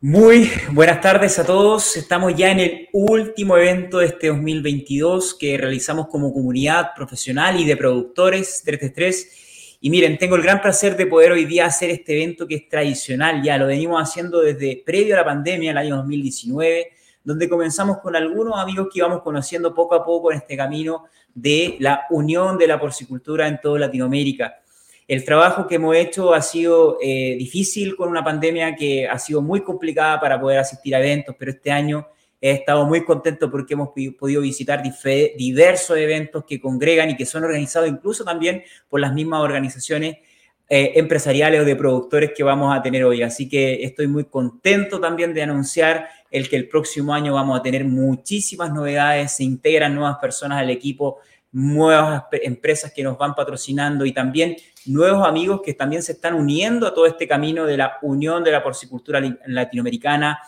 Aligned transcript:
Muy 0.00 0.48
buenas 0.70 1.00
tardes 1.00 1.40
a 1.40 1.44
todos. 1.44 1.96
Estamos 1.96 2.32
ya 2.36 2.52
en 2.52 2.60
el 2.60 2.88
último 2.92 3.56
evento 3.56 3.98
de 3.98 4.06
este 4.06 4.28
2022 4.28 5.34
que 5.34 5.58
realizamos 5.58 6.06
como 6.06 6.32
comunidad 6.32 6.90
profesional 6.94 7.58
y 7.58 7.64
de 7.64 7.76
productores 7.76 8.62
333. 8.64 9.78
Y 9.80 9.90
miren, 9.90 10.16
tengo 10.16 10.36
el 10.36 10.42
gran 10.42 10.62
placer 10.62 10.96
de 10.96 11.06
poder 11.06 11.32
hoy 11.32 11.46
día 11.46 11.66
hacer 11.66 11.90
este 11.90 12.12
evento 12.12 12.46
que 12.46 12.54
es 12.54 12.68
tradicional, 12.68 13.42
ya 13.42 13.58
lo 13.58 13.66
venimos 13.66 14.00
haciendo 14.00 14.40
desde 14.40 14.80
previo 14.86 15.16
a 15.16 15.18
la 15.18 15.24
pandemia, 15.24 15.72
el 15.72 15.78
año 15.78 15.96
2019, 15.96 16.92
donde 17.24 17.48
comenzamos 17.48 17.98
con 17.98 18.14
algunos 18.14 18.56
amigos 18.56 18.86
que 18.92 19.00
íbamos 19.00 19.20
conociendo 19.22 19.74
poco 19.74 19.96
a 19.96 20.04
poco 20.04 20.30
en 20.30 20.38
este 20.38 20.56
camino 20.56 21.06
de 21.34 21.76
la 21.80 22.06
unión 22.10 22.56
de 22.56 22.68
la 22.68 22.78
porcicultura 22.78 23.48
en 23.48 23.60
toda 23.60 23.80
Latinoamérica. 23.80 24.62
El 25.08 25.24
trabajo 25.24 25.66
que 25.66 25.76
hemos 25.76 25.96
hecho 25.96 26.34
ha 26.34 26.42
sido 26.42 26.98
eh, 27.00 27.34
difícil 27.38 27.96
con 27.96 28.10
una 28.10 28.22
pandemia 28.22 28.76
que 28.76 29.08
ha 29.08 29.18
sido 29.18 29.40
muy 29.40 29.62
complicada 29.62 30.20
para 30.20 30.38
poder 30.38 30.58
asistir 30.58 30.94
a 30.94 30.98
eventos, 30.98 31.34
pero 31.38 31.50
este 31.50 31.70
año 31.70 32.06
he 32.38 32.50
estado 32.50 32.84
muy 32.84 33.06
contento 33.06 33.50
porque 33.50 33.72
hemos 33.72 33.88
podido 34.18 34.42
visitar 34.42 34.82
diversos 34.82 35.96
eventos 35.96 36.44
que 36.44 36.60
congregan 36.60 37.08
y 37.08 37.16
que 37.16 37.24
son 37.24 37.42
organizados 37.42 37.88
incluso 37.88 38.22
también 38.22 38.62
por 38.90 39.00
las 39.00 39.14
mismas 39.14 39.40
organizaciones 39.40 40.18
eh, 40.68 40.92
empresariales 40.96 41.62
o 41.62 41.64
de 41.64 41.74
productores 41.74 42.32
que 42.36 42.44
vamos 42.44 42.76
a 42.76 42.82
tener 42.82 43.02
hoy. 43.02 43.22
Así 43.22 43.48
que 43.48 43.82
estoy 43.82 44.08
muy 44.08 44.24
contento 44.26 45.00
también 45.00 45.32
de 45.32 45.40
anunciar 45.40 46.06
el 46.30 46.50
que 46.50 46.56
el 46.56 46.68
próximo 46.68 47.14
año 47.14 47.32
vamos 47.32 47.58
a 47.58 47.62
tener 47.62 47.86
muchísimas 47.86 48.74
novedades, 48.74 49.32
se 49.32 49.44
integran 49.44 49.94
nuevas 49.94 50.18
personas 50.18 50.58
al 50.58 50.68
equipo 50.68 51.16
nuevas 51.52 52.24
empresas 52.42 52.92
que 52.92 53.02
nos 53.02 53.16
van 53.16 53.34
patrocinando 53.34 54.04
y 54.04 54.12
también 54.12 54.56
nuevos 54.86 55.26
amigos 55.26 55.60
que 55.64 55.74
también 55.74 56.02
se 56.02 56.12
están 56.12 56.34
uniendo 56.34 56.86
a 56.86 56.94
todo 56.94 57.06
este 57.06 57.26
camino 57.26 57.64
de 57.64 57.76
la 57.76 57.98
unión 58.02 58.44
de 58.44 58.52
la 58.52 58.62
porcicultura 58.62 59.20
latinoamericana. 59.46 60.38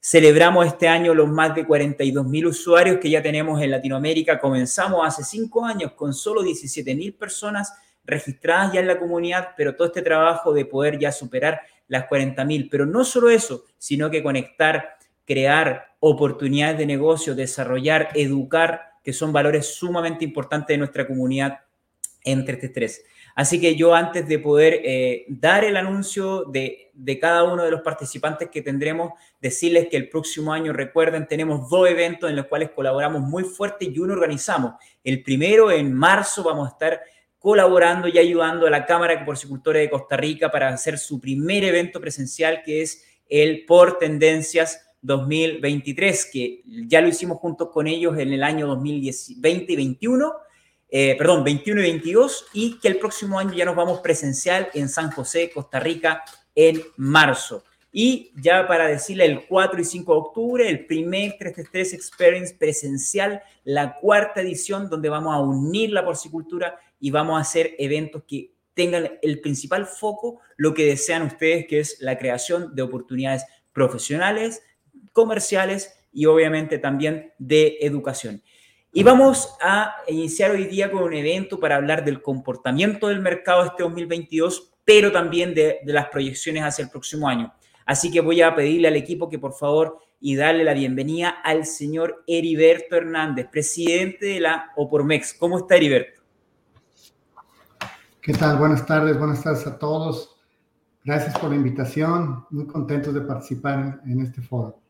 Celebramos 0.00 0.66
este 0.66 0.88
año 0.88 1.14
los 1.14 1.28
más 1.28 1.54
de 1.54 1.64
42 1.64 2.26
mil 2.26 2.46
usuarios 2.46 2.98
que 2.98 3.08
ya 3.08 3.22
tenemos 3.22 3.62
en 3.62 3.70
Latinoamérica. 3.70 4.40
Comenzamos 4.40 5.06
hace 5.06 5.22
cinco 5.22 5.64
años 5.64 5.92
con 5.92 6.12
solo 6.12 6.42
17 6.42 6.94
mil 6.96 7.14
personas 7.14 7.72
registradas 8.04 8.72
ya 8.72 8.80
en 8.80 8.88
la 8.88 8.98
comunidad, 8.98 9.50
pero 9.56 9.76
todo 9.76 9.86
este 9.86 10.02
trabajo 10.02 10.52
de 10.52 10.64
poder 10.64 10.98
ya 10.98 11.12
superar 11.12 11.60
las 11.86 12.06
40 12.06 12.44
mil. 12.44 12.68
Pero 12.68 12.84
no 12.84 13.04
solo 13.04 13.30
eso, 13.30 13.64
sino 13.78 14.10
que 14.10 14.24
conectar, 14.24 14.96
crear 15.24 15.94
oportunidades 16.00 16.78
de 16.78 16.86
negocio, 16.86 17.36
desarrollar, 17.36 18.08
educar 18.14 18.91
que 19.02 19.12
son 19.12 19.32
valores 19.32 19.74
sumamente 19.74 20.24
importantes 20.24 20.68
de 20.68 20.78
nuestra 20.78 21.06
comunidad 21.06 21.60
entre 22.24 22.54
este 22.54 22.68
tres. 22.68 23.04
Así 23.34 23.60
que 23.60 23.74
yo 23.76 23.94
antes 23.94 24.28
de 24.28 24.38
poder 24.38 24.80
eh, 24.84 25.24
dar 25.28 25.64
el 25.64 25.76
anuncio 25.76 26.44
de, 26.44 26.90
de, 26.92 27.18
cada 27.18 27.44
uno 27.44 27.64
de 27.64 27.70
los 27.70 27.80
participantes 27.80 28.50
que 28.50 28.60
tendremos, 28.60 29.12
decirles 29.40 29.88
que 29.90 29.96
el 29.96 30.08
próximo 30.08 30.52
año, 30.52 30.72
recuerden, 30.72 31.26
tenemos 31.26 31.68
dos 31.70 31.88
eventos 31.88 32.28
en 32.28 32.36
los 32.36 32.46
cuales 32.46 32.70
colaboramos 32.70 33.22
muy 33.22 33.44
fuerte 33.44 33.86
y 33.86 33.98
uno 33.98 34.12
organizamos. 34.12 34.74
El 35.02 35.22
primero 35.22 35.70
en 35.70 35.94
marzo 35.94 36.42
vamos 36.42 36.68
a 36.68 36.72
estar 36.72 37.00
colaborando 37.38 38.06
y 38.06 38.18
ayudando 38.18 38.66
a 38.66 38.70
la 38.70 38.86
Cámara 38.86 39.16
de 39.16 39.24
Porcicultores 39.24 39.82
de 39.82 39.90
Costa 39.90 40.16
Rica 40.16 40.50
para 40.50 40.68
hacer 40.68 40.98
su 40.98 41.20
primer 41.20 41.64
evento 41.64 42.00
presencial 42.00 42.62
que 42.62 42.82
es 42.82 43.04
el 43.28 43.64
Por 43.64 43.98
Tendencias 43.98 44.91
2023, 45.02 46.30
que 46.32 46.62
ya 46.86 47.00
lo 47.00 47.08
hicimos 47.08 47.38
juntos 47.38 47.68
con 47.72 47.86
ellos 47.86 48.16
en 48.18 48.32
el 48.32 48.42
año 48.42 48.66
2020 48.68 49.72
y 49.72 49.76
21, 49.76 50.32
eh, 50.88 51.16
perdón, 51.18 51.44
21 51.44 51.80
y 51.80 51.84
22, 51.84 52.46
y 52.54 52.78
que 52.78 52.88
el 52.88 52.98
próximo 52.98 53.38
año 53.38 53.52
ya 53.52 53.64
nos 53.64 53.76
vamos 53.76 54.00
presencial 54.00 54.68
en 54.74 54.88
San 54.88 55.10
José, 55.10 55.50
Costa 55.52 55.80
Rica, 55.80 56.22
en 56.54 56.82
marzo. 56.96 57.64
Y 57.90 58.32
ya 58.36 58.66
para 58.66 58.86
decirle 58.86 59.26
el 59.26 59.46
4 59.46 59.80
y 59.80 59.84
5 59.84 60.12
de 60.12 60.18
octubre, 60.18 60.68
el 60.68 60.86
primer 60.86 61.36
333 61.38 61.92
Experience 61.92 62.54
presencial, 62.54 63.42
la 63.64 63.96
cuarta 63.96 64.40
edición, 64.40 64.88
donde 64.88 65.10
vamos 65.10 65.34
a 65.34 65.40
unir 65.40 65.90
la 65.90 66.04
porcicultura 66.04 66.78
y 66.98 67.10
vamos 67.10 67.36
a 67.36 67.42
hacer 67.42 67.74
eventos 67.78 68.22
que 68.26 68.52
tengan 68.74 69.18
el 69.20 69.40
principal 69.40 69.86
foco, 69.86 70.40
lo 70.56 70.72
que 70.72 70.86
desean 70.86 71.22
ustedes, 71.22 71.66
que 71.66 71.80
es 71.80 72.00
la 72.00 72.16
creación 72.16 72.74
de 72.74 72.82
oportunidades 72.82 73.44
profesionales, 73.72 74.62
comerciales 75.12 75.92
y 76.12 76.26
obviamente 76.26 76.78
también 76.78 77.32
de 77.38 77.78
educación. 77.80 78.42
Y 78.94 79.02
vamos 79.04 79.56
a 79.62 79.94
iniciar 80.06 80.50
hoy 80.50 80.66
día 80.66 80.90
con 80.90 81.02
un 81.02 81.14
evento 81.14 81.58
para 81.58 81.76
hablar 81.76 82.04
del 82.04 82.20
comportamiento 82.20 83.08
del 83.08 83.20
mercado 83.20 83.64
este 83.64 83.84
2022, 83.84 84.74
pero 84.84 85.10
también 85.10 85.54
de, 85.54 85.78
las 85.86 86.08
proyecciones 86.08 86.62
hacia 86.62 86.82
el 86.84 86.90
próximo 86.90 87.26
año. 87.26 87.54
Así 87.86 88.10
que 88.10 88.20
voy 88.20 88.42
a 88.42 88.54
pedirle 88.54 88.88
al 88.88 88.96
equipo 88.96 89.30
que 89.30 89.38
por 89.38 89.54
favor 89.54 89.98
y 90.20 90.36
darle 90.36 90.62
la 90.62 90.74
bienvenida 90.74 91.30
al 91.30 91.64
señor 91.64 92.22
Heriberto 92.26 92.94
Hernández, 92.94 93.48
presidente 93.50 94.26
de 94.26 94.40
la 94.40 94.72
Opormex. 94.76 95.32
¿Cómo 95.34 95.56
está 95.56 95.76
Heriberto? 95.76 96.20
¿Qué 98.20 98.34
tal? 98.34 98.58
Buenas 98.58 98.84
tardes, 98.84 99.18
buenas 99.18 99.42
tardes 99.42 99.66
a 99.66 99.78
todos. 99.78 100.36
Gracias 101.02 101.36
por 101.38 101.48
la 101.48 101.56
invitación. 101.56 102.44
Muy 102.50 102.66
contentos 102.66 103.14
de 103.14 103.22
participar 103.22 104.02
en 104.04 104.20
este 104.20 104.42
foro. 104.42 104.81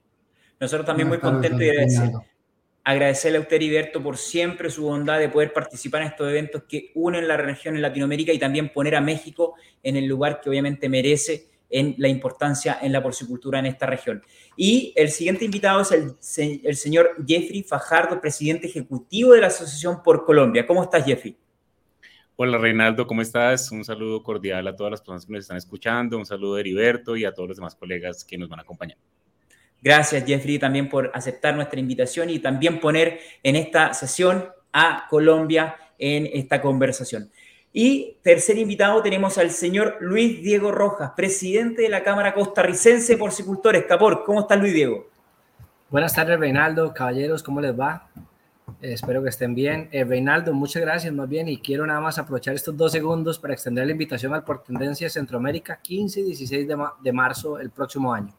Nosotros 0.62 0.86
también 0.86 1.08
muy 1.08 1.18
contentos 1.18 1.60
y 1.60 2.12
agradecerle 2.84 3.38
a 3.38 3.40
usted, 3.40 3.56
Heriberto, 3.56 4.00
por 4.00 4.16
siempre 4.16 4.70
su 4.70 4.84
bondad 4.84 5.18
de 5.18 5.28
poder 5.28 5.52
participar 5.52 6.02
en 6.02 6.08
estos 6.08 6.30
eventos 6.30 6.62
que 6.68 6.92
unen 6.94 7.26
la 7.26 7.36
región 7.36 7.74
en 7.74 7.82
Latinoamérica 7.82 8.32
y 8.32 8.38
también 8.38 8.68
poner 8.68 8.94
a 8.94 9.00
México 9.00 9.56
en 9.82 9.96
el 9.96 10.06
lugar 10.06 10.40
que 10.40 10.48
obviamente 10.48 10.88
merece 10.88 11.48
en 11.68 11.96
la 11.98 12.06
importancia 12.06 12.78
en 12.80 12.92
la 12.92 13.02
porcicultura 13.02 13.58
en 13.58 13.66
esta 13.66 13.86
región. 13.86 14.22
Y 14.56 14.92
el 14.94 15.10
siguiente 15.10 15.44
invitado 15.44 15.80
es 15.80 15.90
el, 16.38 16.60
el 16.62 16.76
señor 16.76 17.16
Jeffrey 17.26 17.64
Fajardo, 17.64 18.20
presidente 18.20 18.68
ejecutivo 18.68 19.32
de 19.32 19.40
la 19.40 19.48
Asociación 19.48 20.00
por 20.00 20.24
Colombia. 20.24 20.64
¿Cómo 20.64 20.84
estás, 20.84 21.04
Jeffrey? 21.04 21.36
Hola 22.36 22.58
Reinaldo, 22.58 23.04
¿cómo 23.08 23.20
estás? 23.20 23.72
Un 23.72 23.84
saludo 23.84 24.22
cordial 24.22 24.68
a 24.68 24.76
todas 24.76 24.92
las 24.92 25.00
personas 25.00 25.26
que 25.26 25.32
nos 25.32 25.40
están 25.40 25.56
escuchando, 25.56 26.18
un 26.18 26.24
saludo 26.24 26.54
a 26.54 26.60
Heriberto 26.60 27.16
y 27.16 27.24
a 27.24 27.34
todos 27.34 27.48
los 27.48 27.56
demás 27.56 27.74
colegas 27.74 28.24
que 28.24 28.38
nos 28.38 28.48
van 28.48 28.60
a 28.60 28.62
acompañar. 28.62 28.96
Gracias, 29.82 30.24
Jeffrey, 30.24 30.60
también 30.60 30.88
por 30.88 31.10
aceptar 31.12 31.56
nuestra 31.56 31.80
invitación 31.80 32.30
y 32.30 32.38
también 32.38 32.78
poner 32.78 33.18
en 33.42 33.56
esta 33.56 33.92
sesión 33.94 34.48
a 34.72 35.06
Colombia 35.10 35.76
en 35.98 36.28
esta 36.32 36.60
conversación. 36.62 37.30
Y 37.72 38.18
tercer 38.22 38.58
invitado 38.58 39.02
tenemos 39.02 39.38
al 39.38 39.50
señor 39.50 39.96
Luis 40.00 40.42
Diego 40.42 40.70
Rojas, 40.70 41.12
presidente 41.16 41.82
de 41.82 41.88
la 41.88 42.04
Cámara 42.04 42.34
Costarricense 42.34 43.14
de 43.14 43.18
Porcicultores. 43.18 43.84
Capor, 43.84 44.24
¿cómo 44.24 44.40
está 44.40 44.56
Luis 44.56 44.74
Diego? 44.74 45.08
Buenas 45.90 46.14
tardes, 46.14 46.38
Reinaldo, 46.38 46.94
caballeros, 46.94 47.42
¿cómo 47.42 47.60
les 47.60 47.78
va? 47.78 48.08
Eh, 48.80 48.92
espero 48.92 49.22
que 49.22 49.30
estén 49.30 49.54
bien. 49.54 49.88
Eh, 49.90 50.04
Reinaldo, 50.04 50.52
muchas 50.52 50.82
gracias 50.82 51.12
más 51.12 51.28
bien 51.28 51.48
y 51.48 51.58
quiero 51.58 51.86
nada 51.86 52.00
más 52.00 52.18
aprovechar 52.18 52.54
estos 52.54 52.76
dos 52.76 52.92
segundos 52.92 53.38
para 53.38 53.54
extender 53.54 53.86
la 53.86 53.92
invitación 53.92 54.32
al 54.34 54.44
Por 54.44 54.62
Tendencia 54.62 55.10
Centroamérica 55.10 55.80
15 55.82 56.20
y 56.20 56.24
16 56.24 56.68
de 57.02 57.12
marzo 57.12 57.58
el 57.58 57.70
próximo 57.70 58.12
año. 58.12 58.32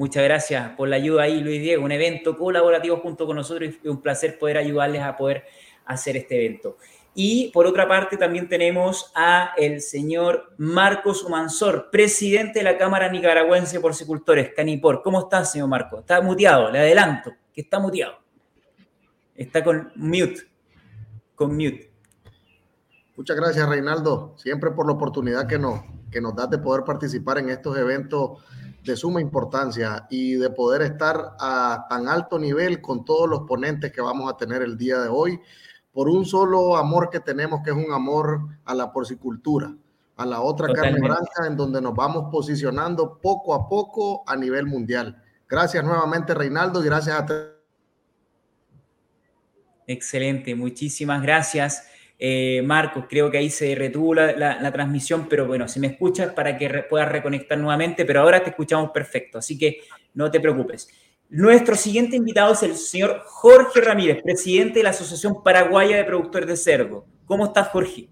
Muchas 0.00 0.24
gracias 0.24 0.70
por 0.78 0.88
la 0.88 0.96
ayuda 0.96 1.24
ahí, 1.24 1.42
Luis 1.42 1.60
Diego. 1.60 1.84
Un 1.84 1.92
evento 1.92 2.34
colaborativo 2.38 2.96
junto 3.00 3.26
con 3.26 3.36
nosotros 3.36 3.74
y 3.84 3.86
un 3.86 4.00
placer 4.00 4.38
poder 4.38 4.56
ayudarles 4.56 5.02
a 5.02 5.14
poder 5.14 5.44
hacer 5.84 6.16
este 6.16 6.42
evento. 6.42 6.78
Y 7.14 7.50
por 7.52 7.66
otra 7.66 7.86
parte 7.86 8.16
también 8.16 8.48
tenemos 8.48 9.12
a 9.14 9.52
el 9.58 9.82
señor 9.82 10.54
Marcos 10.56 11.22
Humansor, 11.22 11.90
presidente 11.92 12.60
de 12.60 12.64
la 12.64 12.78
Cámara 12.78 13.10
Nicaragüense 13.10 13.76
de 13.76 13.80
Porcicultores, 13.80 14.54
Canipor. 14.56 15.02
¿Cómo 15.02 15.20
está, 15.20 15.44
señor 15.44 15.68
Marcos? 15.68 16.00
Está 16.00 16.22
muteado, 16.22 16.70
le 16.70 16.78
adelanto 16.78 17.34
que 17.52 17.60
está 17.60 17.78
muteado. 17.78 18.14
Está 19.34 19.62
con 19.62 19.92
mute, 19.96 20.48
con 21.34 21.54
mute. 21.54 21.90
Muchas 23.16 23.36
gracias, 23.36 23.68
Reinaldo, 23.68 24.32
siempre 24.38 24.70
por 24.70 24.86
la 24.86 24.94
oportunidad 24.94 25.46
que 25.46 25.58
nos, 25.58 25.82
que 26.10 26.22
nos 26.22 26.34
das 26.34 26.48
de 26.48 26.56
poder 26.56 26.84
participar 26.84 27.36
en 27.36 27.50
estos 27.50 27.76
eventos 27.76 28.38
de 28.84 28.96
suma 28.96 29.20
importancia 29.20 30.06
y 30.10 30.34
de 30.34 30.50
poder 30.50 30.82
estar 30.82 31.36
a 31.38 31.86
tan 31.88 32.08
alto 32.08 32.38
nivel 32.38 32.80
con 32.80 33.04
todos 33.04 33.28
los 33.28 33.42
ponentes 33.42 33.92
que 33.92 34.00
vamos 34.00 34.32
a 34.32 34.36
tener 34.36 34.62
el 34.62 34.76
día 34.76 34.98
de 34.98 35.08
hoy, 35.08 35.40
por 35.92 36.08
un 36.08 36.24
solo 36.24 36.76
amor 36.76 37.10
que 37.10 37.20
tenemos, 37.20 37.60
que 37.64 37.70
es 37.70 37.76
un 37.76 37.92
amor 37.92 38.40
a 38.64 38.74
la 38.74 38.92
porcicultura, 38.92 39.74
a 40.16 40.26
la 40.26 40.40
otra 40.40 40.72
carne 40.72 41.00
blanca, 41.00 41.46
en 41.46 41.56
donde 41.56 41.80
nos 41.80 41.94
vamos 41.94 42.28
posicionando 42.30 43.18
poco 43.18 43.54
a 43.54 43.68
poco 43.68 44.22
a 44.26 44.36
nivel 44.36 44.66
mundial. 44.66 45.22
Gracias 45.48 45.84
nuevamente, 45.84 46.32
Reinaldo, 46.32 46.80
y 46.82 46.86
gracias 46.86 47.16
a... 47.16 47.26
Excelente, 49.86 50.54
muchísimas 50.54 51.22
gracias. 51.22 51.84
Eh, 52.22 52.60
Marcos, 52.62 53.06
creo 53.08 53.30
que 53.30 53.38
ahí 53.38 53.48
se 53.48 53.74
retuvo 53.74 54.14
la, 54.14 54.72
transmisión, 54.74 55.26
pero 55.26 55.46
bueno, 55.46 55.66
si 55.66 55.80
me 55.80 55.86
escuchas 55.86 56.34
para 56.34 56.58
que 56.58 56.84
puedas 56.90 57.08
reconectar 57.08 57.56
nuevamente, 57.56 58.04
pero 58.04 58.20
ahora 58.20 58.44
te 58.44 58.50
escuchamos 58.50 58.90
perfecto, 58.90 59.38
así 59.38 59.56
que 59.56 59.78
no 60.12 60.30
te 60.30 60.38
preocupes. 60.38 60.86
Nuestro 61.30 61.76
siguiente 61.76 62.16
invitado 62.16 62.52
es 62.52 62.62
el 62.62 62.76
señor 62.76 63.22
Jorge 63.24 63.80
Ramírez, 63.80 64.22
presidente 64.22 64.80
de 64.80 64.82
la 64.82 64.90
Asociación 64.90 65.42
Paraguaya 65.42 65.96
de 65.96 66.04
Productores 66.04 66.46
de 66.46 66.56
Cerdo. 66.58 67.06
¿Cómo 67.24 67.46
estás, 67.46 67.68
Jorge? 67.68 68.10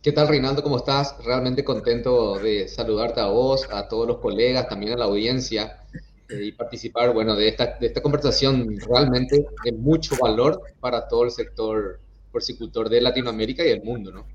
¿Qué 0.00 0.12
tal, 0.12 0.28
Reinaldo? 0.28 0.62
¿Cómo 0.62 0.76
estás? 0.76 1.16
Realmente 1.24 1.64
contento 1.64 2.38
de 2.38 2.68
saludarte 2.68 3.20
a 3.20 3.26
vos, 3.26 3.66
a 3.72 3.88
todos 3.88 4.06
los 4.06 4.18
colegas, 4.18 4.68
también 4.68 4.92
a 4.92 4.96
la 4.96 5.06
audiencia 5.06 5.82
eh, 6.28 6.44
y 6.44 6.52
participar, 6.52 7.12
bueno, 7.12 7.34
de 7.34 7.48
esta 7.48 8.00
conversación 8.00 8.78
realmente 8.88 9.44
de 9.64 9.72
mucho 9.72 10.14
valor 10.20 10.62
para 10.78 11.08
todo 11.08 11.24
el 11.24 11.32
sector 11.32 11.98
porcicultor 12.30 12.88
de 12.88 13.00
Latinoamérica 13.00 13.64
y 13.64 13.68
del 13.68 13.82
mundo, 13.82 14.12
¿no? 14.12 14.26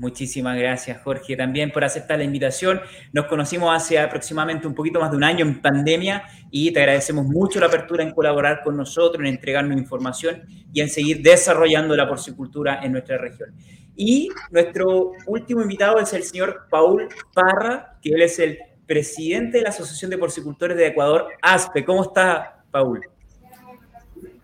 Muchísimas 0.00 0.56
gracias, 0.56 1.02
Jorge, 1.02 1.36
también 1.36 1.70
por 1.70 1.84
aceptar 1.84 2.16
la 2.16 2.24
invitación. 2.24 2.80
Nos 3.12 3.26
conocimos 3.26 3.70
hace 3.76 3.98
aproximadamente 3.98 4.66
un 4.66 4.74
poquito 4.74 4.98
más 4.98 5.10
de 5.10 5.18
un 5.18 5.24
año 5.24 5.44
en 5.44 5.60
pandemia 5.60 6.24
y 6.50 6.72
te 6.72 6.80
agradecemos 6.80 7.26
mucho 7.26 7.60
la 7.60 7.66
apertura 7.66 8.02
en 8.02 8.12
colaborar 8.12 8.62
con 8.64 8.78
nosotros, 8.78 9.20
en 9.20 9.26
entregarnos 9.26 9.76
información 9.76 10.42
y 10.72 10.80
en 10.80 10.88
seguir 10.88 11.20
desarrollando 11.20 11.94
la 11.94 12.08
porcicultura 12.08 12.80
en 12.82 12.92
nuestra 12.92 13.18
región. 13.18 13.54
Y 13.94 14.30
nuestro 14.50 15.12
último 15.26 15.60
invitado 15.60 15.98
es 15.98 16.14
el 16.14 16.22
señor 16.22 16.66
Paul 16.70 17.06
Parra, 17.34 17.98
que 18.00 18.14
él 18.14 18.22
es 18.22 18.38
el 18.38 18.58
presidente 18.86 19.58
de 19.58 19.64
la 19.64 19.68
Asociación 19.68 20.10
de 20.10 20.16
Porcicultores 20.16 20.78
de 20.78 20.86
Ecuador, 20.86 21.28
ASPE. 21.42 21.84
¿Cómo 21.84 22.04
está, 22.04 22.64
Paul? 22.70 23.02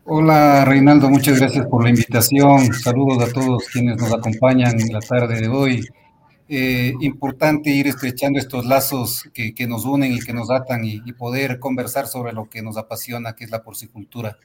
Hola 0.09 0.65
Reinaldo, 0.65 1.11
muchas 1.11 1.41
gracias 1.41 1.67
por 1.67 1.83
la 1.83 1.91
invitación. 1.91 2.73
Saludos 2.73 3.29
a 3.29 3.33
todos 3.33 3.65
quienes 3.73 3.97
nos 3.97 4.13
acompañan 4.13 4.81
en 4.81 4.93
la 4.93 5.01
tarde 5.01 5.41
de 5.41 5.49
hoy. 5.49 5.85
Eh, 6.49 6.95
importante 7.01 7.71
ir 7.71 7.89
estrechando 7.89 8.39
estos 8.39 8.67
lazos 8.67 9.29
que, 9.35 9.53
que, 9.53 9.67
nos 9.67 9.85
unen 9.85 10.13
y 10.13 10.21
que 10.21 10.33
nos 10.33 10.49
atan 10.49 10.85
y, 10.85 11.03
y, 11.05 11.13
poder 11.13 11.59
conversar 11.59 12.07
sobre 12.07 12.33
lo 12.33 12.49
que 12.49 12.63
nos 12.63 12.77
apasiona, 12.77 13.35
que 13.35 13.43
es 13.43 13.51
la 13.51 13.65
porcicultura. 13.65 14.39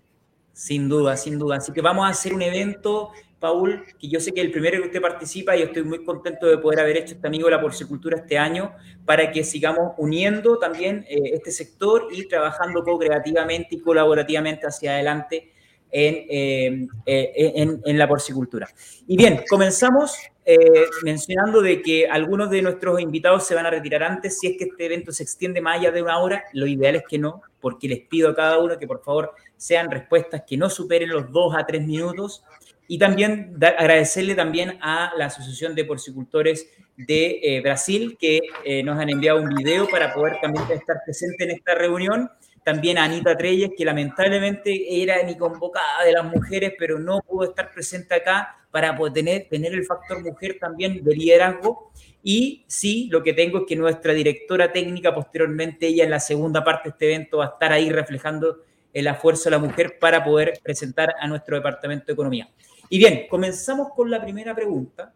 Sin 0.51 0.89
duda, 0.89 1.15
sin 1.15 1.37
duda. 1.37 1.57
Así 1.57 1.71
que 1.71 1.81
vamos 1.81 2.07
a 2.07 2.09
hacer 2.09 2.33
un 2.33 2.41
evento, 2.41 3.11
Paul, 3.41 3.83
que 3.99 4.07
yo 4.07 4.19
sé 4.19 4.31
que 4.31 4.39
el 4.39 4.51
primero 4.51 4.79
que 4.79 4.87
usted 4.87 5.01
participa 5.01 5.57
y 5.57 5.63
estoy 5.63 5.83
muy 5.83 6.05
contento 6.05 6.45
de 6.45 6.59
poder 6.59 6.79
haber 6.79 6.97
hecho 6.97 7.15
este 7.15 7.27
amigo 7.27 7.49
la 7.49 7.59
porcicultura 7.59 8.17
este 8.17 8.37
año 8.37 8.71
para 9.03 9.31
que 9.31 9.43
sigamos 9.43 9.93
uniendo 9.97 10.59
también 10.59 11.03
eh, 11.09 11.31
este 11.33 11.51
sector 11.51 12.07
y 12.11 12.27
trabajando 12.27 12.83
co-creativamente 12.83 13.75
y 13.75 13.81
colaborativamente 13.81 14.67
hacia 14.67 14.91
adelante 14.91 15.51
en, 15.89 16.15
eh, 16.29 16.87
eh, 17.07 17.79
en, 17.83 17.97
la 17.97 18.07
porcicultura. 18.07 18.69
Y 19.07 19.17
bien, 19.17 19.43
comenzamos 19.49 20.15
mencionando 21.03 21.61
de 21.61 21.81
que 21.81 22.07
algunos 22.07 22.49
de 22.49 22.61
nuestros 22.61 22.99
invitados 22.99 23.45
se 23.45 23.55
van 23.55 23.65
a 23.65 23.69
retirar 23.69 24.03
antes. 24.03 24.39
Si 24.39 24.47
es 24.47 24.57
que 24.57 24.65
este 24.65 24.85
evento 24.85 25.11
se 25.11 25.23
extiende 25.23 25.61
más 25.61 25.79
allá 25.79 25.91
de 25.91 26.01
una 26.01 26.19
hora, 26.19 26.43
lo 26.53 26.67
ideal 26.67 26.95
es 26.95 27.03
que 27.07 27.17
no, 27.17 27.41
porque 27.59 27.87
les 27.87 28.01
pido 28.01 28.29
a 28.29 28.35
cada 28.35 28.59
uno 28.59 28.77
que 28.77 28.87
por 28.87 29.01
favor 29.01 29.33
sean 29.57 29.89
respuestas 29.89 30.43
que 30.47 30.57
no 30.57 30.69
superen 30.69 31.09
los 31.09 31.31
dos 31.31 31.55
a 31.55 31.65
tres 31.65 31.85
minutos. 31.85 32.43
Y 32.91 32.97
también 32.97 33.53
da, 33.55 33.69
agradecerle 33.69 34.35
también 34.35 34.77
a 34.81 35.13
la 35.17 35.27
Asociación 35.27 35.75
de 35.75 35.85
Porcicultores 35.85 36.69
de 36.97 37.39
eh, 37.41 37.61
Brasil, 37.61 38.17
que 38.19 38.41
eh, 38.65 38.83
nos 38.83 38.99
han 38.99 39.09
enviado 39.09 39.41
un 39.41 39.55
video 39.55 39.87
para 39.87 40.13
poder 40.13 40.41
también 40.41 40.65
estar 40.69 40.97
presente 41.05 41.45
en 41.45 41.51
esta 41.51 41.73
reunión 41.73 42.29
también 42.65 42.97
a 42.97 43.05
Anita 43.05 43.37
Treyes, 43.37 43.69
que 43.77 43.85
lamentablemente 43.85 45.01
era 45.01 45.23
mi 45.23 45.37
convocada 45.37 46.03
de 46.03 46.11
las 46.11 46.25
mujeres, 46.25 46.73
pero 46.77 46.99
no 46.99 47.21
pudo 47.21 47.47
estar 47.47 47.71
presente 47.71 48.13
acá 48.13 48.57
para 48.71 48.93
poder 48.97 49.13
tener, 49.13 49.47
tener 49.49 49.71
el 49.71 49.85
factor 49.85 50.21
mujer 50.21 50.57
también 50.59 51.01
de 51.01 51.15
liderazgo. 51.15 51.93
Y 52.21 52.65
sí, 52.67 53.07
lo 53.09 53.23
que 53.23 53.31
tengo 53.31 53.59
es 53.59 53.63
que 53.69 53.77
nuestra 53.77 54.11
directora 54.11 54.73
técnica, 54.73 55.15
posteriormente, 55.15 55.87
ella 55.87 56.03
en 56.03 56.09
la 56.09 56.19
segunda 56.19 56.61
parte 56.61 56.89
de 56.89 56.91
este 56.91 57.05
evento 57.05 57.37
va 57.37 57.45
a 57.45 57.49
estar 57.51 57.71
ahí 57.71 57.89
reflejando 57.89 58.65
el 58.91 59.07
esfuerzo 59.07 59.45
de 59.45 59.51
la 59.51 59.59
mujer 59.59 59.97
para 59.97 60.21
poder 60.25 60.59
presentar 60.61 61.15
a 61.17 61.25
nuestro 61.25 61.55
Departamento 61.55 62.07
de 62.07 62.13
Economía. 62.13 62.49
Y 62.91 62.97
bien, 62.97 63.21
comenzamos 63.29 63.87
con 63.95 64.11
la 64.11 64.21
primera 64.21 64.53
pregunta, 64.53 65.13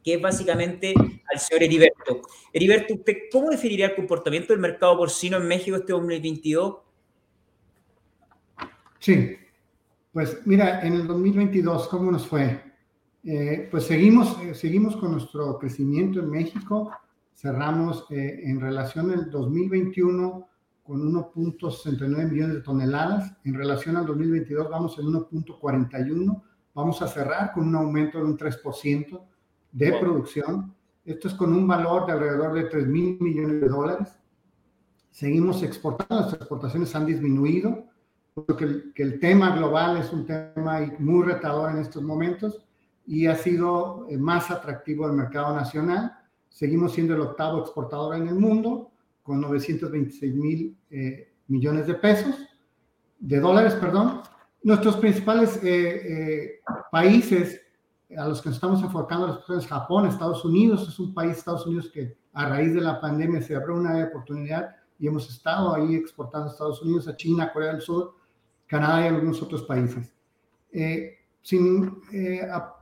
que 0.00 0.14
es 0.14 0.22
básicamente 0.22 0.94
al 0.96 1.40
señor 1.40 1.64
Heriberto. 1.64 2.22
Heriberto, 2.52 2.94
¿usted 2.94 3.16
cómo 3.32 3.50
definiría 3.50 3.86
el 3.86 3.96
comportamiento 3.96 4.52
del 4.52 4.62
mercado 4.62 4.96
porcino 4.96 5.36
en 5.38 5.48
México 5.48 5.76
este 5.76 5.92
2022? 5.92 6.76
Sí, 9.00 9.36
pues 10.12 10.38
mira, 10.46 10.86
en 10.86 10.92
el 10.92 11.08
2022, 11.08 11.88
¿cómo 11.88 12.12
nos 12.12 12.28
fue? 12.28 12.62
Eh, 13.24 13.66
pues 13.72 13.86
seguimos, 13.86 14.40
eh, 14.42 14.54
seguimos 14.54 14.96
con 14.96 15.10
nuestro 15.10 15.58
crecimiento 15.58 16.20
en 16.20 16.30
México. 16.30 16.92
Cerramos 17.34 18.06
eh, 18.10 18.40
en 18.44 18.60
relación 18.60 19.10
al 19.10 19.28
2021 19.32 20.48
con 20.84 21.12
1.69 21.12 22.30
millones 22.30 22.54
de 22.54 22.62
toneladas. 22.62 23.32
En 23.44 23.54
relación 23.54 23.96
al 23.96 24.06
2022 24.06 24.70
vamos 24.70 24.96
en 25.00 25.06
1.41. 25.06 26.42
Vamos 26.80 27.02
a 27.02 27.08
cerrar 27.08 27.52
con 27.52 27.68
un 27.68 27.74
aumento 27.74 28.18
de 28.18 28.24
un 28.24 28.38
3% 28.38 29.20
de 29.72 29.90
wow. 29.90 30.00
producción. 30.00 30.74
Esto 31.04 31.28
es 31.28 31.34
con 31.34 31.52
un 31.52 31.66
valor 31.66 32.06
de 32.06 32.12
alrededor 32.12 32.54
de 32.54 32.64
3 32.64 32.86
mil 32.86 33.18
millones 33.20 33.60
de 33.60 33.68
dólares. 33.68 34.18
Seguimos 35.10 35.62
exportando, 35.62 36.14
nuestras 36.14 36.40
exportaciones 36.40 36.94
han 36.94 37.04
disminuido, 37.04 37.84
porque 38.32 38.64
el, 38.64 38.92
que 38.94 39.02
el 39.02 39.20
tema 39.20 39.54
global 39.54 39.98
es 39.98 40.10
un 40.10 40.24
tema 40.24 40.80
muy 40.98 41.24
retador 41.24 41.70
en 41.70 41.78
estos 41.78 42.02
momentos 42.02 42.64
y 43.06 43.26
ha 43.26 43.36
sido 43.36 44.06
eh, 44.08 44.16
más 44.16 44.50
atractivo 44.50 45.06
el 45.06 45.12
mercado 45.12 45.54
nacional. 45.54 46.16
Seguimos 46.48 46.92
siendo 46.92 47.14
el 47.14 47.20
octavo 47.20 47.60
exportador 47.60 48.16
en 48.16 48.28
el 48.28 48.36
mundo, 48.36 48.90
con 49.22 49.40
926 49.42 50.34
mil 50.34 50.78
eh, 50.90 51.34
millones 51.48 51.86
de 51.86 51.94
pesos, 51.94 52.34
de 53.18 53.38
dólares, 53.38 53.74
perdón. 53.74 54.22
Nuestros 54.62 54.96
principales 54.96 55.62
eh, 55.62 55.68
eh 55.68 56.60
países 56.90 57.60
a 58.16 58.26
los 58.26 58.42
que 58.42 58.48
nos 58.48 58.56
estamos 58.56 58.82
enfocando 58.82 59.42
las 59.48 59.66
Japón, 59.66 60.06
Estados 60.06 60.44
Unidos, 60.44 60.88
es 60.88 60.98
un 60.98 61.14
país, 61.14 61.38
Estados 61.38 61.66
Unidos, 61.66 61.90
que 61.92 62.16
a 62.32 62.48
raíz 62.48 62.74
de 62.74 62.80
la 62.80 63.00
pandemia 63.00 63.40
se 63.40 63.54
abrió 63.54 63.76
una 63.76 64.04
oportunidad 64.04 64.76
y 64.98 65.06
hemos 65.06 65.28
estado 65.30 65.74
ahí 65.74 65.94
exportando 65.94 66.48
a 66.48 66.52
Estados 66.52 66.82
Unidos, 66.82 67.08
a 67.08 67.16
China, 67.16 67.52
Corea 67.52 67.72
del 67.72 67.80
Sur, 67.80 68.16
Canadá 68.66 69.04
y 69.04 69.08
algunos 69.08 69.40
otros 69.42 69.62
países. 69.62 70.12
Eh, 70.72 71.18
sin, 71.42 72.02
eh, 72.12 72.42
a, 72.42 72.74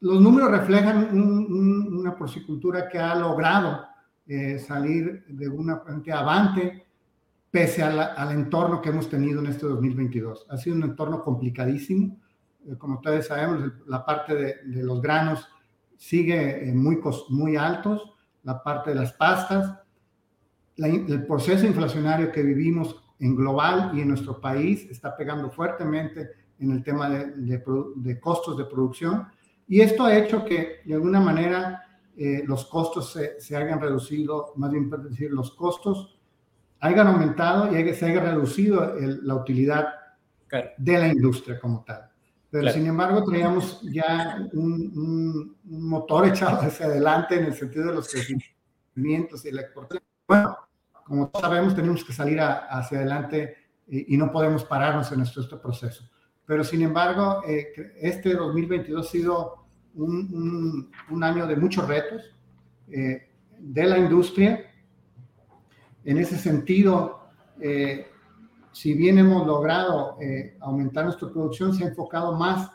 los 0.00 0.20
números 0.20 0.50
reflejan 0.50 1.08
un, 1.12 1.52
un, 1.52 1.98
una 1.98 2.16
porcicultura 2.16 2.88
que 2.88 2.98
ha 2.98 3.14
logrado 3.14 3.86
eh, 4.26 4.58
salir 4.58 5.24
de 5.28 5.48
una 5.48 5.78
frente 5.78 6.12
avante 6.12 6.83
pese 7.54 7.84
al 7.84 8.32
entorno 8.32 8.82
que 8.82 8.88
hemos 8.88 9.08
tenido 9.08 9.38
en 9.38 9.46
este 9.46 9.66
2022. 9.66 10.44
Ha 10.50 10.56
sido 10.56 10.74
un 10.74 10.82
entorno 10.82 11.22
complicadísimo. 11.22 12.18
Eh, 12.66 12.74
como 12.76 12.96
ustedes 12.96 13.28
sabemos, 13.28 13.70
la 13.86 14.04
parte 14.04 14.34
de, 14.34 14.56
los 14.82 15.00
granos 15.00 15.46
sigue 15.96 16.68
eh, 16.68 16.74
muy, 16.74 17.00
muy 17.28 17.54
altos, 17.54 18.12
la 18.42 18.60
parte 18.60 18.90
de 18.90 18.96
las 18.96 19.12
pastas, 19.12 19.72
el 20.78 21.26
proceso 21.28 21.64
inflacionario 21.64 22.32
que 22.32 22.42
vivimos 22.42 23.00
en 23.20 23.36
global 23.36 23.92
y 23.94 24.00
en 24.00 24.08
nuestro 24.08 24.40
país 24.40 24.90
está 24.90 25.16
pegando 25.16 25.48
fuertemente 25.48 26.30
en 26.58 26.72
el 26.72 26.82
tema 26.82 27.08
de, 27.08 27.26
de, 27.36 27.62
de 27.94 28.18
costos 28.18 28.58
de 28.58 28.64
producción. 28.64 29.28
Y 29.68 29.80
esto 29.80 30.02
ha 30.02 30.16
hecho 30.18 30.44
que 30.44 30.80
de 30.84 30.94
alguna 30.94 31.20
manera 31.20 31.84
eh, 32.16 32.42
los 32.44 32.64
costos 32.64 33.12
se, 33.12 33.40
se, 33.40 33.56
hayan 33.56 33.80
reducido, 33.80 34.54
más 34.56 34.72
bien 34.72 34.90
decir, 35.08 35.30
los 35.30 35.52
costos 35.52 36.13
hayan 36.80 37.06
aumentado 37.06 37.72
y 37.72 37.76
haya, 37.76 37.94
se 37.94 38.06
haya 38.06 38.20
reducido 38.20 38.96
el, 38.96 39.26
la 39.26 39.34
utilidad 39.34 39.86
claro. 40.46 40.70
de 40.76 40.98
la 40.98 41.08
industria 41.08 41.58
como 41.58 41.84
tal. 41.84 42.10
Pero 42.50 42.62
claro. 42.62 42.76
sin 42.76 42.86
embargo, 42.86 43.24
traíamos 43.24 43.82
ya 43.82 44.46
un, 44.52 44.92
un, 44.94 45.56
un, 45.68 45.88
motor 45.88 46.28
echado 46.28 46.60
hacia 46.60 46.86
adelante 46.86 47.36
en 47.36 47.46
el 47.46 47.54
sentido 47.54 47.86
de 47.88 47.94
los 47.94 48.08
crecimientos 48.08 49.44
y 49.44 49.50
la 49.50 49.62
exportación. 49.62 50.04
Bueno, 50.28 50.56
como 51.04 51.30
sabemos, 51.38 51.74
tenemos 51.74 52.04
que 52.04 52.12
salir 52.12 52.40
a, 52.40 52.66
hacia 52.66 52.98
adelante 52.98 53.56
y, 53.88 54.14
y, 54.14 54.16
no 54.16 54.30
podemos 54.30 54.64
pararnos 54.64 55.10
en 55.10 55.18
nuestro 55.18 55.42
este 55.42 55.56
proceso. 55.56 56.08
Pero 56.46 56.62
sin 56.62 56.82
embargo, 56.82 57.42
eh, 57.46 57.72
este 58.00 58.34
2022 58.34 59.06
ha 59.06 59.10
sido 59.10 59.64
un, 59.94 60.90
un 61.10 61.24
año 61.24 61.46
de 61.46 61.56
muchos 61.56 61.86
retos 61.86 62.34
eh, 62.88 63.28
de 63.58 63.84
la 63.84 63.98
industria. 63.98 64.70
En 66.04 66.18
ese 66.18 66.36
sentido, 66.36 67.28
eh, 67.60 68.08
si 68.72 68.94
bien 68.94 69.18
hemos 69.18 69.46
logrado 69.46 70.16
eh, 70.20 70.56
aumentar 70.60 71.04
nuestra 71.04 71.30
producción, 71.30 71.74
se 71.74 71.84
ha 71.84 71.88
enfocado 71.88 72.34
más 72.34 72.70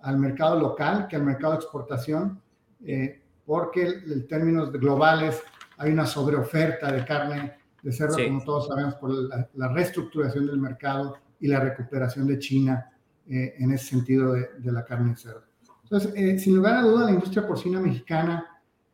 al 0.00 0.18
mercado 0.18 0.58
local 0.58 1.06
que 1.08 1.16
al 1.16 1.24
mercado 1.24 1.52
de 1.52 1.58
exportación, 1.58 2.40
eh, 2.84 3.20
porque 3.44 3.82
en 3.82 4.26
términos 4.26 4.72
globales 4.72 5.42
hay 5.76 5.92
una 5.92 6.06
sobreoferta 6.06 6.92
de 6.92 7.04
carne 7.04 7.60
de 7.82 7.92
cerdo, 7.92 8.14
sí. 8.14 8.26
como 8.26 8.44
todos 8.44 8.68
sabemos, 8.68 8.94
por 8.94 9.10
la, 9.10 9.48
la, 9.54 9.68
reestructuración 9.68 10.46
del 10.46 10.58
mercado 10.58 11.16
y 11.40 11.48
la 11.48 11.60
recuperación 11.60 12.26
de 12.26 12.38
China 12.38 12.90
eh, 13.28 13.54
en 13.58 13.72
ese 13.72 13.86
sentido 13.86 14.32
de, 14.32 14.50
de, 14.58 14.72
la 14.72 14.84
carne 14.84 15.10
de 15.10 15.16
cerdo. 15.16 15.44
Entonces, 15.84 16.12
eh, 16.14 16.38
sin 16.38 16.56
lugar 16.56 16.76
a 16.76 16.82
duda, 16.82 17.06
la 17.06 17.12
industria 17.12 17.46
porcina 17.46 17.80
mexicana 17.80 18.46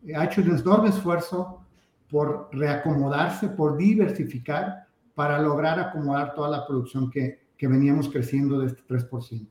eh, 0.06 0.14
ha 0.14 0.24
hecho 0.24 0.40
un 0.40 0.56
enorme 0.56 0.90
esfuerzo 0.90 1.65
por 2.10 2.48
reacomodarse, 2.52 3.48
por 3.48 3.76
diversificar 3.76 4.86
para 5.14 5.40
lograr 5.40 5.80
acomodar 5.80 6.34
toda 6.34 6.50
la 6.50 6.66
producción 6.66 7.10
que, 7.10 7.40
que 7.56 7.66
veníamos 7.66 8.08
creciendo 8.08 8.58
de 8.60 8.66
este 8.66 8.82
3%. 8.86 9.46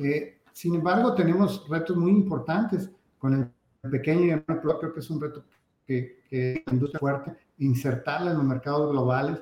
Eh, 0.00 0.38
sin 0.52 0.74
embargo, 0.74 1.14
tenemos 1.14 1.66
retos 1.68 1.96
muy 1.96 2.10
importantes 2.10 2.90
con 3.18 3.34
el 3.82 3.90
pequeño 3.90 4.20
y 4.20 4.26
mediano 4.26 4.60
creo 4.60 4.92
que 4.92 5.00
es 5.00 5.10
un 5.10 5.20
reto 5.20 5.44
que, 5.86 6.20
que 6.28 6.62
la 6.66 6.72
industria 6.74 7.00
fuerte, 7.00 7.32
insertarla 7.58 8.32
en 8.32 8.36
los 8.36 8.46
mercados 8.46 8.90
globales, 8.90 9.40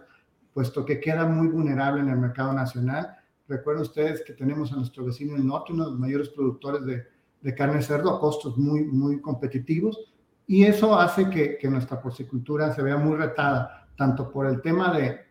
puesto 0.54 0.84
que 0.84 1.00
queda 1.00 1.26
muy 1.26 1.48
vulnerable 1.48 2.00
en 2.00 2.10
el 2.10 2.18
mercado 2.18 2.52
nacional. 2.52 3.16
Recuerden 3.48 3.82
ustedes 3.82 4.22
que 4.22 4.34
tenemos 4.34 4.72
a 4.72 4.76
nuestro 4.76 5.04
vecino 5.04 5.34
del 5.34 5.46
norte, 5.46 5.72
uno 5.72 5.84
de 5.84 5.90
los 5.90 5.98
mayores 5.98 6.28
productores 6.28 6.84
de, 6.86 7.02
de 7.40 7.54
carne 7.54 7.76
de 7.76 7.82
cerdo 7.82 8.14
a 8.14 8.20
costos 8.20 8.56
muy, 8.56 8.84
muy 8.84 9.20
competitivos, 9.20 10.12
y 10.46 10.64
eso 10.64 10.98
hace 10.98 11.28
que, 11.28 11.58
nuestra 11.68 12.00
porcicultura 12.00 12.72
se 12.72 12.82
vea 12.82 12.96
muy 12.96 13.16
retada, 13.16 13.88
tanto 13.96 14.30
por 14.30 14.46
el 14.46 14.60
tema 14.60 14.92
de 14.92 15.26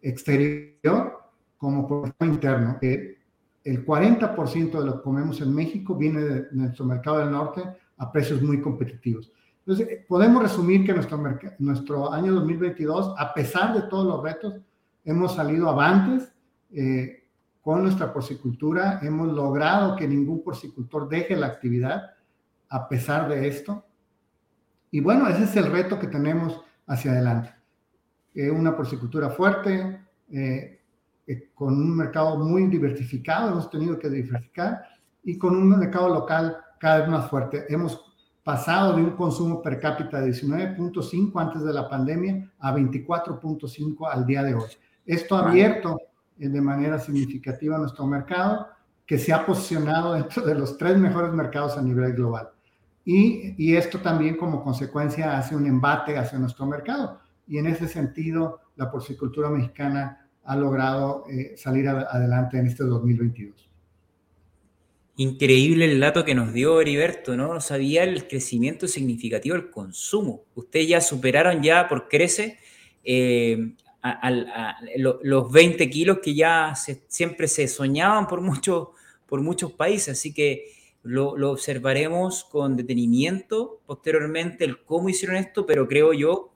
exterior 0.00 1.18
como 1.56 1.86
por 1.88 2.06
el 2.06 2.14
tema 2.14 2.32
interno. 2.32 2.78
Que 2.80 3.18
el 3.64 3.84
40% 3.84 4.78
de 4.78 4.86
lo 4.86 4.96
que 4.96 5.02
comemos 5.02 5.40
en 5.40 5.54
México 5.54 5.96
viene 5.96 6.22
de 6.22 6.46
nuestro 6.52 6.84
mercado 6.84 7.18
del 7.18 7.32
norte 7.32 7.62
a 7.96 8.12
precios 8.12 8.40
muy 8.40 8.60
competitivos. 8.60 9.32
Entonces, 9.66 10.06
podemos 10.06 10.42
resumir 10.42 10.86
que 10.86 10.94
nuestro, 10.94 11.20
nuestro 11.58 12.12
año 12.12 12.32
2022, 12.34 13.14
a 13.18 13.34
pesar 13.34 13.74
de 13.74 13.88
todos 13.88 14.06
los 14.06 14.22
retos, 14.22 14.54
hemos 15.04 15.34
salido 15.34 15.68
avantes 15.68 16.32
eh, 16.70 17.24
con 17.60 17.82
nuestra 17.82 18.12
porcicultura, 18.12 19.00
hemos 19.02 19.32
logrado 19.32 19.96
que 19.96 20.06
ningún 20.06 20.42
porcicultor 20.42 21.08
deje 21.08 21.36
la 21.36 21.48
actividad 21.48 22.14
a 22.68 22.88
pesar 22.88 23.28
de 23.28 23.48
esto. 23.48 23.84
Y 24.90 25.00
bueno, 25.00 25.28
ese 25.28 25.44
es 25.44 25.56
el 25.56 25.70
reto 25.70 25.98
que 25.98 26.06
tenemos 26.06 26.60
hacia 26.86 27.12
adelante. 27.12 27.54
Eh, 28.34 28.50
una 28.50 28.76
porcicultura 28.76 29.30
fuerte, 29.30 30.00
eh, 30.30 30.80
eh, 31.26 31.50
con 31.54 31.74
un 31.74 31.96
mercado 31.96 32.38
muy 32.38 32.66
diversificado, 32.66 33.50
hemos 33.50 33.70
tenido 33.70 33.98
que 33.98 34.08
diversificar, 34.08 34.82
y 35.22 35.36
con 35.36 35.56
un 35.56 35.68
mercado 35.68 36.08
local 36.08 36.56
cada 36.78 37.00
vez 37.00 37.08
más 37.08 37.28
fuerte. 37.28 37.66
Hemos 37.68 38.00
pasado 38.42 38.94
de 38.94 39.02
un 39.02 39.10
consumo 39.10 39.60
per 39.60 39.78
cápita 39.78 40.20
de 40.20 40.30
19.5 40.30 41.40
antes 41.40 41.62
de 41.62 41.72
la 41.72 41.88
pandemia 41.88 42.50
a 42.60 42.74
24.5 42.74 44.08
al 44.10 44.24
día 44.24 44.42
de 44.42 44.54
hoy. 44.54 44.70
Esto 45.04 45.36
ha 45.36 45.48
abierto 45.48 45.98
de 46.36 46.60
manera 46.60 46.98
significativa 46.98 47.76
nuestro 47.76 48.06
mercado, 48.06 48.68
que 49.04 49.18
se 49.18 49.32
ha 49.32 49.44
posicionado 49.44 50.14
dentro 50.14 50.44
de 50.44 50.54
los 50.54 50.78
tres 50.78 50.96
mejores 50.96 51.32
mercados 51.32 51.76
a 51.76 51.82
nivel 51.82 52.12
global. 52.12 52.50
Y, 53.10 53.74
esto 53.74 54.00
también 54.00 54.36
como 54.36 54.62
consecuencia 54.62 55.38
hace 55.38 55.56
un 55.56 55.66
embate 55.66 56.18
hacia 56.18 56.38
nuestro 56.38 56.66
mercado. 56.66 57.18
Y 57.46 57.56
en 57.56 57.66
ese 57.66 57.88
sentido, 57.88 58.60
la 58.76 58.90
porcicultura 58.90 59.48
mexicana 59.48 60.28
ha 60.44 60.54
logrado 60.54 61.24
eh, 61.30 61.54
salir 61.56 61.88
adelante 61.88 62.58
en 62.58 62.66
este 62.66 62.84
2022. 62.84 63.70
Increíble 65.16 65.86
el 65.86 65.98
dato 65.98 66.22
que 66.22 66.34
nos 66.34 66.52
dio 66.52 66.82
Heriberto, 66.82 67.34
¿no? 67.34 67.62
Sabía 67.62 68.04
el 68.04 68.28
crecimiento 68.28 68.86
significativo 68.86 69.56
del 69.56 69.70
consumo. 69.70 70.42
Ustedes 70.54 70.88
ya 70.88 71.00
superaron 71.00 71.62
ya 71.62 71.88
por 71.88 72.08
crece 72.08 72.58
eh, 73.04 73.72
a, 74.02 74.76
los 74.98 75.50
20 75.50 75.88
kilos 75.88 76.18
que 76.22 76.34
ya 76.34 76.74
siempre 77.06 77.48
se 77.48 77.68
soñaban 77.68 78.26
por, 78.26 78.42
mucho, 78.42 78.92
por 79.24 79.40
muchos 79.40 79.72
países, 79.72 80.18
así 80.18 80.34
que 80.34 80.76
lo, 81.02 81.36
lo, 81.36 81.52
observaremos 81.52 82.44
con 82.44 82.76
detenimiento 82.76 83.80
posteriormente 83.86 84.64
el 84.64 84.84
cómo 84.84 85.08
hicieron 85.08 85.36
esto, 85.36 85.64
pero 85.64 85.88
creo 85.88 86.12
yo 86.12 86.52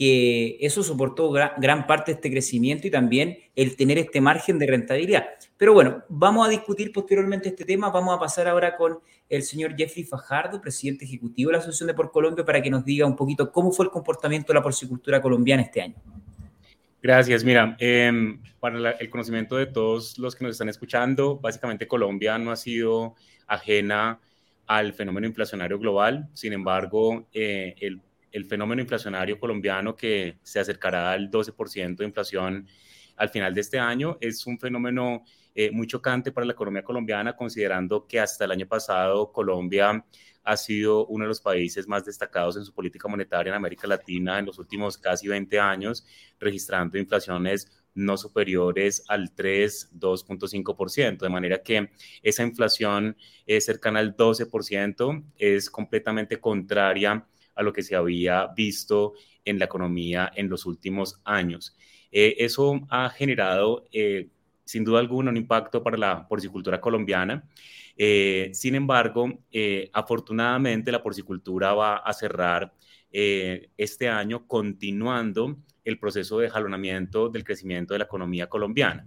que 0.00 0.56
eso 0.60 0.82
soportó 0.82 1.30
gran, 1.30 1.86
parte 1.86 2.10
de 2.10 2.16
este 2.16 2.30
crecimiento 2.30 2.86
y 2.86 2.90
también 2.90 3.36
el 3.54 3.76
tener 3.76 3.98
este 3.98 4.22
margen 4.22 4.58
de 4.58 4.66
rentabilidad. 4.66 5.26
Pero 5.58 5.74
bueno, 5.74 6.04
vamos 6.08 6.46
a 6.46 6.50
discutir 6.50 6.90
posteriormente 6.90 7.50
este 7.50 7.66
tema. 7.66 7.90
Vamos 7.90 8.16
a 8.16 8.18
pasar 8.18 8.48
ahora 8.48 8.78
con 8.78 9.00
el 9.28 9.42
señor 9.42 9.76
Jeffrey 9.76 10.04
Fajardo, 10.04 10.58
presidente 10.58 11.04
ejecutivo 11.04 11.50
de 11.50 11.52
la 11.52 11.58
Asociación 11.58 11.88
de 11.88 11.92
Por 11.92 12.10
Colombia, 12.10 12.46
para 12.46 12.62
que 12.62 12.70
nos 12.70 12.82
diga 12.82 13.04
un 13.04 13.14
poquito 13.14 13.52
cómo 13.52 13.72
fue 13.72 13.84
el 13.84 13.90
comportamiento 13.90 14.54
de 14.54 14.58
la 14.58 14.62
porcicultura 14.62 15.20
colombiana 15.20 15.64
este 15.64 15.82
año. 15.82 15.96
Gracias. 17.02 17.44
Mira, 17.44 17.76
eh, 17.78 18.10
para 18.58 18.92
el 18.92 19.10
conocimiento 19.10 19.56
de 19.56 19.66
todos 19.66 20.18
los 20.18 20.34
que 20.34 20.44
nos 20.44 20.52
están 20.52 20.70
escuchando, 20.70 21.38
básicamente 21.38 21.86
Colombia 21.86 22.38
no 22.38 22.52
ha 22.52 22.56
sido 22.56 23.16
ajena 23.50 24.20
al 24.66 24.92
fenómeno 24.92 25.26
inflacionario 25.26 25.78
global. 25.78 26.28
Sin 26.34 26.52
embargo, 26.52 27.28
eh, 27.32 27.74
el 27.80 28.00
el 28.32 28.44
fenómeno 28.44 28.80
inflacionario 28.80 29.38
colombiano 29.38 29.96
que 29.96 30.38
se 30.42 30.60
acercará 30.60 31.12
al 31.12 31.30
12% 31.30 31.96
de 31.96 32.04
inflación 32.04 32.66
al 33.16 33.28
final 33.28 33.52
de 33.54 33.60
este 33.60 33.78
año 33.78 34.16
es 34.20 34.46
un 34.46 34.58
fenómeno 34.58 35.24
eh, 35.54 35.70
muy 35.70 35.86
chocante 35.86 36.32
para 36.32 36.46
la 36.46 36.52
economía 36.52 36.82
colombiana, 36.82 37.36
considerando 37.36 38.06
que 38.06 38.20
hasta 38.20 38.44
el 38.44 38.52
año 38.52 38.66
pasado 38.66 39.32
Colombia 39.32 40.04
ha 40.42 40.56
sido 40.56 41.06
uno 41.06 41.24
de 41.24 41.28
los 41.28 41.40
países 41.40 41.86
más 41.86 42.04
destacados 42.04 42.56
en 42.56 42.64
su 42.64 42.72
política 42.72 43.08
monetaria 43.08 43.50
en 43.50 43.56
América 43.56 43.86
Latina 43.86 44.38
en 44.38 44.46
los 44.46 44.58
últimos 44.58 44.96
casi 44.96 45.28
20 45.28 45.58
años, 45.60 46.06
registrando 46.38 46.96
inflaciones 46.96 47.79
no 47.94 48.16
superiores 48.16 49.04
al 49.08 49.34
3, 49.34 49.90
2.5%, 49.98 51.18
de 51.18 51.28
manera 51.28 51.62
que 51.62 51.90
esa 52.22 52.42
inflación 52.42 53.16
eh, 53.46 53.60
cercana 53.60 54.00
al 54.00 54.16
12% 54.16 55.24
es 55.36 55.70
completamente 55.70 56.40
contraria 56.40 57.26
a 57.54 57.62
lo 57.62 57.72
que 57.72 57.82
se 57.82 57.94
había 57.94 58.46
visto 58.48 59.14
en 59.44 59.58
la 59.58 59.66
economía 59.66 60.30
en 60.34 60.48
los 60.48 60.66
últimos 60.66 61.20
años. 61.24 61.76
Eh, 62.10 62.36
eso 62.38 62.80
ha 62.90 63.08
generado, 63.10 63.86
eh, 63.92 64.28
sin 64.64 64.84
duda 64.84 65.00
alguna, 65.00 65.30
un 65.30 65.36
impacto 65.36 65.82
para 65.82 65.96
la 65.96 66.26
porcicultura 66.28 66.80
colombiana. 66.80 67.48
Eh, 67.96 68.50
sin 68.54 68.74
embargo, 68.74 69.40
afortunadamente 69.92 70.90
la 70.90 71.02
porcicultura 71.02 71.74
va 71.74 71.96
a 71.98 72.12
cerrar 72.12 72.72
este 73.12 74.08
año 74.08 74.46
continuando 74.46 75.58
el 75.84 75.98
proceso 75.98 76.38
de 76.38 76.50
jalonamiento 76.50 77.28
del 77.28 77.44
crecimiento 77.44 77.94
de 77.94 77.98
la 77.98 78.04
economía 78.04 78.48
colombiana. 78.48 79.06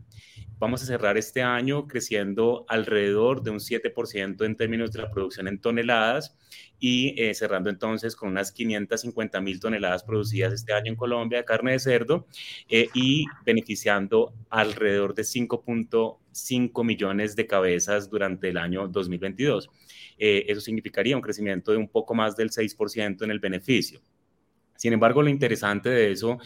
Vamos 0.59 0.81
a 0.81 0.85
cerrar 0.85 1.17
este 1.17 1.41
año 1.41 1.87
creciendo 1.87 2.65
alrededor 2.69 3.43
de 3.43 3.51
un 3.51 3.59
7% 3.59 4.45
en 4.45 4.55
términos 4.55 4.91
de 4.91 5.01
la 5.01 5.11
producción 5.11 5.47
en 5.47 5.59
toneladas 5.59 6.37
y 6.79 7.21
eh, 7.21 7.33
cerrando 7.33 7.69
entonces 7.69 8.15
con 8.15 8.29
unas 8.29 8.51
550 8.51 9.41
mil 9.41 9.59
toneladas 9.59 10.03
producidas 10.03 10.53
este 10.53 10.73
año 10.73 10.91
en 10.91 10.95
Colombia 10.95 11.39
de 11.39 11.45
carne 11.45 11.73
de 11.73 11.79
cerdo 11.79 12.27
eh, 12.69 12.87
y 12.93 13.25
beneficiando 13.45 14.33
alrededor 14.49 15.13
de 15.15 15.23
5.5 15.23 16.83
millones 16.85 17.35
de 17.35 17.47
cabezas 17.47 18.09
durante 18.09 18.49
el 18.49 18.57
año 18.57 18.87
2022. 18.87 19.69
Eh, 20.17 20.45
eso 20.47 20.61
significaría 20.61 21.15
un 21.15 21.21
crecimiento 21.21 21.71
de 21.71 21.77
un 21.77 21.89
poco 21.89 22.13
más 22.15 22.35
del 22.35 22.51
6% 22.51 23.23
en 23.23 23.31
el 23.31 23.39
beneficio. 23.39 24.01
Sin 24.75 24.93
embargo, 24.93 25.21
lo 25.21 25.29
interesante 25.29 25.89
de 25.89 26.11
eso, 26.11 26.37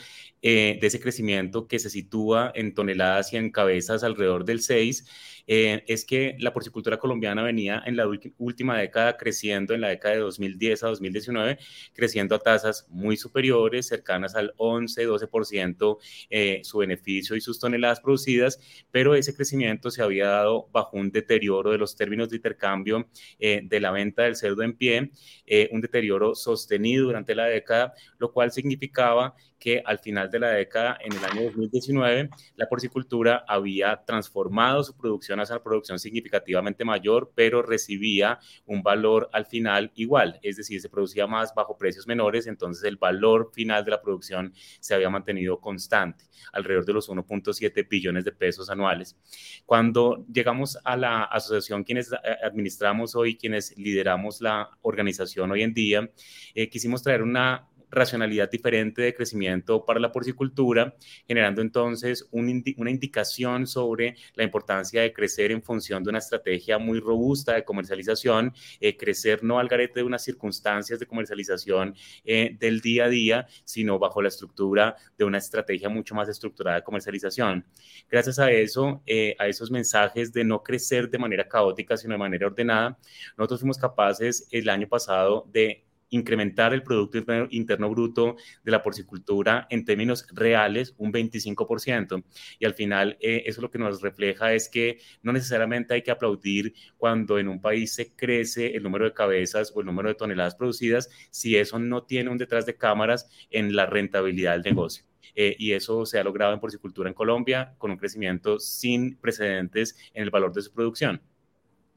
eh, 0.41 0.77
de 0.79 0.88
ese 0.88 1.00
crecimiento 1.00 1.67
que 1.67 1.79
se 1.79 1.89
sitúa 1.89 2.51
en 2.56 2.74
toneladas 2.74 3.34
y 3.34 3.38
en 3.38 3.51
cabezas 3.51 4.03
alrededor 4.03 4.46
del 4.46 4.62
6, 4.62 5.06
eh, 5.48 5.84
es 5.88 6.06
que 6.06 6.36
la 6.39 6.53
porcicultura 6.53 6.98
colombiana 6.98 7.41
venía 7.41 7.82
en 7.86 7.96
la 7.96 8.06
última 8.38 8.77
década 8.77 9.15
creciendo, 9.15 9.74
en 9.74 9.82
la 9.82 9.88
década 9.88 10.15
de 10.15 10.22
2010 10.22 10.84
a 10.84 10.88
2019, 10.88 11.58
creciendo 11.94 12.36
a 12.36 12.39
tasas 12.39 12.86
muy 12.89 13.15
superiores, 13.15 13.88
cercanas 13.88 14.36
al 14.36 14.53
11, 14.58 15.08
12% 15.08 15.98
eh, 16.29 16.62
su 16.63 16.79
beneficio 16.79 17.36
y 17.36 17.41
sus 17.41 17.60
toneladas 17.60 18.01
producidas, 18.01 18.60
pero 18.91 19.15
ese 19.15 19.34
crecimiento 19.34 19.89
se 19.89 20.01
había 20.01 20.27
dado 20.27 20.67
bajo 20.72 20.98
un 20.98 21.12
deterioro 21.12 21.72
de 21.72 21.77
los 21.77 21.96
términos 21.96 22.29
de 22.29 22.38
intercambio 22.38 23.08
eh, 23.39 23.62
de 23.63 23.79
la 23.79 23.91
venta 23.91 24.24
del 24.24 24.36
cerdo 24.36 24.63
en 24.63 24.75
pie, 24.75 25.12
eh, 25.46 25.70
un 25.72 25.82
deterioro 25.82 26.36
sostenido 26.36 27.06
durante 27.06 27.36
la 27.36 27.46
década, 27.46 27.94
lo 28.17 28.32
cual 28.34 28.51
significaba 28.51 29.36
que 29.59 29.81
al 29.85 29.99
final 29.99 30.29
de 30.29 30.39
la 30.39 30.49
década, 30.49 30.97
en 31.01 31.13
el 31.13 31.25
año 31.25 31.43
2019, 31.43 32.29
la 32.55 32.67
porcicultura 32.67 33.43
había 33.47 34.03
transformado 34.05 34.83
su 34.83 34.95
producción 34.95 35.39
hacia 35.39 35.55
una 35.55 35.63
producción 35.63 35.99
significativamente 35.99 36.85
mayor, 36.85 37.31
pero 37.35 37.61
recibía 37.61 38.39
un 38.65 38.83
valor 38.83 39.29
al 39.33 39.45
final 39.45 39.91
igual, 39.95 40.39
es 40.41 40.57
decir, 40.57 40.81
se 40.81 40.89
producía 40.89 41.27
más 41.27 41.53
bajo 41.55 41.77
precios 41.77 42.07
menores, 42.07 42.47
entonces 42.47 42.83
el 42.83 42.97
valor 42.97 43.51
final 43.53 43.83
de 43.83 43.91
la 43.91 44.01
producción 44.01 44.53
se 44.79 44.93
había 44.93 45.09
mantenido 45.09 45.59
constante, 45.59 46.25
alrededor 46.53 46.85
de 46.85 46.93
los 46.93 47.09
1.7 47.09 47.87
billones 47.87 48.25
de 48.25 48.31
pesos 48.31 48.69
anuales. 48.69 49.17
Cuando 49.65 50.25
llegamos 50.31 50.77
a 50.83 50.95
la 50.95 51.23
asociación, 51.23 51.83
quienes 51.83 52.11
administramos 52.43 53.15
hoy, 53.15 53.37
quienes 53.37 53.77
lideramos 53.77 54.41
la 54.41 54.69
organización 54.81 55.51
hoy 55.51 55.63
en 55.63 55.73
día, 55.73 56.09
eh, 56.53 56.69
quisimos 56.69 57.03
traer 57.03 57.21
una 57.21 57.67
racionalidad 57.89 58.50
diferente 58.50 59.01
de 59.01 59.13
crecimiento 59.13 59.86
para 59.86 60.00
la 60.00 60.12
porcicultura, 60.12 60.96
generando 61.27 61.62
entonces 61.62 62.27
una 62.32 62.91
indicación 62.91 63.67
sobre 63.67 64.15
la 64.36 64.44
importancia 64.44 65.01
de 65.01 65.13
crecer 65.13 65.51
en 65.51 65.62
función 65.62 66.03
de 66.03 66.10
una 66.10 66.20
estrategia 66.20 66.77
muy 66.77 67.00
robusta 67.00 67.53
de 67.53 67.63
comercialización, 67.63 68.53
eh, 68.79 68.98
crecer 68.98 69.44
no 69.44 69.60
al 69.60 69.67
garete 69.67 70.00
de 70.00 70.03
unas 70.03 70.24
circunstancias 70.24 71.00
de 71.00 71.06
comercialización 71.06 71.96
eh, 72.25 72.56
del 72.60 72.82
día 72.82 73.06
a 73.06 73.10
día, 73.10 73.48
sino 73.63 74.00
bajo 74.00 74.22
la 74.22 74.29
estructura 74.29 74.96
de 75.17 75.25
una 75.25 75.38
estrategia 75.38 75.89
mucho 75.89 76.15
más 76.15 76.29
estructurada 76.29 76.77
de 76.77 76.84
comercialización. 76.84 77.65
Gracias 78.10 78.39
a 78.39 78.51
eso, 78.51 79.01
eh, 79.06 79.36
a 79.39 79.48
esos 79.48 79.72
mensajes 79.72 80.32
de 80.34 80.44
no 80.44 80.63
crecer 80.63 81.10
de 81.10 81.17
manera 81.17 81.48
caótica, 81.48 81.98
sino 81.98 82.13
de 82.13 82.20
manera 82.20 82.48
ordenada, 82.48 82.98
nosotros 83.38 83.62
fuimos 83.62 83.77
capaces 83.77 84.48
el 84.51 84.70
año 84.70 84.88
pasado 84.88 85.48
de 85.51 85.87
incrementar 86.09 86.73
el 86.73 86.83
Producto 86.83 87.17
Interno 87.51 87.89
Bruto 87.89 88.35
de 88.63 88.71
la 88.71 88.83
porcicultura 88.83 89.67
en 89.69 89.85
términos 89.85 90.25
reales 90.33 90.95
un 90.97 91.11
25%. 91.11 92.23
Y 92.59 92.65
al 92.65 92.73
final 92.73 93.17
eh, 93.19 93.43
eso 93.45 93.61
lo 93.61 93.71
que 93.71 93.79
nos 93.79 94.01
refleja 94.01 94.53
es 94.53 94.69
que 94.69 94.99
no 95.21 95.33
necesariamente 95.33 95.93
hay 95.93 96.01
que 96.01 96.11
aplaudir 96.11 96.73
cuando 96.97 97.39
en 97.39 97.47
un 97.47 97.61
país 97.61 97.93
se 97.93 98.13
crece 98.15 98.75
el 98.75 98.83
número 98.83 99.05
de 99.05 99.13
cabezas 99.13 99.71
o 99.75 99.81
el 99.81 99.85
número 99.85 100.09
de 100.09 100.15
toneladas 100.15 100.55
producidas 100.55 101.09
si 101.31 101.55
eso 101.55 101.79
no 101.79 102.03
tiene 102.03 102.29
un 102.29 102.37
detrás 102.37 102.65
de 102.65 102.75
cámaras 102.75 103.29
en 103.49 103.75
la 103.75 103.85
rentabilidad 103.85 104.53
del 104.53 104.63
negocio. 104.63 105.05
Eh, 105.35 105.55
y 105.59 105.73
eso 105.73 106.05
se 106.05 106.19
ha 106.19 106.23
logrado 106.23 106.53
en 106.53 106.59
porcicultura 106.59 107.09
en 107.09 107.13
Colombia 107.13 107.75
con 107.77 107.91
un 107.91 107.97
crecimiento 107.97 108.59
sin 108.59 109.17
precedentes 109.17 109.95
en 110.13 110.23
el 110.23 110.31
valor 110.31 110.51
de 110.51 110.63
su 110.63 110.73
producción. 110.73 111.21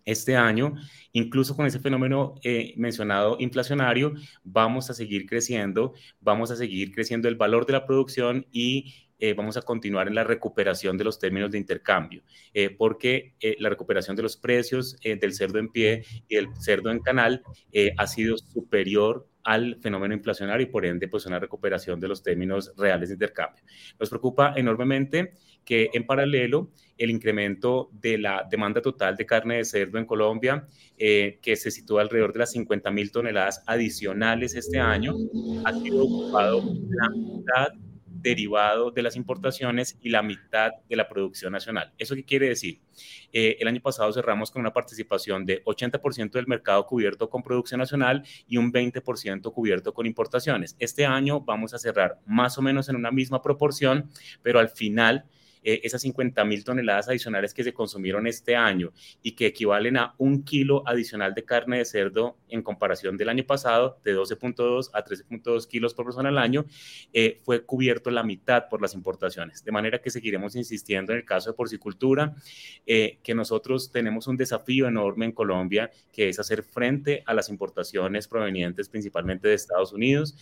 Este 0.04 0.36
año, 0.36 0.74
incluso 1.12 1.56
con 1.56 1.66
ese 1.66 1.78
fenómeno 1.78 2.34
eh, 2.42 2.74
mencionado 2.76 3.36
inflacionario, 3.38 4.14
vamos 4.42 4.90
a 4.90 4.94
seguir 4.94 5.26
creciendo, 5.26 5.94
vamos 6.20 6.50
a 6.50 6.56
seguir 6.56 6.92
creciendo 6.92 7.28
el 7.28 7.36
valor 7.36 7.66
de 7.66 7.74
la 7.74 7.86
producción 7.86 8.46
y 8.52 8.94
eh, 9.18 9.34
vamos 9.34 9.56
a 9.56 9.62
continuar 9.62 10.08
en 10.08 10.14
la 10.14 10.24
recuperación 10.24 10.96
de 10.96 11.04
los 11.04 11.18
términos 11.18 11.50
de 11.50 11.58
intercambio, 11.58 12.22
porque 12.78 13.34
la 13.58 13.68
recuperación 13.68 14.16
de 14.16 14.22
los 14.22 14.38
precios 14.38 14.96
del 15.02 15.34
cerdo 15.34 15.58
en 15.58 15.68
pie 15.68 16.04
y 16.26 16.36
el 16.36 16.48
cerdo 16.56 16.90
en 16.90 17.00
canal 17.00 17.42
ha 17.98 18.06
sido 18.06 18.38
superior 18.38 19.28
al 19.44 19.76
fenómeno 19.80 20.14
inflacionario 20.14 20.66
y 20.66 20.70
por 20.70 20.84
ende 20.84 21.08
pues 21.08 21.26
una 21.26 21.38
recuperación 21.38 22.00
de 22.00 22.08
los 22.08 22.22
términos 22.22 22.72
reales 22.76 23.08
de 23.08 23.14
intercambio. 23.14 23.64
Nos 23.98 24.08
preocupa 24.08 24.54
enormemente 24.56 25.32
que 25.64 25.90
en 25.92 26.06
paralelo 26.06 26.70
el 27.00 27.10
incremento 27.10 27.88
de 27.92 28.18
la 28.18 28.46
demanda 28.48 28.82
total 28.82 29.16
de 29.16 29.24
carne 29.24 29.56
de 29.56 29.64
cerdo 29.64 29.96
en 29.98 30.04
Colombia, 30.04 30.68
eh, 30.98 31.38
que 31.40 31.56
se 31.56 31.70
sitúa 31.70 32.02
alrededor 32.02 32.34
de 32.34 32.40
las 32.40 32.52
50 32.52 32.90
mil 32.90 33.10
toneladas 33.10 33.64
adicionales 33.66 34.54
este 34.54 34.78
año, 34.78 35.14
ha 35.64 35.72
sido 35.72 36.04
ocupado 36.04 36.62
la 36.62 37.08
mitad 37.08 37.68
derivado 38.20 38.90
de 38.90 39.00
las 39.00 39.16
importaciones 39.16 39.96
y 40.02 40.10
la 40.10 40.22
mitad 40.22 40.72
de 40.90 40.96
la 40.96 41.08
producción 41.08 41.54
nacional. 41.54 41.90
¿Eso 41.96 42.14
qué 42.14 42.22
quiere 42.22 42.48
decir? 42.48 42.82
Eh, 43.32 43.56
el 43.60 43.68
año 43.68 43.80
pasado 43.80 44.12
cerramos 44.12 44.50
con 44.50 44.60
una 44.60 44.74
participación 44.74 45.46
de 45.46 45.64
80% 45.64 46.32
del 46.32 46.46
mercado 46.46 46.84
cubierto 46.84 47.30
con 47.30 47.42
producción 47.42 47.78
nacional 47.78 48.24
y 48.46 48.58
un 48.58 48.70
20% 48.70 49.50
cubierto 49.54 49.94
con 49.94 50.04
importaciones. 50.04 50.76
Este 50.78 51.06
año 51.06 51.40
vamos 51.40 51.72
a 51.72 51.78
cerrar 51.78 52.18
más 52.26 52.58
o 52.58 52.62
menos 52.62 52.90
en 52.90 52.96
una 52.96 53.10
misma 53.10 53.40
proporción, 53.40 54.10
pero 54.42 54.58
al 54.58 54.68
final 54.68 55.24
eh, 55.62 55.80
esas 55.84 56.02
50 56.02 56.44
mil 56.44 56.64
toneladas 56.64 57.08
adicionales 57.08 57.52
que 57.52 57.64
se 57.64 57.72
consumieron 57.72 58.26
este 58.26 58.56
año 58.56 58.92
y 59.22 59.32
que 59.32 59.46
equivalen 59.46 59.96
a 59.96 60.14
un 60.18 60.42
kilo 60.42 60.82
adicional 60.86 61.34
de 61.34 61.44
carne 61.44 61.78
de 61.78 61.84
cerdo 61.84 62.36
en 62.48 62.62
comparación 62.62 63.16
del 63.16 63.28
año 63.28 63.44
pasado, 63.44 63.98
de 64.04 64.16
12.2 64.16 64.90
a 64.92 65.04
13.2 65.04 65.66
kilos 65.66 65.94
por 65.94 66.06
persona 66.06 66.30
al 66.30 66.38
año, 66.38 66.64
eh, 67.12 67.40
fue 67.42 67.64
cubierto 67.64 68.10
la 68.10 68.22
mitad 68.22 68.68
por 68.68 68.80
las 68.80 68.94
importaciones. 68.94 69.64
De 69.64 69.72
manera 69.72 70.00
que 70.00 70.10
seguiremos 70.10 70.56
insistiendo 70.56 71.12
en 71.12 71.18
el 71.18 71.24
caso 71.24 71.50
de 71.50 71.56
porcicultura, 71.56 72.34
eh, 72.86 73.18
que 73.22 73.34
nosotros 73.34 73.92
tenemos 73.92 74.26
un 74.26 74.36
desafío 74.36 74.88
enorme 74.88 75.26
en 75.26 75.32
Colombia, 75.32 75.90
que 76.12 76.28
es 76.28 76.38
hacer 76.38 76.62
frente 76.62 77.22
a 77.26 77.34
las 77.34 77.48
importaciones 77.48 78.28
provenientes 78.28 78.88
principalmente 78.88 79.48
de 79.48 79.54
Estados 79.54 79.92
Unidos, 79.92 80.36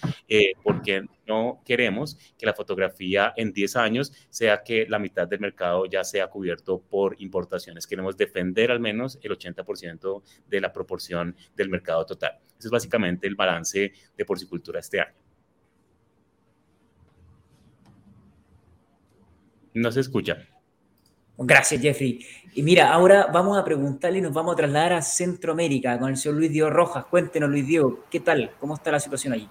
porque 0.63 1.05
no 1.27 1.61
queremos 1.65 2.17
que 2.39 2.47
la 2.47 2.55
fotografía 2.55 3.33
en 3.37 3.53
10 3.53 3.77
años 3.77 4.13
sea 4.31 4.63
que 4.63 4.87
la 4.89 4.99
mitad 4.99 5.08
del 5.15 5.41
mercado 5.41 5.87
ya 5.87 6.05
sea 6.05 6.29
cubierto 6.29 6.81
por 6.81 7.17
importaciones. 7.21 7.87
Queremos 7.87 8.17
defender 8.17 8.71
al 8.71 8.81
menos 8.81 9.19
el 9.23 9.33
80% 9.33 10.23
de 10.49 10.61
la 10.61 10.73
proporción 10.73 11.35
del 11.57 11.69
mercado 11.69 12.05
total. 12.07 12.39
Ese 12.59 12.69
es 12.69 12.71
básicamente 12.71 13.27
el 13.27 13.35
balance 13.35 13.93
de 14.17 14.25
porcicultura 14.25 14.81
este 14.81 15.01
año. 15.01 15.15
No 19.75 19.93
se 19.93 20.01
escucha. 20.01 20.39
Gracias, 21.41 21.81
Jeffrey. 21.81 22.19
Y 22.55 22.63
mira, 22.63 22.93
ahora 22.93 23.29
vamos 23.33 23.57
a 23.57 23.65
preguntarle 23.65 24.19
y 24.19 24.23
nos 24.23 24.33
vamos 24.33 24.55
a 24.55 24.57
trasladar 24.57 24.95
a 24.95 25.03
Centroamérica 25.03 25.97
con 25.99 26.11
el 26.11 26.17
señor 26.17 26.39
Luis 26.39 26.51
Diego 26.51 26.71
Rojas. 26.71 27.05
Cuéntenos, 27.05 27.49
Luis 27.49 27.67
Diego, 27.67 28.05
¿qué 28.11 28.19
tal? 28.19 28.51
¿Cómo 28.59 28.75
está 28.75 28.91
la 28.91 28.99
situación 28.99 29.35
allí? 29.35 29.49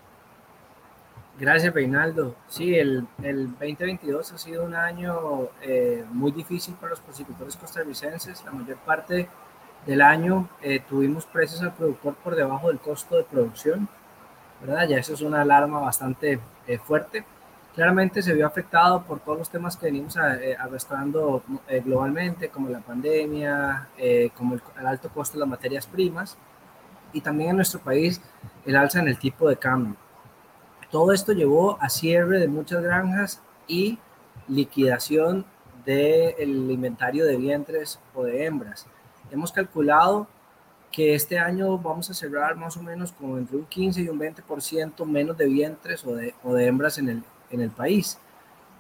Gracias, 1.40 1.72
Reinaldo. 1.72 2.36
Sí, 2.48 2.74
el, 2.74 3.08
el 3.22 3.52
2022 3.52 4.34
ha 4.34 4.38
sido 4.40 4.64
un 4.66 4.74
año 4.74 5.50
eh, 5.62 6.04
muy 6.12 6.32
difícil 6.32 6.74
para 6.74 6.92
los 6.92 7.00
porcicultores 7.00 7.56
costarricenses. 7.56 8.44
La 8.44 8.52
mayor 8.52 8.78
parte 8.78 9.30
del 9.86 10.02
año 10.02 10.50
eh, 10.64 10.80
tuvimos 10.80 11.28
precios 11.28 11.62
al 11.62 11.76
productor 11.76 12.16
por 12.16 12.36
debajo 12.36 12.70
del 12.70 12.80
costo 12.80 13.18
de 13.18 13.24
producción, 13.24 13.88
¿verdad? 14.62 14.88
Ya 14.88 14.98
eso 14.98 15.14
es 15.14 15.22
una 15.22 15.42
alarma 15.42 15.80
bastante 15.80 16.40
eh, 16.66 16.80
fuerte. 16.80 17.24
Claramente 17.76 18.24
se 18.24 18.34
vio 18.34 18.48
afectado 18.48 19.04
por 19.04 19.20
todos 19.20 19.38
los 19.38 19.50
temas 19.52 19.78
que 19.78 19.86
venimos 19.86 20.18
arrastrando 20.18 21.44
globalmente, 21.86 22.50
como 22.50 22.70
la 22.70 22.80
pandemia, 22.80 23.90
como 24.36 24.56
el 24.56 24.88
alto 24.88 25.10
costo 25.10 25.36
de 25.36 25.42
las 25.42 25.50
materias 25.50 25.86
primas, 25.86 26.40
y 27.14 27.22
también 27.22 27.52
en 27.52 27.58
nuestro 27.58 27.80
país 27.80 28.20
el 28.66 28.76
alza 28.76 29.00
en 29.00 29.10
el 29.10 29.20
tipo 29.20 29.48
de 29.48 29.58
cambio. 29.58 29.96
Todo 30.92 31.12
esto 31.12 31.34
llevó 31.34 31.78
a 31.82 31.90
cierre 31.90 32.40
de 32.40 32.48
muchas 32.48 32.82
granjas 32.82 33.42
y 33.68 34.00
liquidación 34.48 35.46
del 35.86 36.72
inventario 36.72 37.26
de 37.26 37.38
vientres 37.38 38.00
o 38.14 38.24
de 38.24 38.46
hembras. 38.46 38.88
Hemos 39.32 39.52
calculado 39.52 40.28
que 40.92 41.14
este 41.14 41.38
año 41.38 41.78
vamos 41.78 42.10
a 42.10 42.14
cerrar 42.14 42.56
más 42.56 42.78
o 42.78 42.84
menos 42.84 43.12
con 43.12 43.38
entre 43.38 43.58
un 43.58 43.66
15 43.66 44.02
y 44.02 44.10
un 44.10 44.20
20% 44.20 45.06
menos 45.06 45.38
de 45.38 45.46
vientres 45.46 46.06
o 46.06 46.16
de, 46.16 46.34
de 46.44 46.66
hembras 46.66 46.98
en 46.98 47.10
el, 47.10 47.24
en 47.52 47.62
el 47.62 47.70
país. 47.70 48.18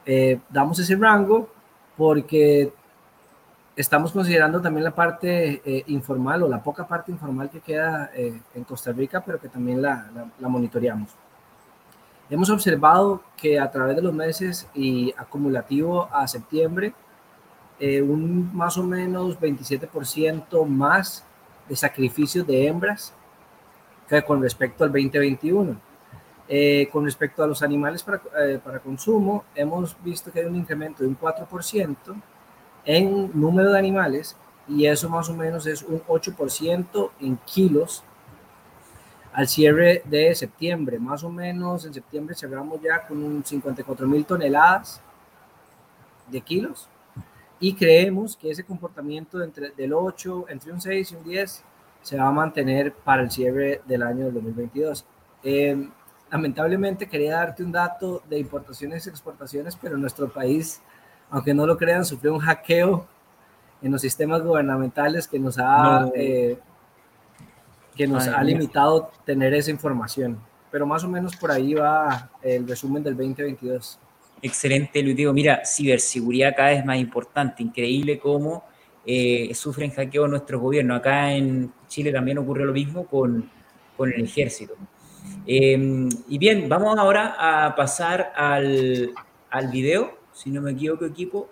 Eh, 0.05 0.39
damos 0.49 0.79
ese 0.79 0.95
rango 0.95 1.49
porque 1.97 2.71
estamos 3.75 4.13
considerando 4.13 4.61
también 4.61 4.85
la 4.85 4.95
parte 4.95 5.61
eh, 5.65 5.83
informal 5.87 6.43
o 6.43 6.47
la 6.47 6.63
poca 6.63 6.87
parte 6.87 7.11
informal 7.11 7.49
que 7.49 7.59
queda 7.59 8.11
eh, 8.13 8.41
en 8.55 8.63
Costa 8.63 8.93
Rica, 8.93 9.21
pero 9.25 9.39
que 9.39 9.49
también 9.49 9.81
la, 9.81 10.09
la, 10.15 10.31
la 10.39 10.47
monitoreamos. 10.47 11.09
Hemos 12.29 12.49
observado 12.49 13.21
que 13.37 13.57
a 13.57 13.71
través 13.71 13.95
de 13.95 14.01
los 14.01 14.13
meses 14.13 14.67
y 14.73 15.13
acumulativo 15.17 16.09
a 16.11 16.27
septiembre, 16.27 16.93
eh, 17.79 18.01
un 18.01 18.53
más 18.53 18.77
o 18.77 18.83
menos 18.83 19.39
27% 19.39 20.65
más 20.65 21.23
de 21.69 21.75
sacrificios 21.75 22.45
de 22.45 22.67
hembras 22.67 23.13
que 24.09 24.21
con 24.23 24.41
respecto 24.41 24.83
al 24.83 24.91
2021. 24.91 25.77
Eh, 26.49 26.87
con 26.91 27.03
respecto 27.03 27.43
a 27.43 27.47
los 27.47 27.61
animales 27.61 28.03
para, 28.03 28.21
eh, 28.39 28.59
para, 28.63 28.79
consumo, 28.79 29.43
hemos 29.53 29.95
visto 30.01 30.31
que 30.31 30.39
hay 30.39 30.45
un 30.45 30.55
incremento 30.55 31.03
de 31.03 31.09
un 31.09 31.19
4% 31.19 31.95
en 32.85 33.31
número 33.33 33.71
de 33.71 33.77
animales 33.77 34.37
y 34.67 34.85
eso 34.85 35.09
más 35.09 35.29
o 35.29 35.35
menos 35.35 35.65
es 35.67 35.83
un 35.83 36.01
8% 36.07 37.11
en 37.19 37.37
kilos 37.45 38.03
al 39.33 39.47
cierre 39.47 40.01
de 40.05 40.33
septiembre. 40.35 40.99
Más 40.99 41.23
o 41.23 41.29
menos 41.29 41.85
en 41.85 41.93
septiembre 41.93 42.35
cerramos 42.35 42.81
ya 42.81 43.05
con 43.07 43.23
un 43.23 43.43
54 43.43 44.07
mil 44.07 44.25
toneladas 44.25 45.01
de 46.29 46.41
kilos 46.41 46.89
y 47.59 47.73
creemos 47.73 48.35
que 48.35 48.51
ese 48.51 48.63
comportamiento 48.63 49.41
entre, 49.41 49.71
del 49.71 49.93
8, 49.93 50.45
entre 50.49 50.71
un 50.71 50.81
6 50.81 51.11
y 51.11 51.15
un 51.15 51.23
10 51.23 51.63
se 52.01 52.17
va 52.17 52.27
a 52.27 52.31
mantener 52.31 52.93
para 52.93 53.23
el 53.23 53.31
cierre 53.31 53.81
del 53.85 54.03
año 54.03 54.31
2022. 54.31 55.05
Eh, 55.43 55.89
lamentablemente 56.31 57.07
quería 57.07 57.37
darte 57.37 57.63
un 57.63 57.71
dato 57.71 58.21
de 58.29 58.39
importaciones 58.39 59.05
y 59.05 59.09
exportaciones, 59.09 59.75
pero 59.75 59.97
nuestro 59.97 60.29
país, 60.29 60.81
aunque 61.29 61.53
no 61.53 61.65
lo 61.65 61.77
crean, 61.77 62.05
sufrió 62.05 62.33
un 62.33 62.39
hackeo 62.39 63.07
en 63.81 63.91
los 63.91 64.01
sistemas 64.01 64.41
gubernamentales 64.43 65.27
que 65.27 65.39
nos 65.39 65.57
ha 65.59 66.09
eh, 66.15 66.59
que 67.97 68.07
nos 68.07 68.27
ha 68.27 68.41
limitado 68.43 69.11
tener 69.25 69.53
esa 69.53 69.71
información. 69.71 70.39
Pero 70.71 70.85
más 70.85 71.03
o 71.03 71.09
menos 71.09 71.35
por 71.35 71.51
ahí 71.51 71.73
va 71.73 72.29
el 72.41 72.67
resumen 72.67 73.03
del 73.03 73.15
2022. 73.15 73.99
Excelente, 74.41 75.01
Luis 75.01 75.15
Diego. 75.15 75.33
Mira, 75.33 75.63
ciberseguridad 75.65 76.55
cada 76.55 76.69
vez 76.69 76.85
más 76.85 76.97
importante. 76.97 77.63
Increíble 77.63 78.19
cómo 78.19 78.63
eh, 79.05 79.51
sufren 79.55 79.91
hackeo 79.91 80.27
nuestros 80.27 80.61
gobiernos. 80.61 80.99
Acá 80.99 81.33
en 81.33 81.71
Chile 81.87 82.11
también 82.11 82.37
ocurre 82.37 82.65
lo 82.65 82.73
mismo 82.73 83.05
con, 83.07 83.49
con 83.95 84.13
el 84.13 84.23
ejército. 84.23 84.75
Em, 85.45 86.09
y 86.27 86.37
bien, 86.37 86.69
vamos 86.69 86.97
ahora 86.97 87.35
a 87.37 87.75
pasar 87.75 88.33
al, 88.35 89.11
al 89.49 89.67
video, 89.69 90.19
si 90.33 90.51
no 90.51 90.61
me 90.61 90.71
equivoco, 90.71 91.05
equipo, 91.05 91.49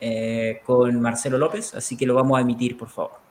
eh, 0.00 0.60
con 0.64 1.00
Marcelo 1.00 1.38
López, 1.38 1.74
así 1.74 1.96
que 1.96 2.06
lo 2.06 2.14
vamos 2.14 2.38
a 2.38 2.40
emitir, 2.40 2.76
por 2.76 2.88
favor. 2.88 3.23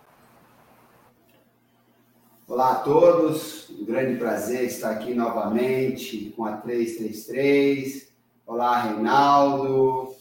Olá 2.45 2.73
a 2.73 2.75
todos, 2.75 3.69
um 3.69 3.86
grande 3.86 4.19
prazer 4.19 4.65
estar 4.65 4.91
aqui 4.91 5.13
novamente 5.13 6.34
com 6.36 6.43
a 6.43 6.58
333. 6.58 8.12
Olá, 8.45 8.82
Reinaldo, 8.82 10.13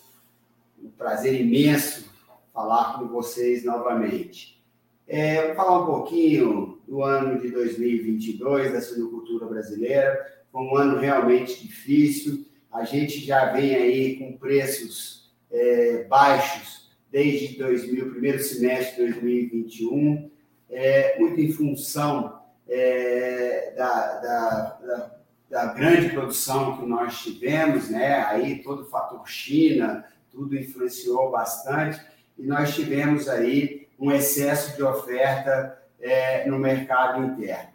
um 0.81 0.89
prazer 0.97 1.41
imenso 1.41 2.09
falar 2.55 2.97
com 2.97 3.09
vocês 3.09 3.65
novamente. 3.65 4.63
É, 5.09 5.49
vou 5.49 5.57
falar 5.57 5.83
um 5.83 5.87
pouquinho 5.87 6.79
do 6.87 7.03
ano 7.03 7.41
de 7.41 7.51
2022 7.51 8.73
da 8.73 8.81
suinocultura 8.81 9.47
brasileira. 9.47 10.45
Foi 10.53 10.63
um 10.63 10.77
ano 10.77 11.01
realmente 11.01 11.61
difícil. 11.61 12.47
A 12.71 12.85
gente 12.85 13.19
já 13.19 13.47
vem 13.47 13.75
aí 13.75 14.17
com 14.17 14.39
preços 14.39 15.35
é, 15.51 16.05
baixos 16.05 16.89
desde 17.11 17.59
2000, 17.59 18.11
primeiro 18.13 18.39
semestre 18.39 19.07
de 19.07 19.13
2021, 19.13 20.31
é, 20.73 21.19
muito 21.19 21.39
em 21.39 21.53
função 21.53 22.41
é, 22.69 23.75
da, 23.77 24.19
da, 24.19 24.79
da, 24.81 25.11
da, 25.51 25.75
grande 25.75 26.09
produção 26.09 26.79
que 26.79 26.87
nós 26.87 27.19
tivemos, 27.21 27.91
né? 27.91 28.25
Aí 28.25 28.63
todo 28.63 28.83
o 28.83 28.87
fator 28.87 29.29
China, 29.29 30.05
tudo 30.31 30.57
influenciou 30.57 31.31
bastante 31.31 32.01
e 32.39 32.47
nós 32.47 32.75
tivemos 32.75 33.29
aí 33.29 33.87
um 34.01 34.11
excesso 34.11 34.75
de 34.75 34.83
oferta 34.83 35.79
é, 36.01 36.49
no 36.49 36.59
mercado 36.59 37.23
interno. 37.23 37.71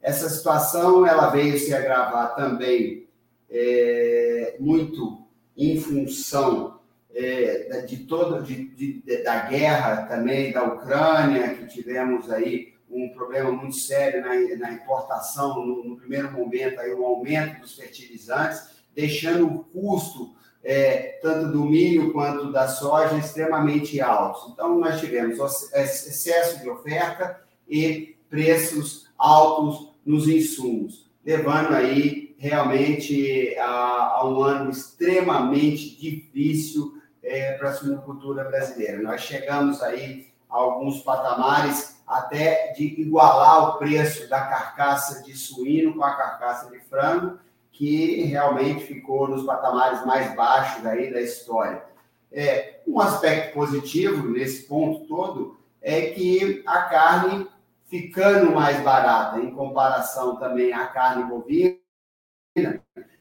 Essa 0.00 0.28
situação 0.28 1.06
ela 1.06 1.30
veio 1.30 1.58
se 1.58 1.74
agravar 1.74 2.34
também 2.34 3.08
é, 3.50 4.56
muito 4.60 5.24
em 5.56 5.80
função 5.80 6.71
é, 7.14 7.82
de 7.86 7.98
todo 7.98 8.42
de, 8.42 8.68
de, 8.68 9.22
da 9.22 9.46
guerra 9.46 10.06
também 10.06 10.52
da 10.52 10.64
Ucrânia 10.64 11.54
que 11.54 11.66
tivemos 11.66 12.30
aí 12.30 12.74
um 12.90 13.10
problema 13.10 13.50
muito 13.50 13.76
sério 13.76 14.20
na, 14.20 14.34
na 14.58 14.72
importação 14.72 15.66
no, 15.66 15.84
no, 15.84 15.96
primeiro 15.96 16.30
momento 16.32 16.80
aí 16.80 16.92
o 16.92 17.04
aumento 17.04 17.60
dos 17.60 17.74
fertilizantes 17.74 18.82
deixando 18.94 19.46
o 19.46 19.64
custo 19.64 20.34
é, 20.64 21.18
tanto 21.20 21.50
do 21.50 21.64
milho 21.64 22.12
quanto 22.12 22.52
da 22.52 22.68
soja, 22.68 23.16
extremamente 23.16 24.00
altos. 24.00 24.52
Então, 24.52 24.78
nós 24.78 25.00
tivemos 25.00 25.38
excesso 25.72 26.60
de 26.60 26.70
oferta 26.70 27.40
e 27.68 28.16
preços 28.30 29.08
altos 29.18 29.92
nos 30.04 30.28
insumos, 30.28 31.10
levando 31.24 31.74
aí 31.74 32.34
realmente 32.38 33.56
a, 33.58 34.16
a 34.16 34.28
um 34.28 34.42
ano 34.42 34.70
extremamente 34.70 35.96
difícil 36.00 37.00
é, 37.22 37.52
para 37.52 37.70
a 37.70 37.72
suinocultura 37.74 38.44
brasileira. 38.44 39.00
Nós 39.02 39.20
chegamos 39.20 39.82
aí 39.82 40.32
a 40.50 40.56
alguns 40.56 41.00
patamares 41.02 42.02
até 42.06 42.72
de 42.72 42.84
igualar 43.00 43.70
o 43.70 43.78
preço 43.78 44.28
da 44.28 44.40
carcaça 44.40 45.22
de 45.22 45.34
suíno 45.34 45.94
com 45.94 46.04
a 46.04 46.14
carcaça 46.14 46.70
de 46.70 46.78
frango, 46.80 47.38
que 47.70 48.24
realmente 48.24 48.84
ficou 48.84 49.28
nos 49.28 49.44
patamares 49.44 50.04
mais 50.04 50.34
baixos 50.34 50.84
aí 50.84 51.12
da 51.12 51.20
história. 51.20 51.82
É, 52.30 52.80
um 52.86 53.00
aspecto 53.00 53.54
positivo 53.54 54.28
nesse 54.28 54.66
ponto 54.66 55.06
todo 55.06 55.58
é 55.80 56.10
que 56.10 56.62
a 56.66 56.82
carne 56.82 57.48
ficando 57.86 58.52
mais 58.52 58.80
barata 58.82 59.38
em 59.38 59.54
comparação 59.54 60.36
também 60.36 60.72
à 60.72 60.86
carne 60.86 61.24
bovina, 61.24 61.76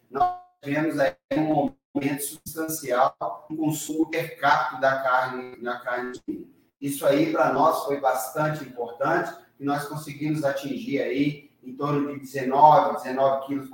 nós 0.09 0.33
tivemos 0.61 0.97
aí 0.97 1.13
um 1.37 1.51
aumento 1.53 1.80
substancial 2.19 3.15
no 3.49 3.57
consumo 3.57 4.09
per 4.09 4.39
capita 4.39 4.79
da 4.79 5.01
carne, 5.01 5.57
na 5.61 5.79
carne 5.79 6.19
bovina. 6.25 6.45
Isso 6.79 7.05
aí 7.05 7.31
para 7.31 7.53
nós 7.53 7.85
foi 7.85 7.99
bastante 7.99 8.63
importante 8.63 9.33
e 9.59 9.63
nós 9.63 9.85
conseguimos 9.85 10.43
atingir 10.43 11.01
aí 11.01 11.51
em 11.63 11.73
torno 11.75 12.13
de 12.13 12.19
19, 12.19 13.03
19 13.03 13.45
quilos, 13.45 13.69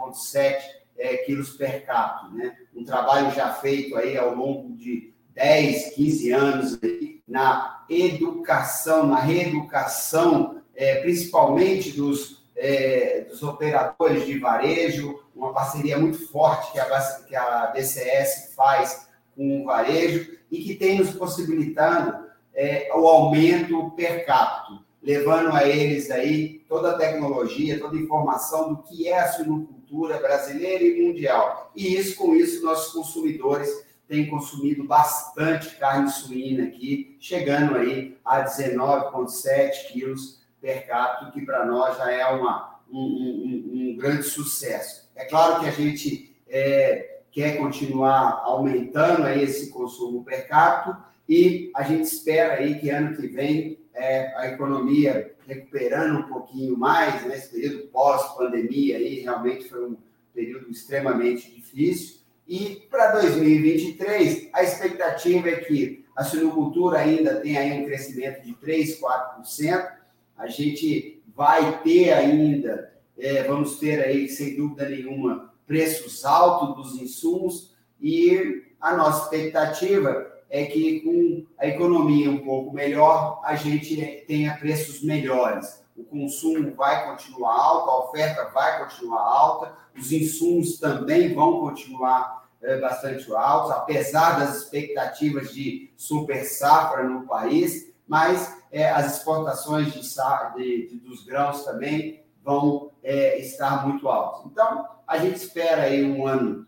é, 0.97 1.17
quilos 1.17 1.51
per 1.51 1.85
capita, 1.85 2.33
né? 2.33 2.57
Um 2.75 2.83
trabalho 2.83 3.31
já 3.31 3.53
feito 3.53 3.95
aí 3.95 4.17
ao 4.17 4.35
longo 4.35 4.75
de 4.75 5.13
10, 5.33 5.93
15 5.95 6.31
anos 6.31 6.79
aí, 6.83 7.21
na 7.27 7.85
educação, 7.89 9.07
na 9.07 9.19
reeducação, 9.19 10.61
é, 10.75 11.01
principalmente 11.01 11.91
dos, 11.91 12.43
é, 12.55 13.21
dos 13.29 13.41
operadores 13.43 14.25
de 14.25 14.37
varejo, 14.39 15.23
uma 15.37 15.53
parceria 15.53 15.97
muito 15.97 16.27
forte 16.27 16.71
que 16.71 16.79
a, 16.79 17.01
que 17.27 17.35
a 17.35 17.67
BCS 17.67 18.53
faz 18.55 19.07
com 19.35 19.61
o 19.61 19.65
varejo 19.65 20.37
e 20.51 20.63
que 20.63 20.75
tem 20.75 20.97
nos 20.97 21.11
possibilitado 21.11 22.25
é, 22.53 22.89
o 22.95 23.07
aumento 23.07 23.91
per 23.91 24.25
capita 24.25 24.87
levando 25.07 25.53
a 25.53 25.65
eles 25.65 26.11
aí 26.11 26.59
toda 26.67 26.91
a 26.91 26.97
tecnologia, 26.97 27.79
toda 27.79 27.95
a 27.95 27.99
informação 27.99 28.73
do 28.73 28.83
que 28.83 29.07
é 29.07 29.17
a 29.17 29.31
suinocultura 29.31 30.19
brasileira 30.19 30.83
e 30.83 31.01
mundial. 31.01 31.71
E 31.73 31.95
isso, 31.95 32.17
com 32.17 32.35
isso, 32.35 32.61
nossos 32.61 32.91
consumidores 32.91 33.69
têm 34.05 34.29
consumido 34.29 34.83
bastante 34.83 35.77
carne 35.77 36.09
suína 36.09 36.65
aqui, 36.65 37.15
chegando 37.21 37.77
aí 37.77 38.17
a 38.25 38.43
19,7 38.43 39.93
quilos 39.93 40.41
per 40.59 40.85
capita, 40.85 41.31
que 41.31 41.45
para 41.45 41.65
nós 41.65 41.97
já 41.97 42.11
é 42.11 42.25
uma, 42.27 42.81
um, 42.91 42.99
um, 42.99 43.71
um, 43.73 43.97
grande 43.97 44.23
sucesso. 44.23 45.06
É 45.17 45.25
claro 45.25 45.59
que 45.59 45.67
a 45.67 45.71
gente 45.71 46.33
é, 46.47 47.19
quer 47.31 47.57
continuar 47.57 48.41
aumentando 48.45 49.23
aí 49.23 49.43
esse 49.43 49.69
consumo 49.69 50.23
per 50.23 50.47
capita 50.47 51.05
e 51.27 51.71
a 51.75 51.83
gente 51.83 52.03
espera 52.03 52.53
aí 52.53 52.79
que 52.79 52.89
ano 52.89 53.17
que 53.17 53.27
vem 53.27 53.79
é, 53.93 54.33
a 54.37 54.47
economia 54.47 55.35
recuperando 55.45 56.19
um 56.19 56.23
pouquinho 56.23 56.77
mais, 56.77 57.25
né? 57.25 57.37
período 57.39 57.87
pós-pandemia 57.87 58.97
aí 58.97 59.19
realmente 59.21 59.67
foi 59.67 59.89
um 59.89 59.97
período 60.33 60.69
extremamente 60.69 61.53
difícil. 61.53 62.17
E 62.47 62.87
para 62.89 63.13
2023, 63.13 64.49
a 64.53 64.63
expectativa 64.63 65.49
é 65.49 65.55
que 65.55 66.05
a 66.15 66.23
suinocultura 66.23 66.99
ainda 66.99 67.41
tenha 67.41 67.59
aí 67.59 67.81
um 67.81 67.85
crescimento 67.85 68.43
de 68.43 68.53
3, 68.53 68.99
4%. 69.01 69.91
A 70.37 70.47
gente 70.47 71.21
vai 71.35 71.81
ter 71.81 72.13
ainda, 72.13 72.93
é, 73.19 73.43
vamos 73.43 73.77
ter 73.77 74.03
aí, 74.03 74.27
sem 74.29 74.55
dúvida 74.55 74.87
nenhuma, 74.87 75.53
preços 75.65 76.23
altos 76.23 76.75
dos 76.75 77.01
insumos 77.01 77.75
e 77.99 78.63
a 78.79 78.95
nossa 78.95 79.23
expectativa 79.23 80.31
é 80.49 80.65
que 80.65 81.01
com 81.01 81.45
a 81.57 81.67
economia 81.67 82.29
um 82.31 82.43
pouco 82.45 82.73
melhor, 82.73 83.41
a 83.43 83.55
gente 83.55 84.23
tenha 84.27 84.55
preços 84.57 85.03
melhores. 85.03 85.83
O 85.95 86.03
consumo 86.03 86.73
vai 86.75 87.07
continuar 87.11 87.53
alto, 87.53 87.89
a 87.89 88.05
oferta 88.05 88.45
vai 88.53 88.85
continuar 88.85 89.21
alta, 89.21 89.73
os 89.97 90.11
insumos 90.11 90.79
também 90.79 91.33
vão 91.33 91.59
continuar 91.59 92.47
é, 92.61 92.79
bastante 92.79 93.31
altos, 93.33 93.71
apesar 93.71 94.39
das 94.39 94.63
expectativas 94.63 95.53
de 95.53 95.91
super 95.97 96.43
safra 96.45 97.03
no 97.03 97.25
país, 97.27 97.91
mas 98.07 98.55
é, 98.71 98.89
as 98.89 99.17
exportações 99.17 99.91
de, 99.91 100.01
de, 100.01 100.87
de, 100.87 100.99
dos 100.99 101.25
grãos 101.25 101.63
também 101.65 102.23
vão 102.43 102.91
é, 103.07 103.39
estar 103.39 103.87
muito 103.87 104.09
altas. 104.09 104.51
Então, 104.51 104.85
a 105.07 105.17
gente 105.17 105.37
espera 105.37 105.83
aí 105.83 106.03
um 106.03 106.27
ano 106.27 106.67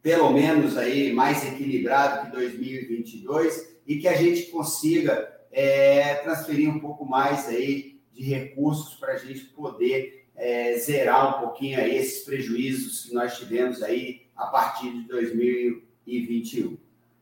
pelo 0.00 0.30
menos 0.32 0.76
aí 0.78 1.12
mais 1.12 1.44
equilibrado 1.44 2.26
que 2.26 2.36
2022 2.36 3.76
e 3.86 3.98
que 3.98 4.08
a 4.08 4.16
gente 4.16 4.44
consiga 4.44 5.30
é, 5.52 6.14
transferir 6.16 6.70
um 6.70 6.80
pouco 6.80 7.04
mais 7.04 7.46
aí 7.46 8.00
de 8.14 8.22
recursos 8.22 8.94
para 8.94 9.12
a 9.12 9.16
gente 9.18 9.44
poder 9.46 10.26
é, 10.34 10.78
zerar 10.78 11.36
um 11.36 11.40
pouquinho 11.46 11.78
aí 11.78 11.94
esses 11.94 12.24
prejuízos 12.24 13.04
que 13.04 13.14
nós 13.14 13.36
tivemos 13.36 13.82
aí 13.82 14.22
a 14.34 14.46
partir 14.46 14.90
de 14.90 15.06
2021. 15.08 16.78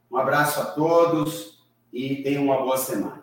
Um 0.09 0.17
abraço 0.17 0.61
a 0.61 0.67
todos 0.67 1.61
e 1.93 2.23
tenham 2.23 2.45
uma 2.45 2.59
boa 2.59 2.77
semana. 2.77 3.22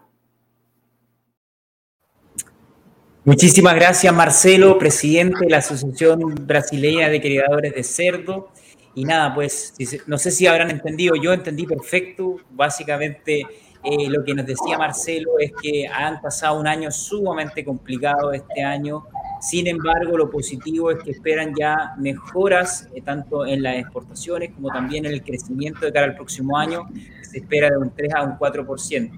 Muchísimas 3.29 3.75
gracias, 3.75 4.11
Marcelo, 4.11 4.79
presidente 4.79 5.37
de 5.41 5.51
la 5.51 5.57
Asociación 5.57 6.33
Brasileña 6.47 7.09
de 7.09 7.21
Criadores 7.21 7.75
de 7.75 7.83
Cerdo. 7.83 8.49
Y 8.95 9.05
nada, 9.05 9.35
pues 9.35 9.75
no 10.07 10.17
sé 10.17 10.31
si 10.31 10.47
habrán 10.47 10.71
entendido, 10.71 11.13
yo 11.15 11.31
entendí 11.31 11.67
perfecto, 11.67 12.37
básicamente 12.49 13.45
eh, 13.83 14.09
lo 14.09 14.23
que 14.23 14.33
nos 14.33 14.47
decía 14.47 14.79
Marcelo 14.79 15.37
es 15.37 15.51
que 15.61 15.87
han 15.87 16.19
pasado 16.21 16.59
un 16.59 16.65
año 16.65 16.89
sumamente 16.89 17.63
complicado 17.63 18.33
este 18.33 18.63
año, 18.63 19.05
sin 19.39 19.67
embargo 19.67 20.17
lo 20.17 20.31
positivo 20.31 20.89
es 20.89 20.97
que 21.03 21.11
esperan 21.11 21.53
ya 21.55 21.93
mejoras 21.99 22.89
eh, 22.95 23.01
tanto 23.01 23.45
en 23.45 23.61
las 23.61 23.75
exportaciones 23.75 24.53
como 24.55 24.69
también 24.69 25.05
en 25.05 25.13
el 25.13 25.21
crecimiento 25.21 25.85
de 25.85 25.93
cara 25.93 26.07
al 26.07 26.15
próximo 26.15 26.57
año, 26.57 26.89
se 27.21 27.37
espera 27.37 27.69
de 27.69 27.77
un 27.77 27.91
3 27.91 28.11
a 28.15 28.23
un 28.23 28.39
4%. 28.39 29.11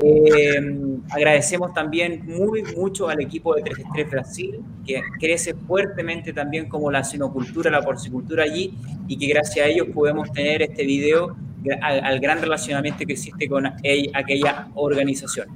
Eh, 0.00 0.98
agradecemos 1.10 1.72
también 1.74 2.24
muy 2.26 2.62
mucho 2.76 3.08
al 3.08 3.20
equipo 3.20 3.54
de 3.54 3.62
3 3.62 4.10
Brasil, 4.10 4.60
que 4.86 5.00
crece 5.20 5.54
fuertemente 5.54 6.32
también 6.32 6.68
como 6.68 6.90
la 6.90 7.04
sinocultura, 7.04 7.70
la 7.70 7.82
porcicultura 7.82 8.44
allí, 8.44 8.74
y 9.06 9.16
que 9.16 9.26
gracias 9.26 9.66
a 9.66 9.68
ellos 9.68 9.88
podemos 9.94 10.32
tener 10.32 10.62
este 10.62 10.84
video 10.84 11.36
al, 11.80 12.04
al 12.04 12.20
gran 12.20 12.40
relacionamiento 12.40 13.04
que 13.06 13.12
existe 13.12 13.48
con 13.48 13.66
aquella 13.66 14.68
organización. 14.74 15.48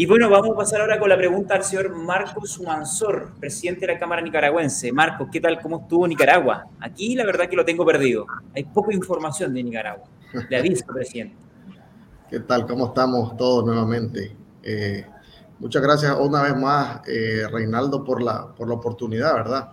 Y 0.00 0.06
bueno, 0.06 0.30
vamos 0.30 0.52
a 0.52 0.56
pasar 0.56 0.80
ahora 0.80 0.98
con 0.98 1.10
la 1.10 1.16
pregunta 1.18 1.56
al 1.56 1.62
señor 1.62 1.94
Marcos 1.94 2.58
Mansor, 2.62 3.34
presidente 3.38 3.86
de 3.86 3.92
la 3.92 3.98
Cámara 3.98 4.22
Nicaragüense. 4.22 4.92
Marcos, 4.92 5.28
¿qué 5.30 5.40
tal? 5.40 5.60
¿Cómo 5.60 5.80
estuvo 5.80 6.08
Nicaragua? 6.08 6.68
Aquí 6.80 7.14
la 7.14 7.26
verdad 7.26 7.50
que 7.50 7.56
lo 7.56 7.66
tengo 7.66 7.84
perdido. 7.84 8.26
Hay 8.54 8.64
poca 8.64 8.94
información 8.94 9.52
de 9.52 9.62
Nicaragua. 9.62 10.08
Le 10.48 10.56
aviso, 10.56 10.86
presidente. 10.86 11.49
¿Qué 12.30 12.38
tal? 12.38 12.64
¿Cómo 12.64 12.86
estamos 12.86 13.36
todos 13.36 13.64
nuevamente? 13.64 14.36
Eh, 14.62 15.04
muchas 15.58 15.82
gracias 15.82 16.16
una 16.16 16.40
vez 16.42 16.56
más, 16.56 17.00
eh, 17.08 17.42
Reinaldo, 17.50 18.04
por 18.04 18.22
la, 18.22 18.54
por 18.54 18.68
la 18.68 18.74
oportunidad, 18.74 19.34
¿verdad? 19.34 19.70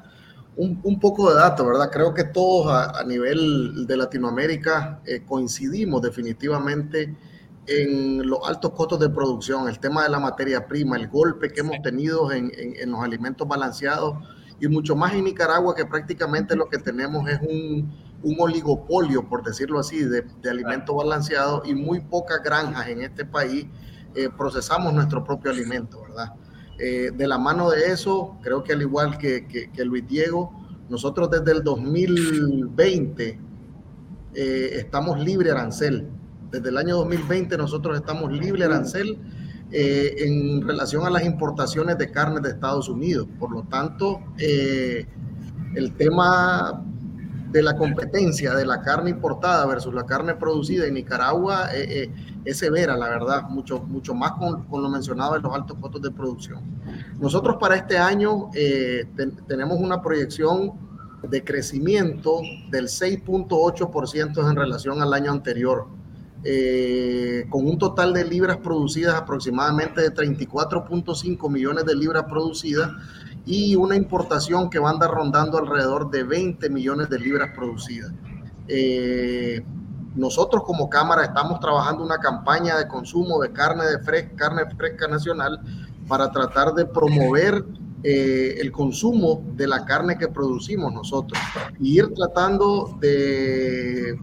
Un, 0.56 0.80
un 0.82 1.00
poco 1.00 1.30
de 1.30 1.36
datos, 1.36 1.67
¿verdad? 1.67 1.91
Creo 1.91 2.15
que 2.15 2.24
todos 2.24 2.72
a, 2.74 3.00
a 3.00 3.04
nivel 3.04 3.86
de 3.86 3.96
Latinoamérica 3.96 5.02
eh, 5.06 5.22
coincidimos 5.24 6.02
definitivamente 6.02 7.15
en 7.67 8.28
los 8.28 8.39
altos 8.43 8.72
costos 8.72 9.02
de 9.02 9.10
producción, 9.12 9.70
el 9.70 9.78
tema 9.78 10.02
de 10.02 10.10
la 10.10 10.20
materia 10.20 10.65
prima, 10.65 10.98
el 10.98 11.10
golpe 11.10 11.52
que 11.52 11.60
hemos 11.60 11.80
tenido 11.84 12.32
en, 12.32 12.52
en, 12.56 12.89
los 12.89 13.02
alimentos 13.02 13.48
balanceados 13.48 14.15
y 14.60 14.67
mucho 14.67 14.96
más 14.96 15.13
en 15.13 15.26
Nicaragua 15.26 15.76
que 15.76 15.86
prácticamente 15.86 16.56
lo 16.56 16.70
que 16.70 16.80
tenemos 16.80 17.30
es 17.30 17.39
un, 17.39 17.93
un 18.24 18.36
oligopolio, 18.40 19.28
por 19.28 19.44
decirlo 19.44 19.80
así, 19.80 20.04
de, 20.04 20.26
de, 20.42 20.50
alimentos 20.50 20.96
balanceados 20.96 21.68
y 21.68 21.76
muy 21.76 22.00
pocas 22.00 22.42
granjas 22.44 22.88
en 22.88 23.02
este 23.02 23.26
país 23.26 23.68
eh, 24.16 24.30
procesamos 24.36 24.94
nuestro 24.94 25.24
propio 25.24 25.52
alimento, 25.52 26.02
¿verdad? 26.02 26.34
Eh, 26.80 27.12
de 27.16 27.28
la 27.28 27.38
mano 27.40 27.72
de 27.72 27.92
eso, 27.92 28.38
creo 28.42 28.64
que 28.64 28.74
al 28.74 28.82
igual 28.82 29.18
que, 29.18 29.48
que, 29.48 29.72
que 29.72 29.84
Luis 29.84 30.08
Diego, 30.08 30.52
nosotros 30.90 31.30
desde 31.30 31.52
el 31.52 31.64
2020 31.64 33.40
eh, 34.36 34.70
estamos 34.74 35.20
libre 35.20 35.52
arancel 35.52 36.08
desde 36.52 36.70
el 36.70 36.78
año 36.78 36.98
2020 36.98 37.58
nosotros 37.58 37.98
estamos 37.98 38.32
libre 38.32 38.64
arancel 38.64 39.18
eh, 39.72 40.16
en 40.20 40.66
relación 40.66 41.06
a 41.06 41.10
las 41.10 41.26
importaciones 41.26 41.98
de 41.98 42.12
carne 42.12 42.40
de 42.40 42.50
Estados 42.50 42.88
Unidos. 42.88 43.28
Por 43.38 43.52
lo 43.52 43.64
tanto, 43.64 44.22
el 44.38 45.94
tema 45.98 46.86
de 47.52 47.62
la 47.62 47.76
competencia 47.76 48.54
de 48.54 48.66
la 48.66 48.82
carne 48.82 49.10
importada 49.10 49.66
versus 49.66 49.94
la 49.94 50.06
carne 50.06 50.36
producida 50.36 50.86
en 50.86 50.96
Nicaragua 50.96 51.70
eh, 51.74 52.04
eh 52.04 52.34
es 52.46 52.60
severa, 52.60 52.96
la 52.96 53.10
verdad, 53.10 53.44
mucho, 53.50 53.80
mucho 53.80 54.16
más 54.16 54.32
con, 54.32 54.66
lo 54.72 54.90
mencionado 54.90 55.36
en 55.36 55.42
los 55.42 55.54
altos 55.54 55.78
costos 55.82 56.02
de 56.02 56.12
producción. 56.12 56.62
Nosotros 57.20 57.58
para 57.60 57.76
este 57.76 57.98
año 57.98 58.50
eh, 58.54 59.04
ten, 59.18 59.36
tenemos 59.48 59.78
una 59.78 60.02
proyección 60.02 60.72
de 61.30 61.44
crecimiento 61.44 62.40
del 62.72 62.86
6.8% 62.86 64.50
en 64.50 64.56
relación 64.56 65.02
al 65.02 65.14
año 65.14 65.32
anterior 65.32 65.88
con 67.50 67.68
un 67.68 67.78
total 67.78 68.14
de 68.14 68.24
libras 68.24 68.58
producidas 68.58 69.16
aproximadamente 69.16 70.00
de 70.00 70.14
34.5 70.14 71.50
millones 71.50 71.84
de 71.84 71.96
libras 71.96 72.24
producidas 72.24 72.92
y 73.48 73.76
una 73.76 73.96
importación 73.96 74.70
que 74.70 74.78
va 74.78 74.90
a 74.90 74.92
andar 74.94 75.10
rondando 75.10 75.58
alrededor 75.58 76.12
de 76.12 76.24
20 76.24 76.70
millones 76.70 77.10
de 77.10 77.18
libras 77.18 77.52
producidas. 77.56 78.12
Eh, 78.68 79.64
nosotros 80.16 80.64
como 80.66 80.90
Cámara 80.90 81.24
estamos 81.24 81.60
trabajando 81.60 82.04
una 82.04 82.18
campaña 82.18 82.78
de 82.78 82.88
consumo 82.88 83.40
de 83.40 83.52
carne 83.54 83.86
de 83.86 84.00
fresca, 84.00 84.36
carne 84.36 84.64
fresca 84.76 85.08
nacional 85.08 85.62
para 86.08 86.32
tratar 86.32 86.74
de 86.74 86.86
promover 86.86 87.64
eh, 88.04 88.58
el 88.60 88.72
consumo 88.72 89.44
de 89.56 89.68
la 89.68 89.86
carne 89.86 90.18
que 90.18 90.28
producimos 90.28 90.94
nosotros 90.94 91.42
y 91.80 91.98
ir 91.98 92.14
tratando 92.14 92.98
de 93.00 94.20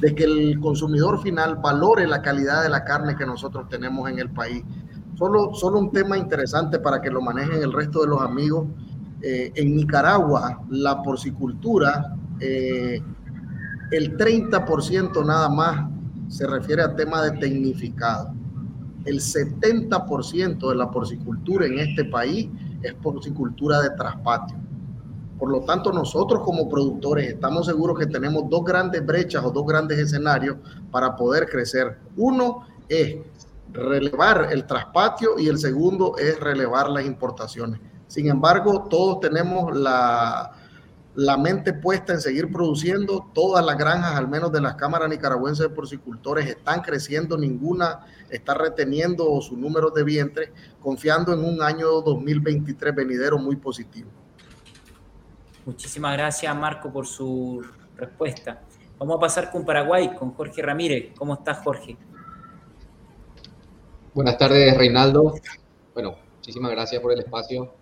de 0.00 0.14
que 0.14 0.24
el 0.24 0.58
consumidor 0.60 1.20
final 1.22 1.56
valore 1.56 2.06
la 2.06 2.22
calidad 2.22 2.62
de 2.62 2.68
la 2.68 2.84
carne 2.84 3.16
que 3.16 3.26
nosotros 3.26 3.68
tenemos 3.68 4.08
en 4.08 4.18
el 4.18 4.30
país. 4.30 4.64
Solo, 5.20 5.52
solo 5.52 5.78
un 5.78 5.90
tema 5.92 6.16
interesante 6.16 6.78
para 6.78 6.98
que 7.02 7.10
lo 7.10 7.20
manejen 7.20 7.62
el 7.62 7.74
resto 7.74 8.00
de 8.00 8.06
los 8.06 8.22
amigos. 8.22 8.66
Eh, 9.20 9.52
en 9.54 9.76
Nicaragua, 9.76 10.62
la 10.70 11.02
porcicultura, 11.02 12.16
eh, 12.40 13.02
el 13.90 14.16
30% 14.16 15.22
nada 15.22 15.50
más 15.50 15.90
se 16.28 16.46
refiere 16.46 16.80
a 16.80 16.96
tema 16.96 17.22
de 17.22 17.32
tecnificado. 17.32 18.32
El 19.04 19.20
70% 19.20 20.70
de 20.70 20.74
la 20.74 20.90
porcicultura 20.90 21.66
en 21.66 21.80
este 21.80 22.06
país 22.06 22.48
es 22.82 22.94
porcicultura 22.94 23.82
de 23.82 23.90
traspatio. 23.90 24.56
Por 25.38 25.50
lo 25.50 25.60
tanto, 25.66 25.92
nosotros 25.92 26.40
como 26.42 26.66
productores 26.66 27.28
estamos 27.28 27.66
seguros 27.66 27.98
que 27.98 28.06
tenemos 28.06 28.48
dos 28.48 28.64
grandes 28.64 29.04
brechas 29.04 29.44
o 29.44 29.50
dos 29.50 29.66
grandes 29.66 29.98
escenarios 29.98 30.56
para 30.90 31.14
poder 31.14 31.46
crecer. 31.46 31.98
Uno 32.16 32.64
es 32.88 33.18
relevar 33.72 34.48
el 34.50 34.66
traspatio 34.66 35.38
y 35.38 35.48
el 35.48 35.58
segundo 35.58 36.16
es 36.18 36.38
relevar 36.40 36.88
las 36.88 37.04
importaciones. 37.04 37.80
Sin 38.06 38.28
embargo, 38.28 38.86
todos 38.90 39.20
tenemos 39.20 39.76
la, 39.76 40.52
la 41.14 41.36
mente 41.36 41.72
puesta 41.72 42.12
en 42.12 42.20
seguir 42.20 42.50
produciendo. 42.50 43.30
Todas 43.32 43.64
las 43.64 43.76
granjas, 43.76 44.16
al 44.16 44.28
menos 44.28 44.50
de 44.52 44.60
las 44.60 44.74
cámaras 44.74 45.08
nicaragüenses 45.08 45.68
de 45.68 45.74
porcicultores, 45.74 46.46
están 46.46 46.80
creciendo, 46.82 47.36
ninguna 47.36 48.06
está 48.28 48.54
reteniendo 48.54 49.40
su 49.40 49.56
número 49.56 49.90
de 49.90 50.02
vientres, 50.02 50.50
confiando 50.80 51.32
en 51.32 51.44
un 51.44 51.62
año 51.62 52.00
2023 52.00 52.94
venidero 52.94 53.38
muy 53.38 53.56
positivo. 53.56 54.10
Muchísimas 55.66 56.16
gracias, 56.16 56.56
Marco, 56.56 56.92
por 56.92 57.06
su 57.06 57.62
respuesta. 57.96 58.62
Vamos 58.98 59.16
a 59.16 59.20
pasar 59.20 59.50
con 59.50 59.64
Paraguay, 59.64 60.14
con 60.14 60.32
Jorge 60.32 60.62
Ramírez. 60.62 61.12
¿Cómo 61.16 61.34
estás, 61.34 61.58
Jorge? 61.58 61.96
Buenas 64.14 64.38
tardes, 64.38 64.76
Reinaldo. 64.76 65.34
Bueno, 65.94 66.16
muchísimas 66.36 66.70
gracias 66.70 67.00
por 67.00 67.12
el 67.12 67.20
espacio. 67.20 67.72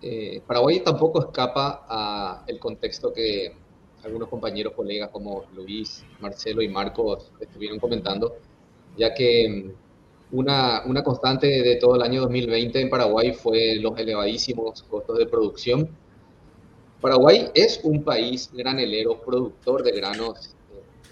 Eh, 0.00 0.42
Paraguay 0.46 0.80
tampoco 0.80 1.20
escapa 1.20 2.42
al 2.46 2.58
contexto 2.58 3.12
que 3.12 3.54
algunos 4.04 4.28
compañeros, 4.28 4.72
colegas 4.74 5.10
como 5.10 5.44
Luis, 5.54 6.04
Marcelo 6.20 6.60
y 6.60 6.68
Marcos 6.68 7.30
estuvieron 7.40 7.78
comentando, 7.78 8.36
ya 8.96 9.14
que 9.14 9.48
mm, 10.30 10.36
una, 10.36 10.82
una 10.86 11.04
constante 11.04 11.46
de 11.46 11.76
todo 11.76 11.94
el 11.96 12.02
año 12.02 12.22
2020 12.22 12.80
en 12.80 12.90
Paraguay 12.90 13.32
fue 13.32 13.76
los 13.76 13.96
elevadísimos 13.98 14.82
costos 14.82 15.18
de 15.18 15.26
producción 15.26 15.88
Paraguay 17.02 17.50
es 17.52 17.80
un 17.82 18.04
país 18.04 18.48
granelero, 18.54 19.20
productor 19.20 19.82
de 19.82 19.90
granos. 19.90 20.54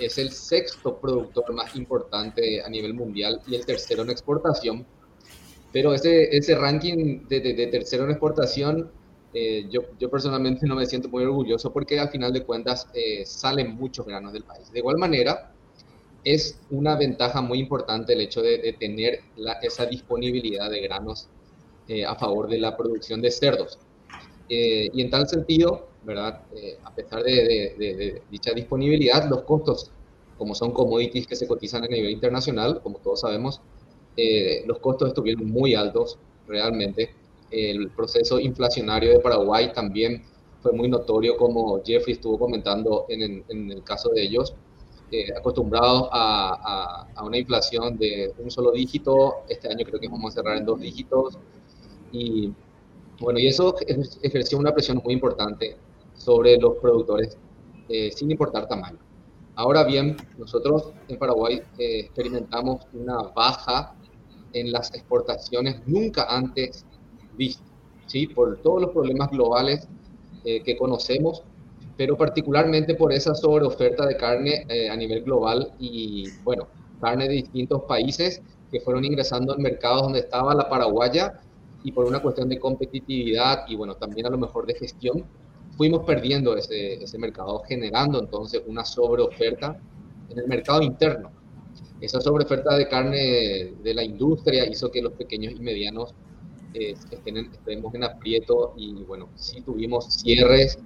Es 0.01 0.19
el 0.19 0.33
sexto 0.33 0.99
productor 0.99 1.53
más 1.53 1.77
importante 1.77 2.63
a 2.63 2.69
nivel 2.69 2.95
mundial 2.95 3.41
y 3.47 3.55
el 3.55 3.65
tercero 3.65 4.03
en 4.03 4.11
exportación. 4.11 4.87
Pero 5.73 5.95
ese, 5.95 6.37
ese 6.37 6.55
ranking 6.57 7.29
de, 7.29 7.41
de, 7.41 7.55
de 7.55 7.67
tercero 7.69 8.05
en 8.05 8.11
exportación, 8.11 8.91
eh, 9.33 9.67
yo, 9.71 9.83
yo, 9.99 10.11
personalmente 10.11 10.67
no 10.67 10.75
me 10.75 10.87
siento 10.87 11.09
muy 11.09 11.23
orgulloso 11.23 11.73
porque 11.73 12.01
al 12.01 12.09
final 12.09 12.33
de 12.33 12.43
cuentas 12.43 12.89
eh, 12.95 13.25
salen 13.25 13.77
muchos 13.77 14.05
granos 14.07 14.33
del 14.33 14.43
país. 14.43 14.73
De 14.73 14.81
igual 14.81 14.97
manera, 14.99 15.53
es 16.25 16.59
una 16.71 16.97
ventaja 16.97 17.41
muy 17.41 17.61
importante 17.61 18.13
el 18.13 18.21
hecho 18.21 18.43
de, 18.43 18.59
de 18.59 18.73
tener 18.73 19.21
la, 19.37 19.53
esa 19.63 19.87
disponibilidad 19.87 20.71
de 20.71 20.81
granos 20.81 21.29
eh, 21.89 22.05
a 22.05 22.15
favor 22.15 22.49
de 22.49 22.59
la 22.59 22.77
producción 22.77 23.21
de 23.21 23.31
cerdos. 23.31 23.79
Eh, 24.49 24.91
y 24.93 25.03
en 25.03 25.11
tal 25.11 25.29
sentido, 25.29 25.89
¿verdad? 26.03 26.43
Eh, 26.55 26.79
a 26.83 26.95
pesar 26.95 27.23
de, 27.23 27.33
de, 27.33 27.75
de, 27.79 27.95
de, 27.97 28.23
dicha 28.31 28.53
disponibilidad, 28.53 29.29
los 29.29 29.43
costos, 29.43 29.91
como 30.39 30.55
son 30.55 30.73
commodities 30.73 31.27
que 31.27 31.37
se 31.37 31.47
cotizan 31.47 31.85
a 31.85 31.89
nivel 31.89 32.11
internacional, 32.11 32.81
como 32.83 32.99
todos 32.99 33.21
sabemos, 33.21 33.61
eh, 34.17 34.65
los 34.67 34.79
costos 34.79 35.09
estuvieron 35.09 35.47
muy 35.47 35.75
altos 35.75 36.19
realmente. 36.47 37.11
El 37.51 37.91
proceso 37.91 38.39
inflacionario 38.39 39.11
de 39.11 39.21
Paraguay 39.21 39.73
también 39.73 40.23
fue 40.63 40.73
muy 40.73 40.89
notorio, 40.89 41.37
como 41.37 41.83
Jeffrey 41.85 42.15
estuvo 42.15 42.39
comentando 42.39 43.07
en, 43.09 43.45
en, 43.49 43.71
el 43.71 43.83
caso 43.83 44.11
de 44.11 44.23
ellos, 44.23 44.55
eh, 45.11 45.27
acostumbrados 45.37 46.09
a, 46.13 46.53
a, 46.53 47.09
a, 47.15 47.25
una 47.25 47.39
inflación 47.39 47.97
de 47.99 48.33
un 48.39 48.51
solo 48.51 48.71
dígito. 48.73 49.37
Este 49.49 49.69
año 49.69 49.85
creo 49.85 49.99
que 49.99 50.09
vamos 50.09 50.33
a 50.33 50.37
cerrar 50.37 50.57
en 50.59 50.65
dos 50.65 50.81
dígitos. 50.81 51.39
Y 52.13 52.53
bueno, 53.21 53.39
y 53.39 53.49
eso 53.49 53.75
ejerció 54.23 54.59
una 54.59 54.73
presión 54.73 55.01
muy 55.05 55.15
importante 55.15 55.77
sobre 56.21 56.59
los 56.59 56.77
productores, 56.77 57.39
eh, 57.89 58.11
sin 58.13 58.31
importar 58.31 58.69
tamaño. 58.69 58.99
Ahora 59.57 59.85
bien, 59.85 60.17
nosotros 60.39 60.93
en 61.09 61.19
Paraguay 61.19 61.61
eh, 61.79 62.01
experimentamos 62.01 62.87
una 62.93 63.23
baja 63.35 63.95
en 64.53 64.73
las 64.73 64.95
exportaciones 64.95 65.81
nunca 65.87 66.25
antes 66.29 66.85
vistas, 67.37 67.67
¿sí? 68.07 68.27
por 68.27 68.61
todos 68.63 68.83
los 68.83 68.91
problemas 68.91 69.31
globales 69.31 69.89
eh, 70.45 70.63
que 70.63 70.77
conocemos, 70.77 71.43
pero 71.97 72.17
particularmente 72.17 72.95
por 72.95 73.13
esa 73.13 73.35
sobreoferta 73.35 74.07
de 74.07 74.17
carne 74.17 74.65
eh, 74.69 74.89
a 74.89 74.97
nivel 74.97 75.23
global 75.23 75.73
y, 75.79 76.25
bueno, 76.43 76.69
carne 77.01 77.29
de 77.29 77.35
distintos 77.35 77.83
países 77.83 78.43
que 78.71 78.81
fueron 78.81 79.05
ingresando 79.05 79.55
en 79.55 79.63
mercados 79.63 80.03
donde 80.03 80.21
estaba 80.21 80.55
la 80.55 80.69
paraguaya 80.69 81.41
y 81.83 81.93
por 81.93 82.07
una 82.07 82.21
cuestión 82.21 82.49
de 82.49 82.59
competitividad 82.59 83.65
y 83.69 83.77
bueno, 83.77 83.97
también 83.97 84.27
a 84.27 84.31
lo 84.31 84.39
mejor 84.39 84.67
de 84.67 84.75
gestión, 84.75 85.25
fuimos 85.81 86.05
perdiendo 86.05 86.59
ese, 86.59 87.03
ese 87.03 87.17
mercado, 87.17 87.63
generando 87.67 88.21
entonces 88.21 88.61
una 88.67 88.85
sobreoferta 88.85 89.81
en 90.29 90.39
el 90.39 90.47
mercado 90.47 90.83
interno. 90.83 91.31
Esa 92.03 92.21
sobreoferta 92.21 92.77
de 92.77 92.87
carne 92.87 93.73
de 93.83 93.95
la 93.95 94.05
industria 94.05 94.69
hizo 94.69 94.91
que 94.91 95.01
los 95.01 95.15
pequeños 95.15 95.55
y 95.55 95.61
medianos 95.61 96.15
eh, 96.75 96.95
estén 97.11 97.39
estemos 97.39 97.95
en 97.95 98.05
aprieto 98.05 98.75
y 98.77 98.93
bueno, 99.05 99.31
sí 99.37 99.63
tuvimos 99.63 100.05
cierres 100.05 100.79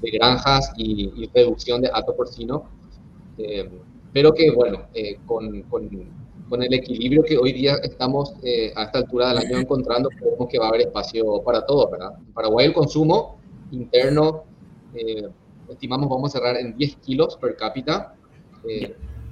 de 0.00 0.10
granjas 0.12 0.72
y, 0.78 1.28
reducción 1.34 1.82
de 1.82 1.90
ato 1.92 2.16
porcino, 2.16 2.70
eh, 3.36 3.68
pero 4.14 4.32
que 4.32 4.50
bueno, 4.50 4.86
eh, 4.94 5.18
con, 5.26 5.60
con, 5.64 5.90
con, 6.48 6.62
el 6.62 6.72
equilibrio 6.72 7.22
que 7.22 7.36
hoy 7.36 7.52
día 7.52 7.74
estamos 7.82 8.32
a 8.76 8.84
esta 8.84 8.98
altura 9.00 9.28
del 9.28 9.38
año 9.44 9.58
encontrando, 9.58 10.08
creemos 10.08 10.48
que 10.48 10.58
va 10.58 10.64
a 10.64 10.68
haber 10.70 10.80
espacio 10.86 11.42
para 11.42 11.66
todos, 11.66 11.90
¿verdad? 11.90 12.14
En 12.18 12.32
Paraguay 12.32 12.64
el 12.64 12.72
consumo 12.72 13.37
interno, 13.70 14.44
estimamos 15.68 16.08
vamos 16.08 16.34
a 16.34 16.38
cerrar 16.38 16.56
en 16.56 16.76
10 16.76 16.96
kilos 16.96 17.36
per 17.36 17.56
cápita, 17.56 18.14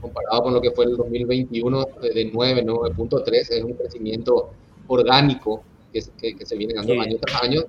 comparado 0.01 0.43
con 0.45 0.55
lo 0.55 0.61
que 0.61 0.71
fue 0.71 0.85
el 0.85 0.97
2021 0.97 1.85
de 2.03 2.31
9, 2.33 2.65
9.3, 2.65 3.33
es 3.33 3.65
un 3.65 3.73
crecimiento 3.75 4.51
orgánico 4.89 5.63
que, 5.93 6.35
que, 6.35 6.47
se 6.47 6.57
viene 6.57 6.75
dando 6.75 7.01
año 7.01 7.17
tras 7.21 7.43
año. 7.43 7.63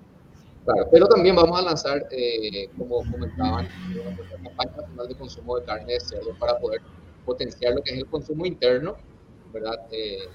Claro, 0.65 0.89
pero 0.91 1.08
también 1.08 1.36
vamos 1.36 1.58
a 1.58 1.62
lanzar, 1.62 2.08
eh, 2.12 2.67
como 2.77 2.97
comentaban, 2.97 3.67
una 3.89 4.43
campaña 4.43 4.82
nacional 4.82 5.08
de 5.08 5.15
consumo 5.15 5.58
de 5.58 5.65
carne 5.65 5.93
de 5.93 5.99
cerdo 6.01 6.38
para 6.38 6.60
poder 6.60 6.82
potenciar 7.25 7.73
lo 7.73 7.82
que 7.82 7.93
es 7.93 7.99
el 7.99 8.06
consumo 8.08 8.45
interno, 8.45 8.97
¿verdad? 9.53 9.88
Eh, 9.91 10.27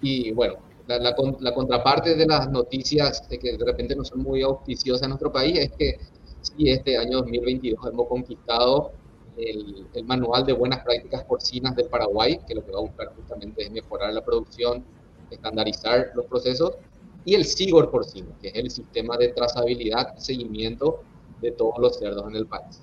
y 0.00 0.30
bueno, 0.30 0.58
la, 0.90 0.98
la, 0.98 1.16
la, 1.38 1.54
contraparte 1.54 2.16
de 2.16 2.26
las 2.26 2.50
noticias 2.50 3.28
de 3.28 3.38
que 3.38 3.56
de 3.56 3.64
repente 3.64 3.94
no 3.94 4.04
son 4.04 4.22
muy 4.22 4.42
auspiciosas 4.42 5.02
en 5.02 5.10
nuestro 5.10 5.30
país 5.30 5.56
es 5.56 5.70
que 5.72 5.98
sí, 6.40 6.70
este 6.70 6.96
año 6.96 7.18
2022 7.18 7.86
hemos 7.86 8.08
conquistado 8.08 8.90
el, 9.36 9.86
el, 9.94 10.04
manual 10.04 10.44
de 10.44 10.52
buenas 10.52 10.82
prácticas 10.82 11.24
porcinas 11.24 11.76
del 11.76 11.86
Paraguay, 11.86 12.40
que 12.46 12.54
lo 12.54 12.64
que 12.64 12.72
va 12.72 12.78
a 12.78 12.82
buscar 12.82 13.14
justamente 13.14 13.62
es 13.62 13.70
mejorar 13.70 14.12
la 14.12 14.24
producción, 14.24 14.84
estandarizar 15.30 16.10
los 16.14 16.26
procesos, 16.26 16.72
y 17.24 17.34
el 17.34 17.44
SIGOR 17.44 17.90
porcino, 17.90 18.28
que 18.42 18.48
es 18.48 18.54
el 18.56 18.70
sistema 18.70 19.16
de 19.16 19.28
trazabilidad 19.28 20.14
y 20.18 20.20
seguimiento 20.20 21.02
de 21.40 21.52
todos 21.52 21.78
los 21.78 21.98
cerdos 21.98 22.26
en 22.28 22.36
el 22.36 22.46
país. 22.46 22.82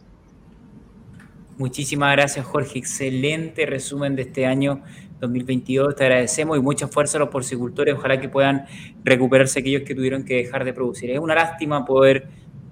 Muchísimas 1.57 2.15
gracias, 2.15 2.45
Jorge. 2.45 2.79
Excelente 2.79 3.65
resumen 3.65 4.15
de 4.15 4.21
este 4.23 4.45
año 4.45 4.83
2022. 5.19 5.95
Te 5.95 6.03
agradecemos 6.03 6.57
y 6.57 6.61
mucha 6.61 6.87
fuerza 6.87 7.17
a 7.17 7.19
los 7.19 7.29
porcicultores. 7.29 7.95
Ojalá 7.95 8.19
que 8.19 8.29
puedan 8.29 8.65
recuperarse 9.03 9.59
aquellos 9.59 9.83
que 9.83 9.95
tuvieron 9.95 10.23
que 10.23 10.35
dejar 10.35 10.65
de 10.65 10.73
producir. 10.73 11.11
Es 11.11 11.19
una 11.19 11.35
lástima 11.35 11.85
poder 11.85 12.27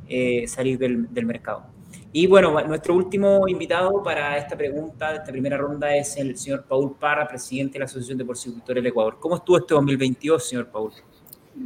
eh, 0.07 0.45
salir 0.47 0.77
del, 0.77 1.13
del 1.13 1.25
mercado. 1.25 1.75
Y 2.17 2.27
bueno, 2.27 2.65
nuestro 2.65 2.95
último 2.95 3.45
invitado 3.45 4.01
para 4.01 4.37
esta 4.37 4.55
pregunta, 4.55 5.13
esta 5.13 5.31
primera 5.33 5.57
ronda, 5.57 5.93
es 5.93 6.15
el 6.15 6.37
señor 6.37 6.63
Paul 6.63 6.95
Parra, 6.97 7.27
presidente 7.27 7.73
de 7.73 7.79
la 7.79 7.85
Asociación 7.85 8.17
de 8.17 8.23
Porcicultores 8.23 8.81
del 8.81 8.89
Ecuador. 8.89 9.17
¿Cómo 9.19 9.35
estuvo 9.35 9.57
este 9.57 9.73
2022, 9.73 10.47
señor 10.47 10.67
Paul? 10.67 10.91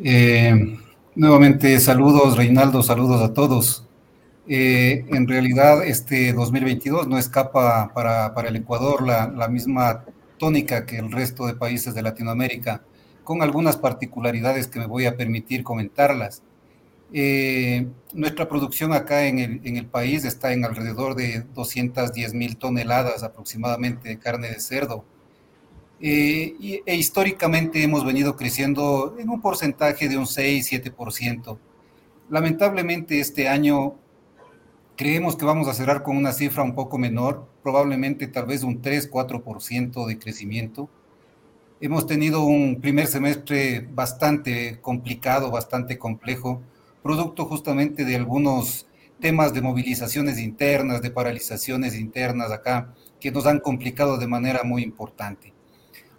Eh, 0.03 0.75
nuevamente, 1.13 1.79
saludos, 1.79 2.35
Reinaldo, 2.35 2.81
saludos 2.81 3.21
a 3.21 3.31
todos. 3.31 3.85
Eh, 4.47 5.05
en 5.09 5.27
realidad, 5.27 5.83
este 5.83 6.33
2022 6.33 7.07
no 7.07 7.19
escapa 7.19 7.91
para, 7.93 8.33
para 8.33 8.49
el 8.49 8.55
Ecuador 8.55 9.05
la, 9.05 9.27
la, 9.27 9.47
misma 9.47 10.03
tónica 10.39 10.87
que 10.87 10.97
el 10.97 11.11
resto 11.11 11.45
de 11.45 11.53
países 11.53 11.93
de 11.93 12.01
Latinoamérica, 12.01 12.83
con 13.23 13.43
algunas 13.43 13.77
particularidades 13.77 14.67
que 14.67 14.79
me 14.79 14.87
voy 14.87 15.05
a 15.05 15.15
permitir 15.15 15.63
comentarlas. 15.63 16.41
Eh, 17.13 17.87
nuestra 18.13 18.49
producción 18.49 18.93
acá 18.93 19.27
en 19.27 19.37
el, 19.37 19.61
en 19.63 19.77
el, 19.77 19.85
país 19.85 20.25
está 20.25 20.51
en 20.51 20.65
alrededor 20.65 21.13
de 21.15 21.43
210 21.53 22.33
mil 22.33 22.57
toneladas 22.57 23.21
aproximadamente 23.21 24.09
de 24.09 24.17
carne 24.17 24.49
de 24.49 24.59
cerdo. 24.59 25.05
Eh, 26.01 26.55
y, 26.59 26.81
e 26.85 26.95
históricamente 26.95 27.83
hemos 27.83 28.05
venido 28.05 28.35
creciendo 28.35 29.15
en 29.19 29.29
un 29.29 29.41
porcentaje 29.41 30.07
de 30.07 30.17
un 30.17 30.25
6-7%. 30.25 31.57
Lamentablemente 32.29 33.19
este 33.19 33.47
año 33.47 33.95
creemos 34.99 35.37
que 35.37 35.45
vamos 35.45 35.69
a 35.69 35.73
cerrar 35.73 36.03
con 36.03 36.17
una 36.17 36.33
cifra 36.33 36.61
un 36.61 36.75
poco 36.75 36.97
menor, 36.97 37.47
probablemente 37.63 38.27
tal 38.27 38.45
vez 38.45 38.63
un 38.63 38.81
3-4% 38.81 40.05
de 40.05 40.19
crecimiento. 40.19 40.89
Hemos 41.79 42.05
tenido 42.05 42.43
un 42.43 42.81
primer 42.81 43.07
semestre 43.07 43.87
bastante 43.93 44.81
complicado, 44.81 45.51
bastante 45.51 45.97
complejo 45.97 46.61
producto 47.01 47.45
justamente 47.45 48.03
de 48.03 48.17
algunos 48.17 48.87
temas 49.21 49.53
de 49.53 49.61
movilizaciones 49.61 50.37
internas, 50.37 51.01
de 51.01 51.11
paralizaciones 51.11 51.95
internas 51.95 52.51
acá, 52.51 52.93
que 53.21 53.31
nos 53.31 53.45
han 53.45 53.61
complicado 53.61 54.17
de 54.17 54.27
manera 54.27 54.63
muy 54.65 54.83
importante. 54.83 55.53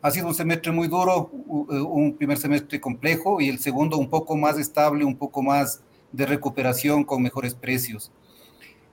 Ha 0.01 0.11
sido 0.11 0.29
un 0.29 0.35
semestre 0.35 0.73
muy 0.73 0.89
duro, 0.89 1.31
un 1.31 2.17
primer 2.17 2.39
semestre 2.39 2.81
complejo 2.81 3.43
y 3.43 3.51
el 3.51 3.59
segundo 3.59 3.99
un 3.99 4.09
poco 4.09 4.39
más 4.39 4.59
estable, 4.59 5.05
un 5.05 5.17
poco 5.17 5.43
más 5.43 5.83
de 6.13 6.25
recuperación 6.25 7.05
con 7.05 7.23
mejores 7.23 7.55
precios. 7.55 8.11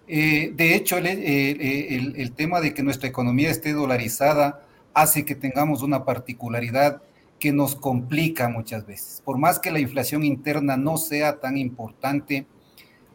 Eh, 0.07 0.51
de 0.55 0.75
hecho, 0.75 0.97
el, 0.97 1.07
el, 1.07 2.13
el, 2.15 2.31
tema 2.31 2.61
de 2.61 2.73
que 2.73 2.81
nuestra 2.81 3.09
economía 3.09 3.49
esté 3.49 3.73
dolarizada 3.73 4.61
hace 4.93 5.25
que 5.25 5.35
tengamos 5.35 5.83
una 5.83 6.05
particularidad 6.05 7.01
que 7.39 7.51
nos 7.51 7.75
complica 7.75 8.49
muchas 8.49 8.85
veces. 8.85 9.21
Por 9.23 9.37
más 9.37 9.59
que 9.59 9.71
la 9.71 9.79
inflación 9.79 10.23
interna 10.23 10.77
no 10.77 10.97
sea 10.97 11.39
tan 11.39 11.57
importante, 11.57 12.45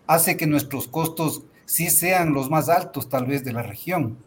hace 0.07 0.37
que 0.37 0.47
nuestros 0.47 0.87
costos 0.87 1.45
sí 1.65 1.91
sean 1.91 2.35
los 2.35 2.51
más 2.51 2.69
altos 2.69 3.09
tal 3.09 3.27
vez 3.27 3.45
de 3.45 3.53
la 3.53 3.63
región. 3.63 4.19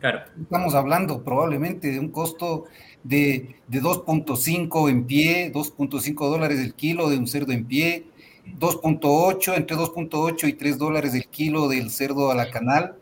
Claro. 0.00 0.20
Estamos 0.40 0.74
hablando 0.74 1.22
probablemente 1.22 1.90
de 1.90 1.98
un 1.98 2.08
costo 2.08 2.64
de, 3.02 3.56
de 3.68 3.82
2.5 3.82 4.90
en 4.90 5.04
pie, 5.04 5.52
2.5 5.52 6.30
dólares 6.30 6.58
el 6.60 6.74
kilo 6.74 7.08
de 7.08 7.18
un 7.18 7.26
cerdo 7.26 7.52
en 7.52 7.64
pie, 7.64 8.06
2.8, 8.58 9.56
entre 9.56 9.76
2.8 9.76 10.48
y 10.48 10.52
3 10.52 10.78
dólares 10.78 11.14
el 11.14 11.26
kilo 11.26 11.68
del 11.68 11.90
cerdo 11.90 12.30
a 12.30 12.34
la 12.34 12.50
canal, 12.50 12.96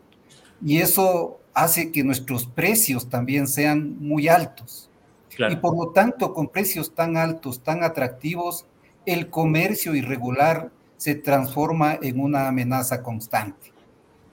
y 0.65 0.77
eso 0.77 1.39
hace 1.53 1.91
que 1.91 2.03
nuestros 2.03 2.45
precios 2.45 3.09
también 3.09 3.47
sean 3.47 3.97
muy 3.99 4.27
altos. 4.27 4.89
Claro. 5.35 5.53
Y 5.53 5.57
por 5.57 5.75
lo 5.75 5.91
tanto, 5.91 6.33
con 6.33 6.47
precios 6.47 6.93
tan 6.93 7.17
altos, 7.17 7.61
tan 7.61 7.83
atractivos, 7.83 8.65
el 9.05 9.29
comercio 9.29 9.95
irregular 9.95 10.71
se 10.97 11.15
transforma 11.15 11.97
en 12.01 12.19
una 12.19 12.47
amenaza 12.47 13.03
constante. 13.03 13.73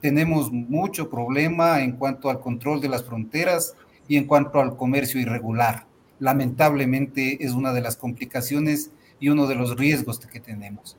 Tenemos 0.00 0.52
mucho 0.52 1.10
problema 1.10 1.82
en 1.82 1.92
cuanto 1.92 2.30
al 2.30 2.40
control 2.40 2.80
de 2.80 2.88
las 2.88 3.04
fronteras 3.04 3.74
y 4.08 4.16
en 4.16 4.24
cuanto 4.24 4.60
al 4.60 4.76
comercio 4.76 5.20
irregular. 5.20 5.86
Lamentablemente 6.18 7.44
es 7.44 7.52
una 7.52 7.72
de 7.72 7.80
las 7.80 7.96
complicaciones 7.96 8.92
y 9.18 9.28
uno 9.28 9.46
de 9.46 9.54
los 9.54 9.76
riesgos 9.76 10.20
que 10.20 10.40
tenemos. 10.40 10.96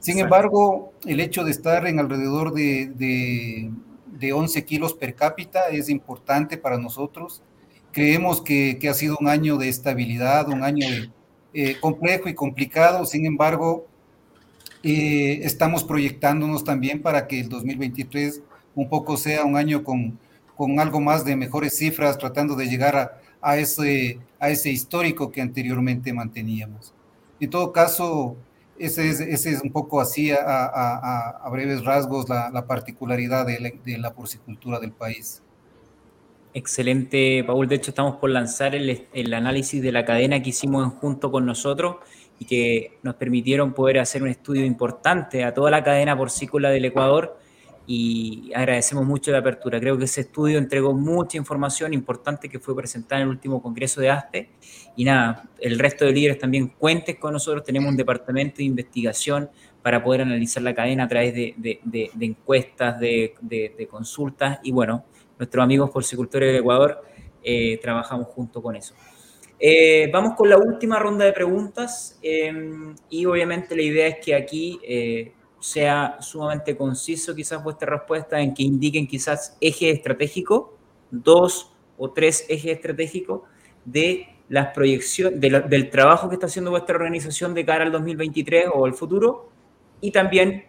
Sin 0.00 0.18
embargo, 0.18 0.92
el 1.06 1.20
hecho 1.20 1.44
de 1.44 1.50
estar 1.50 1.86
en 1.86 1.98
alrededor 1.98 2.52
de, 2.52 2.92
de, 2.94 3.70
de 4.06 4.32
11 4.32 4.64
kilos 4.64 4.94
per 4.94 5.14
cápita 5.14 5.68
es 5.68 5.88
importante 5.88 6.56
para 6.56 6.78
nosotros. 6.78 7.42
Creemos 7.92 8.40
que, 8.40 8.78
que, 8.80 8.88
ha 8.88 8.94
sido 8.94 9.16
un 9.20 9.28
año 9.28 9.56
de 9.56 9.68
estabilidad, 9.68 10.48
un 10.48 10.62
año 10.62 10.88
de, 10.88 11.10
eh, 11.54 11.76
complejo 11.80 12.28
y 12.28 12.34
complicado, 12.34 13.04
sin 13.06 13.26
embargo, 13.26 13.86
eh, 14.82 15.40
estamos 15.42 15.82
proyectándonos 15.82 16.62
también 16.62 17.02
para 17.02 17.26
que 17.26 17.40
el 17.40 17.48
2023 17.48 18.42
un 18.74 18.88
poco 18.88 19.16
sea 19.16 19.44
un 19.44 19.56
año 19.56 19.82
con, 19.82 20.18
con 20.56 20.78
algo 20.78 21.00
más 21.00 21.24
de 21.24 21.34
mejores 21.36 21.76
cifras, 21.76 22.18
tratando 22.18 22.54
de 22.54 22.66
llegar 22.66 22.96
a, 22.96 23.20
a, 23.40 23.56
ese, 23.56 24.20
a 24.38 24.50
ese 24.50 24.70
histórico 24.70 25.32
que 25.32 25.40
anteriormente 25.40 26.12
manteníamos. 26.12 26.92
En 27.40 27.50
todo 27.50 27.72
caso, 27.72 28.36
ese 28.78 29.08
es, 29.08 29.20
ese 29.20 29.50
es 29.52 29.62
un 29.62 29.70
poco 29.70 30.00
así 30.00 30.30
a, 30.30 30.38
a, 30.38 31.30
a 31.42 31.50
breves 31.50 31.84
rasgos 31.84 32.28
la, 32.28 32.50
la 32.50 32.66
particularidad 32.66 33.46
de 33.46 33.60
la, 33.60 33.70
de 33.70 34.10
porcicultura 34.14 34.78
del 34.80 34.92
país. 34.92 35.42
Excelente, 36.54 37.44
Paul. 37.44 37.68
De 37.68 37.76
hecho, 37.76 37.90
estamos 37.90 38.16
por 38.16 38.30
lanzar 38.30 38.74
el, 38.74 39.06
el, 39.12 39.34
análisis 39.34 39.82
de 39.82 39.92
la 39.92 40.04
cadena 40.04 40.42
que 40.42 40.50
hicimos 40.50 40.94
junto 40.94 41.30
con 41.30 41.44
nosotros 41.44 41.96
y 42.38 42.46
que 42.46 42.98
nos 43.02 43.16
permitieron 43.16 43.74
poder 43.74 43.98
hacer 43.98 44.22
un 44.22 44.28
estudio 44.28 44.64
importante 44.64 45.44
a 45.44 45.52
toda 45.52 45.70
la 45.70 45.84
cadena 45.84 46.16
porcícola 46.16 46.70
del 46.70 46.86
Ecuador 46.86 47.38
y 47.90 48.52
agradecemos 48.54 49.06
mucho 49.06 49.32
la 49.32 49.38
apertura. 49.38 49.80
Creo 49.80 49.96
que 49.96 50.04
ese 50.04 50.20
estudio 50.20 50.58
entregó 50.58 50.92
mucha 50.92 51.38
información 51.38 51.94
importante 51.94 52.50
que 52.50 52.58
fue 52.58 52.76
presentada 52.76 53.22
en 53.22 53.28
el 53.28 53.30
último 53.30 53.62
congreso 53.62 54.02
de 54.02 54.10
ASPE 54.10 54.50
y 54.94 55.04
nada, 55.06 55.48
el 55.58 55.78
resto 55.78 56.04
de 56.04 56.12
líderes 56.12 56.38
también 56.38 56.68
cuenten 56.68 57.16
con 57.16 57.32
nosotros, 57.32 57.64
tenemos 57.64 57.88
un 57.88 57.96
departamento 57.96 58.58
de 58.58 58.64
investigación 58.64 59.48
para 59.80 60.04
poder 60.04 60.20
analizar 60.20 60.62
la 60.62 60.74
cadena 60.74 61.04
a 61.04 61.08
través 61.08 61.32
de, 61.32 61.80
encuestas, 62.20 63.00
de, 63.00 63.88
consultas 63.90 64.58
y 64.62 64.70
bueno, 64.70 65.06
nuestros 65.38 65.64
amigos 65.64 65.88
porcicultores 65.88 66.48
del 66.48 66.60
Ecuador, 66.60 67.02
eh, 67.42 67.78
trabajamos 67.80 68.26
junto 68.26 68.60
con 68.60 68.76
eso. 68.76 68.94
Eh, 69.58 70.10
vamos 70.12 70.36
con 70.36 70.50
la 70.50 70.58
última 70.58 70.98
ronda 70.98 71.24
de 71.24 71.32
preguntas 71.32 72.18
em, 72.20 72.94
y 73.08 73.24
obviamente 73.24 73.74
la 73.74 73.82
idea 73.82 74.06
es 74.08 74.16
que 74.22 74.34
aquí 74.34 74.78
eh, 74.86 75.32
sea 75.60 76.18
sumamente 76.20 76.76
conciso 76.76 77.34
quizás 77.34 77.62
vuestra 77.62 77.96
respuesta 77.96 78.40
en 78.40 78.54
que 78.54 78.62
indiquen 78.62 79.06
quizás 79.06 79.56
eje 79.60 79.90
estratégico, 79.90 80.76
dos 81.10 81.72
o 81.96 82.10
tres 82.10 82.44
ejes 82.48 82.76
estratégicos 82.76 83.42
de 83.84 84.28
las 84.48 84.68
proyecciones, 84.68 85.40
del 85.40 85.90
trabajo 85.90 86.28
que 86.28 86.36
está 86.36 86.46
haciendo 86.46 86.70
vuestra 86.70 86.96
organización 86.96 87.54
de 87.54 87.64
cara 87.64 87.84
al 87.84 87.92
2023 87.92 88.66
o 88.72 88.86
el 88.86 88.94
futuro 88.94 89.50
y 90.00 90.10
también 90.10 90.64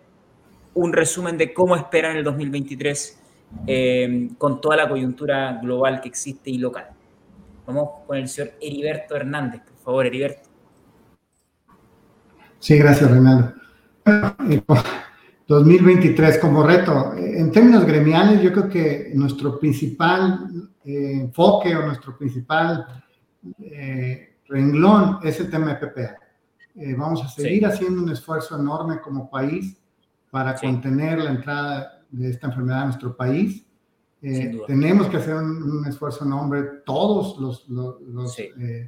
un 0.74 0.94
resumen 0.94 1.38
de 1.38 1.54
cómo 1.54 1.76
esperan 1.76 2.18
el 2.18 2.24
2023 2.24 3.20
em, 3.68 4.36
con 4.36 4.60
toda 4.60 4.76
la 4.76 4.90
coyuntura 4.90 5.60
global 5.62 6.02
que 6.02 6.10
existe 6.10 6.50
y 6.50 6.58
local. 6.58 6.90
Vamos 7.66 7.90
con 8.08 8.18
el 8.18 8.28
señor 8.28 8.54
Heriberto 8.60 9.16
Hernández, 9.16 9.62
por 9.62 9.78
favor, 9.78 10.06
Heriberto. 10.06 10.50
Sí, 12.60 12.78
gracias, 12.78 13.10
Reinaldo. 13.10 13.59
2023 15.49 16.38
como 16.38 16.64
reto. 16.64 17.14
En 17.18 17.51
términos 17.51 17.86
gremiales, 17.86 18.41
yo 18.41 18.51
creo 18.51 18.70
que 18.70 19.12
nuestro 19.16 19.60
principal 19.60 20.70
eh, 20.86 21.22
enfoque 21.22 21.76
o 21.76 21.86
nuestro 21.86 22.18
principal 22.18 23.03
eh, 23.60 24.38
renglón 24.47 25.20
es 25.24 25.39
el 25.39 25.49
tema 25.49 25.74
de 25.74 25.88
PPA. 25.88 26.18
Eh, 26.76 26.95
vamos 26.95 27.24
a 27.24 27.28
seguir 27.28 27.66
haciendo 27.66 28.03
un 28.03 28.12
esfuerzo 28.12 28.60
enorme 28.60 29.01
como 29.01 29.30
país 29.30 29.78
para 30.30 30.55
contener 30.55 31.18
la 31.20 31.32
entrada 31.32 32.01
de 32.12 32.30
esta 32.30 32.47
enfermedad 32.47 32.82
a 32.82 32.86
nuestro 32.86 33.16
país. 33.16 33.66
tenemos 34.22 35.07
que 35.07 35.18
hacer 35.18 35.36
un, 35.36 35.86
esfuerzo 35.88 36.26
enorme 36.26 36.64
todos 36.86 37.39
los, 37.39 37.68
los, 37.70 38.38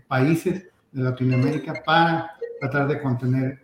países 0.07 0.67
de 0.91 1.03
Latinoamérica 1.03 1.81
para 1.85 2.31
tratar 2.59 2.87
de 2.87 3.01
contener 3.01 3.60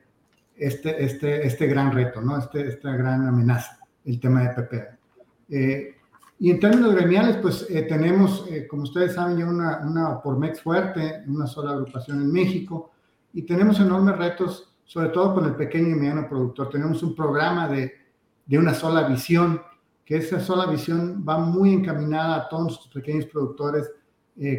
este, 0.58 1.04
este, 1.04 1.46
este 1.46 1.68
gran 1.68 1.92
reto, 1.92 2.22
¿no? 2.22 2.38
Este, 2.38 2.68
esta 2.68 2.96
gran 2.96 3.28
amenaza, 3.28 3.80
el 4.06 4.20
tema 4.20 4.42
de 4.42 4.50
PPA. 4.50 4.98
Eh, 5.50 5.96
y 6.40 6.52
en 6.52 6.60
términos 6.60 6.94
gremiales, 6.94 7.38
pues 7.38 7.68
eh, 7.70 7.84
tenemos, 7.84 8.46
eh, 8.50 8.68
como 8.68 8.84
ustedes 8.84 9.14
saben, 9.14 9.38
ya 9.38 9.46
una, 9.46 9.80
una 9.80 10.22
Pormex 10.22 10.62
fuerte, 10.62 11.24
una 11.28 11.48
sola 11.48 11.72
agrupación 11.72 12.22
en 12.22 12.32
México, 12.32 12.92
y 13.34 13.44
tenemos 13.44 13.80
enormes 13.80 14.18
retos, 14.18 14.76
sobre 14.84 15.10
todo 15.10 15.36
con 15.36 15.46
el 15.46 15.56
pequeño 15.56 15.90
y 15.90 15.96
mediano 15.96 16.28
productor. 16.28 16.70
Tenemos 16.70 17.04
un 17.04 17.16
programa 17.16 17.68
de, 17.68 17.94
de 18.46 18.58
una 18.58 18.74
sola 18.74 19.08
visión, 19.08 19.62
que 20.06 20.18
esa 20.18 20.40
sola 20.40 20.66
visión 20.66 21.24
va 21.28 21.38
muy 21.38 21.74
encaminada 21.74 22.38
a 22.38 22.50
todos 22.50 22.64
nuestros 22.64 22.94
pequeños 22.94 23.26
productores, 23.26 23.92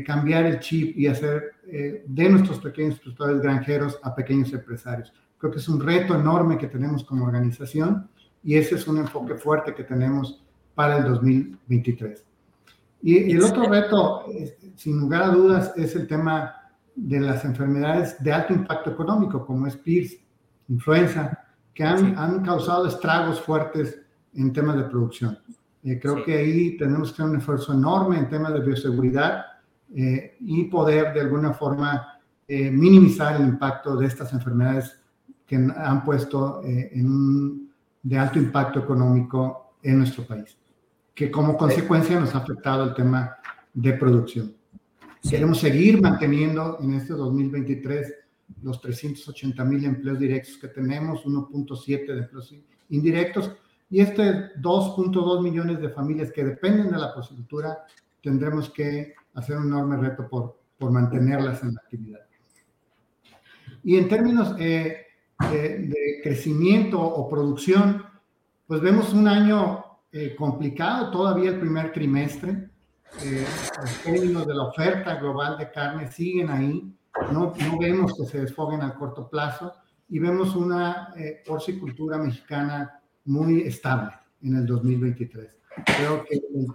cambiar 0.05 0.45
el 0.45 0.59
chip 0.59 0.99
y 0.99 1.07
hacer 1.07 1.53
de 1.63 2.29
nuestros 2.29 2.59
pequeños 2.59 2.99
productores 2.99 3.41
granjeros 3.41 3.99
a 4.03 4.13
pequeños 4.13 4.53
empresarios. 4.53 5.13
Creo 5.39 5.53
que 5.53 5.59
es 5.59 5.69
un 5.69 5.81
reto 5.81 6.15
enorme 6.15 6.59
que 6.59 6.67
tenemos 6.67 7.05
como 7.05 7.25
organización 7.25 8.09
y 8.43 8.57
ese 8.57 8.75
es 8.75 8.87
un 8.87 8.99
enfoque 8.99 9.35
fuerte 9.35 9.75
que 9.75 9.85
tenemos 9.85 10.45
para 10.75 10.99
el 10.99 11.05
2023. 11.05 12.25
Y, 13.03 13.33
el 13.33 13.43
otro 13.43 13.69
reto, 13.69 14.25
sin 14.75 14.99
lugar 14.99 15.23
a 15.23 15.29
dudas, 15.29 15.73
es 15.77 15.95
el 15.95 16.07
tema 16.07 16.55
de 16.95 17.21
las 17.21 17.45
enfermedades 17.45 18.23
de 18.23 18.33
alto 18.33 18.53
impacto 18.53 18.91
económico, 18.91 19.47
como 19.47 19.67
es 19.67 19.77
PIRS, 19.77 20.19
influenza, 20.69 21.45
que 21.73 21.85
han, 21.85 22.19
han 22.19 22.43
causado 22.43 22.89
estragos 22.89 23.41
fuertes 23.41 24.01
en 24.35 24.53
temas 24.53 24.77
de 24.77 24.85
producción. 24.85 25.39
Eh, 25.83 25.99
creo 26.01 26.25
que 26.25 26.37
ahí 26.37 26.77
tenemos 26.77 27.11
que 27.11 27.23
hacer 27.23 27.27
un 27.27 27.39
esfuerzo 27.39 27.73
enorme 27.73 28.19
en 28.19 28.29
temas 28.29 28.53
de 28.53 28.61
bioseguridad 28.61 29.45
eh, 29.95 30.37
y 30.41 30.65
poder 30.65 31.15
de 31.15 31.21
alguna 31.21 31.53
forma 31.53 32.19
eh, 32.47 32.71
minimizar 32.71 33.41
el 33.41 33.49
impacto 33.49 33.97
de 33.97 34.07
estas 34.07 34.33
enfermedades 34.33 34.97
que 35.49 35.57
han 35.57 36.05
puesto 36.05 36.63
eh, 36.63 36.91
en 36.93 37.69
de 38.03 38.19
alto 38.19 38.39
impacto 38.39 38.81
económico 38.81 39.75
en 39.83 39.99
nuestro 39.99 40.25
país, 40.25 40.57
que 41.15 41.31
como 41.31 41.57
consecuencia 41.57 42.21
nos 42.21 42.35
ha 42.35 42.39
afectado 42.39 42.85
el 42.85 42.95
tema 42.95 43.37
de 43.75 43.93
producción. 43.95 44.55
Queremos 45.29 45.59
seguir 45.59 46.01
manteniendo 46.01 46.79
en 46.81 46.95
este 46.95 47.15
2023 47.15 48.15
los 48.63 48.81
380 48.81 49.65
mil 49.65 49.85
empleos 49.85 50.19
directos 50.19 50.59
que 50.59 50.69
tenemos, 50.69 51.25
1.7 51.25 52.07
de 52.07 52.19
empleos 52.19 52.55
indirectos, 52.91 53.53
y 53.91 54.01
este 54.01 54.55
2.2 54.57 55.43
millones 55.43 55.81
de 55.81 55.89
familias 55.89 56.31
que 56.31 56.45
dependen 56.45 56.91
de 56.91 56.99
la 56.99 57.15
posicultura, 57.15 57.85
tendremos 58.23 58.71
que 58.71 59.15
hacer 59.35 59.57
un 59.57 59.67
enorme 59.67 59.97
reto 59.97 60.29
por, 60.29 60.61
por 60.79 60.91
mantenerlas 60.91 61.63
en 61.63 61.75
la 61.75 61.81
actividad. 61.81 62.21
Y 63.85 63.97
en 63.97 64.09
términos 64.09 64.55
eh, 64.59 65.08
de, 65.51 66.21
crecimiento 66.23 67.01
o 67.01 67.29
producción, 67.29 68.05
pues 68.67 68.81
vemos 68.81 69.13
un 69.13 69.29
año 69.29 69.85
eh, 70.13 70.35
complicado, 70.37 71.11
todavía 71.11 71.51
el 71.51 71.61
primer 71.61 71.93
trimestre. 71.93 72.71
Eh, 73.25 73.47
los 73.81 73.99
términos 74.03 74.47
de 74.47 74.55
la 74.55 74.65
oferta 74.65 75.15
global 75.15 75.57
de 75.57 75.71
carne 75.71 76.11
siguen 76.11 76.51
ahí, 76.51 76.95
no, 77.33 77.55
vemos 77.79 78.15
que 78.15 78.27
se 78.27 78.41
desfoguen 78.41 78.83
a 78.83 78.95
corto 78.95 79.29
plazo 79.29 79.73
y 80.09 80.19
vemos 80.19 80.55
una 80.55 81.15
eh, 81.17 81.43
porcicultura 81.47 82.19
mexicana 82.19 83.01
muy 83.25 83.63
estable 83.63 84.13
en 84.43 84.57
el 84.57 84.67
2023. 84.67 85.57
Creo 85.97 86.25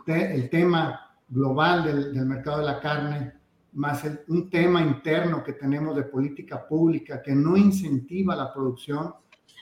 que 0.06 0.34
el, 0.34 0.50
tema 0.50 1.16
global 1.28 1.84
del 2.14 2.26
mercado 2.26 2.60
de 2.60 2.66
la 2.66 2.80
carne 2.80 3.34
más 3.74 4.04
un 4.28 4.50
tema 4.50 4.82
interno 4.82 5.44
que 5.44 5.54
tenemos 5.54 5.96
de 5.96 6.04
política 6.04 6.68
pública 6.68 7.22
que 7.22 7.34
no 7.34 7.58
incentiva 7.58 8.36
la 8.36 8.54
producción, 8.54 9.14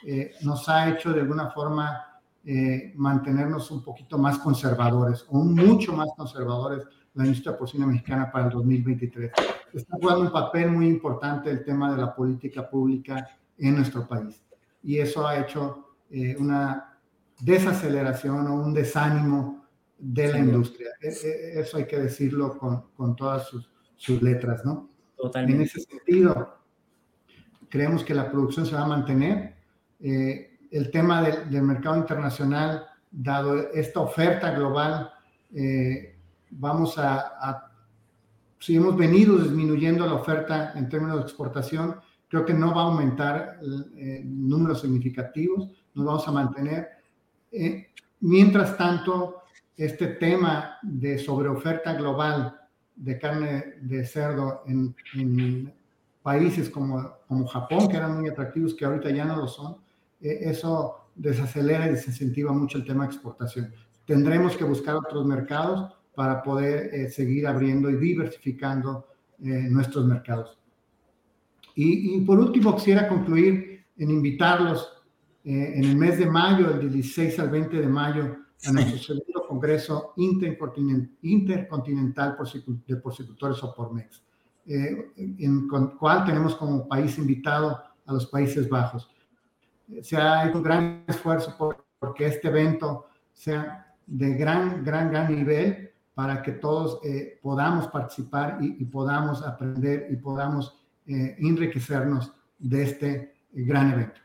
eh, 0.06 0.34
nos 0.42 0.68
ha 0.68 0.90
hecho 0.90 1.14
de 1.14 1.22
alguna 1.22 1.50
forma 1.52 2.12
eh, 2.44 2.94
mantenernos 2.96 3.70
un 3.72 3.84
poquito 3.84 4.18
más 4.18 4.40
conservadores 4.40 5.26
o 5.30 5.40
mucho 5.40 5.94
más 5.94 6.10
conservadores 6.18 6.86
la 7.14 7.26
industria 7.26 7.58
porcina 7.58 7.86
mexicana 7.86 8.32
para 8.32 8.46
el 8.46 8.52
2023. 8.52 9.32
Está 9.74 9.98
jugando 10.02 10.22
un 10.22 10.32
papel 10.32 10.72
muy 10.72 10.88
importante 10.88 11.50
el 11.50 11.64
tema 11.64 11.92
de 11.92 12.02
la 12.02 12.16
política 12.16 12.70
pública 12.70 13.28
en 13.58 13.76
nuestro 13.76 14.08
país 14.08 14.42
y 14.84 14.98
eso 14.98 15.28
ha 15.28 15.40
hecho 15.40 15.96
eh, 16.10 16.36
una 16.40 16.98
desaceleración 17.40 18.48
o 18.48 18.56
un 18.56 18.74
desánimo 18.74 19.66
de 19.98 20.32
la 20.32 20.40
industria. 20.40 20.90
E, 21.00 21.10
e, 21.10 21.60
eso 21.60 21.78
hay 21.78 21.86
que 21.86 22.00
decirlo 22.00 22.58
con, 22.58 22.86
con 22.96 23.16
todas 23.16 23.48
sus 23.48 23.71
sus 24.02 24.20
letras, 24.24 24.66
¿no? 24.66 24.90
Totalmente. 25.16 25.58
En 25.58 25.62
ese 25.62 25.82
sentido, 25.82 26.58
creemos 27.70 28.04
que 28.04 28.16
la 28.16 28.32
producción 28.32 28.66
se 28.66 28.74
va 28.74 28.82
a 28.82 28.88
mantener. 28.88 29.56
Eh, 30.00 30.58
el 30.72 30.90
tema 30.90 31.22
del, 31.22 31.62
mercado 31.62 31.98
internacional, 31.98 32.88
dado 33.12 33.72
esta 33.74 34.00
oferta 34.00 34.52
global, 34.56 35.12
eh, 35.54 36.18
vamos 36.50 36.98
a, 36.98 37.70
si 38.58 38.76
hemos 38.76 38.98
venido 38.98 39.38
disminuyendo 39.38 40.08
la 40.08 40.16
oferta 40.16 40.74
en 40.76 40.90
términos 40.90 41.18
de 41.18 41.24
exportación, 41.24 41.98
creo 42.28 42.44
que 42.44 42.56
no 42.56 42.74
va 42.74 42.82
a 42.82 42.86
aumentar 42.86 43.60
eh, 43.98 44.24
números 44.26 44.82
significativos, 44.82 45.70
nos 45.94 46.06
vamos 46.06 46.28
a 46.28 46.32
mantener. 46.32 46.88
mientras 48.22 48.76
tanto, 48.78 49.44
este 49.78 50.08
tema 50.08 50.78
de 50.82 51.20
sobreoferta 51.20 51.94
global 51.94 52.61
de 53.02 53.18
carne 53.18 53.78
de 53.82 54.06
cerdo 54.06 54.64
en, 54.68 55.74
países 56.22 56.70
como, 56.70 57.18
como 57.28 57.48
Japón, 57.48 57.90
que 57.90 57.98
eran 57.98 58.20
muy 58.20 58.30
atractivos, 58.30 58.76
que 58.76 58.86
ahorita 58.86 59.10
ya 59.10 59.26
no 59.26 59.36
lo 59.38 59.48
son, 59.48 59.78
eh, 60.22 60.38
eso 60.42 60.98
desacelera 61.16 61.88
y 61.88 61.92
desincentiva 61.92 62.54
mucho 62.54 62.78
el 62.78 62.86
tema 62.86 63.06
de 63.06 63.14
exportación. 63.14 63.74
Tendremos 64.06 64.56
que 64.56 64.64
buscar 64.64 64.96
otros 64.96 65.26
mercados 65.26 65.92
para 66.14 66.44
poder 66.44 66.94
eh, 66.94 67.10
seguir 67.10 67.48
abriendo 67.48 67.90
y 67.90 67.96
diversificando 67.96 69.08
eh, 69.44 69.68
nuestros 69.72 70.06
mercados. 70.06 70.60
Y, 71.74 72.18
y, 72.18 72.22
por 72.22 72.40
último, 72.40 72.76
quisiera 72.76 73.08
concluir 73.08 73.84
en 73.98 74.12
invitarlos 74.12 74.98
en 75.44 75.84
el 75.84 75.96
mes 75.96 76.20
de 76.20 76.28
mayo, 76.28 76.70
del 76.70 76.92
16 76.92 77.40
al 77.40 77.50
20 77.50 77.78
de 77.78 77.88
mayo, 77.88 78.38
a 78.66 78.72
nuestro 78.72 78.98
segundo 78.98 79.46
Congreso 79.48 80.14
Intercontinental 80.18 82.38
de 82.88 82.96
Porcicultores 82.98 83.64
o 83.64 83.74
PORMEX, 83.74 84.22
eh, 84.68 85.12
en 85.18 85.68
el 85.72 85.90
cual 85.98 86.26
tenemos 86.26 86.56
como 86.56 86.88
país 86.88 87.18
invitado 87.18 87.82
a 88.06 88.14
los 88.14 88.28
Países 88.28 88.70
Bajos. 88.70 89.10
Se 90.02 90.18
ha 90.18 90.48
hecho 90.48 90.58
un 90.58 90.64
gran 90.64 91.04
esfuerzo 91.08 91.56
por, 91.58 91.84
porque 92.00 92.28
este 92.28 92.48
evento 92.48 93.08
sea 93.34 93.96
de 94.06 94.36
gran, 94.36 94.84
gran, 94.84 95.10
gran 95.10 95.36
nivel 95.36 95.92
para 96.14 96.42
que 96.42 96.54
todos 96.54 97.00
eh, 97.04 97.40
podamos 97.42 97.88
participar 97.88 98.58
y, 98.62 98.86
podamos 98.86 99.44
aprender 99.44 100.08
y 100.12 100.18
podamos 100.18 100.78
eh, 101.08 101.36
enriquecernos 101.40 102.32
de 102.60 102.84
este 102.84 103.34
gran 103.54 103.92
evento. 103.92 104.22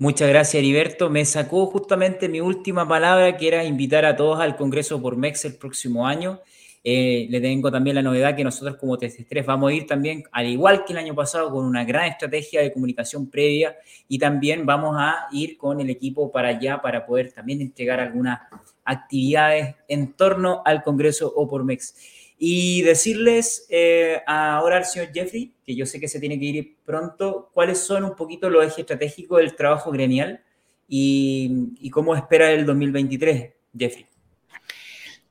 Muchas 0.00 0.30
gracias, 0.30 0.54
Heriberto. 0.54 1.10
Me 1.10 1.26
sacó 1.26 1.66
justamente 1.66 2.30
mi 2.30 2.40
última 2.40 2.88
palabra, 2.88 3.36
que 3.36 3.48
era 3.48 3.64
invitar 3.66 4.06
a 4.06 4.16
todos 4.16 4.40
al 4.40 4.56
Congreso 4.56 5.02
por 5.02 5.14
MEX 5.14 5.44
el 5.44 5.56
próximo 5.56 6.06
año. 6.06 6.40
Eh, 6.82 7.26
le 7.28 7.38
tengo 7.38 7.70
también 7.70 7.96
la 7.96 8.00
novedad 8.00 8.34
que 8.34 8.42
nosotros 8.42 8.78
como 8.78 8.96
TC3 8.96 9.44
vamos 9.44 9.70
a 9.70 9.74
ir 9.74 9.86
también, 9.86 10.24
al 10.32 10.46
igual 10.46 10.86
que 10.86 10.94
el 10.94 11.00
año 11.00 11.14
pasado, 11.14 11.50
con 11.50 11.66
una 11.66 11.84
gran 11.84 12.06
estrategia 12.06 12.62
de 12.62 12.72
comunicación 12.72 13.28
previa 13.28 13.76
y 14.08 14.18
también 14.18 14.64
vamos 14.64 14.96
a 14.98 15.26
ir 15.32 15.58
con 15.58 15.82
el 15.82 15.90
equipo 15.90 16.32
para 16.32 16.48
allá 16.48 16.80
para 16.80 17.04
poder 17.04 17.32
también 17.32 17.60
entregar 17.60 18.00
algunas 18.00 18.40
actividades 18.86 19.74
en 19.86 20.14
torno 20.14 20.62
al 20.64 20.82
Congreso 20.82 21.30
Opormex. 21.36 21.94
Y 22.42 22.80
decirles 22.80 23.66
eh, 23.68 24.22
ahora 24.26 24.78
al 24.78 24.86
señor 24.86 25.10
Jeffrey, 25.12 25.52
que 25.62 25.76
yo 25.76 25.84
sé 25.84 26.00
que 26.00 26.08
se 26.08 26.18
tiene 26.18 26.38
que 26.38 26.46
ir 26.46 26.76
pronto, 26.86 27.50
cuáles 27.52 27.80
son 27.80 28.02
un 28.02 28.16
poquito 28.16 28.48
los 28.48 28.64
ejes 28.64 28.78
estratégicos 28.78 29.40
del 29.40 29.54
trabajo 29.54 29.90
gremial 29.90 30.42
y, 30.88 31.90
cómo 31.90 32.16
espera 32.16 32.50
el 32.50 32.64
2023, 32.64 33.52
Jeffrey. 33.78 34.06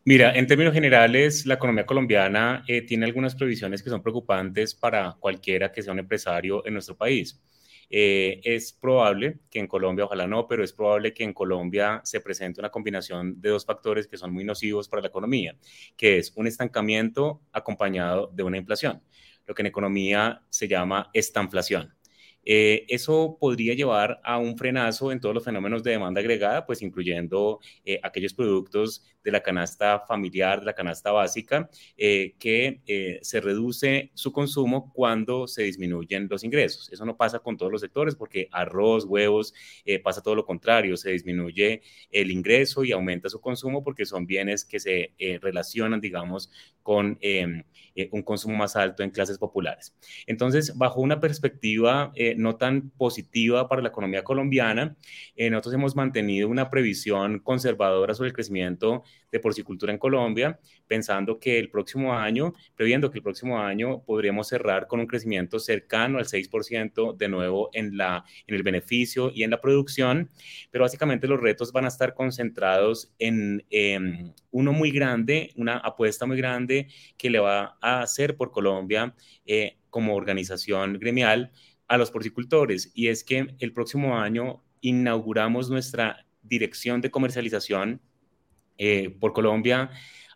Mira, 0.06 0.36
en 0.36 0.46
términos 0.46 0.72
generales, 0.72 1.48
la 1.48 1.56
economía 1.56 1.88
colombiana 1.88 2.64
eh, 2.68 2.84
tiene 2.84 3.08
algunas 3.08 3.34
previsiones 3.34 3.82
que 3.82 3.90
son 3.90 4.04
preocupantes 4.04 4.76
para 4.76 5.18
cualquiera 5.20 5.72
que 5.72 5.82
sea 5.82 5.94
un 5.94 6.00
empresario 6.00 6.64
en 6.68 6.74
nuestro 6.74 6.96
país. 6.96 7.42
Eh, 7.90 8.40
es 8.44 8.72
probable 8.74 9.40
que 9.50 9.60
en 9.60 9.68
Colombia, 9.68 10.06
ojalá 10.06 10.28
no, 10.28 10.48
pero 10.48 10.64
es 10.64 10.74
probable 10.74 11.14
que 11.14 11.24
en 11.24 11.34
Colombia 11.34 12.02
se 12.04 12.22
presente 12.22 12.62
una 12.62 12.70
combinación 12.70 13.42
de 13.42 13.50
dos 13.50 13.66
factores 13.66 14.08
que 14.08 14.18
son 14.18 14.32
muy 14.32 14.44
nocivos 14.44 14.88
para 14.88 15.02
la 15.02 15.08
economía, 15.08 15.58
que 15.98 16.18
es 16.20 16.32
un 16.36 16.48
estancamiento 16.48 17.42
acompañado 17.52 18.28
de 18.28 18.44
una 18.44 18.58
inflación, 18.58 19.02
lo 19.46 19.56
que 19.56 19.64
en 19.64 19.68
economía 19.68 20.44
se 20.50 20.68
llama 20.68 21.10
estanflación. 21.14 21.99
Eh, 22.44 22.86
eso 22.88 23.38
podría 23.40 23.74
llevar 23.74 24.20
a 24.24 24.38
un 24.38 24.58
frenazo 24.58 25.12
en 25.12 25.20
todos 25.20 25.36
los 25.36 25.44
fenómenos 25.44 25.84
de 25.84 25.92
demanda 25.92 26.22
agregada, 26.22 26.66
pues 26.66 26.82
incluyendo 26.82 27.60
eh, 27.86 28.00
aquellos 28.04 28.34
productos 28.34 29.04
de 29.24 29.32
la 29.32 29.42
canasta 29.42 30.00
familiar, 30.00 30.62
de 30.62 30.66
la 30.66 30.74
canasta 30.74 31.12
básica, 31.12 31.70
eh, 31.98 32.36
que 32.40 33.20
se 33.22 33.42
reduce 33.42 34.12
su 34.14 34.32
consumo 34.32 34.92
cuando 34.94 35.48
se 35.48 35.64
disminuyen 35.64 36.28
los 36.30 36.44
ingresos. 36.44 36.90
Eso 36.92 37.06
no 37.06 37.18
pasa 37.18 37.40
con 37.40 37.58
todos 37.58 37.72
los 37.72 37.82
sectores 37.82 38.16
porque 38.16 38.48
arroz, 38.52 39.06
huevos, 39.06 39.54
pasa 40.04 40.22
todo 40.22 40.36
lo 40.36 40.46
contrario, 40.46 40.96
se 40.98 41.12
disminuye 41.12 41.82
el 42.12 42.32
ingreso 42.32 42.84
y 42.84 42.92
aumenta 42.92 43.30
su 43.30 43.42
consumo 43.42 43.84
porque 43.84 44.06
son 44.06 44.26
bienes 44.26 44.64
que 44.66 44.80
se 44.80 45.14
relacionan, 45.42 46.00
digamos, 46.00 46.50
con 46.90 47.20
em, 47.22 47.62
un 48.12 48.24
consumo 48.24 48.56
más 48.56 48.76
alto 48.76 49.04
en 49.04 49.12
clases 49.12 49.38
populares. 49.38 49.96
Entonces, 50.26 50.76
bajo 50.76 51.02
una 51.02 51.20
perspectiva 51.20 52.12
no 52.36 52.56
tan 52.56 52.90
positiva 52.90 53.68
para 53.68 53.84
la 53.84 53.90
economía 53.90 54.24
colombiana. 54.24 54.96
Eh, 55.36 55.52
nosotros 55.52 55.76
hemos 55.76 55.96
mantenido 55.96 56.48
una 56.48 56.72
previsión 56.72 57.40
conservadora 57.40 58.16
sobre 58.16 58.30
el 58.30 58.34
crecimiento 58.34 59.04
de 59.32 59.40
porcicultura 59.40 59.94
en 59.94 60.00
Colombia, 60.00 60.60
pensando 60.88 61.40
que 61.40 61.60
el 61.60 61.70
próximo 61.70 62.16
año, 62.16 62.56
previendo 62.76 63.12
que 63.12 63.20
el 63.20 63.24
próximo 63.24 63.60
año 63.60 64.02
podríamos 64.04 64.48
cerrar 64.48 64.88
con 64.88 65.00
un 65.00 65.06
crecimiento 65.06 65.60
cercano 65.60 66.18
al 66.18 66.26
6% 66.26 67.16
de 67.16 67.28
nuevo 67.28 67.70
en, 67.74 67.98
la, 67.98 68.26
en 68.48 68.56
el 68.56 68.64
beneficio 68.64 69.30
y 69.32 69.44
en 69.44 69.52
la 69.52 69.62
producción, 69.62 70.32
pero 70.72 70.86
básicamente 70.86 71.28
los 71.28 71.40
retos 71.40 71.72
van 71.72 71.86
a 71.86 71.90
estar 71.90 72.16
concentrados 72.16 73.14
en 73.20 73.64
uno 74.52 74.74
muy 74.74 74.90
grande, 74.90 75.52
una 75.56 75.78
apuesta 75.78 76.26
muy 76.26 76.38
grande 76.38 76.79
que 77.18 77.30
le 77.30 77.40
va 77.40 77.78
a 77.82 78.02
hacer 78.02 78.38
por 78.38 78.52
Colombia 78.52 79.16
eh, 79.46 79.78
como 79.90 80.16
organización 80.16 81.00
gremial 81.00 81.52
a 81.88 81.98
los 81.98 82.12
porcicultores. 82.12 82.92
Y 82.94 83.08
es 83.08 83.24
que 83.24 83.56
el 83.60 83.74
próximo 83.74 84.18
año 84.18 84.64
inauguramos 84.82 85.70
nuestra 85.70 86.26
dirección 86.42 87.02
de 87.02 87.12
comercialización 87.12 88.02
eh, 88.78 89.10
por 89.20 89.34
Colombia 89.34 89.92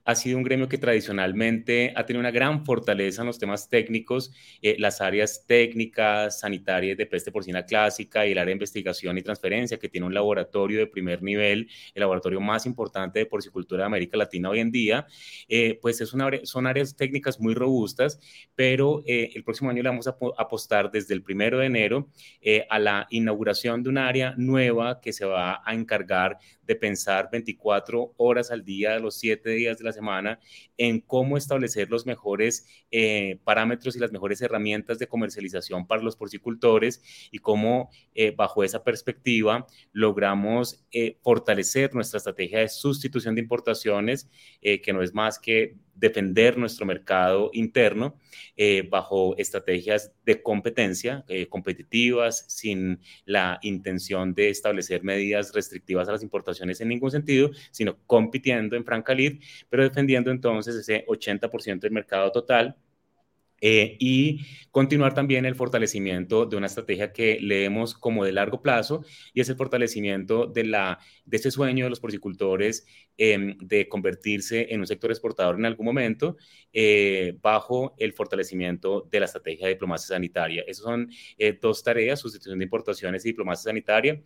ha 0.05 0.15
sido 0.15 0.37
un 0.37 0.43
gremio 0.43 0.67
que 0.67 0.77
tradicionalmente 0.77 1.93
ha 1.95 2.05
tenido 2.05 2.19
una 2.19 2.31
gran 2.31 2.65
fortaleza 2.65 3.21
en 3.21 3.27
los 3.27 3.39
temas 3.39 3.69
técnicos, 3.69 4.31
eh, 4.61 4.75
las 4.79 5.01
áreas 5.01 5.45
técnicas, 5.47 6.39
sanitarias 6.39 6.97
de 6.97 7.05
peste 7.05 7.31
porcina 7.31 7.65
clásica 7.65 8.25
y 8.27 8.31
el 8.31 8.37
área 8.37 8.47
de 8.47 8.53
investigación 8.53 9.17
y 9.17 9.21
transferencia, 9.21 9.77
que 9.77 9.89
tiene 9.89 10.07
un 10.07 10.13
laboratorio 10.13 10.79
de 10.79 10.87
primer 10.87 11.23
nivel, 11.23 11.69
el 11.93 11.99
laboratorio 12.01 12.41
más 12.41 12.65
importante 12.65 13.19
de 13.19 13.25
porcicultura 13.25 13.83
de 13.83 13.87
América 13.87 14.17
Latina 14.17 14.49
hoy 14.49 14.59
en 14.59 14.71
día, 14.71 15.07
eh, 15.47 15.79
pues 15.81 16.01
es 16.01 16.13
una, 16.13 16.29
son 16.43 16.67
áreas 16.67 16.95
técnicas 16.95 17.39
muy 17.39 17.53
robustas, 17.53 18.19
pero 18.55 19.03
eh, 19.05 19.31
el 19.35 19.43
próximo 19.43 19.69
año 19.69 19.83
le 19.83 19.89
vamos 19.89 20.07
a 20.07 20.17
apostar 20.37 20.91
desde 20.91 21.13
el 21.13 21.23
primero 21.23 21.59
de 21.59 21.65
enero 21.67 22.09
a 22.69 22.79
la 22.79 23.07
inauguración 23.09 23.83
de 23.83 23.89
un 23.89 23.97
área 23.97 24.33
nueva 24.37 24.99
que 25.01 25.13
se 25.13 25.25
va 25.25 25.61
a 25.65 25.73
encargar 25.73 26.37
de 26.65 26.75
pensar 26.75 27.29
24 27.31 28.13
horas 28.17 28.51
al 28.51 28.63
día, 28.63 28.99
los 28.99 29.17
7 29.17 29.49
días 29.49 29.77
de 29.77 29.83
la 29.83 29.93
semana, 29.93 30.39
en 30.77 30.99
cómo 30.99 31.37
establecer 31.37 31.89
los 31.89 32.05
mejores 32.05 32.67
eh, 32.91 33.39
parámetros 33.43 33.95
y 33.95 33.99
las 33.99 34.11
mejores 34.11 34.41
herramientas 34.41 34.99
de 34.99 35.07
comercialización 35.07 35.87
para 35.87 36.01
los 36.01 36.15
porcicultores 36.15 37.01
y 37.31 37.39
cómo 37.39 37.89
eh, 38.15 38.31
bajo 38.31 38.63
esa 38.63 38.83
perspectiva 38.83 39.65
logramos 39.91 40.85
eh, 40.91 41.17
fortalecer 41.21 41.93
nuestra 41.93 42.17
estrategia 42.17 42.59
de 42.59 42.69
sustitución 42.69 43.35
de 43.35 43.41
importaciones, 43.41 44.29
que 44.61 44.93
no 44.93 45.01
es 45.01 45.13
más 45.13 45.39
que 45.39 45.75
defender 45.95 46.57
nuestro 46.57 46.85
mercado 46.85 47.49
interno 47.53 48.19
eh, 48.55 48.87
bajo 48.89 49.35
estrategias 49.37 50.11
de 50.25 50.41
competencia 50.41 51.23
eh, 51.27 51.47
competitivas, 51.47 52.45
sin 52.47 52.99
la 53.25 53.59
intención 53.61 54.33
de 54.33 54.49
establecer 54.49 55.03
medidas 55.03 55.53
restrictivas 55.53 56.07
a 56.07 56.13
las 56.13 56.23
importaciones 56.23 56.81
en 56.81 56.89
ningún 56.89 57.11
sentido, 57.11 57.51
sino 57.71 57.97
compitiendo 58.05 58.75
en 58.75 58.85
franca 58.85 59.13
lid, 59.13 59.41
pero 59.69 59.83
defendiendo 59.83 60.31
entonces 60.31 60.75
ese 60.75 61.05
80% 61.05 61.79
del 61.79 61.91
mercado 61.91 62.31
total 62.31 62.75
eh, 63.65 63.95
y 63.97 64.41
continuar 64.71 65.13
también 65.13 65.45
el 65.45 65.55
fortalecimiento 65.55 66.45
de 66.45 66.57
una 66.57 66.65
estrategia 66.65 67.13
que 67.13 67.39
leemos 67.39 67.93
como 67.93 68.25
de 68.25 68.33
largo 68.33 68.61
plazo 68.61 69.05
y 69.33 69.39
es 69.39 69.47
el 69.47 69.55
fortalecimiento 69.55 70.47
de, 70.47 70.65
la, 70.65 70.99
de 71.23 71.37
este 71.37 71.49
sueño 71.49 71.85
de 71.85 71.89
los 71.89 72.01
porcicultores 72.01 72.85
em, 73.15 73.57
de 73.59 73.87
convertirse 73.87 74.67
en 74.73 74.81
un 74.81 74.85
sector 74.85 75.11
exportador 75.11 75.55
en 75.55 75.65
algún 75.65 75.85
momento 75.85 76.35
eh, 76.73 77.37
bajo 77.41 77.95
el 77.99 78.11
fortalecimiento 78.11 79.07
de 79.09 79.21
la 79.21 79.27
estrategia 79.27 79.67
de 79.67 79.75
diplomacia 79.75 80.13
sanitaria. 80.15 80.65
Esas 80.67 80.83
son 80.83 81.09
eh, 81.37 81.57
dos 81.61 81.83
tareas, 81.83 82.19
sustitución 82.19 82.59
de 82.59 82.65
importaciones 82.65 83.23
y 83.23 83.29
diplomacia 83.29 83.69
sanitaria, 83.69 84.21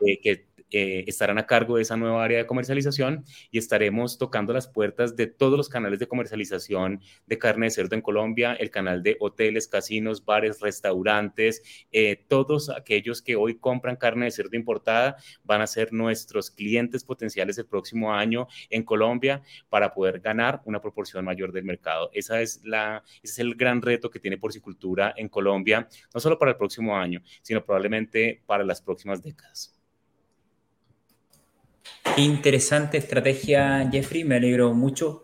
que, 0.00 0.18
que 0.20 0.51
eh, 0.72 1.04
estarán 1.06 1.38
a 1.38 1.46
cargo 1.46 1.76
de 1.76 1.82
esa 1.82 1.96
nueva 1.96 2.24
área 2.24 2.38
de 2.38 2.46
comercialización 2.46 3.24
y 3.50 3.58
estaremos 3.58 4.18
tocando 4.18 4.52
las 4.52 4.68
puertas 4.68 5.16
de 5.16 5.26
todos 5.26 5.56
los 5.56 5.68
canales 5.68 5.98
de 5.98 6.08
comercialización 6.08 7.00
de 7.26 7.38
carne 7.38 7.66
de 7.66 7.70
cerdo 7.70 7.94
en 7.94 8.02
Colombia, 8.02 8.54
el 8.54 8.70
canal 8.70 9.02
de 9.02 9.16
hoteles, 9.20 9.68
casinos, 9.68 10.24
bares, 10.24 10.60
restaurantes, 10.60 11.62
eh, 11.92 12.24
todos 12.28 12.70
aquellos 12.70 13.22
que 13.22 13.36
hoy 13.36 13.58
compran 13.58 13.96
carne 13.96 14.26
de 14.26 14.30
cerdo 14.30 14.56
importada 14.56 15.16
van 15.44 15.60
a 15.60 15.66
ser 15.66 15.92
nuestros 15.92 16.50
clientes 16.50 17.04
potenciales 17.04 17.58
el 17.58 17.66
próximo 17.66 18.12
año 18.14 18.48
en 18.70 18.82
Colombia 18.82 19.42
para 19.68 19.92
poder 19.92 20.20
ganar 20.20 20.62
una 20.64 20.80
proporción 20.80 21.24
mayor 21.24 21.52
del 21.52 21.64
mercado. 21.64 22.10
Esa 22.14 22.40
es 22.40 22.62
la, 22.64 23.02
ese 23.22 23.32
es 23.32 23.38
el 23.38 23.54
gran 23.54 23.82
reto 23.82 24.10
que 24.10 24.20
tiene 24.20 24.38
porcicultura 24.38 25.12
en 25.16 25.28
Colombia, 25.28 25.88
no 26.14 26.20
solo 26.20 26.38
para 26.38 26.52
el 26.52 26.56
próximo 26.56 26.96
año, 26.96 27.22
sino 27.42 27.64
probablemente 27.64 28.42
para 28.46 28.64
las 28.64 28.80
próximas 28.80 29.22
décadas. 29.22 29.81
Interesante 32.16 32.98
estrategia, 32.98 33.88
Jeffrey. 33.90 34.24
Me 34.24 34.36
alegro 34.36 34.74
mucho 34.74 35.22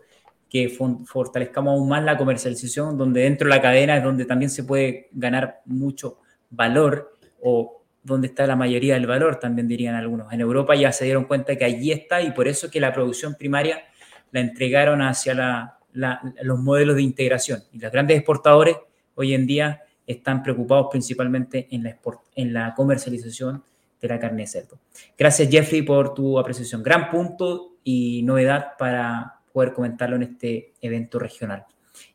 que 0.49 0.69
fortalezcamos 1.05 1.73
aún 1.73 1.87
más 1.87 2.03
la 2.03 2.17
comercialización, 2.17 2.97
donde 2.97 3.21
dentro 3.21 3.47
de 3.47 3.55
la 3.55 3.61
cadena 3.61 3.97
es 3.97 4.03
donde 4.03 4.25
también 4.25 4.49
se 4.49 4.63
puede 4.63 5.09
ganar 5.11 5.61
mucho 5.65 6.19
valor 6.49 7.15
o 7.41 7.83
donde 8.01 8.27
está 8.27 8.47
la 8.47 8.55
mayoría 8.55 8.95
del 8.95 9.05
valor, 9.05 9.35
también 9.35 9.67
dirían 9.67 9.93
algunos. 9.93 10.33
En 10.33 10.41
Europa 10.41 10.73
ya 10.75 10.91
se 10.91 11.05
dieron 11.05 11.25
cuenta 11.25 11.55
que 11.55 11.65
allí 11.65 11.91
está 11.91 12.21
y 12.21 12.31
por 12.31 12.47
eso 12.47 12.71
que 12.71 12.79
la 12.79 12.91
producción 12.91 13.35
primaria 13.35 13.83
la 14.31 14.39
entregaron 14.39 15.03
hacia 15.03 15.77
los 15.93 16.59
modelos 16.59 16.95
de 16.95 17.03
integración. 17.03 17.61
Y 17.71 17.79
los 17.79 17.91
grandes 17.91 18.17
exportadores 18.17 18.77
hoy 19.13 19.35
en 19.35 19.45
día 19.45 19.81
están 20.07 20.41
preocupados 20.41 20.87
principalmente 20.89 21.67
en 21.69 22.53
la 22.53 22.73
comercialización 22.73 23.63
de 24.01 24.07
la 24.07 24.19
carne 24.19 24.43
de 24.43 24.47
cerdo. 24.47 24.77
Gracias 25.17 25.49
Jeffrey 25.49 25.81
por 25.81 26.13
tu 26.13 26.39
apreciación. 26.39 26.83
Gran 26.83 27.09
punto 27.09 27.73
y 27.83 28.21
novedad 28.23 28.77
para 28.77 29.39
poder 29.51 29.73
comentarlo 29.73 30.15
en 30.15 30.23
este 30.23 30.73
evento 30.81 31.19
regional. 31.19 31.65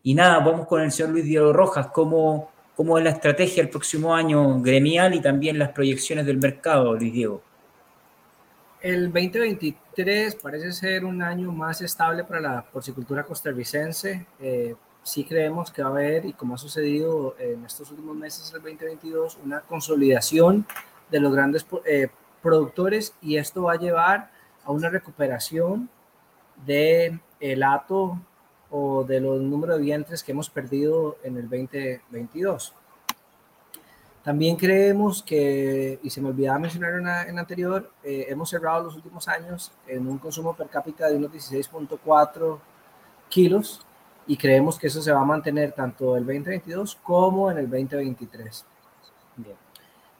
Y 0.02 0.14
nada, 0.14 0.38
vamos 0.38 0.66
con 0.66 0.80
el 0.80 0.90
señor 0.90 1.12
Luis 1.12 1.24
Diego 1.24 1.52
Rojas. 1.52 1.88
¿Cómo, 1.88 2.50
cómo 2.74 2.98
es 2.98 3.04
la 3.04 3.10
estrategia 3.10 3.62
el 3.62 3.68
próximo 3.68 4.14
año 4.14 4.60
gremial 4.60 5.14
y 5.14 5.20
también 5.20 5.58
las 5.58 5.70
proyecciones 5.70 6.26
del 6.26 6.38
mercado, 6.38 6.94
Luis 6.94 7.12
Diego? 7.12 7.42
El 8.80 9.04
2023 9.12 10.34
parece 10.36 10.72
ser 10.72 11.04
un 11.04 11.22
año 11.22 11.50
más 11.52 11.80
estable 11.80 12.24
para 12.24 12.40
la 12.40 12.62
porcicultura 12.62 13.24
costarricense. 13.24 14.26
Eh, 14.38 14.74
sí 15.02 15.24
creemos 15.24 15.70
que 15.70 15.82
va 15.82 15.88
a 15.88 15.92
haber, 15.92 16.26
y 16.26 16.34
como 16.34 16.54
ha 16.54 16.58
sucedido 16.58 17.34
en 17.38 17.64
estos 17.64 17.90
últimos 17.90 18.14
meses 18.14 18.52
del 18.52 18.60
2022, 18.62 19.38
una 19.42 19.60
consolidación 19.60 20.66
de 21.10 21.20
los 21.20 21.32
grandes 21.32 21.66
eh, 21.84 22.08
productores 22.42 23.14
y 23.20 23.36
esto 23.36 23.64
va 23.64 23.72
a 23.72 23.78
llevar 23.78 24.30
a 24.64 24.70
una 24.70 24.88
recuperación 24.88 25.88
de 26.66 27.18
el 27.40 27.64
o 28.70 29.04
de 29.04 29.20
los 29.20 29.40
números 29.40 29.76
de 29.76 29.82
vientres 29.82 30.22
que 30.22 30.32
hemos 30.32 30.50
perdido 30.50 31.16
en 31.22 31.36
el 31.36 31.48
2022. 31.48 32.74
También 34.24 34.56
creemos 34.56 35.22
que, 35.22 36.00
y 36.02 36.08
se 36.08 36.22
me 36.22 36.30
olvidaba 36.30 36.58
mencionar 36.58 36.94
en, 36.94 37.28
en 37.28 37.38
anterior, 37.38 37.90
eh, 38.02 38.24
hemos 38.28 38.48
cerrado 38.48 38.84
los 38.84 38.96
últimos 38.96 39.28
años 39.28 39.70
en 39.86 40.08
un 40.08 40.16
consumo 40.16 40.56
per 40.56 40.68
cápita 40.68 41.08
de 41.08 41.16
unos 41.16 41.30
16.4 41.30 42.58
kilos 43.28 43.86
y 44.26 44.36
creemos 44.36 44.78
que 44.78 44.86
eso 44.86 45.02
se 45.02 45.12
va 45.12 45.20
a 45.20 45.24
mantener 45.24 45.72
tanto 45.72 46.16
el 46.16 46.24
2022 46.24 46.96
como 47.02 47.50
en 47.50 47.58
el 47.58 47.68
2023. 47.68 48.64
Bien. 49.36 49.63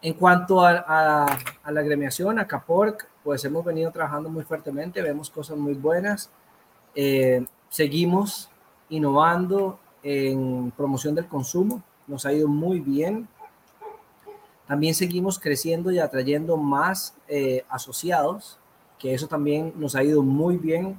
En 0.05 0.13
cuanto 0.13 0.61
a, 0.61 1.25
a, 1.65 1.73
la 1.73 1.81
agremiación, 1.81 2.39
a 2.39 2.47
Caporc, 2.47 3.09
pues 3.23 3.43
hemos 3.47 3.65
venido 3.65 3.91
trabajando 3.91 4.29
muy 4.29 4.45
fuertemente, 4.45 5.01
vemos 5.01 5.31
cosas 5.31 5.57
muy 5.57 5.73
buenas. 5.73 6.29
Eh, 6.95 7.43
seguimos 7.71 8.51
innovando 8.91 9.79
en 10.03 10.71
promoción 10.77 11.15
del 11.15 11.27
consumo, 11.27 11.83
nos 12.07 12.27
ha 12.27 12.35
ido 12.35 12.49
muy 12.49 12.81
bien. 12.81 13.27
También 14.67 14.95
seguimos 14.95 15.39
creciendo 15.39 15.91
y 15.91 15.99
atrayendo 15.99 16.59
más 16.59 17.17
eh, 17.27 17.65
asociados, 17.71 18.59
que 18.99 19.15
eso 19.15 19.27
también 19.27 19.73
nos 19.75 19.95
ha 19.95 20.05
ido 20.05 20.21
muy 20.21 20.59
bien 20.59 20.99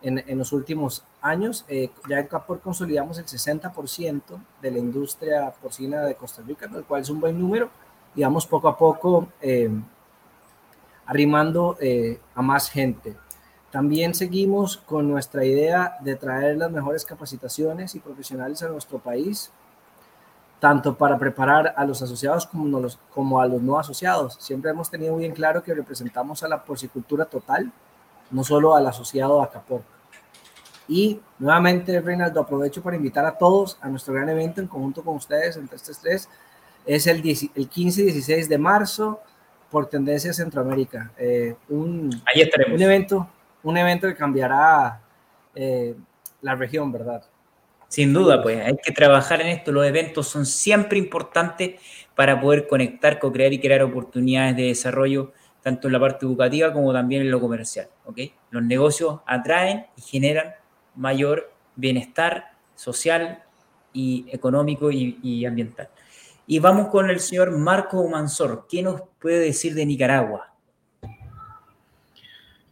en, 0.00 0.24
en 0.26 0.38
los 0.38 0.54
últimos 0.54 1.04
años. 1.20 1.66
Eh, 1.68 1.90
ya 2.08 2.20
en 2.20 2.26
Capor 2.26 2.60
consolidamos 2.60 3.18
el 3.18 3.26
60% 3.26 4.22
de 4.62 4.70
la 4.70 4.78
industria 4.78 5.52
porcina 5.60 6.04
de 6.04 6.14
Costa 6.14 6.40
Rica, 6.40 6.66
lo 6.68 6.82
cual 6.86 7.02
es 7.02 7.10
un 7.10 7.20
buen 7.20 7.38
número, 7.38 7.68
y 8.16 8.22
vamos 8.22 8.46
poco 8.46 8.68
a 8.68 8.76
poco 8.76 9.28
eh, 9.40 9.70
arrimando 11.06 11.76
eh, 11.80 12.18
a 12.34 12.42
más 12.42 12.68
gente. 12.70 13.14
También 13.70 14.14
seguimos 14.14 14.78
con 14.78 15.08
nuestra 15.08 15.44
idea 15.44 15.98
de 16.00 16.16
traer 16.16 16.56
las 16.56 16.70
mejores 16.70 17.04
capacitaciones 17.04 17.94
y 17.94 18.00
profesionales 18.00 18.62
a 18.62 18.68
nuestro 18.68 18.98
país 18.98 19.52
tanto 20.58 20.96
para 20.96 21.18
preparar 21.18 21.74
a 21.76 21.84
los 21.84 22.00
asociados 22.00 22.46
como, 22.46 22.80
los, 22.80 22.98
como 23.14 23.40
a 23.40 23.46
los 23.46 23.60
no 23.60 23.78
asociados. 23.78 24.36
Siempre 24.40 24.70
hemos 24.70 24.90
tenido 24.90 25.16
bien 25.16 25.32
claro 25.32 25.62
que 25.62 25.74
representamos 25.74 26.42
a 26.42 26.48
la 26.48 26.64
porcicultura 26.64 27.26
total, 27.26 27.70
no 28.30 28.42
solo 28.42 28.74
al 28.74 28.86
asociado 28.86 29.42
a. 29.42 29.50
Y 30.88 31.20
nuevamente, 31.38 32.00
Reinaldo, 32.00 32.40
aprovecho 32.40 32.82
para 32.82 32.96
invitar 32.96 33.26
a 33.26 33.36
todos 33.36 33.76
a 33.80 33.88
nuestro 33.88 34.14
gran 34.14 34.28
evento 34.28 34.60
en 34.60 34.68
conjunto 34.68 35.02
con 35.04 35.16
ustedes 35.16 35.56
en 35.56 35.68
333. 35.68 36.28
Es 36.86 37.06
el, 37.06 37.22
el 37.54 37.68
15 37.68 38.00
y 38.00 38.04
16 38.04 38.48
de 38.48 38.58
marzo 38.58 39.20
por 39.70 39.88
Tendencia 39.88 40.32
Centroamérica. 40.32 41.12
Eh, 41.18 41.54
un, 41.68 42.10
Ahí 42.32 42.42
estaremos. 42.42 42.76
Un 42.76 42.82
evento, 42.82 43.28
un 43.62 43.76
evento 43.76 44.06
que 44.06 44.14
cambiará 44.14 45.02
eh, 45.54 45.94
la 46.42 46.54
región, 46.54 46.92
¿verdad? 46.92 47.24
Sin 47.88 48.12
duda, 48.12 48.42
pues 48.42 48.64
hay 48.64 48.76
que 48.82 48.92
trabajar 48.92 49.40
en 49.40 49.48
esto. 49.48 49.72
Los 49.72 49.86
eventos 49.86 50.26
son 50.26 50.44
siempre 50.44 50.98
importantes 50.98 51.80
para 52.14 52.40
poder 52.40 52.66
conectar, 52.66 53.18
co-crear 53.18 53.52
y 53.52 53.60
crear 53.60 53.82
oportunidades 53.82 54.56
de 54.56 54.64
desarrollo, 54.64 55.32
tanto 55.62 55.88
en 55.88 55.92
la 55.92 56.00
parte 56.00 56.26
educativa 56.26 56.72
como 56.72 56.92
también 56.92 57.22
en 57.22 57.30
lo 57.30 57.40
comercial. 57.40 57.88
¿okay? 58.04 58.32
Los 58.50 58.62
negocios 58.62 59.20
atraen 59.26 59.86
y 59.96 60.02
generan 60.02 60.54
mayor 60.94 61.52
bienestar 61.76 62.52
social 62.74 63.42
y 63.92 64.26
económico 64.30 64.90
y, 64.90 65.18
y 65.22 65.44
ambiental. 65.46 65.88
Y 66.46 66.60
vamos 66.60 66.88
con 66.88 67.10
el 67.10 67.20
señor 67.20 67.56
Marco 67.56 68.06
Mansor. 68.08 68.66
¿Qué 68.68 68.82
nos 68.82 69.02
puede 69.20 69.40
decir 69.40 69.74
de 69.74 69.84
Nicaragua? 69.84 70.52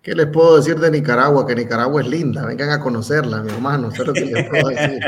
¿Qué 0.00 0.14
les 0.14 0.26
puedo 0.26 0.58
decir 0.58 0.78
de 0.78 0.90
Nicaragua? 0.90 1.46
Que 1.46 1.54
Nicaragua 1.54 2.02
es 2.02 2.08
linda, 2.08 2.44
vengan 2.44 2.70
a 2.70 2.78
conocerla, 2.78 3.42
mi 3.42 3.50
hermano. 3.50 3.88
Eso 3.88 4.02
es 4.02 4.08
lo 4.08 4.12
que 4.12 4.26
les 4.26 4.48
puedo 4.50 4.68
decir. 4.68 5.00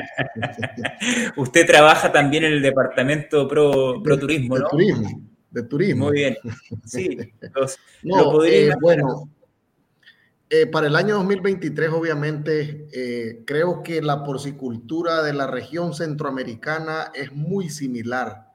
Usted 1.37 1.67
trabaja 1.67 2.11
también 2.11 2.45
en 2.45 2.55
el 2.55 2.63
departamento 2.63 3.47
pro, 3.47 4.03
pro 4.03 4.19
turismo, 4.19 4.57
de, 4.57 4.63
¿no? 4.63 4.69
turismo, 4.69 5.21
de 5.51 5.63
turismo. 5.65 6.07
Muy 6.07 6.15
bien. 6.15 6.37
Sí, 6.87 7.19
los, 7.55 7.79
no, 8.03 8.43
eh, 8.43 8.73
bueno, 8.81 9.29
eh, 10.49 10.67
para 10.67 10.87
el 10.87 10.97
año 10.97 11.17
2023, 11.17 11.91
obviamente, 11.91 12.89
eh, 12.93 13.43
creo 13.45 13.83
que 13.83 14.01
la 14.01 14.25
porcicultura 14.25 15.23
de 15.23 15.35
la 15.35 15.47
región 15.47 15.93
centroamericana 15.93 17.11
es 17.15 17.33
muy 17.33 17.69
similar 17.69 18.46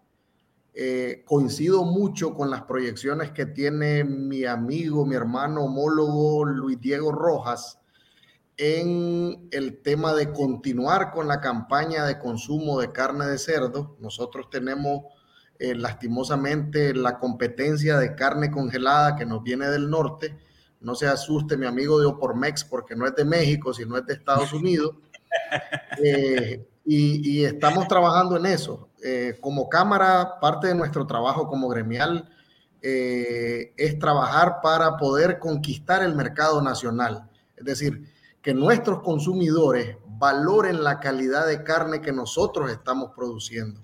eh, 0.74 1.24
coincido 1.26 1.84
mucho 1.84 2.34
con 2.34 2.50
las 2.50 2.64
proyecciones 2.64 3.32
que 3.32 3.46
tiene 3.46 4.04
mi 4.04 4.46
amigo, 4.46 5.06
mi 5.06 5.16
hermano 5.16 5.66
homólogo 5.66 6.46
Luis 6.46 6.80
Diego 6.80 7.12
Rojas 7.12 7.82
en 8.58 9.50
el 9.52 9.82
tema 9.82 10.14
de 10.14 10.32
continuar 10.32 11.12
con 11.12 11.28
la 11.28 11.42
campaña 11.42 12.06
de 12.06 12.20
consumo 12.20 12.80
de 12.80 12.92
carne 12.92 13.26
de 13.26 13.38
cerdo. 13.38 13.98
Nosotros 14.00 14.50
tenemos 14.50 15.06
eh, 15.58 15.76
lastimosamente 15.76 16.94
la 16.94 17.18
competencia 17.18 17.98
de 17.98 18.16
carne 18.16 18.52
congelada 18.52 19.16
que 19.16 19.26
nos 19.26 19.42
viene 19.44 19.68
del 19.68 19.90
norte. 19.90 20.38
No 20.80 20.96
se 20.96 21.08
asuste 21.08 21.58
mi 21.58 21.66
amigo 21.66 22.00
de 22.00 22.06
Opormex 22.06 22.64
porque 22.64 22.96
no 22.96 23.08
es 23.08 23.16
de 23.16 23.26
México, 23.26 23.74
sino 23.74 23.98
es 23.98 24.06
de 24.06 24.14
Estados 24.14 24.54
Unidos. 24.54 24.96
Eh, 26.04 26.68
y, 26.86 27.40
y, 27.40 27.46
estamos 27.46 27.88
trabajando 27.88 28.36
en 28.36 28.46
eso. 28.46 28.90
Eh, 29.04 29.38
como 29.42 29.68
cámara, 29.68 30.40
parte 30.40 30.68
de 30.68 30.76
nuestro 30.76 31.08
trabajo 31.08 31.48
como 31.48 31.68
gremial 31.68 32.30
eh, 32.84 33.74
es 33.76 33.98
trabajar 33.98 34.60
para 34.62 34.98
poder 34.98 35.40
conquistar 35.40 36.04
el 36.04 36.16
mercado 36.16 36.62
nacional. 36.62 37.30
Es 37.56 37.66
decir, 37.66 38.12
que 38.42 38.54
nuestros 38.54 39.02
consumidores 39.02 39.98
valoren 40.18 40.84
la 40.84 41.00
calidad 41.00 41.48
de 41.48 41.64
carne 41.64 42.02
que 42.02 42.12
nosotros 42.12 42.72
estamos 42.72 43.12
produciendo. 43.16 43.82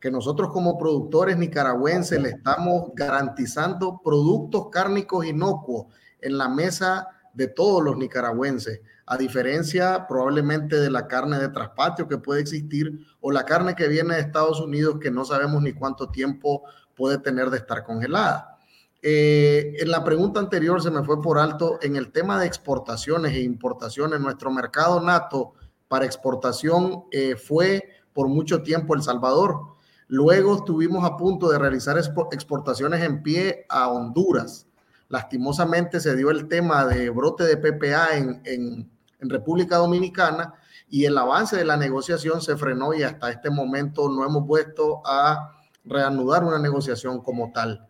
Que 0.00 0.10
nosotros 0.10 0.50
como 0.50 0.78
productores 0.78 1.36
nicaragüenses 1.36 2.20
le 2.20 2.30
estamos 2.30 2.90
garantizando 2.94 4.00
productos 4.02 4.68
cárnicos 4.70 5.26
inocuos 5.26 5.86
en 6.20 6.38
la 6.38 6.48
mesa 6.48 7.08
de 7.34 7.48
todos 7.48 7.82
los 7.82 7.96
nicaragüenses 7.96 8.80
a 9.10 9.16
diferencia 9.16 10.06
probablemente 10.06 10.76
de 10.76 10.90
la 10.90 11.08
carne 11.08 11.38
de 11.38 11.48
traspatio 11.48 12.06
que 12.06 12.18
puede 12.18 12.42
existir 12.42 13.06
o 13.22 13.30
la 13.30 13.46
carne 13.46 13.74
que 13.74 13.88
viene 13.88 14.14
de 14.14 14.20
Estados 14.20 14.60
Unidos 14.60 14.98
que 15.00 15.10
no 15.10 15.24
sabemos 15.24 15.62
ni 15.62 15.72
cuánto 15.72 16.10
tiempo 16.10 16.64
puede 16.94 17.16
tener 17.16 17.48
de 17.48 17.56
estar 17.56 17.84
congelada. 17.84 18.58
Eh, 19.00 19.76
en 19.78 19.90
la 19.90 20.04
pregunta 20.04 20.40
anterior 20.40 20.82
se 20.82 20.90
me 20.90 21.02
fue 21.04 21.22
por 21.22 21.38
alto 21.38 21.78
en 21.80 21.96
el 21.96 22.12
tema 22.12 22.38
de 22.38 22.46
exportaciones 22.46 23.32
e 23.32 23.40
importaciones. 23.40 24.20
Nuestro 24.20 24.50
mercado 24.50 25.00
nato 25.00 25.54
para 25.88 26.04
exportación 26.04 27.04
eh, 27.10 27.34
fue 27.36 27.88
por 28.12 28.28
mucho 28.28 28.62
tiempo 28.62 28.94
El 28.94 29.02
Salvador. 29.02 29.68
Luego 30.06 30.56
estuvimos 30.56 31.02
a 31.06 31.16
punto 31.16 31.48
de 31.48 31.58
realizar 31.58 31.96
exportaciones 31.96 33.02
en 33.02 33.22
pie 33.22 33.64
a 33.70 33.88
Honduras. 33.88 34.66
Lastimosamente 35.08 35.98
se 35.98 36.14
dio 36.14 36.30
el 36.30 36.46
tema 36.46 36.84
de 36.84 37.08
brote 37.08 37.44
de 37.44 37.56
PPA 37.56 38.18
en, 38.18 38.42
en 38.44 38.97
en 39.20 39.30
República 39.30 39.76
Dominicana 39.76 40.54
y 40.88 41.04
el 41.04 41.16
avance 41.18 41.56
de 41.56 41.64
la 41.64 41.76
negociación 41.76 42.40
se 42.40 42.56
frenó 42.56 42.94
y 42.94 43.02
hasta 43.02 43.30
este 43.30 43.50
momento 43.50 44.08
no 44.08 44.24
hemos 44.24 44.46
vuelto 44.46 45.02
a 45.04 45.52
reanudar 45.84 46.44
una 46.44 46.58
negociación 46.58 47.20
como 47.22 47.52
tal. 47.52 47.86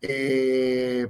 Eh, 0.00 1.08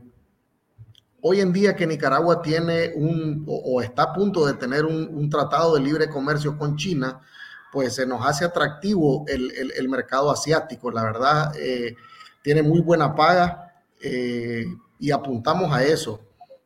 hoy 1.21 1.41
en 1.41 1.53
día 1.53 1.75
que 1.75 1.87
Nicaragua 1.87 2.41
tiene 2.41 2.93
un 2.95 3.45
o, 3.49 3.83
está 3.83 4.05
a 4.05 4.13
punto 4.13 4.47
de 4.47 4.55
tener 4.55 4.85
un, 4.85 5.09
un, 5.13 5.29
tratado 5.29 5.75
de 5.75 5.81
libre 5.81 6.09
comercio 6.09 6.57
con 6.57 6.77
China, 6.77 7.21
pues 7.73 7.95
se 7.95 8.07
nos 8.07 8.25
hace 8.25 8.45
atractivo 8.45 9.25
el, 9.27 9.51
el, 9.53 9.73
el 9.73 9.89
mercado 9.89 10.31
asiático. 10.31 10.91
La 10.91 11.03
verdad, 11.03 11.53
eh, 11.59 11.97
tiene 12.47 12.63
muy 12.63 12.81
buena 12.81 13.13
paga 13.13 13.75
eh, 14.01 14.67
y 15.01 15.11
apuntamos 15.11 15.73
a 15.73 15.83
eso. 15.83 16.21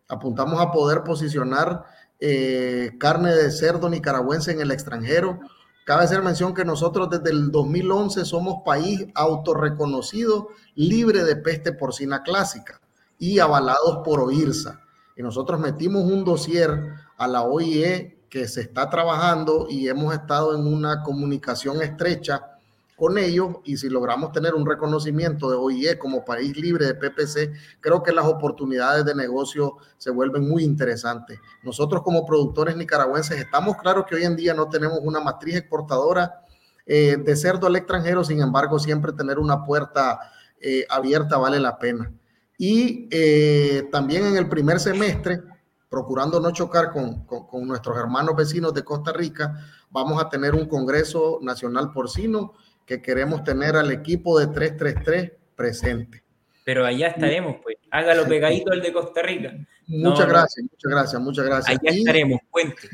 Apuntamos 0.09 0.61
a 0.61 0.71
poder 0.71 1.03
posicionar 1.03 1.85
eh, 2.21 2.93
carne 2.99 3.35
de 3.35 3.51
cerdo 3.51 3.89
nicaragüense 3.89 4.53
en 4.53 4.61
el 4.61 4.71
extranjero. 4.71 5.41
Cabe 5.85 6.05
hacer 6.05 6.23
mención 6.23 6.55
que 6.55 6.64
nosotros 6.64 7.09
desde 7.11 7.31
el 7.31 7.51
2011 7.51 8.25
somos 8.25 8.62
país 8.64 9.07
autorreconocido 9.14 10.49
libre 10.75 11.25
de 11.25 11.37
peste 11.37 11.73
porcina 11.73 12.23
clásica 12.23 12.81
y 13.18 13.39
avalados 13.39 14.01
por 14.05 14.21
OIRSA. 14.21 14.81
Y 15.16 15.23
nosotros 15.23 15.59
metimos 15.59 16.05
un 16.05 16.25
dossier 16.25 16.95
a 17.16 17.27
la 17.27 17.43
OIE 17.43 18.21
que 18.31 18.47
se 18.47 18.61
está 18.61 18.89
trabajando 18.89 19.66
y 19.68 19.89
hemos 19.89 20.14
estado 20.14 20.55
en 20.55 20.66
una 20.66 21.03
comunicación 21.03 21.83
estrecha 21.83 22.60
con 23.01 23.17
ellos 23.17 23.57
y 23.65 23.79
si 23.79 23.89
logramos 23.89 24.31
tener 24.31 24.55
un 24.55 24.67
reconocimiento 24.67 25.51
de 25.51 25.57
OIE 25.57 25.99
como 25.99 26.23
país 26.23 26.55
libre 26.55 26.85
de 26.85 26.95
PPC, 26.95 27.51
creo 27.81 28.03
que 28.03 28.13
las 28.13 28.27
oportunidades 28.27 29.07
de 29.07 29.15
negocio 29.15 29.79
se 29.97 30.11
vuelven 30.11 30.47
muy 30.47 30.65
interesantes. 30.65 31.41
Nosotros 31.63 32.03
como 32.03 32.27
productores 32.27 32.77
nicaragüenses 32.77 33.39
estamos 33.39 33.79
claros 33.79 34.05
que 34.07 34.17
hoy 34.17 34.25
en 34.25 34.37
día 34.37 34.53
no 34.53 34.69
tenemos 34.69 34.99
una 35.03 35.19
matriz 35.19 35.57
exportadora 35.57 36.45
eh, 36.85 37.17
de 37.17 37.37
cerdo 37.37 37.69
al 37.69 37.77
extranjero, 37.77 38.23
sin 38.23 38.43
embargo, 38.43 38.79
siempre 38.79 39.15
tener 39.15 39.39
una 39.39 39.65
puerta 39.65 40.21
eh, 40.61 40.85
abierta 40.91 41.39
vale 41.39 41.59
la 41.59 41.79
pena. 41.79 42.13
Y 42.59 43.09
eh, 43.11 43.89
también 43.91 44.27
en 44.27 44.37
el 44.37 44.47
primer 44.47 44.79
semestre 44.79 45.41
procurando 45.89 46.39
no 46.39 46.51
chocar 46.53 46.93
con, 46.93 47.25
con, 47.25 47.67
nuestros 47.67 47.97
hermanos 47.97 48.37
vecinos 48.37 48.73
de 48.75 48.85
Costa 48.85 49.13
Rica, 49.13 49.57
vamos 49.91 50.23
a 50.23 50.29
tener 50.29 50.55
un 50.55 50.67
Congreso 50.67 51.39
Nacional 51.43 51.93
Porcino 51.93 52.53
que 52.91 53.01
queremos 53.01 53.45
tener 53.45 53.76
al 53.76 53.93
equipo 53.93 54.41
de 54.41 54.49
333 54.49 55.30
presente. 55.55 56.24
Pero 56.64 56.84
allá 56.84 57.07
estaremos, 57.07 57.59
pues. 57.62 57.76
Hágalo 57.93 58.26
pegadito 58.26 58.72
el 58.72 58.82
de 58.82 58.93
Costa 58.93 59.22
Rica. 59.22 59.53
Muchas 59.86 60.26
gracias, 60.26 60.66
muchas 60.68 60.91
gracias, 60.91 61.22
muchas 61.22 61.47
gracias. 61.47 61.78
Allá 61.78 61.97
estaremos, 61.97 62.41
cuente. 62.51 62.88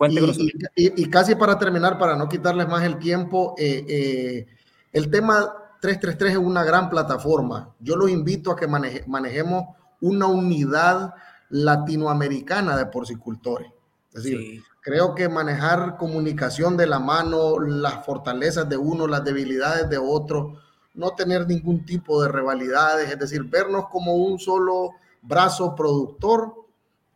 y, 0.76 1.10
casi 1.10 1.34
para 1.34 1.58
terminar, 1.58 1.98
para 1.98 2.16
no 2.16 2.26
quitarles 2.26 2.68
más 2.68 2.84
el 2.84 2.98
tiempo, 2.98 3.54
eh, 3.58 3.84
eh, 3.86 4.46
el 4.94 5.10
tema 5.10 5.44
333 5.82 6.32
es 6.32 6.38
una 6.38 6.64
gran 6.64 6.88
plataforma. 6.88 7.74
Yo 7.78 7.96
los 7.96 8.10
invito 8.10 8.50
a 8.50 8.56
que 8.56 8.66
manejemos 8.66 9.64
una 10.00 10.26
unidad 10.26 11.12
latinoamericana 11.50 12.78
de 12.78 12.86
porcicultores. 12.86 13.68
Es 14.14 14.22
decir, 14.22 14.62
creo 14.86 15.16
que 15.16 15.28
manejar 15.28 15.96
comunicación 15.96 16.76
de 16.76 16.86
la 16.86 17.00
mano, 17.00 17.58
las 17.58 18.06
fortalezas 18.06 18.68
de 18.68 18.76
uno, 18.76 19.08
las 19.08 19.24
debilidades 19.24 19.90
de 19.90 19.98
otro, 19.98 20.62
no 20.94 21.10
tener 21.16 21.44
ningún 21.48 21.84
tipo 21.84 22.22
de 22.22 22.28
rivalidades, 22.28 23.10
es 23.10 23.18
decir, 23.18 23.42
vernos 23.42 23.88
como 23.88 24.14
un 24.14 24.38
solo 24.38 24.92
brazo 25.22 25.74
productor 25.74 26.54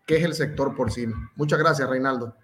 que 0.04 0.16
es 0.16 0.24
el 0.24 0.34
sector 0.34 0.74
porcino. 0.74 1.30
Muchas 1.36 1.60
gracias, 1.60 1.88
Reinaldo. 1.88 2.34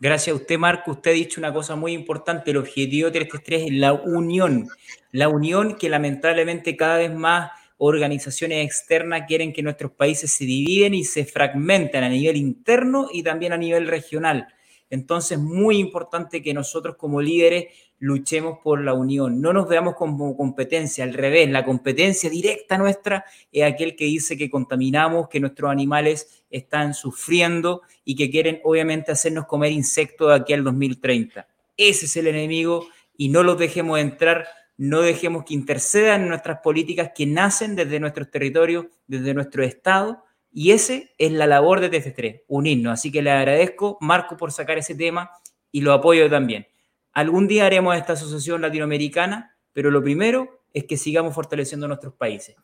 Gracias 0.00 0.34
a 0.34 0.40
usted, 0.40 0.58
Marco. 0.58 0.90
Usted 0.90 1.12
ha 1.12 1.14
dicho 1.14 1.40
una 1.40 1.54
cosa 1.54 1.76
muy 1.76 1.92
importante. 1.92 2.50
El 2.50 2.56
objetivo 2.56 3.12
333 3.12 3.62
es 3.70 3.78
la 3.78 3.92
unión. 3.92 4.68
La 5.12 5.28
unión 5.28 5.76
que 5.76 5.88
lamentablemente 5.88 6.76
cada 6.76 6.96
vez 6.96 7.14
más 7.14 7.52
organizaciones 7.78 8.64
externas 8.64 9.22
quieren 9.26 9.52
que 9.52 9.62
nuestros 9.62 9.92
países 9.92 10.30
se 10.30 10.44
dividen 10.44 10.94
y 10.94 11.04
se 11.04 11.24
fragmenten 11.24 12.04
a 12.04 12.08
nivel 12.08 12.36
interno 12.36 13.08
y 13.12 13.22
también 13.22 13.52
a 13.52 13.56
nivel 13.56 13.86
regional. 13.86 14.48
Entonces, 14.90 15.38
muy 15.38 15.78
importante 15.78 16.42
que 16.42 16.54
nosotros 16.54 16.96
como 16.96 17.20
líderes 17.20 17.66
luchemos 18.00 18.58
por 18.62 18.82
la 18.82 18.94
unión, 18.94 19.40
no 19.40 19.52
nos 19.52 19.68
veamos 19.68 19.94
como 19.96 20.36
competencia, 20.36 21.04
al 21.04 21.14
revés, 21.14 21.48
la 21.50 21.64
competencia 21.64 22.30
directa 22.30 22.78
nuestra 22.78 23.24
es 23.52 23.64
aquel 23.64 23.96
que 23.96 24.04
dice 24.04 24.36
que 24.36 24.48
contaminamos, 24.48 25.28
que 25.28 25.40
nuestros 25.40 25.70
animales 25.70 26.44
están 26.48 26.94
sufriendo 26.94 27.82
y 28.04 28.14
que 28.14 28.30
quieren 28.30 28.60
obviamente 28.64 29.12
hacernos 29.12 29.46
comer 29.46 29.72
insectos 29.72 30.28
de 30.28 30.34
aquí 30.36 30.52
al 30.52 30.64
2030. 30.64 31.46
Ese 31.76 32.06
es 32.06 32.16
el 32.16 32.28
enemigo 32.28 32.86
y 33.16 33.28
no 33.28 33.42
los 33.42 33.58
dejemos 33.58 33.98
entrar, 33.98 34.46
no 34.78 35.02
dejemos 35.02 35.44
que 35.44 35.54
intercedan 35.54 36.22
en 36.22 36.28
nuestras 36.28 36.60
políticas 36.60 37.10
que 37.14 37.26
nacen 37.26 37.76
desde 37.76 38.00
nuestros 38.00 38.30
territorios, 38.30 38.86
desde 39.08 39.34
nuestro 39.34 39.64
Estado, 39.64 40.24
y 40.52 40.70
ese 40.70 41.14
es 41.18 41.32
la 41.32 41.46
labor 41.46 41.80
de 41.80 41.90
TC3, 41.90 42.44
unirnos. 42.46 42.94
Así 42.94 43.12
que 43.12 43.20
le 43.20 43.30
agradezco, 43.30 43.98
Marco, 44.00 44.36
por 44.36 44.52
sacar 44.52 44.78
ese 44.78 44.94
tema 44.94 45.30
y 45.70 45.80
lo 45.80 45.92
apoyo 45.92 46.30
también. 46.30 46.66
Algún 47.12 47.48
día 47.48 47.66
haremos 47.66 47.96
esta 47.96 48.12
asociación 48.12 48.62
latinoamericana, 48.62 49.56
pero 49.72 49.90
lo 49.90 50.02
primero 50.02 50.62
es 50.72 50.84
que 50.84 50.96
sigamos 50.96 51.34
fortaleciendo 51.34 51.88
nuestros 51.88 52.14
países. 52.14 52.56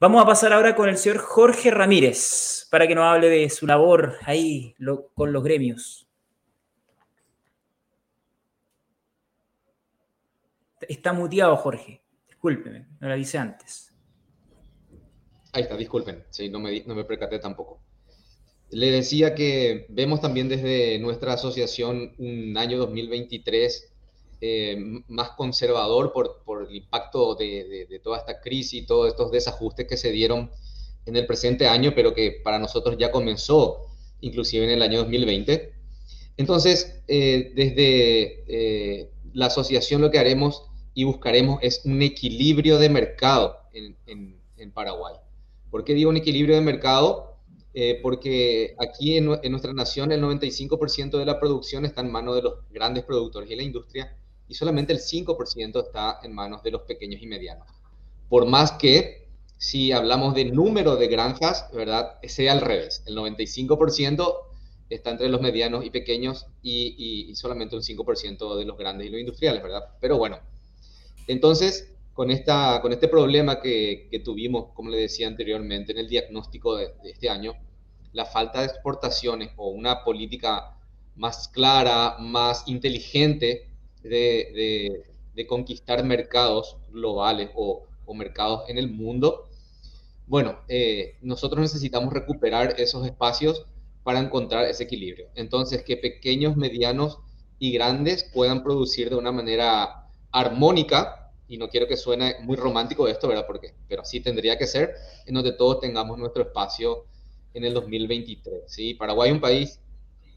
Vamos 0.00 0.22
a 0.22 0.26
pasar 0.26 0.52
ahora 0.52 0.74
con 0.74 0.88
el 0.88 0.96
señor 0.96 1.18
Jorge 1.18 1.70
Ramírez 1.70 2.66
para 2.70 2.88
que 2.88 2.94
nos 2.94 3.04
hable 3.04 3.28
de 3.28 3.50
su 3.50 3.66
labor 3.66 4.16
ahí 4.24 4.74
con 5.14 5.32
los 5.32 5.44
gremios. 5.44 6.01
Está 10.92 11.14
muteado, 11.14 11.56
Jorge. 11.56 12.02
Discúlpeme, 12.28 12.86
no 13.00 13.08
lo 13.08 13.14
avisé 13.14 13.38
antes. 13.38 13.94
Ahí 15.54 15.62
está, 15.62 15.74
disculpen. 15.74 16.22
Sí, 16.28 16.50
no 16.50 16.60
me, 16.60 16.82
no 16.82 16.94
me 16.94 17.04
percaté 17.04 17.38
tampoco. 17.38 17.80
Le 18.68 18.90
decía 18.90 19.34
que 19.34 19.86
vemos 19.88 20.20
también 20.20 20.50
desde 20.50 20.98
nuestra 20.98 21.32
asociación 21.32 22.14
un 22.18 22.58
año 22.58 22.76
2023 22.76 23.90
eh, 24.42 24.76
más 25.08 25.30
conservador 25.30 26.12
por, 26.12 26.42
por 26.44 26.68
el 26.68 26.76
impacto 26.76 27.36
de, 27.36 27.86
de, 27.88 27.98
toda 28.00 28.18
esta 28.18 28.42
crisis 28.42 28.82
y 28.82 28.86
todos 28.86 29.08
estos 29.08 29.30
desajustes 29.32 29.86
que 29.86 29.96
se 29.96 30.10
dieron 30.10 30.50
en 31.06 31.16
el 31.16 31.26
presente 31.26 31.68
año, 31.68 31.92
pero 31.94 32.12
que 32.12 32.42
para 32.44 32.58
nosotros 32.58 32.98
ya 32.98 33.10
comenzó 33.10 33.86
inclusive 34.20 34.64
en 34.64 34.72
el 34.72 34.82
año 34.82 34.98
2020. 34.98 35.72
Entonces, 36.36 37.02
eh, 37.08 37.50
desde 37.54 38.44
eh, 38.46 39.10
la 39.32 39.46
asociación 39.46 40.02
lo 40.02 40.10
que 40.10 40.18
haremos 40.18 40.68
y 40.94 41.04
buscaremos 41.04 41.58
es 41.62 41.82
un 41.84 42.02
equilibrio 42.02 42.78
de 42.78 42.88
mercado 42.88 43.58
en, 43.72 43.96
en, 44.06 44.36
en 44.56 44.70
Paraguay. 44.72 45.16
¿Por 45.70 45.84
qué 45.84 45.94
digo 45.94 46.10
un 46.10 46.16
equilibrio 46.16 46.54
de 46.54 46.60
mercado? 46.60 47.32
Eh, 47.74 48.00
porque 48.02 48.76
aquí 48.78 49.16
en, 49.16 49.24
nuestra 49.24 49.72
nación 49.72 50.12
el 50.12 50.22
95% 50.22 51.18
de 51.18 51.24
la 51.24 51.40
producción 51.40 51.86
está 51.86 52.02
en 52.02 52.12
manos 52.12 52.34
de 52.34 52.42
los 52.42 52.54
grandes 52.70 53.04
productores 53.04 53.50
y 53.50 53.56
la 53.56 53.62
industria 53.62 54.14
y 54.46 54.54
solamente 54.54 54.92
el 54.92 54.98
5% 54.98 55.82
está 55.82 56.18
en 56.22 56.34
manos 56.34 56.62
de 56.62 56.70
los 56.70 56.82
pequeños 56.82 57.22
y 57.22 57.26
medianos. 57.26 57.66
Por 58.28 58.46
más 58.46 58.72
que 58.72 59.28
si 59.56 59.92
hablamos 59.92 60.34
de 60.34 60.44
número 60.46 60.96
de 60.96 61.06
granjas, 61.06 61.70
¿verdad? 61.72 62.18
Sea 62.24 62.52
al 62.52 62.60
revés, 62.60 63.02
el 63.06 63.16
95% 63.16 64.34
está 64.90 65.12
entre 65.12 65.30
los 65.30 65.40
medianos 65.40 65.86
y 65.86 65.90
pequeños 65.90 66.46
y, 66.62 67.32
solamente 67.36 67.76
un 67.76 67.82
5% 67.82 68.56
de 68.56 68.64
los 68.66 68.76
grandes 68.76 69.06
y 69.06 69.10
los 69.10 69.20
industriales, 69.20 69.62
¿verdad? 69.62 69.84
Pero 69.98 70.18
bueno, 70.18 70.40
entonces 71.26 71.92
con, 72.14 72.30
esta, 72.30 72.80
con 72.82 72.92
este 72.92 73.08
problema 73.08 73.60
que, 73.60 74.08
tuvimos, 74.24 74.72
como 74.74 74.90
le 74.90 74.98
decía 74.98 75.26
anteriormente, 75.26 75.92
en 75.92 75.98
el 75.98 76.08
diagnóstico 76.08 76.76
de, 76.76 76.92
este 77.04 77.30
año, 77.30 77.54
la 78.12 78.26
falta 78.26 78.60
de 78.60 78.66
exportaciones 78.66 79.50
o 79.56 79.70
una 79.70 80.04
política 80.04 80.76
más 81.16 81.48
clara, 81.48 82.16
más 82.18 82.64
inteligente 82.66 83.68
de, 84.02 85.04
conquistar 85.48 86.04
mercados 86.04 86.76
globales 86.90 87.50
o, 87.54 87.86
mercados 88.14 88.68
en 88.68 88.76
el 88.76 88.90
mundo, 88.90 89.48
bueno, 90.26 90.58
eh, 90.68 91.16
nosotros 91.22 91.62
necesitamos 91.62 92.12
recuperar 92.12 92.74
esos 92.78 93.06
espacios 93.06 93.64
para 94.02 94.20
encontrar 94.20 94.66
ese 94.66 94.84
equilibrio. 94.84 95.28
Entonces, 95.34 95.82
que 95.82 95.96
pequeños, 95.96 96.54
medianos 96.56 97.20
y 97.58 97.72
grandes 97.72 98.24
puedan 98.24 98.62
producir 98.62 99.08
de 99.08 99.16
una 99.16 99.32
manera 99.32 100.01
armónica 100.32 101.30
y 101.48 101.58
no 101.58 101.68
quiero 101.68 101.86
que 101.86 101.96
suene 101.96 102.36
muy 102.40 102.56
romántico 102.56 103.06
esto, 103.06 103.28
¿verdad? 103.28 103.44
Porque, 103.46 103.74
pero 103.86 104.02
así 104.02 104.20
tendría 104.20 104.56
que 104.56 104.66
ser, 104.66 104.94
en 105.26 105.34
donde 105.34 105.52
todos 105.52 105.80
tengamos 105.80 106.18
nuestro 106.18 106.42
espacio 106.42 107.04
en 107.54 107.64
el 107.64 107.74
2023, 107.74 108.62
¿sí? 108.66 108.94
Paraguay 108.94 109.28
es 109.28 109.34
un 109.34 109.40
país 109.40 109.80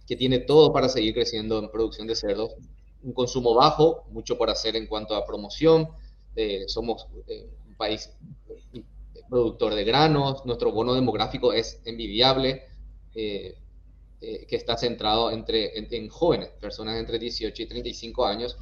que 0.06 0.16
tiene 0.16 0.39
todo 0.39 0.74
para 0.74 0.89
seguir 0.89 1.14
creciendo 1.14 1.60
en 1.60 1.72
producción 1.72 2.08
de 2.08 2.16
cerdos, 2.16 2.56
un 3.02 3.14
consumo 3.14 3.54
bajo, 3.54 4.04
mucho 4.12 4.38
por 4.38 4.50
hacer 4.50 4.76
en 4.76 4.88
cuanto 4.88 5.16
a 5.16 5.26
promoción, 5.26 5.88
eh, 6.36 6.66
somos 6.68 7.08
eh, 7.28 7.48
un 7.68 7.76
país 7.76 8.12
eh, 8.74 8.84
productor 9.30 9.74
de 9.74 9.84
granos, 9.84 10.46
nuestro 10.46 10.72
bono 10.72 10.93
demográfico 10.93 11.54
es 11.54 11.82
envidiable, 11.86 12.64
que 13.14 13.56
está 14.50 14.76
centrado 14.76 15.32
entre, 15.32 15.78
en 15.78 16.10
jóvenes, 16.10 16.50
personas 16.60 16.98
entre 16.98 17.18
18 17.18 17.64
y 17.64 17.66
35 17.66 18.26
años, 18.26 18.58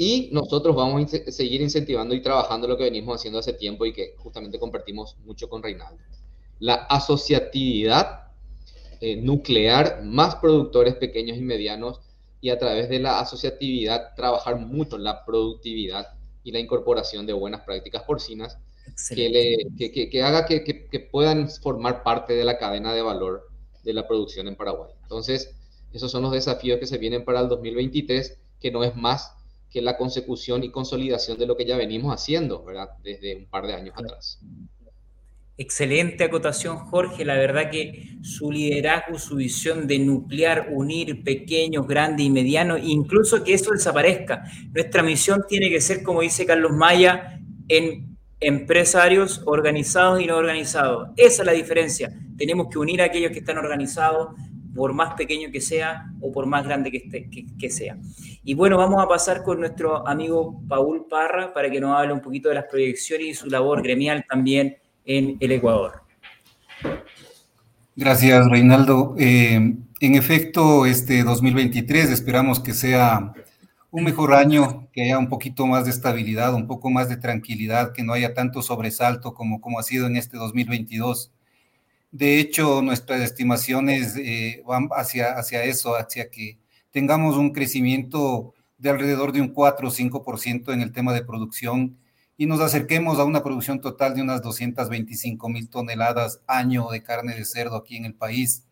y 0.00 0.30
nosotros 0.32 0.76
vamos 0.76 1.12
a 1.12 1.30
seguir 1.32 1.60
incentivando 1.60 2.14
y 2.14 2.22
trabajando 2.22 2.68
lo 2.68 2.78
que 2.78 2.84
venimos 2.84 3.16
haciendo 3.16 3.40
hace 3.40 3.52
tiempo 3.52 3.84
y 3.84 3.92
que 3.92 4.14
justamente 4.16 4.58
compartimos 4.58 5.16
mucho 5.24 5.48
con 5.48 5.60
Reinaldo. 5.60 6.00
La 6.60 6.74
asociatividad 6.74 8.28
eh, 9.00 9.16
nuclear, 9.16 10.02
más 10.04 10.36
productores 10.36 10.94
pequeños 10.94 11.36
y 11.36 11.42
medianos, 11.42 12.00
y 12.40 12.50
a 12.50 12.58
través 12.58 12.88
de 12.88 13.00
la 13.00 13.18
asociatividad 13.18 14.14
trabajar 14.14 14.56
mucho 14.56 14.98
la 14.98 15.24
productividad 15.24 16.06
y 16.44 16.52
la 16.52 16.60
incorporación 16.60 17.26
de 17.26 17.32
buenas 17.32 17.62
prácticas 17.62 18.04
porcinas 18.04 18.56
que, 19.08 19.28
le, 19.28 19.90
que, 19.90 20.08
que, 20.08 20.22
haga 20.22 20.46
que, 20.46 20.62
que, 20.64 21.00
puedan 21.00 21.48
formar 21.48 22.04
parte 22.04 22.34
de 22.34 22.44
la 22.44 22.56
cadena 22.56 22.94
de 22.94 23.02
valor 23.02 23.48
de 23.82 23.92
la 23.92 24.06
producción 24.06 24.46
en 24.46 24.54
Paraguay. 24.54 24.92
Entonces, 25.02 25.56
esos 25.92 26.12
son 26.12 26.22
los 26.22 26.32
desafíos 26.32 26.78
que 26.78 26.86
se 26.86 26.98
vienen 26.98 27.24
para 27.24 27.40
el 27.40 27.48
2023, 27.48 28.38
que 28.60 28.70
no 28.70 28.84
es 28.84 28.94
más 28.94 29.37
que 29.70 29.82
la 29.82 29.96
consecución 29.96 30.64
y 30.64 30.70
consolidación 30.70 31.38
de 31.38 31.46
lo 31.46 31.56
que 31.56 31.66
ya 31.66 31.76
venimos 31.76 32.14
haciendo, 32.14 32.64
¿verdad? 32.64 32.88
Desde 33.02 33.36
un 33.36 33.46
par 33.46 33.66
de 33.66 33.74
años 33.74 33.94
atrás. 33.96 34.40
Excelente 35.60 36.22
acotación, 36.22 36.78
Jorge. 36.78 37.24
La 37.24 37.34
verdad 37.34 37.68
que 37.68 38.16
su 38.22 38.52
liderazgo, 38.52 39.18
su 39.18 39.34
visión 39.34 39.88
de 39.88 39.98
nuclear, 39.98 40.68
unir 40.70 41.24
pequeños, 41.24 41.86
grandes 41.88 42.24
y 42.24 42.30
medianos, 42.30 42.78
incluso 42.80 43.42
que 43.42 43.54
eso 43.54 43.72
desaparezca. 43.72 44.44
Nuestra 44.72 45.02
misión 45.02 45.44
tiene 45.48 45.68
que 45.68 45.80
ser, 45.80 46.04
como 46.04 46.20
dice 46.20 46.46
Carlos 46.46 46.70
Maya, 46.70 47.40
en 47.66 48.16
empresarios 48.38 49.42
organizados 49.46 50.22
y 50.22 50.26
no 50.26 50.36
organizados. 50.36 51.08
Esa 51.16 51.42
es 51.42 51.46
la 51.46 51.52
diferencia. 51.52 52.16
Tenemos 52.36 52.68
que 52.70 52.78
unir 52.78 53.02
a 53.02 53.06
aquellos 53.06 53.32
que 53.32 53.40
están 53.40 53.58
organizados, 53.58 54.28
por 54.78 54.94
más 54.94 55.14
pequeño 55.14 55.50
que 55.50 55.60
sea 55.60 56.06
o 56.20 56.30
por 56.30 56.46
más 56.46 56.64
grande 56.64 56.92
que, 56.92 57.70
sea. 57.70 57.98
Y 58.44 58.54
bueno, 58.54 58.78
vamos 58.78 59.02
a 59.02 59.08
pasar 59.08 59.42
con 59.42 59.58
nuestro 59.58 60.06
amigo 60.06 60.62
Paul 60.68 61.06
Parra 61.10 61.52
para 61.52 61.68
que 61.68 61.80
nos 61.80 61.98
hable 61.98 62.12
un 62.12 62.20
poquito 62.20 62.48
de 62.48 62.54
las 62.54 62.66
proyecciones 62.66 63.26
y 63.26 63.34
su 63.34 63.50
labor 63.50 63.82
gremial 63.82 64.24
también 64.28 64.76
en 65.04 65.36
el 65.40 65.50
Ecuador. 65.50 66.02
Gracias, 67.96 68.48
Reinaldo. 68.48 69.16
Eh, 69.18 69.56
en 69.56 70.14
efecto, 70.14 70.86
este 70.86 71.24
2023 71.24 72.10
esperamos 72.10 72.60
que 72.60 72.72
sea 72.72 73.32
un 73.90 74.04
mejor 74.04 74.32
año, 74.32 74.86
que 74.92 75.02
haya 75.02 75.18
un 75.18 75.28
poquito 75.28 75.66
más 75.66 75.86
de 75.86 75.90
estabilidad, 75.90 76.54
un 76.54 76.68
poco 76.68 76.88
más 76.88 77.08
de 77.08 77.16
tranquilidad, 77.16 77.92
que 77.92 78.04
no 78.04 78.12
haya 78.12 78.32
tanto 78.32 78.62
sobresalto 78.62 79.34
como, 79.34 79.60
como 79.60 79.80
ha 79.80 79.82
sido 79.82 80.06
en 80.06 80.16
este 80.16 80.36
2022. 80.36 81.32
De 82.10 82.38
hecho, 82.40 82.82
nuestras 82.82 83.20
estimaciones 83.20 84.16
eh, 84.16 84.62
van 84.66 84.88
hacia, 84.92 85.32
hacia 85.32 85.64
eso, 85.64 85.94
hacia 85.96 86.30
que 86.30 86.58
tengamos 86.90 87.36
un 87.36 87.52
crecimiento 87.52 88.54
de 88.78 88.90
alrededor 88.90 89.32
de 89.32 89.40
un 89.40 89.48
4 89.48 89.88
o 89.88 89.90
5% 89.90 90.72
en 90.72 90.80
el 90.80 90.92
tema 90.92 91.12
de 91.12 91.24
producción 91.24 91.98
y 92.36 92.46
nos 92.46 92.60
acerquemos 92.60 93.18
a 93.18 93.24
una 93.24 93.42
producción 93.42 93.80
total 93.80 94.14
de 94.14 94.22
unas 94.22 94.40
225 94.42 95.48
mil 95.48 95.68
toneladas 95.68 96.40
año 96.46 96.88
de 96.88 97.02
carne 97.02 97.34
de 97.34 97.44
cerdo 97.44 97.76
aquí 97.76 97.96
en 97.96 98.04
el 98.04 98.14
país. 98.14 98.64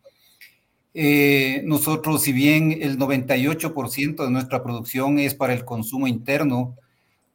Eh, 0.94 1.62
nosotros, 1.64 2.22
si 2.22 2.32
bien 2.32 2.78
el 2.80 2.96
98% 2.96 4.24
de 4.24 4.30
nuestra 4.30 4.62
producción 4.62 5.18
es 5.18 5.34
para 5.34 5.52
el 5.52 5.64
consumo 5.64 6.06
interno, 6.06 6.76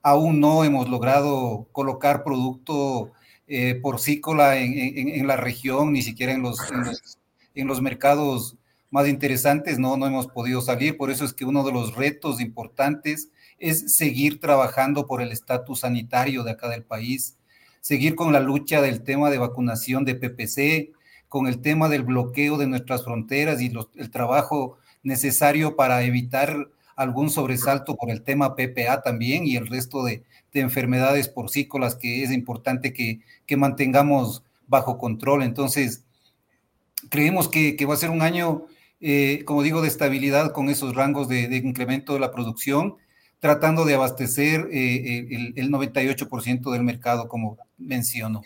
aún 0.02 0.39
no 0.39 0.64
hemos 0.64 0.89
logrado 0.89 1.68
colocar 1.74 2.24
producto 2.24 3.12
eh, 3.54 3.76
porcícola 3.76 4.56
en, 4.56 4.74
en, 5.10 5.28
la 5.28 5.36
región, 5.36 5.91
ni 5.91 6.02
siquiera 6.02 6.32
en 6.32 6.41
los, 6.41 6.58
en 7.54 7.68
los, 7.68 7.82
mercados 7.82 8.56
más 8.89 9.10
interesantes, 9.10 9.78
no, 9.78 9.97
no 9.97 10.08
hemos 10.08 10.28
podido 10.28 10.62
salir. 10.62 10.95
Por 10.95 11.12
eso 11.12 11.26
es 11.26 11.34
que 11.34 11.43
uno 11.43 11.66
de 11.66 11.74
los 11.74 11.93
retos 11.93 12.39
importantes 12.39 13.30
es 13.58 13.93
seguir 13.93 14.39
trabajando 14.39 15.06
por 15.06 15.22
el 15.22 15.34
estatus 15.34 15.82
sanitario 15.82 16.43
de 16.43 16.52
acá 16.52 16.70
del 16.70 16.86
país, 16.86 17.36
seguir 17.82 18.16
con 18.16 18.32
la 18.32 18.39
lucha 18.39 18.82
del 18.82 19.04
tema 19.04 19.30
de 19.30 19.39
vacunación 19.39 20.06
de 20.06 20.16
PPC, 20.16 20.93
con 21.28 21.47
el 21.47 21.60
tema 21.60 21.89
del 21.89 22.04
bloqueo 22.04 22.58
de 22.58 22.68
nuestras 22.68 23.04
fronteras 23.04 23.62
y 23.62 23.70
el 23.97 24.12
trabajo 24.12 24.78
necesario 25.04 25.76
para 25.76 26.04
evitar 26.04 26.70
algún 26.95 27.29
sobresalto 27.29 27.95
por 27.95 28.09
el 28.09 28.23
tema 28.23 28.55
PPA 28.55 29.01
también 29.01 29.45
y 29.45 29.55
el 29.55 29.67
resto 29.67 30.03
de, 30.03 30.23
enfermedades 30.53 31.29
porcícolas 31.29 31.95
que 31.95 32.23
es 32.23 32.31
importante 32.31 32.91
que, 32.91 33.21
mantengamos 33.57 34.43
bajo 34.67 34.97
control. 34.97 35.43
Entonces, 35.43 36.03
creemos 37.09 37.47
que, 37.47 37.77
va 37.85 37.93
a 37.93 37.97
ser 37.97 38.09
un 38.09 38.21
año, 38.21 38.65
eh, 38.99 39.43
como 39.45 39.63
digo, 39.63 39.81
de 39.81 39.87
estabilidad 39.87 40.51
con 40.51 40.69
esos 40.69 40.95
rangos 40.95 41.27
de, 41.27 41.55
incremento 41.57 42.13
de 42.13 42.19
la 42.19 42.31
producción, 42.31 42.95
tratando 43.39 43.85
de 43.85 43.95
abastecer 43.95 44.67
eh, 44.71 45.27
el, 45.31 45.53
el 45.55 45.71
98% 45.71 46.71
del 46.71 46.83
mercado, 46.83 47.27
como 47.27 47.57
menciono. 47.77 48.41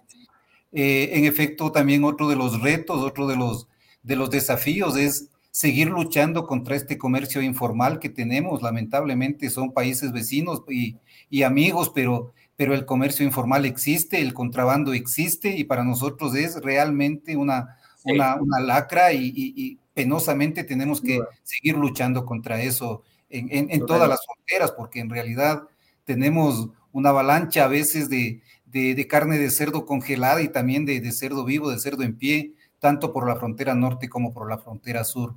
Eh, 0.78 1.18
en 1.18 1.24
efecto, 1.24 1.72
también 1.72 2.04
otro 2.04 2.28
de 2.28 2.36
los 2.36 2.62
retos, 2.62 3.02
otro 3.02 3.28
de 3.28 3.38
los, 3.38 3.70
de 4.04 4.18
los 4.18 4.30
desafíos 4.30 4.98
es 4.98 5.30
seguir 5.56 5.88
luchando 5.88 6.46
contra 6.46 6.76
este 6.76 6.98
comercio 6.98 7.42
informal 7.42 8.00
que 8.00 8.10
tenemos. 8.10 8.62
Lamentablemente 8.62 9.50
son 9.50 9.72
países 9.72 10.12
vecinos 10.12 10.64
y, 10.68 11.44
amigos, 11.44 11.94
pero, 11.96 12.34
pero 12.58 12.74
el 12.74 12.86
comercio 12.86 13.26
informal 13.26 13.66
existe, 13.66 14.20
el 14.20 14.34
contrabando 14.34 14.92
existe 14.92 15.56
y 15.56 15.64
para 15.64 15.86
nosotros 15.86 16.36
es 16.36 16.62
realmente 16.62 17.38
una, 17.38 17.78
una, 18.04 18.60
lacra 18.60 19.14
y, 19.14 19.80
penosamente 19.94 20.66
tenemos 20.66 21.00
que 21.00 21.22
seguir 21.44 21.78
luchando 21.78 22.26
contra 22.26 22.62
eso 22.62 23.04
en, 23.30 23.72
en 23.72 23.86
todas 23.86 24.10
las 24.10 24.26
fronteras, 24.26 24.74
porque 24.74 25.00
en 25.00 25.10
realidad 25.10 25.64
tenemos 26.04 26.68
una 26.92 27.12
avalancha 27.12 27.64
a 27.64 27.70
veces 27.70 28.10
de, 28.10 28.42
de, 28.66 29.08
carne 29.08 29.38
de 29.38 29.50
cerdo 29.50 29.86
congelada 29.86 30.42
y 30.42 30.50
también 30.50 30.84
de, 30.84 31.12
cerdo 31.14 31.46
vivo, 31.46 31.70
de 31.70 31.80
cerdo 31.80 32.04
en 32.04 32.18
pie, 32.18 32.56
tanto 32.80 33.14
por 33.14 33.26
la 33.26 33.38
frontera 33.38 33.74
norte 33.74 34.10
como 34.10 34.34
por 34.34 34.50
la 34.50 34.58
frontera 34.58 35.06
sur. 35.06 35.36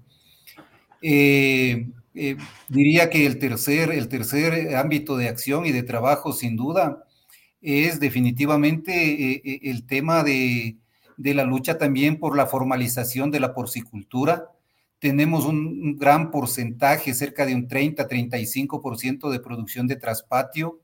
Eh, 1.02 1.90
eh, 2.14 2.36
diría 2.68 3.10
que 3.10 3.26
el 3.26 3.38
tercer, 3.38 3.90
el 3.90 4.08
tercer 4.08 4.74
ámbito 4.76 5.16
de 5.16 5.28
acción 5.28 5.66
y 5.66 5.72
de 5.72 5.82
trabajo, 5.82 6.32
sin 6.32 6.56
duda, 6.56 7.04
es 7.60 8.00
definitivamente 8.00 8.92
eh, 9.34 9.60
el 9.64 9.86
tema 9.86 10.24
de, 10.24 10.76
de, 11.16 11.34
la 11.34 11.44
lucha 11.44 11.78
también 11.78 12.18
por 12.18 12.36
la 12.36 12.46
formalización 12.46 13.30
de 13.30 13.40
la 13.40 13.54
porcicultura. 13.54 14.50
Tenemos 14.98 15.44
un 15.44 15.96
gran 15.96 16.30
porcentaje, 16.30 17.14
cerca 17.14 17.46
de 17.46 17.54
un 17.54 17.68
30-35% 17.68 19.30
de 19.30 19.40
producción 19.40 19.86
de 19.86 19.96
traspatio 19.96 20.80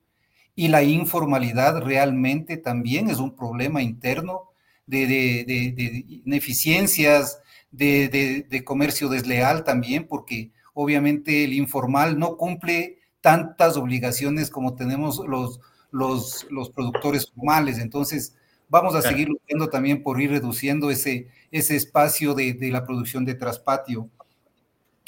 y 0.54 0.68
la 0.68 0.82
informalidad 0.82 1.80
realmente 1.82 2.56
también 2.56 3.10
es 3.10 3.18
un 3.18 3.34
problema 3.34 3.82
interno 3.82 4.50
de, 4.86 5.06
de, 5.06 6.04
ineficiencias, 6.24 7.40
de, 7.76 8.62
comercio 8.64 9.08
desleal 9.08 9.64
también, 9.64 10.06
porque 10.06 10.50
obviamente 10.72 11.44
el 11.44 11.52
informal 11.52 12.18
no 12.18 12.36
cumple 12.36 12.98
tantas 13.20 13.76
obligaciones 13.76 14.50
como 14.50 14.74
tenemos 14.74 15.22
los, 15.26 15.60
los, 15.90 16.46
los 16.50 16.70
productores 16.70 17.30
formales. 17.30 17.78
Entonces, 17.78 18.36
vamos 18.68 18.94
a 18.94 19.02
seguir 19.02 19.28
luchando 19.28 19.68
también 19.68 20.02
por 20.02 20.20
ir 20.20 20.30
reduciendo 20.30 20.90
ese, 20.90 21.28
ese 21.50 21.76
espacio 21.76 22.34
de, 22.34 22.56
la 22.70 22.84
producción 22.84 23.24
de 23.24 23.34
traspatio. 23.34 24.08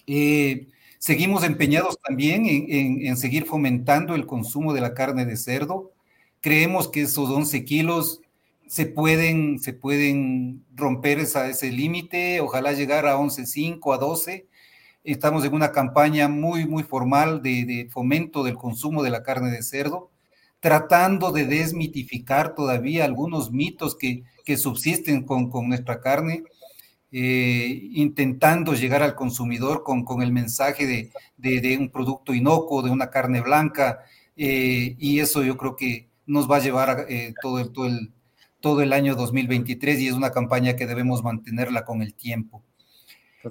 Eh, 0.07 0.69
Seguimos 0.99 1.45
empeñados 1.45 1.99
también 2.01 2.47
en, 2.47 3.17
seguir 3.17 3.45
fomentando 3.45 4.15
el 4.15 4.27
consumo 4.27 4.73
de 4.73 4.81
la 4.81 4.95
carne 4.95 5.25
de 5.25 5.37
cerdo. 5.37 5.93
Creemos 6.41 6.89
que 6.89 7.03
esos 7.03 7.31
11 7.31 7.65
kilos 7.65 8.23
se 8.67 8.87
pueden, 8.87 9.59
se 9.59 9.73
pueden 9.73 10.65
romper 10.75 11.19
ese 11.21 11.71
límite, 11.71 12.41
ojalá 12.41 12.73
llegar 12.73 13.07
a 13.07 13.17
11.5, 13.17 13.95
a 13.95 13.99
12. 13.99 14.49
Estamos 15.05 15.45
en 15.45 15.55
una 15.55 15.73
campaña 15.73 16.29
muy, 16.29 16.67
muy 16.67 16.83
formal 16.83 17.43
de, 17.43 17.89
fomento 17.91 18.43
del 18.43 18.57
consumo 18.57 19.03
de 19.03 19.11
la 19.11 19.23
carne 19.23 19.51
de 19.51 19.63
cerdo, 19.63 20.11
tratando 20.61 21.33
de 21.33 21.47
desmitificar 21.47 22.55
todavía 22.55 23.05
algunos 23.05 23.53
mitos 23.53 23.97
que, 23.97 24.25
que 24.45 24.57
subsisten 24.57 25.25
con, 25.25 25.49
con 25.51 25.69
nuestra 25.69 26.01
carne 26.01 26.43
eh, 27.13 27.89
intentando 27.93 28.75
llegar 28.75 29.03
al 29.03 29.15
consumidor 29.15 29.85
con, 29.85 30.05
con 30.05 30.23
el 30.23 30.33
mensaje 30.33 31.11
de, 31.39 31.79
un 31.79 31.89
producto 31.91 32.35
inocuo, 32.35 32.83
de 32.83 32.91
una 32.91 33.11
carne 33.11 33.41
blanca, 33.41 34.01
eh, 34.37 34.97
y 34.99 35.21
eso 35.21 35.43
yo 35.43 35.57
creo 35.57 35.77
que 35.77 36.11
nos 36.27 36.51
va 36.51 36.57
a 36.57 36.61
llevar 36.61 37.07
eh, 37.09 37.33
todo, 37.41 37.61
el, 37.61 37.73
todo, 37.73 37.87
el, 37.87 38.13
todo 38.67 38.83
el 38.83 38.93
año 38.93 39.15
2023 39.15 40.01
y 40.01 40.09
es 40.09 40.15
una 40.15 40.33
campaña 40.33 40.75
que 40.75 40.87
debemos 40.87 41.23
mantenerla 41.23 41.85
con 41.85 42.03
el 42.03 42.15
tiempo. 42.15 42.63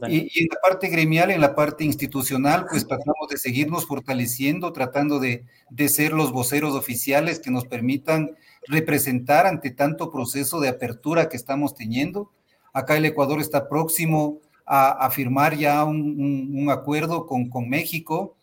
Y, 0.10 0.24
y, 0.24 0.44
en 0.44 0.48
la 0.52 0.60
parte 0.62 0.90
gremial, 0.90 1.32
en 1.32 1.40
la 1.40 1.56
parte 1.56 1.86
institucional, 1.86 2.66
pues 2.70 2.86
tratamos 2.86 3.30
de 3.30 3.38
seguirnos 3.38 3.86
fortaleciendo, 3.86 4.74
tratando 4.74 5.20
de, 5.20 5.46
de 5.70 5.88
ser 5.88 6.12
los 6.12 6.34
voceros 6.34 6.76
oficiales 6.76 7.40
que 7.40 7.50
nos 7.50 7.66
permitan 7.66 8.32
representar 8.68 9.46
ante 9.48 9.72
tanto 9.72 10.12
proceso 10.12 10.60
de 10.60 10.68
apertura 10.68 11.30
que 11.30 11.38
estamos 11.38 11.76
teniendo 11.76 12.32
Acá 12.76 12.98
el 12.98 13.06
Ecuador 13.06 13.40
está 13.40 13.70
próximo 13.70 14.42
a, 14.66 15.10
firmar 15.10 15.56
ya 15.56 15.86
un, 15.86 16.68
acuerdo 16.70 17.26
con, 17.26 17.70
México. 17.70 18.36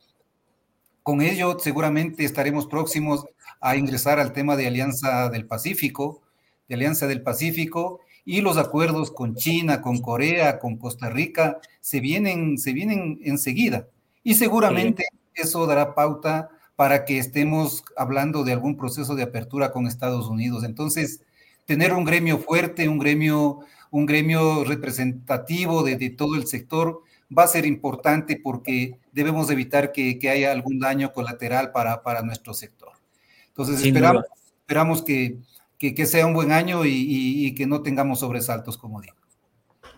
Con 1.03 1.21
ello 1.21 1.59
seguramente 1.59 2.25
estaremos 2.25 2.67
próximos 2.67 3.27
a 3.61 3.77
ingresar 3.77 4.19
al 4.19 4.33
tema 4.33 4.57
de 4.57 4.69
Alianza 4.69 5.29
del 5.29 5.47
Pacífico, 5.47 6.22
de 6.73 6.77
Alianza 6.77 7.07
del 7.07 7.21
Pacífico, 7.21 8.01
y 8.25 8.41
los 8.41 8.57
acuerdos 8.57 9.11
con 9.11 9.35
China, 9.35 9.83
con 9.83 9.99
Corea, 9.99 10.59
con 10.59 10.79
Costa 10.79 11.11
Rica, 11.11 11.61
se 11.83 12.01
vienen, 12.01 12.57
se 12.57 12.73
vienen 12.73 13.21
enseguida. 13.25 13.89
Y 14.25 14.35
seguramente 14.35 15.05
eso 15.35 15.67
dará 15.67 15.95
pauta 15.95 16.49
para 16.75 17.05
que 17.05 17.19
estemos 17.19 17.85
hablando 17.95 18.43
de 18.43 18.53
algún 18.53 18.79
proceso 18.79 19.15
de 19.15 19.25
apertura 19.25 19.71
con 19.71 19.87
Estados 19.87 20.29
Unidos. 20.29 20.65
Entonces, 20.65 21.21
tener 21.67 21.93
un 21.93 22.05
gremio 22.05 22.39
fuerte, 22.39 22.89
un 22.89 22.99
gremio, 22.99 23.61
un 23.91 24.07
gremio 24.07 24.65
representativo 24.65 25.83
de, 25.83 26.09
todo 26.11 26.37
el 26.37 26.47
sector 26.47 27.03
va 27.37 27.43
a 27.45 27.49
ser 27.49 27.67
importante 27.67 28.41
porque 28.43 28.99
debemos 29.13 29.51
evitar 29.51 29.93
que, 29.93 30.19
haya 30.31 30.53
algún 30.53 30.79
daño 30.79 31.13
colateral 31.13 31.71
para, 31.71 32.03
para 32.03 32.23
nuestro 32.23 32.55
sector. 32.55 32.93
Entonces 33.49 33.85
esperamos, 33.85 34.25
esperamos 34.61 35.03
que, 35.03 35.39
que, 35.91 36.07
sea 36.07 36.27
un 36.27 36.35
buen 36.35 36.53
año 36.53 36.83
y, 36.85 37.55
que 37.55 37.67
no 37.67 37.83
tengamos 37.83 38.21
sobresaltos, 38.21 38.79
como 38.79 39.01
digo. 39.01 39.17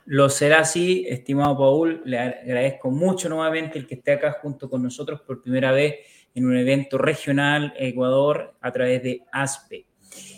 Lo 0.07 0.28
será 0.28 0.61
así, 0.61 1.07
estimado 1.09 1.57
Paul. 1.57 2.03
Le 2.05 2.18
agradezco 2.18 2.91
mucho 2.91 3.28
nuevamente 3.28 3.78
el 3.78 3.87
que 3.87 3.97
esté 3.97 4.12
acá 4.12 4.39
junto 4.41 4.70
con 4.70 4.82
nosotros 4.82 5.20
por 5.20 5.43
primera 5.43 5.72
vez 5.72 5.97
en 6.35 6.47
un 6.47 6.57
evento 6.57 6.99
regional 6.99 7.74
Ecuador 7.78 8.55
a 8.61 8.72
través 8.72 9.03
de 9.03 9.22
ASPE. 9.30 9.87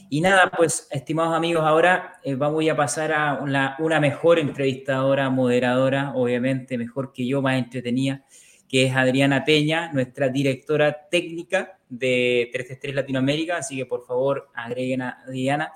Y 0.09 0.21
nada, 0.21 0.53
pues, 0.57 0.87
estimados 0.91 1.35
amigos, 1.35 1.65
ahora 1.65 2.21
eh, 2.23 2.37
vamos 2.37 2.65
a 2.69 2.77
pasar 2.77 3.13
a 3.13 3.41
una, 3.41 4.01
mejor 4.01 4.39
entrevistadora, 4.39 5.31
moderadora, 5.31 6.13
obviamente 6.15 6.79
mejor 6.79 7.13
que 7.13 7.27
yo, 7.27 7.43
más 7.43 7.59
entretenida, 7.59 8.25
que 8.69 8.85
es 8.85 8.95
Adriana 8.95 9.45
Peña, 9.45 9.93
nuestra 9.93 10.29
directora 10.29 11.09
técnica 11.09 11.79
de 11.89 12.49
333 12.53 12.95
Latinoamérica, 12.95 13.59
así 13.59 13.77
que 13.77 13.87
por 13.87 14.05
favor 14.07 14.49
agreguen 14.55 15.03
a 15.03 15.23
Adriana. 15.27 15.73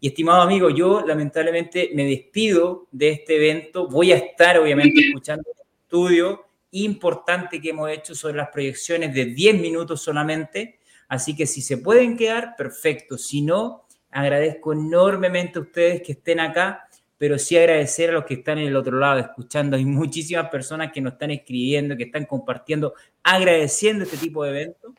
Y 0.00 0.08
estimado 0.08 0.42
amigo, 0.42 0.68
yo 0.70 1.00
lamentablemente 1.06 1.90
me 1.94 2.04
despido 2.04 2.88
de 2.92 3.10
este 3.10 3.36
evento. 3.36 3.88
Voy 3.88 4.12
a 4.12 4.16
estar 4.16 4.58
obviamente 4.58 5.00
escuchando 5.06 5.44
el 5.54 5.62
estudio 5.82 6.46
importante 6.72 7.60
que 7.60 7.70
hemos 7.70 7.90
hecho 7.90 8.14
sobre 8.14 8.36
las 8.36 8.48
proyecciones 8.50 9.14
de 9.14 9.26
10 9.26 9.60
minutos 9.60 10.02
solamente. 10.02 10.78
Así 11.08 11.34
que 11.34 11.46
si 11.46 11.62
se 11.62 11.78
pueden 11.78 12.16
quedar, 12.16 12.54
perfecto. 12.56 13.16
Si 13.16 13.40
no, 13.40 13.86
agradezco 14.10 14.72
enormemente 14.72 15.58
a 15.58 15.62
ustedes 15.62 16.02
que 16.02 16.12
estén 16.12 16.40
acá, 16.40 16.85
pero 17.18 17.38
sí 17.38 17.56
agradecer 17.56 18.10
a 18.10 18.14
los 18.14 18.24
que 18.24 18.34
están 18.34 18.58
en 18.58 18.68
el 18.68 18.76
otro 18.76 18.98
lado 18.98 19.18
escuchando. 19.18 19.76
Hay 19.76 19.84
muchísimas 19.84 20.48
personas 20.50 20.92
que 20.92 21.00
nos 21.00 21.14
están 21.14 21.30
escribiendo, 21.30 21.96
que 21.96 22.04
están 22.04 22.26
compartiendo, 22.26 22.94
agradeciendo 23.22 24.04
este 24.04 24.18
tipo 24.18 24.44
de 24.44 24.50
eventos, 24.50 24.92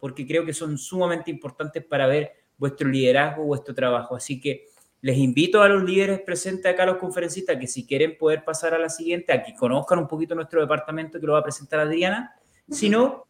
porque 0.00 0.26
creo 0.26 0.44
que 0.44 0.54
son 0.54 0.78
sumamente 0.78 1.30
importantes 1.30 1.84
para 1.84 2.06
ver 2.06 2.32
vuestro 2.56 2.88
liderazgo, 2.88 3.44
vuestro 3.44 3.74
trabajo. 3.74 4.16
Así 4.16 4.40
que 4.40 4.66
les 5.00 5.16
invito 5.18 5.62
a 5.62 5.68
los 5.68 5.84
líderes 5.84 6.20
presentes 6.20 6.72
acá, 6.72 6.84
a 6.84 6.86
los 6.86 6.96
conferencistas, 6.96 7.56
que 7.56 7.66
si 7.66 7.86
quieren 7.86 8.16
poder 8.16 8.44
pasar 8.44 8.74
a 8.74 8.78
la 8.78 8.88
siguiente, 8.88 9.32
a 9.32 9.42
que 9.42 9.54
conozcan 9.54 9.98
un 9.98 10.08
poquito 10.08 10.34
nuestro 10.34 10.60
departamento 10.60 11.20
que 11.20 11.26
lo 11.26 11.34
va 11.34 11.40
a 11.40 11.44
presentar 11.44 11.80
Adriana. 11.80 12.34
Si 12.70 12.88
no, 12.88 13.26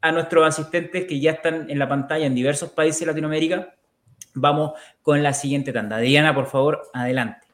a 0.00 0.12
nuestros 0.12 0.46
asistentes 0.46 1.06
que 1.06 1.20
ya 1.20 1.32
están 1.32 1.70
en 1.70 1.78
la 1.78 1.88
pantalla 1.88 2.26
en 2.26 2.34
diversos 2.34 2.70
países 2.70 3.00
de 3.00 3.06
Latinoamérica, 3.06 3.74
vamos 4.34 4.72
con 5.02 5.22
la 5.22 5.32
siguiente 5.32 5.72
tanda. 5.72 5.96
Adriana, 5.96 6.34
por 6.34 6.46
favor, 6.46 6.82
adelante. 6.92 7.49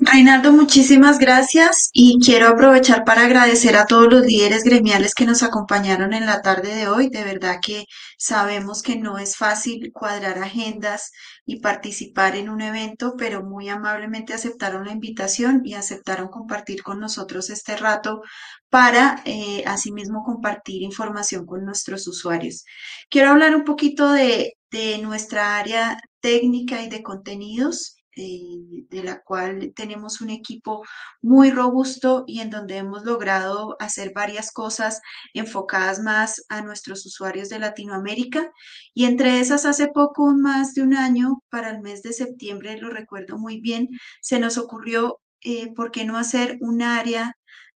Reinaldo, 0.00 0.52
muchísimas 0.52 1.18
gracias 1.18 1.90
y 1.92 2.18
quiero 2.18 2.48
aprovechar 2.48 3.04
para 3.04 3.24
agradecer 3.24 3.76
a 3.76 3.86
todos 3.86 4.12
los 4.12 4.26
líderes 4.26 4.64
gremiales 4.64 5.14
que 5.14 5.26
nos 5.26 5.42
acompañaron 5.42 6.14
en 6.14 6.26
la 6.26 6.42
tarde 6.42 6.74
de 6.74 6.88
hoy. 6.88 7.10
De 7.10 7.22
verdad 7.22 7.58
que 7.62 7.84
sabemos 8.18 8.82
que 8.82 8.96
no 8.96 9.18
es 9.18 9.36
fácil 9.36 9.92
cuadrar 9.92 10.38
agendas 10.38 11.10
y 11.46 11.60
participar 11.60 12.36
en 12.36 12.48
un 12.48 12.62
evento, 12.62 13.14
pero 13.18 13.42
muy 13.42 13.68
amablemente 13.68 14.32
aceptaron 14.34 14.86
la 14.86 14.92
invitación 14.92 15.62
y 15.64 15.74
aceptaron 15.74 16.28
compartir 16.28 16.82
con 16.82 16.98
nosotros 16.98 17.50
este 17.50 17.76
rato 17.76 18.22
para 18.70 19.22
eh, 19.24 19.62
asimismo 19.66 20.24
compartir 20.24 20.82
información 20.82 21.46
con 21.46 21.64
nuestros 21.64 22.06
usuarios. 22.08 22.64
Quiero 23.10 23.30
hablar 23.30 23.54
un 23.54 23.64
poquito 23.64 24.10
de, 24.12 24.54
de 24.70 24.98
nuestra 24.98 25.58
área 25.58 25.98
técnica 26.20 26.82
y 26.82 26.88
de 26.88 27.02
contenidos. 27.02 27.96
Eh, 28.16 28.86
de 28.90 29.02
la 29.02 29.22
cual 29.22 29.72
tenemos 29.74 30.20
un 30.20 30.30
equipo 30.30 30.84
muy 31.20 31.50
robusto 31.50 32.22
y 32.28 32.40
en 32.40 32.50
donde 32.50 32.76
hemos 32.76 33.04
logrado 33.04 33.76
hacer 33.80 34.12
varias 34.14 34.52
cosas 34.52 35.00
enfocadas 35.32 35.98
más 36.00 36.44
a 36.48 36.62
nuestros 36.62 37.04
usuarios 37.06 37.48
de 37.48 37.58
Latinoamérica. 37.58 38.52
Y 38.94 39.06
entre 39.06 39.40
esas, 39.40 39.66
hace 39.66 39.88
poco, 39.88 40.32
más 40.32 40.74
de 40.74 40.82
un 40.82 40.94
año, 40.94 41.42
para 41.50 41.70
el 41.70 41.80
mes 41.80 42.02
de 42.02 42.12
septiembre, 42.12 42.78
lo 42.78 42.88
recuerdo 42.88 43.36
muy 43.36 43.60
bien, 43.60 43.88
se 44.22 44.38
nos 44.38 44.58
ocurrió, 44.58 45.20
eh, 45.40 45.74
¿por 45.74 45.90
qué 45.90 46.04
no 46.04 46.16
hacer 46.16 46.56
un 46.60 46.82
área 46.82 47.36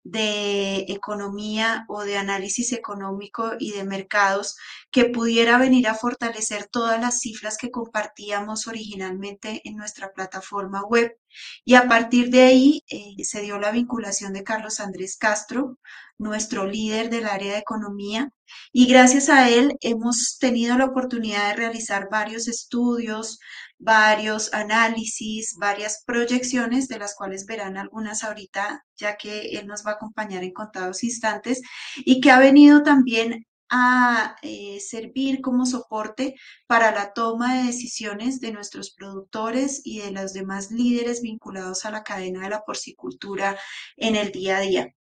de 0.09 0.85
economía 0.89 1.85
o 1.89 2.03
de 2.05 2.17
análisis 2.17 2.73
económico 2.73 3.53
y 3.59 3.73
de 3.73 3.85
mercados 3.85 4.57
que 4.91 5.07
pudiera 5.07 5.59
venir 5.59 5.89
a 5.89 5.95
fortalecer 5.95 6.67
todas 6.67 7.01
las 7.01 7.21
cifras 7.21 7.57
que 7.59 7.71
compartíamos 7.71 8.69
originalmente 8.69 9.63
en 9.65 9.77
nuestra 9.77 10.13
plataforma 10.13 10.83
web. 10.85 11.19
Y 11.65 11.75
a 11.75 11.89
partir 11.89 12.31
de 12.31 12.43
ahí 12.43 12.85
eh, 12.89 13.25
se 13.25 13.43
dio 13.43 13.59
la 13.59 13.73
vinculación 13.73 14.33
de 14.33 14.45
Carlos 14.45 14.81
Andrés 14.81 15.17
Castro, 15.17 15.79
nuestro 16.19 16.67
líder 16.67 17.11
del 17.11 17.27
área 17.27 17.55
de 17.55 17.59
economía, 17.59 18.33
y 18.73 18.87
gracias 18.87 19.29
a 19.29 19.51
él 19.51 19.77
hemos 19.81 20.39
tenido 20.39 20.79
la 20.79 20.87
oportunidad 20.87 21.49
de 21.49 21.57
realizar 21.57 22.09
varios 22.11 22.49
estudios, 22.49 23.39
varios 23.79 24.53
análisis, 24.55 25.57
varias 25.59 26.03
proyecciones, 26.07 26.89
de 26.89 26.99
las 26.99 27.15
cuales 27.15 27.47
verán 27.47 27.77
algunas 27.77 28.25
ahorita, 28.25 28.85
ya 28.97 29.17
que 29.17 29.59
él 29.59 29.67
nos 29.67 29.85
va 29.87 29.93
a 29.93 29.95
acompañar 29.95 30.45
en 30.45 30.53
contados 30.53 31.05
instantes, 31.05 31.61
y 31.97 32.21
que 32.21 32.31
ha 32.31 32.39
venido 32.39 32.83
también 32.83 33.47
a 33.69 34.37
eh, 34.43 34.79
servir 34.81 35.41
como 35.41 35.67
soporte 35.67 36.37
para 36.67 36.93
la 36.93 37.13
toma 37.13 37.57
de 37.57 37.65
decisiones 37.65 38.41
de 38.41 38.53
nuestros 38.53 38.93
productores 38.93 39.83
y 39.85 39.99
de 40.01 40.13
los 40.13 40.33
demás 40.33 40.71
líderes 40.71 41.21
vinculados 41.21 41.85
a 41.85 41.91
la 41.91 42.05
cadena 42.05 42.43
de 42.43 42.51
la 42.51 42.63
porcicultura 42.63 43.59
en 43.97 44.17
el 44.17 44.31
día 44.31 44.59
a 44.59 44.61
día. 44.61 44.95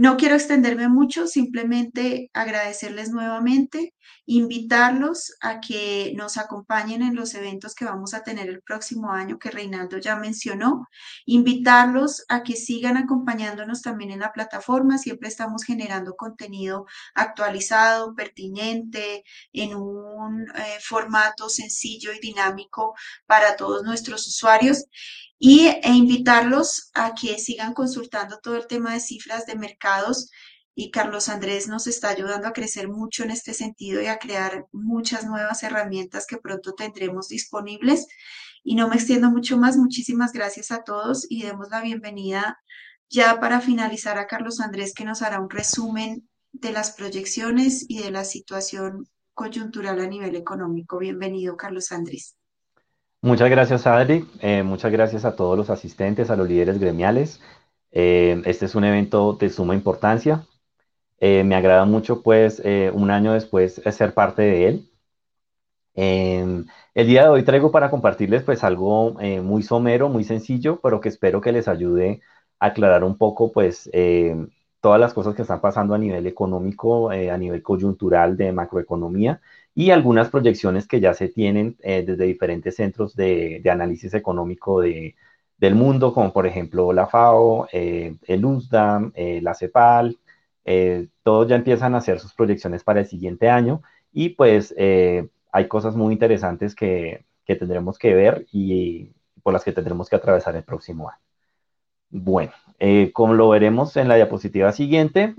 No 0.00 0.16
quiero 0.16 0.34
extenderme 0.34 0.88
mucho, 0.88 1.26
simplemente 1.26 2.30
agradecerles 2.32 3.10
nuevamente, 3.10 3.92
invitarlos 4.24 5.34
a 5.42 5.60
que 5.60 6.14
nos 6.16 6.38
acompañen 6.38 7.02
en 7.02 7.14
los 7.14 7.34
eventos 7.34 7.74
que 7.74 7.84
vamos 7.84 8.14
a 8.14 8.22
tener 8.22 8.48
el 8.48 8.62
próximo 8.62 9.12
año 9.12 9.38
que 9.38 9.50
Reinaldo 9.50 9.98
ya 9.98 10.16
mencionó, 10.16 10.88
invitarlos 11.26 12.24
a 12.30 12.42
que 12.42 12.56
sigan 12.56 12.96
acompañándonos 12.96 13.82
también 13.82 14.10
en 14.10 14.20
la 14.20 14.32
plataforma, 14.32 14.96
siempre 14.96 15.28
estamos 15.28 15.64
generando 15.64 16.16
contenido 16.16 16.86
actualizado, 17.14 18.14
pertinente, 18.14 19.22
en 19.52 19.74
un 19.74 20.48
eh, 20.48 20.78
formato 20.80 21.50
sencillo 21.50 22.10
y 22.14 22.20
dinámico 22.20 22.94
para 23.26 23.54
todos 23.54 23.82
nuestros 23.82 24.26
usuarios 24.26 24.86
y, 25.40 25.68
e 25.68 25.92
invitarlos 25.94 26.90
a 26.94 27.14
que 27.14 27.38
sigan 27.38 27.72
consultando 27.72 28.38
todo 28.42 28.56
el 28.56 28.66
tema 28.66 28.92
de 28.92 29.00
cifras 29.00 29.46
de 29.46 29.56
mercados 29.56 30.30
y 30.74 30.90
Carlos 30.90 31.30
Andrés 31.30 31.66
nos 31.66 31.86
está 31.86 32.10
ayudando 32.10 32.46
a 32.46 32.52
crecer 32.52 32.88
mucho 32.88 33.24
en 33.24 33.30
este 33.30 33.54
sentido 33.54 34.02
y 34.02 34.06
a 34.06 34.18
crear 34.18 34.66
muchas 34.70 35.24
nuevas 35.24 35.62
herramientas 35.62 36.26
que 36.26 36.36
pronto 36.36 36.74
tendremos 36.74 37.28
disponibles. 37.28 38.06
Y 38.62 38.74
no 38.74 38.88
me 38.88 38.96
extiendo 38.96 39.30
mucho 39.30 39.56
más. 39.56 39.76
Muchísimas 39.76 40.32
gracias 40.32 40.70
a 40.70 40.84
todos 40.84 41.26
y 41.28 41.42
demos 41.42 41.70
la 41.70 41.80
bienvenida 41.80 42.58
ya 43.08 43.40
para 43.40 43.60
finalizar 43.60 44.18
a 44.18 44.26
Carlos 44.26 44.60
Andrés 44.60 44.94
que 44.94 45.04
nos 45.04 45.22
hará 45.22 45.40
un 45.40 45.50
resumen 45.50 46.28
de 46.52 46.72
las 46.72 46.92
proyecciones 46.92 47.86
y 47.88 48.02
de 48.02 48.10
la 48.10 48.24
situación 48.24 49.08
coyuntural 49.34 50.00
a 50.00 50.06
nivel 50.06 50.36
económico. 50.36 50.98
Bienvenido, 50.98 51.56
Carlos 51.56 51.92
Andrés. 51.92 52.36
Muchas 53.22 53.50
gracias, 53.50 53.86
Adri. 53.86 54.26
Eh, 54.40 54.62
muchas 54.62 54.90
gracias 54.92 55.24
a 55.24 55.36
todos 55.36 55.56
los 55.56 55.68
asistentes, 55.70 56.30
a 56.30 56.36
los 56.36 56.48
líderes 56.48 56.78
gremiales. 56.78 57.40
Eh, 57.92 58.40
este 58.46 58.64
es 58.66 58.74
un 58.74 58.84
evento 58.84 59.34
de 59.34 59.50
suma 59.50 59.74
importancia. 59.74 60.46
Eh, 61.20 61.44
me 61.44 61.56
agrada 61.56 61.84
mucho, 61.86 62.22
pues, 62.22 62.62
un 62.94 63.10
año 63.10 63.32
después 63.34 63.82
ser 63.92 64.14
parte 64.14 64.42
de 64.42 64.68
él. 64.68 64.90
Em, 65.94 66.66
el 66.94 67.06
día 67.06 67.24
de 67.24 67.28
hoy 67.28 67.42
traigo 67.44 67.70
para 67.72 67.90
compartirles, 67.90 68.42
pues, 68.42 68.64
algo 68.64 69.12
muy 69.42 69.62
somero, 69.62 70.08
muy 70.08 70.24
sencillo, 70.24 70.80
pero 70.82 71.00
que 71.00 71.08
espero 71.08 71.40
que 71.40 71.52
les 71.52 71.68
ayude 71.68 72.20
a 72.58 72.66
aclarar 72.66 73.04
un 73.04 73.18
poco, 73.18 73.52
pues, 73.52 73.90
todas 74.80 75.00
las 75.00 75.12
cosas 75.14 75.34
que 75.34 75.42
están 75.42 75.60
pasando 75.60 75.94
a 75.94 75.98
nivel 75.98 76.26
económico, 76.26 77.10
a 77.10 77.36
nivel 77.36 77.62
coyuntural 77.62 78.36
de 78.36 78.52
macroeconomía 78.52 79.40
y 79.74 79.90
algunas 79.90 80.30
proyecciones 80.30 80.86
que 80.86 81.00
ya 81.00 81.14
se 81.14 81.28
tienen 81.28 81.76
eh, 81.80 82.02
desde 82.06 82.24
diferentes 82.24 82.76
centros 82.76 83.14
de, 83.14 83.62
análisis 83.70 84.14
económico 84.14 84.80
de, 84.80 85.16
del 85.58 85.74
mundo, 85.74 86.12
como 86.12 86.32
por 86.32 86.46
ejemplo 86.46 86.92
la 86.92 87.06
FAO, 87.06 87.68
eh, 87.72 88.16
el 88.26 88.44
USDA, 88.44 89.10
eh, 89.14 89.40
la 89.42 89.54
CEPAL, 89.54 90.18
todos 91.24 91.48
ya 91.48 91.56
empiezan 91.56 91.94
a 91.94 91.98
hacer 91.98 92.20
sus 92.20 92.32
proyecciones 92.34 92.84
para 92.84 93.00
el 93.00 93.06
siguiente 93.06 93.48
año 93.48 93.82
y 94.12 94.30
pues 94.30 94.72
hay 94.78 95.66
cosas 95.68 95.96
muy 95.96 96.12
interesantes 96.12 96.76
que, 96.76 97.24
que 97.44 97.56
tendremos 97.56 97.98
que 97.98 98.14
ver 98.14 98.46
y 98.52 99.10
por 99.42 99.52
las 99.52 99.64
que 99.64 99.72
tendremos 99.72 100.08
que 100.08 100.14
atravesar 100.14 100.54
el 100.54 100.62
próximo 100.62 101.08
año. 101.08 101.18
Bueno, 102.10 102.52
como 103.12 103.34
lo 103.34 103.48
veremos 103.48 103.96
en 103.96 104.06
la 104.06 104.14
diapositiva 104.14 104.70
siguiente, 104.70 105.34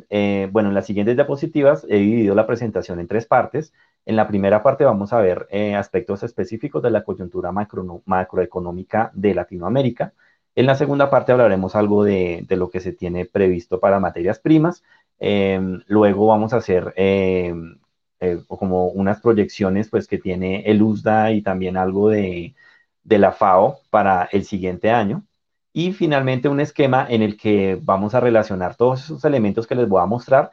bueno, 0.52 0.68
en 0.70 0.76
las 0.76 0.86
siguientes 0.86 1.16
diapositivas 1.16 1.86
he 1.88 2.00
dividido 2.00 2.36
la 2.36 2.48
presentación 2.48 3.00
en 3.00 3.08
tres 3.08 3.26
partes. 3.26 3.72
En 4.06 4.16
la 4.16 4.28
primera 4.28 4.64
parte 4.64 4.84
vamos 4.84 5.14
a 5.14 5.22
ver 5.22 5.48
eh, 5.52 5.76
aspectos 5.76 6.24
específicos 6.24 6.82
de 6.82 6.92
la 6.92 7.04
coyuntura 7.04 7.52
macroeconómica 7.52 9.12
de 9.14 9.36
Latinoamérica. 9.36 10.14
En 10.56 10.66
la 10.66 10.76
segunda 10.76 11.10
parte 11.10 11.32
hablaremos 11.32 11.76
algo 11.76 12.04
de, 12.04 12.46
lo 12.50 12.70
que 12.70 12.80
se 12.82 12.94
tiene 12.94 13.26
previsto 13.26 13.80
para 13.80 14.00
materias 14.00 14.40
primas. 14.40 14.84
Em, 15.20 15.82
luego 15.88 16.28
vamos 16.28 16.54
a 16.54 16.58
hacer 16.58 16.94
em, 16.98 17.80
eh, 18.20 18.44
como 18.48 18.88
unas 18.88 19.22
proyecciones 19.22 19.90
pues, 19.90 20.08
que 20.08 20.18
tiene 20.18 20.64
el 20.66 20.82
USDA 20.82 21.32
y 21.32 21.42
también 21.42 21.78
algo 21.78 22.10
de, 22.10 22.56
de 23.04 23.20
la 23.20 23.32
FAO 23.32 23.80
para 23.90 24.30
el 24.32 24.46
siguiente 24.46 24.92
año. 24.92 25.26
Y 25.74 25.94
finalmente 25.94 26.50
un 26.50 26.60
esquema 26.60 27.06
en 27.10 27.22
el 27.22 27.38
que 27.38 27.80
vamos 27.82 28.14
a 28.16 28.20
relacionar 28.20 28.76
todos 28.76 29.04
esos 29.06 29.24
elementos 29.26 29.68
que 29.68 29.76
les 29.76 29.88
voy 29.88 30.02
a 30.02 30.06
mostrar 30.06 30.52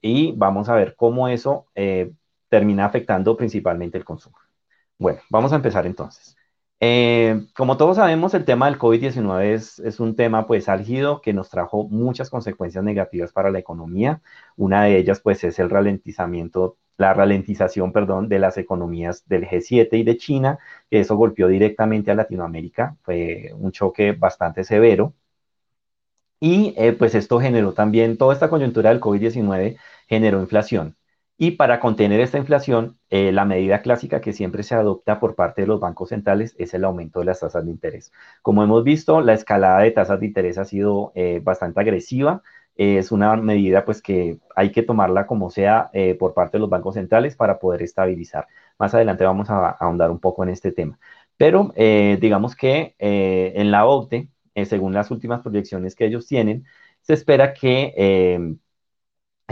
y 0.00 0.32
vamos 0.32 0.68
a 0.68 0.74
ver 0.74 0.96
cómo 0.96 1.28
eso 1.28 1.66
eh, 1.74 2.12
termina 2.52 2.84
afectando 2.84 3.34
principalmente 3.34 3.96
el 3.96 4.04
consumo. 4.04 4.36
Bueno, 4.98 5.20
vamos 5.30 5.54
a 5.54 5.56
empezar 5.56 5.86
entonces. 5.86 6.36
Eh, 6.80 7.46
como 7.56 7.78
todos 7.78 7.96
sabemos, 7.96 8.34
el 8.34 8.44
tema 8.44 8.66
del 8.66 8.78
COVID-19 8.78 9.78
es, 9.80 10.00
un 10.00 10.14
tema 10.16 10.46
pues 10.46 10.68
álgido 10.68 11.22
que 11.22 11.32
nos 11.32 11.48
trajo 11.48 11.88
muchas 11.88 12.28
consecuencias 12.28 12.84
negativas 12.84 13.32
para 13.32 13.50
la 13.50 13.58
economía. 13.58 14.20
Una 14.56 14.84
de 14.84 14.98
ellas 14.98 15.20
pues 15.20 15.42
es 15.44 15.58
el 15.58 15.70
ralentizamiento 15.70 16.76
la 16.98 17.14
ralentización, 17.14 17.90
perdón, 17.92 18.28
de 18.28 18.38
las 18.38 18.58
economías 18.58 19.26
del 19.26 19.46
G7 19.46 19.98
y 19.98 20.04
de 20.04 20.18
China, 20.18 20.58
que 20.90 21.00
eso 21.00 21.16
golpeó 21.16 21.48
directamente 21.48 22.10
a 22.10 22.14
Latinoamérica, 22.14 22.96
fue 23.02 23.50
un 23.56 23.72
choque 23.72 24.12
bastante 24.12 24.62
severo. 24.62 25.14
Y 26.40 26.74
eh, 26.76 26.92
pues 26.92 27.14
esto 27.14 27.40
generó 27.40 27.72
también, 27.72 28.18
toda 28.18 28.34
esta 28.34 28.50
coyuntura 28.50 28.90
del 28.90 29.00
COVID-19 29.00 29.78
generó 30.08 30.40
inflación. 30.40 30.96
Y 31.38 31.52
para 31.52 31.80
contener 31.80 32.20
esta 32.20 32.38
inflación, 32.38 32.98
eh, 33.10 33.32
la 33.32 33.44
medida 33.44 33.82
clásica 33.82 34.20
que 34.20 34.32
siempre 34.32 34.62
se 34.62 34.74
adopta 34.74 35.18
por 35.18 35.34
parte 35.34 35.62
de 35.62 35.66
los 35.66 35.80
bancos 35.80 36.10
centrales 36.10 36.54
es 36.58 36.72
el 36.74 36.84
aumento 36.84 37.18
de 37.18 37.24
las 37.26 37.40
tasas 37.40 37.64
de 37.64 37.70
interés. 37.70 38.12
Como 38.42 38.62
hemos 38.62 38.84
visto, 38.84 39.20
la 39.20 39.32
escalada 39.32 39.80
de 39.80 39.90
tasas 39.90 40.20
de 40.20 40.26
interés 40.26 40.58
ha 40.58 40.64
sido 40.64 41.12
eh, 41.14 41.40
bastante 41.42 41.80
agresiva. 41.80 42.42
es 42.76 43.12
una 43.12 43.36
medida 43.36 43.84
pues 43.84 44.00
que 44.02 44.38
hay 44.56 44.72
que 44.72 44.82
tomarla 44.82 45.26
como 45.26 45.50
sea 45.50 45.90
eh, 45.92 46.14
por 46.14 46.32
parte 46.34 46.56
de 46.56 46.60
los 46.60 46.70
bancos 46.70 46.94
centrales 46.94 47.36
para 47.36 47.58
poder 47.58 47.82
estabilizar. 47.82 48.46
Más 48.78 48.94
adelante 48.94 49.24
vamos 49.24 49.50
a, 49.50 49.70
ahondar 49.70 50.10
un 50.10 50.20
poco 50.20 50.42
en 50.44 50.50
este 50.50 50.72
tema. 50.72 50.98
Pero 51.36 51.72
digamos 51.76 52.54
que 52.56 52.94
en 52.98 53.70
la 53.70 53.86
OCDE, 53.86 54.28
según 54.64 54.92
las 54.94 55.10
últimas 55.10 55.42
proyecciones 55.42 55.94
que 55.96 56.06
ellos 56.06 56.26
tienen, 56.26 56.64
se 57.02 57.14
espera 57.14 57.52
que 57.54 58.56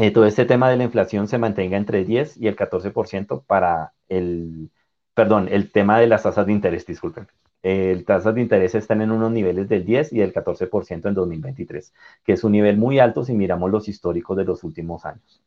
eh, 0.00 0.10
todo 0.12 0.24
este 0.24 0.46
tema 0.46 0.70
de 0.70 0.78
la 0.78 0.84
inflación 0.84 1.28
se 1.28 1.36
mantenga 1.36 1.76
entre 1.76 1.98
el 2.00 2.06
10 2.06 2.38
y 2.38 2.48
el 2.48 2.56
14% 2.56 3.44
para 3.44 3.92
el, 4.08 4.70
perdón, 5.12 5.48
el 5.50 5.70
tema 5.70 5.98
de 6.00 6.06
las 6.06 6.22
tasas 6.22 6.46
de 6.46 6.52
interés, 6.52 6.86
disculpen. 6.86 7.28
El 7.62 8.06
tasas 8.06 8.34
de 8.34 8.40
interés 8.40 8.74
están 8.74 9.02
en 9.02 9.10
unos 9.10 9.30
niveles 9.30 9.68
del 9.68 9.84
10 9.84 10.14
y 10.14 10.20
del 10.20 10.32
14% 10.32 11.06
en 11.06 11.14
2023, 11.14 11.92
que 12.24 12.32
es 12.32 12.42
un 12.44 12.52
nivel 12.52 12.78
muy 12.78 12.98
alto 12.98 13.24
si 13.24 13.34
miramos 13.34 13.70
los 13.70 13.88
históricos 13.88 14.38
de 14.38 14.44
los 14.46 14.64
últimos 14.64 15.04
años. 15.04 15.42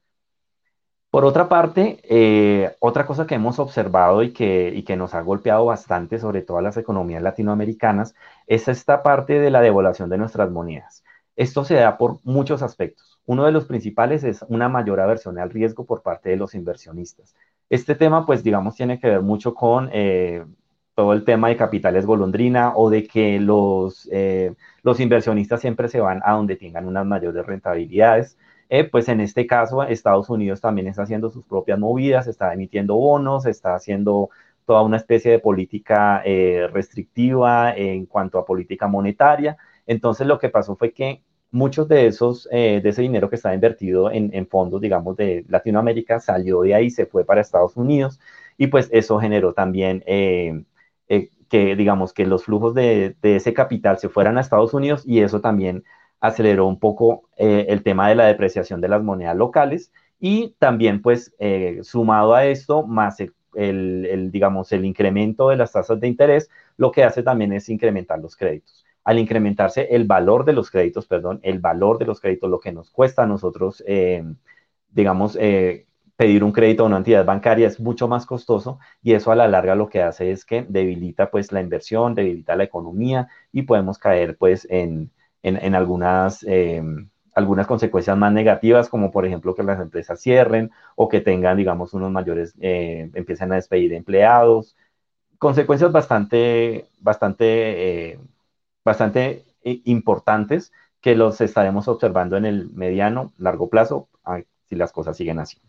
Por 1.10 1.26
otra 1.26 1.50
parte, 1.50 2.00
eh, 2.04 2.76
otra 2.80 3.08
cosa 3.08 3.26
que 3.26 3.34
hemos 3.34 3.58
observado 3.58 4.22
y 4.22 4.34
que, 4.34 4.72
y 4.76 4.84
que 4.84 4.96
nos 4.96 5.16
ha 5.16 5.22
golpeado 5.22 5.66
bastante, 5.66 6.20
sobre 6.20 6.44
todo 6.44 6.60
a 6.60 6.62
las 6.62 6.78
economías 6.78 7.24
latinoamericanas, 7.24 8.14
es 8.46 8.68
esta 8.68 9.02
parte 9.02 9.40
de 9.40 9.50
la 9.50 9.62
devaluación 9.62 10.12
de 10.12 10.20
nuestras 10.20 10.52
monedas. 10.52 11.04
Esto 11.36 11.66
se 11.66 11.74
da 11.76 11.98
por 11.98 12.20
muchos 12.24 12.62
aspectos. 12.62 13.13
Uno 13.26 13.46
de 13.46 13.52
los 13.52 13.66
principales 13.66 14.24
es 14.24 14.44
una 14.50 14.68
mayor 14.68 15.00
aversión 15.00 15.40
al 15.40 15.50
riesgo 15.50 15.86
por 15.86 16.02
parte 16.02 16.30
de 16.30 16.36
los 16.36 16.56
inversionistas. 16.56 17.36
Este 17.70 17.96
tema, 17.96 18.26
pues, 18.26 18.44
digamos, 18.44 18.76
tiene 18.76 19.00
que 19.00 19.08
ver 19.08 19.22
mucho 19.22 19.54
con 19.54 19.90
eh, 19.94 20.46
todo 20.94 21.14
el 21.14 21.24
tema 21.24 21.48
de 21.48 21.56
capitales 21.56 22.06
golondrina 22.06 22.74
o 22.76 22.90
de 22.90 23.08
que 23.08 23.40
los, 23.40 24.10
eh, 24.12 24.54
los 24.84 25.00
inversionistas 25.00 25.62
siempre 25.62 25.88
se 25.88 26.02
van 26.02 26.22
a 26.26 26.34
donde 26.34 26.58
tengan 26.58 26.86
unas 26.86 27.06
mayores 27.06 27.46
rentabilidades. 27.46 28.38
Eh, 28.70 28.84
pues 28.84 29.08
en 29.08 29.22
este 29.22 29.48
caso, 29.48 29.84
Estados 29.84 30.30
Unidos 30.30 30.60
también 30.60 30.88
está 30.88 31.04
haciendo 31.04 31.30
sus 31.30 31.46
propias 31.46 31.80
movidas, 31.80 32.28
está 32.28 32.54
emitiendo 32.54 32.96
bonos, 32.96 33.46
está 33.46 33.76
haciendo 33.76 34.30
toda 34.66 34.82
una 34.82 34.98
especie 34.98 35.32
de 35.32 35.40
política 35.40 36.24
restrictiva 36.72 37.74
en 37.76 38.06
cuanto 38.06 38.40
a 38.40 38.46
política 38.46 38.88
monetaria. 38.88 39.58
Entonces, 39.86 40.26
lo 40.28 40.40
que 40.40 40.50
pasó 40.50 40.76
fue 40.76 40.94
que 40.94 41.22
muchos 41.54 41.88
de 41.88 42.08
esos, 42.08 42.50
eh, 42.52 42.82
de 42.84 42.90
ese 42.90 43.04
dinero 43.04 43.30
que 43.30 43.36
estaba 43.38 43.56
invertido 43.56 44.12
en, 44.12 44.48
fondos, 44.48 44.82
digamos, 44.82 45.16
de 45.16 45.46
Latinoamérica, 45.48 46.20
salió 46.20 46.62
de 46.62 46.74
ahí, 46.74 46.90
se 46.90 47.06
fue 47.06 47.26
para 47.26 47.42
Estados 47.42 47.78
Unidos 47.78 48.20
y 48.58 48.68
pues 48.68 48.90
eso 48.92 49.20
generó 49.20 49.54
también 49.54 50.04
eh, 50.08 50.64
eh, 51.10 51.30
que, 51.50 51.76
digamos, 51.76 52.14
que 52.14 52.26
los 52.26 52.46
flujos 52.46 52.74
de, 52.74 53.16
de, 53.22 53.36
ese 53.38 53.54
capital 53.54 54.00
se 54.00 54.10
fueran 54.10 54.38
a 54.38 54.42
Estados 54.42 54.74
Unidos 54.74 55.04
y 55.06 55.22
eso 55.22 55.42
también 55.42 55.84
aceleró 56.20 56.66
un 56.68 56.80
poco 56.80 57.30
el 57.38 57.84
tema 57.84 58.10
de 58.10 58.16
la 58.16 58.26
depreciación 58.28 58.82
de 58.82 58.88
las 58.88 59.04
monedas 59.04 59.36
locales 59.36 59.92
y 60.20 60.56
también 60.58 61.02
pues 61.02 61.36
sumado 61.82 62.34
a 62.34 62.46
esto, 62.46 62.88
más 62.88 63.18
el, 63.56 64.30
digamos, 64.32 64.72
el 64.72 64.86
incremento 64.86 65.50
de 65.50 65.58
las 65.58 65.74
tasas 65.74 66.00
de 66.00 66.08
interés, 66.08 66.50
lo 66.78 66.92
que 66.92 67.04
hace 67.04 67.24
también 67.24 67.52
es 67.54 67.68
incrementar 67.70 68.20
los 68.20 68.38
créditos 68.38 68.84
al 69.04 69.20
incrementarse 69.20 69.88
el 69.92 70.06
valor 70.06 70.46
de 70.46 70.54
los 70.54 70.72
créditos, 70.72 71.08
perdón, 71.08 71.40
el 71.44 71.60
valor 71.60 71.98
de 72.00 72.06
los 72.06 72.20
créditos, 72.22 72.50
lo 72.50 72.60
que 72.60 72.72
nos 72.72 72.90
cuesta 72.92 73.24
a 73.24 73.28
nosotros, 73.28 73.84
eh, 73.88 74.24
digamos, 74.90 75.38
eh, 75.40 75.88
pedir 76.16 76.44
un 76.44 76.52
crédito 76.52 76.84
a 76.84 76.88
una 76.88 76.98
entidad 76.98 77.26
bancaria 77.26 77.68
es 77.68 77.80
mucho 77.80 78.08
más 78.08 78.26
costoso 78.26 78.80
y 79.02 79.14
eso 79.14 79.32
a 79.32 79.36
la 79.36 79.48
larga 79.48 79.76
lo 79.76 79.90
que 79.90 80.02
hace 80.04 80.32
es 80.32 80.46
que 80.46 80.66
debilita 80.68 81.32
pues 81.32 81.52
la 81.52 81.62
inversión, 81.62 82.16
debilita 82.16 82.56
la 82.56 82.64
economía 82.64 83.28
y 83.52 83.64
podemos 83.64 83.98
caer 83.98 84.38
pues 84.38 84.68
en, 84.70 85.12
en, 85.42 85.76
algunas, 85.76 86.44
em, 86.44 87.10
algunas 87.34 87.68
consecuencias 87.68 88.18
más 88.18 88.32
negativas 88.32 88.90
como 88.90 89.12
por 89.12 89.26
ejemplo 89.26 89.56
que 89.56 89.64
las 89.64 89.82
empresas 89.82 90.22
cierren 90.22 90.72
o 90.96 91.10
que 91.10 91.20
tengan 91.22 91.58
digamos 91.58 91.94
unos 91.94 92.12
mayores, 92.12 92.54
eh, 92.62 93.10
empiecen 93.16 93.52
a 93.52 93.56
despedir 93.56 93.94
empleados, 93.94 94.78
consecuencias 95.40 95.92
bastante, 95.92 96.88
bastante 97.02 98.20
bastante 98.84 99.46
eh, 99.64 99.82
importantes 99.86 100.72
que 101.02 101.16
los 101.16 101.42
estaremos 101.42 101.88
observando 101.88 102.38
en 102.38 102.46
el 102.46 102.70
mediano, 102.72 103.34
largo 103.38 103.70
plazo, 103.70 104.10
si 104.70 104.76
las 104.76 104.92
cosas 104.92 105.18
siguen 105.18 105.40
así. 105.40 105.62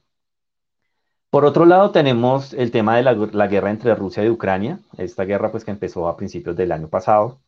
Por 1.31 1.45
otro 1.45 1.65
lado, 1.67 1.91
tenemos 1.91 2.53
el 2.55 2.71
tema 2.71 2.97
de 2.97 3.03
la, 3.03 3.47
guerra 3.49 3.71
entre 3.71 3.95
Rusia 3.97 4.25
y 4.25 4.31
Ucrania, 4.31 4.79
esta 4.97 5.25
guerra 5.25 5.51
pues 5.51 5.65
que 5.65 5.73
empezó 5.73 6.07
a 6.09 6.17
principios 6.17 6.57
del 6.57 6.71
año 6.71 6.89
pasado, 6.89 7.41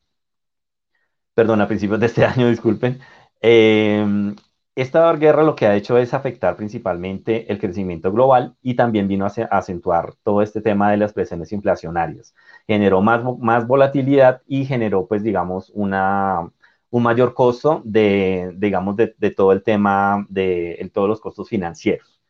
perdón, 1.35 1.61
a 1.61 1.69
principios 1.69 2.01
de 2.01 2.07
este 2.07 2.25
año, 2.33 2.49
disculpen, 2.49 2.99
eh, 3.41 4.35
esta 4.77 5.11
guerra 5.15 5.43
lo 5.43 5.57
que 5.57 5.67
ha 5.67 5.75
hecho 5.75 5.97
es 5.97 6.13
afectar 6.13 6.55
principalmente 6.55 7.51
el 7.51 7.59
crecimiento 7.59 8.13
global 8.13 8.57
y 8.63 8.75
también 8.77 9.09
vino 9.09 9.25
a 9.25 9.31
acentuar 9.51 10.15
todo 10.23 10.43
este 10.43 10.61
tema 10.61 10.91
de 10.91 10.99
las 10.99 11.15
presiones 11.15 11.51
inflacionarias. 11.53 12.35
Generó 12.67 13.01
más, 13.01 13.23
más 13.39 13.67
volatilidad 13.67 14.43
y 14.47 14.67
generó, 14.67 15.07
pues, 15.07 15.23
digamos, 15.23 15.71
una, 15.75 16.53
un 16.91 17.03
mayor 17.03 17.33
costo 17.33 17.81
de, 17.87 18.53
digamos, 18.59 18.97
de, 18.97 19.09
todo 19.35 19.53
el 19.53 19.63
tema 19.63 20.27
de 20.29 20.91
todos 20.93 21.09
los 21.09 21.21
costos 21.21 21.49
financieros. 21.49 22.21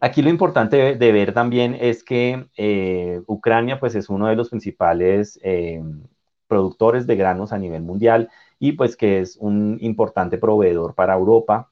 Aquí 0.00 0.20
lo 0.20 0.28
importante 0.28 0.94
de, 0.94 1.12
ver 1.12 1.32
también 1.32 1.74
es 1.80 2.04
que 2.04 2.48
eh, 2.58 3.22
Ucrania, 3.26 3.80
pues, 3.80 3.94
es 3.94 4.10
uno 4.10 4.26
de 4.28 4.36
los 4.36 4.50
principales 4.50 5.40
eh, 5.42 5.82
productores 6.46 7.06
de 7.06 7.16
granos 7.16 7.52
a 7.52 7.58
nivel 7.58 7.82
mundial 7.82 8.30
y 8.58 8.72
pues 8.72 8.96
que 8.96 9.20
es 9.20 9.36
un 9.36 9.78
importante 9.80 10.38
proveedor 10.38 10.94
para 10.94 11.14
Europa 11.14 11.70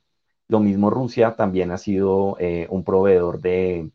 lo 0.49 0.61
mismo 0.61 0.91
Rusia 0.91 1.35
también 1.35 1.71
ha 1.71 1.79
sido 1.79 2.37
eh, 2.39 2.67
un 2.71 2.85
proveedor 2.85 3.41
de, 3.41 3.91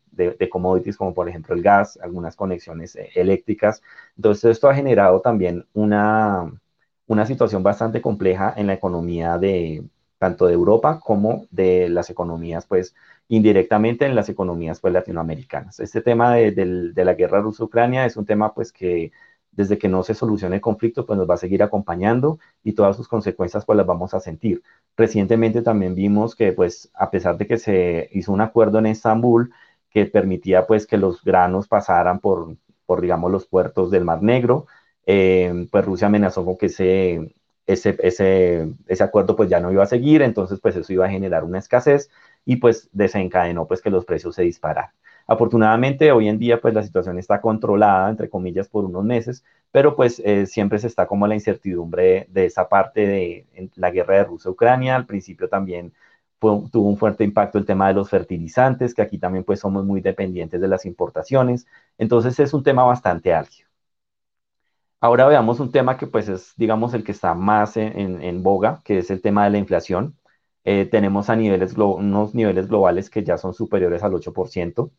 commodities 0.50 0.96
como 0.96 1.14
por 1.14 1.28
ejemplo 1.28 1.54
el 1.54 1.62
gas, 1.62 1.98
algunas 2.02 2.36
conexiones 2.36 2.96
eh, 2.96 3.10
eléctricas. 3.14 3.82
Entonces 4.16 4.52
esto 4.52 4.68
ha 4.68 4.74
generado 4.74 5.20
también 5.20 5.66
una, 5.72 6.52
una 7.06 7.26
situación 7.26 7.62
bastante 7.62 8.02
compleja 8.02 8.52
en 8.56 8.66
la 8.66 8.74
economía 8.74 9.38
de 9.38 9.84
tanto 10.18 10.46
de 10.46 10.54
Europa 10.54 11.00
como 11.00 11.46
de 11.50 11.88
las 11.88 12.08
economías, 12.10 12.66
pues 12.66 12.94
indirectamente 13.28 14.06
en 14.06 14.14
las 14.14 14.28
economías 14.28 14.78
pues 14.78 14.92
latinoamericanas. 14.94 15.80
Este 15.80 16.00
tema 16.00 16.34
de, 16.34 16.52
de 16.52 17.04
la 17.04 17.14
guerra 17.14 17.40
rusa-Ucrania 17.40 18.06
es 18.06 18.16
un 18.16 18.26
tema 18.26 18.54
pues 18.54 18.72
que 18.72 19.10
desde 19.52 19.78
que 19.78 19.88
no 19.88 20.02
se 20.02 20.14
solucione 20.14 20.56
el 20.56 20.62
conflicto, 20.62 21.06
pues 21.06 21.18
nos 21.18 21.28
va 21.28 21.34
a 21.34 21.38
seguir 21.38 21.62
acompañando 21.62 22.38
y 22.64 22.72
todas 22.72 22.96
sus 22.96 23.06
consecuencias 23.08 23.64
pues 23.64 23.76
las 23.76 23.86
vamos 23.86 24.14
a 24.14 24.20
sentir. 24.20 24.62
Recientemente 24.96 25.62
también 25.62 25.94
vimos 25.94 26.34
que 26.34 26.52
pues 26.52 26.90
a 26.94 27.10
pesar 27.10 27.36
de 27.38 27.46
que 27.46 27.58
se 27.58 28.08
hizo 28.12 28.32
un 28.32 28.40
acuerdo 28.40 28.78
en 28.78 28.86
Estambul 28.86 29.52
que 29.90 30.06
permitía 30.06 30.66
pues 30.66 30.86
que 30.86 30.96
los 30.96 31.22
granos 31.22 31.68
pasaran 31.68 32.18
por, 32.18 32.56
por 32.86 33.00
digamos, 33.02 33.30
los 33.30 33.46
puertos 33.46 33.90
del 33.90 34.04
Mar 34.04 34.22
Negro, 34.22 34.66
eh, 35.06 35.66
pues 35.70 35.84
Rusia 35.84 36.06
amenazó 36.06 36.44
con 36.44 36.56
que 36.56 36.66
ese, 36.66 37.34
ese, 37.66 37.96
ese, 38.02 38.72
ese 38.86 39.04
acuerdo 39.04 39.36
pues 39.36 39.50
ya 39.50 39.60
no 39.60 39.70
iba 39.70 39.82
a 39.82 39.86
seguir, 39.86 40.22
entonces 40.22 40.60
pues 40.60 40.76
eso 40.76 40.92
iba 40.92 41.06
a 41.06 41.10
generar 41.10 41.44
una 41.44 41.58
escasez 41.58 42.10
y 42.44 42.56
pues 42.56 42.88
desencadenó 42.92 43.66
pues 43.66 43.82
que 43.82 43.90
los 43.90 44.04
precios 44.04 44.34
se 44.34 44.42
dispararan. 44.42 44.92
Afortunadamente, 45.26 46.12
hoy 46.12 46.28
en 46.28 46.38
día, 46.38 46.60
pues 46.60 46.74
la 46.74 46.82
situación 46.82 47.18
está 47.18 47.40
controlada, 47.40 48.10
entre 48.10 48.28
comillas, 48.28 48.68
por 48.68 48.84
unos 48.84 49.04
meses, 49.04 49.44
pero 49.70 49.96
pues 49.96 50.20
eh, 50.24 50.46
siempre 50.46 50.78
se 50.78 50.86
está 50.88 51.06
como 51.06 51.26
la 51.26 51.34
incertidumbre 51.34 52.26
de 52.30 52.46
esa 52.46 52.68
parte 52.68 53.06
de 53.06 53.46
la 53.76 53.90
guerra 53.90 54.16
de 54.16 54.24
Rusia-Ucrania. 54.24 54.96
Al 54.96 55.06
principio 55.06 55.48
también 55.48 55.92
tuvo 56.40 56.88
un 56.88 56.96
fuerte 56.98 57.24
impacto 57.24 57.58
el 57.58 57.66
tema 57.66 57.88
de 57.88 57.94
los 57.94 58.10
fertilizantes, 58.10 58.94
que 58.94 59.02
aquí 59.02 59.18
también 59.18 59.44
pues 59.44 59.60
somos 59.60 59.84
muy 59.84 60.00
dependientes 60.00 60.60
de 60.60 60.68
las 60.68 60.84
importaciones. 60.86 61.66
Entonces 61.98 62.38
es 62.40 62.52
un 62.54 62.62
tema 62.64 62.84
bastante 62.84 63.32
álgido. 63.32 63.68
Ahora 65.00 65.26
veamos 65.26 65.58
un 65.60 65.72
tema 65.72 65.96
que 65.96 66.06
pues 66.06 66.28
es, 66.28 66.54
digamos, 66.56 66.94
el 66.94 67.02
que 67.04 67.12
está 67.12 67.34
más 67.34 67.76
en, 67.76 68.42
boga, 68.42 68.80
que 68.84 68.98
es 68.98 69.10
el 69.10 69.20
tema 69.20 69.44
de 69.44 69.50
la 69.50 69.58
inflación. 69.58 70.16
Eh, 70.64 70.86
tenemos 70.86 71.28
a 71.28 71.36
niveles, 71.36 71.74
unos 71.76 72.34
niveles 72.34 72.68
globales 72.68 73.10
que 73.10 73.24
ya 73.24 73.36
son 73.36 73.52
superiores 73.52 74.02
al 74.04 74.12
8%. 74.14 74.90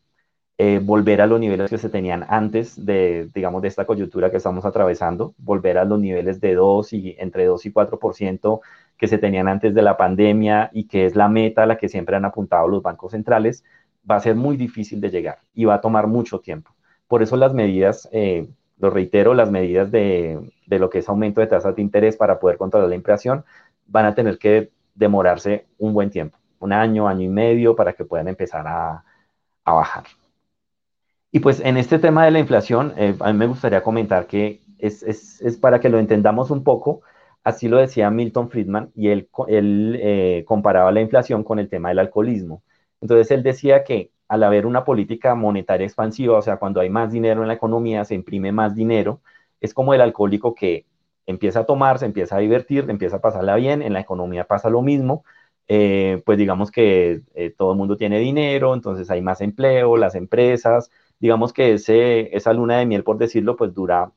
Eh, 0.56 0.78
volver 0.80 1.20
a 1.20 1.26
los 1.26 1.40
niveles 1.40 1.68
que 1.68 1.78
se 1.78 1.88
tenían 1.88 2.24
antes 2.28 2.86
de, 2.86 3.28
digamos, 3.34 3.60
de 3.60 3.66
esta 3.66 3.86
coyuntura 3.86 4.30
que 4.30 4.36
estamos 4.36 4.64
atravesando, 4.64 5.34
volver 5.36 5.78
a 5.78 5.84
los 5.84 5.98
niveles 5.98 6.40
de 6.40 6.54
2 6.54 6.92
y 6.92 7.16
entre 7.18 7.46
2 7.46 7.66
y 7.66 7.72
4% 7.72 8.60
que 8.96 9.08
se 9.08 9.18
tenían 9.18 9.48
antes 9.48 9.74
de 9.74 9.82
la 9.82 9.96
pandemia 9.96 10.70
y 10.72 10.86
que 10.86 11.06
es 11.06 11.16
la 11.16 11.28
meta 11.28 11.64
a 11.64 11.66
la 11.66 11.76
que 11.76 11.88
siempre 11.88 12.14
han 12.14 12.24
apuntado 12.24 12.68
los 12.68 12.82
bancos 12.82 13.12
centrales, 13.12 13.64
va 14.08 14.16
a 14.16 14.20
ser 14.20 14.36
muy 14.36 14.56
difícil 14.56 15.00
de 15.00 15.10
llegar 15.10 15.38
y 15.54 15.64
va 15.64 15.74
a 15.74 15.80
tomar 15.80 16.06
mucho 16.06 16.38
tiempo. 16.40 16.70
Por 17.08 17.22
eso 17.22 17.36
las 17.36 17.52
medidas, 17.52 18.08
eh, 18.12 18.48
lo 18.78 18.90
reitero, 18.90 19.34
las 19.34 19.50
medidas 19.50 19.90
de, 19.90 20.52
de, 20.68 20.78
lo 20.78 20.88
que 20.88 20.98
es 20.98 21.08
aumento 21.08 21.40
de 21.40 21.48
tasas 21.48 21.74
de 21.74 21.82
interés 21.82 22.16
para 22.16 22.38
poder 22.38 22.58
controlar 22.58 22.88
la 22.88 22.94
inflación 22.94 23.44
van 23.86 24.06
a 24.06 24.14
tener 24.14 24.38
que 24.38 24.70
demorarse 24.94 25.66
un 25.78 25.94
buen 25.94 26.10
tiempo, 26.10 26.38
un 26.60 26.72
año, 26.72 27.08
año 27.08 27.22
y 27.22 27.28
medio, 27.28 27.74
para 27.74 27.92
que 27.94 28.04
puedan 28.04 28.28
empezar 28.28 28.66
a, 28.68 29.04
a 29.64 29.72
bajar. 29.72 30.04
Y 31.34 31.40
pues 31.40 31.58
en 31.58 31.76
este 31.76 31.98
tema 31.98 32.24
de 32.24 32.30
la 32.30 32.38
inflación, 32.38 32.94
eh, 32.96 33.16
a 33.18 33.32
mí 33.32 33.38
me 33.40 33.48
gustaría 33.48 33.82
comentar 33.82 34.28
que 34.28 34.60
es, 34.78 35.02
es, 35.02 35.40
es, 35.42 35.56
para 35.56 35.80
que 35.80 35.88
lo 35.88 35.98
entendamos 35.98 36.52
un 36.52 36.62
poco, 36.62 37.00
así 37.42 37.66
lo 37.66 37.78
decía 37.78 38.08
Milton 38.08 38.50
Friedman, 38.50 38.92
y 38.94 39.08
él, 39.08 39.28
él 39.48 39.98
eh, 40.00 40.44
comparaba 40.46 40.92
la 40.92 41.00
inflación 41.00 41.42
con 41.42 41.58
el 41.58 41.68
tema 41.68 41.88
del 41.88 41.98
alcoholismo. 41.98 42.62
Entonces 43.00 43.32
él 43.32 43.42
decía 43.42 43.82
que 43.82 44.12
al 44.28 44.44
haber 44.44 44.64
una 44.64 44.84
política 44.84 45.34
monetaria 45.34 45.84
expansiva, 45.84 46.38
o 46.38 46.42
sea, 46.42 46.58
cuando 46.58 46.80
hay 46.80 46.88
más 46.88 47.10
dinero 47.10 47.42
en 47.42 47.48
la 47.48 47.54
economía, 47.54 48.04
se 48.04 48.14
imprime 48.14 48.52
más 48.52 48.76
dinero, 48.76 49.20
es 49.60 49.74
como 49.74 49.92
el 49.92 50.02
alcohólico 50.02 50.54
que 50.54 50.86
empieza 51.26 51.60
a 51.60 51.66
tomar, 51.66 51.98
se 51.98 52.06
empieza 52.06 52.36
a 52.36 52.38
divertir, 52.38 52.86
empieza 52.88 53.16
a 53.16 53.20
pasarla 53.20 53.56
bien, 53.56 53.82
en 53.82 53.92
la 53.92 53.98
economía 53.98 54.44
pasa 54.44 54.70
lo 54.70 54.82
mismo, 54.82 55.24
eh, 55.66 56.22
pues 56.24 56.38
digamos 56.38 56.70
que 56.70 57.22
todo 57.56 57.72
el 57.72 57.78
mundo 57.78 57.96
tiene 57.96 58.20
dinero, 58.20 58.72
entonces 58.72 59.10
hay 59.10 59.20
más 59.20 59.40
empleo, 59.40 59.96
las 59.96 60.14
empresas, 60.14 60.92
digamos 61.24 61.54
que 61.54 61.72
ese, 61.74 62.36
esa 62.36 62.52
luna 62.52 62.78
de 62.78 62.84
miel, 62.84 63.02
por 63.02 63.16
decirlo, 63.16 63.56
pues 63.56 63.72
dura 63.72 64.12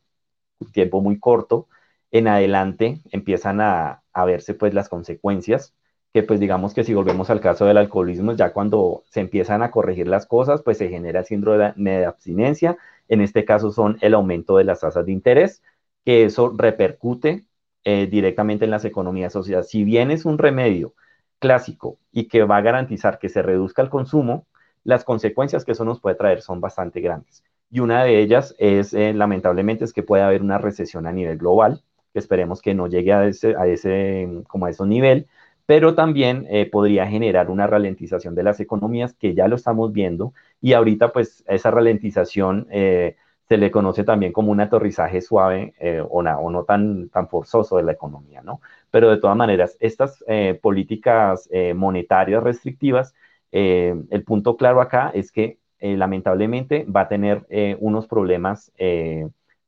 un 0.59 0.71
tiempo 0.73 1.01
muy 1.01 1.19
corto. 1.19 1.69
En 2.11 2.27
adelante 2.27 3.01
empiezan 3.11 3.61
a, 3.61 4.03
a 4.11 4.25
verse 4.25 4.53
pues 4.55 4.73
las 4.73 4.89
consecuencias, 4.89 5.73
que 6.13 6.23
pues 6.23 6.41
digamos 6.41 6.73
que 6.73 6.83
si 6.83 6.93
volvemos 6.93 7.29
al 7.29 7.39
caso 7.39 7.65
del 7.65 7.77
alcoholismo, 7.77 8.33
ya 8.33 8.51
cuando 8.53 9.03
se 9.09 9.21
empiezan 9.21 9.63
a 9.63 9.71
corregir 9.71 10.07
las 10.07 10.25
cosas, 10.25 10.61
pues 10.63 10.77
se 10.79 10.89
genera 10.89 11.21
el 11.21 11.25
síndrome 11.25 11.73
de 11.77 12.05
abstinencia. 12.05 12.77
En 13.07 13.21
este 13.21 13.45
caso 13.45 13.71
son 13.71 13.97
el 14.01 14.13
aumento 14.13 14.57
de 14.57 14.65
las 14.65 14.81
tasas 14.81 15.05
de 15.05 15.13
interés, 15.13 15.63
que 16.05 16.25
eso 16.25 16.53
repercute 16.57 17.45
eh, 17.85 18.07
directamente 18.07 18.65
en 18.65 18.71
las 18.71 18.83
economías 18.85 19.31
sociales. 19.31 19.69
Si 19.69 19.85
bien 19.85 20.11
es 20.11 20.25
un 20.25 20.37
remedio 20.37 20.93
clásico 21.39 21.99
y 22.11 22.27
que 22.27 22.43
va 22.43 22.57
a 22.57 22.61
garantizar 22.61 23.19
que 23.19 23.29
se 23.29 23.41
reduzca 23.41 23.81
el 23.81 23.89
consumo, 23.89 24.46
las 24.87 25.03
consecuencias 25.03 25.65
que 25.65 25.73
eso 25.73 25.83
nos 25.83 25.99
puede 25.99 26.15
traer 26.15 26.41
son 26.41 26.61
bastante 26.61 27.01
grandes. 27.01 27.43
Y 27.69 27.81
una 27.81 28.05
de 28.05 28.21
ellas 28.21 28.55
es, 28.57 28.93
eh, 28.93 29.13
lamentablemente, 29.13 29.83
es 29.83 29.91
que 29.91 30.01
puede 30.01 30.23
haber 30.23 30.41
una 30.41 30.59
recesión 30.59 31.05
a 31.07 31.11
nivel 31.11 31.37
global, 31.37 31.83
que 32.13 32.19
esperemos 32.19 32.61
que 32.61 32.73
no 32.73 32.87
llegue 32.87 33.11
a 33.11 33.25
ese, 33.25 33.53
a 33.57 33.67
ese, 33.67 34.43
como 34.47 34.65
a 34.65 34.69
ese 34.69 34.85
nivel, 34.85 35.27
pero 35.65 35.93
también 35.93 36.47
eh, 36.49 36.69
podría 36.71 37.05
generar 37.05 37.49
una 37.49 37.67
ralentización 37.67 38.33
de 38.33 38.43
las 38.43 38.61
economías, 38.61 39.13
que 39.13 39.35
ya 39.35 39.49
lo 39.49 39.57
estamos 39.57 39.91
viendo, 39.91 40.33
y 40.61 40.71
ahorita 40.71 41.11
pues 41.11 41.43
esa 41.47 41.69
ralentización 41.69 42.67
eh, 42.71 43.17
se 43.49 43.57
le 43.57 43.71
conoce 43.71 44.05
también 44.05 44.31
como 44.31 44.53
un 44.53 44.61
aterrizaje 44.61 45.19
suave 45.19 45.73
o, 46.09 46.19
o, 46.19 46.49
no 46.49 46.63
tan, 46.63 47.09
tan 47.09 47.27
forzoso 47.27 47.75
de 47.75 47.83
la 47.83 47.91
economía, 47.91 48.41
¿no? 48.41 48.61
Pero 48.89 49.09
de 49.09 49.17
todas 49.17 49.35
maneras, 49.35 49.77
estas 49.81 50.23
políticas 50.61 51.49
monetarias 51.75 52.43
restrictivas 52.43 53.13
eh, 53.51 53.95
el 54.09 54.23
punto 54.23 54.57
claro 54.57 54.81
acá 54.81 55.11
es 55.13 55.31
que 55.31 55.59
eh, 55.79 55.95
lamentablemente 55.95 56.85
va 56.85 57.01
a 57.01 57.07
tener 57.07 57.45
eh, 57.49 57.77
unos 57.79 58.07
problemas 58.07 58.71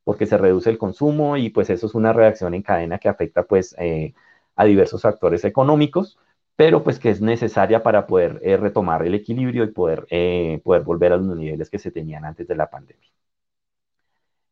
porque 0.04 0.26
se 0.26 0.38
reduce 0.38 0.70
el 0.70 0.78
consumo 0.78 1.36
y 1.36 1.50
pues 1.50 1.70
eso 1.70 1.86
es 1.86 1.94
una 1.94 2.12
reacción 2.12 2.54
en 2.54 2.62
cadena 2.62 2.98
que 2.98 3.08
afecta 3.08 3.44
pues 3.44 3.76
a 4.56 4.64
diversos 4.64 5.04
actores 5.04 5.44
económicos, 5.44 6.18
pero 6.56 6.82
pues 6.82 6.98
que 6.98 7.10
es 7.10 7.20
necesaria 7.20 7.82
para 7.82 8.06
poder 8.06 8.40
retomar 8.60 9.06
el 9.06 9.14
equilibrio 9.14 9.62
y 9.64 9.68
poder, 9.68 10.06
poder 10.64 10.82
volver 10.82 11.12
a 11.12 11.16
los 11.16 11.36
niveles 11.36 11.70
que 11.70 11.78
se 11.78 11.92
tenían 11.92 12.24
antes 12.24 12.48
de 12.48 12.56
la 12.56 12.68
pandemia. 12.68 13.08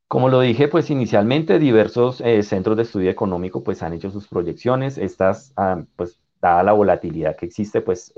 Como 0.06 0.28
lo 0.28 0.40
dije, 0.40 0.68
pues 0.68 0.90
inicialmente 0.90 1.58
diversos 1.58 2.22
centros 2.42 2.76
de 2.76 2.84
estudio 2.84 3.10
económico 3.10 3.64
pues 3.64 3.82
han 3.82 3.94
hecho 3.94 4.10
sus 4.10 4.28
proyecciones. 4.28 4.96
Estas, 4.96 5.54
pues 5.96 6.20
dada 6.40 6.62
la 6.62 6.72
volatilidad 6.72 7.36
que 7.36 7.46
existe, 7.46 7.80
pues 7.80 8.14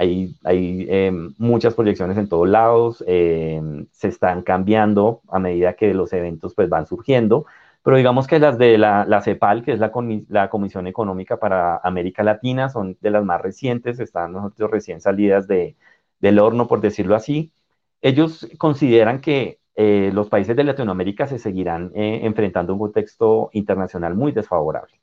hay, 0.00 0.34
hay 0.44 0.86
em, 0.88 1.34
muchas 1.36 1.74
proyecciones 1.74 2.16
en 2.16 2.26
todos 2.28 2.48
lados, 2.48 3.04
em, 3.06 3.86
se 3.92 4.08
están 4.08 4.42
cambiando 4.42 5.20
a 5.28 5.38
medida 5.38 5.74
que 5.74 5.92
los 5.92 6.12
eventos 6.14 6.54
pues, 6.54 6.70
van 6.70 6.86
surgiendo, 6.86 7.44
pero 7.82 7.98
digamos 7.98 8.26
que 8.26 8.38
las 8.38 8.56
de 8.56 8.78
la, 8.78 9.04
la 9.06 9.20
CEPAL, 9.20 9.62
que 9.62 9.72
es 9.72 9.78
la, 9.78 9.92
la, 10.28 10.48
Comisión 10.48 10.86
Económica 10.86 11.38
para 11.38 11.76
América 11.78 12.22
Latina, 12.22 12.70
son 12.70 12.96
de 13.02 13.10
las 13.10 13.24
más 13.24 13.42
recientes, 13.42 14.00
están 14.00 14.32
nosotros 14.32 14.70
recién 14.70 15.02
salidas 15.02 15.46
de, 15.46 15.76
del 16.20 16.38
horno, 16.38 16.66
por 16.66 16.80
decirlo 16.80 17.14
así. 17.14 17.52
Ellos 18.00 18.48
consideran 18.58 19.20
que 19.20 19.58
eh, 19.76 20.10
los 20.14 20.28
países 20.30 20.56
de 20.56 20.64
Latinoamérica 20.64 21.26
se 21.26 21.38
seguirán 21.38 21.92
eh, 21.94 22.20
enfrentando 22.22 22.72
un 22.72 22.78
contexto 22.80 23.50
internacional 23.52 24.14
muy 24.14 24.32
desfavorable. 24.32 24.98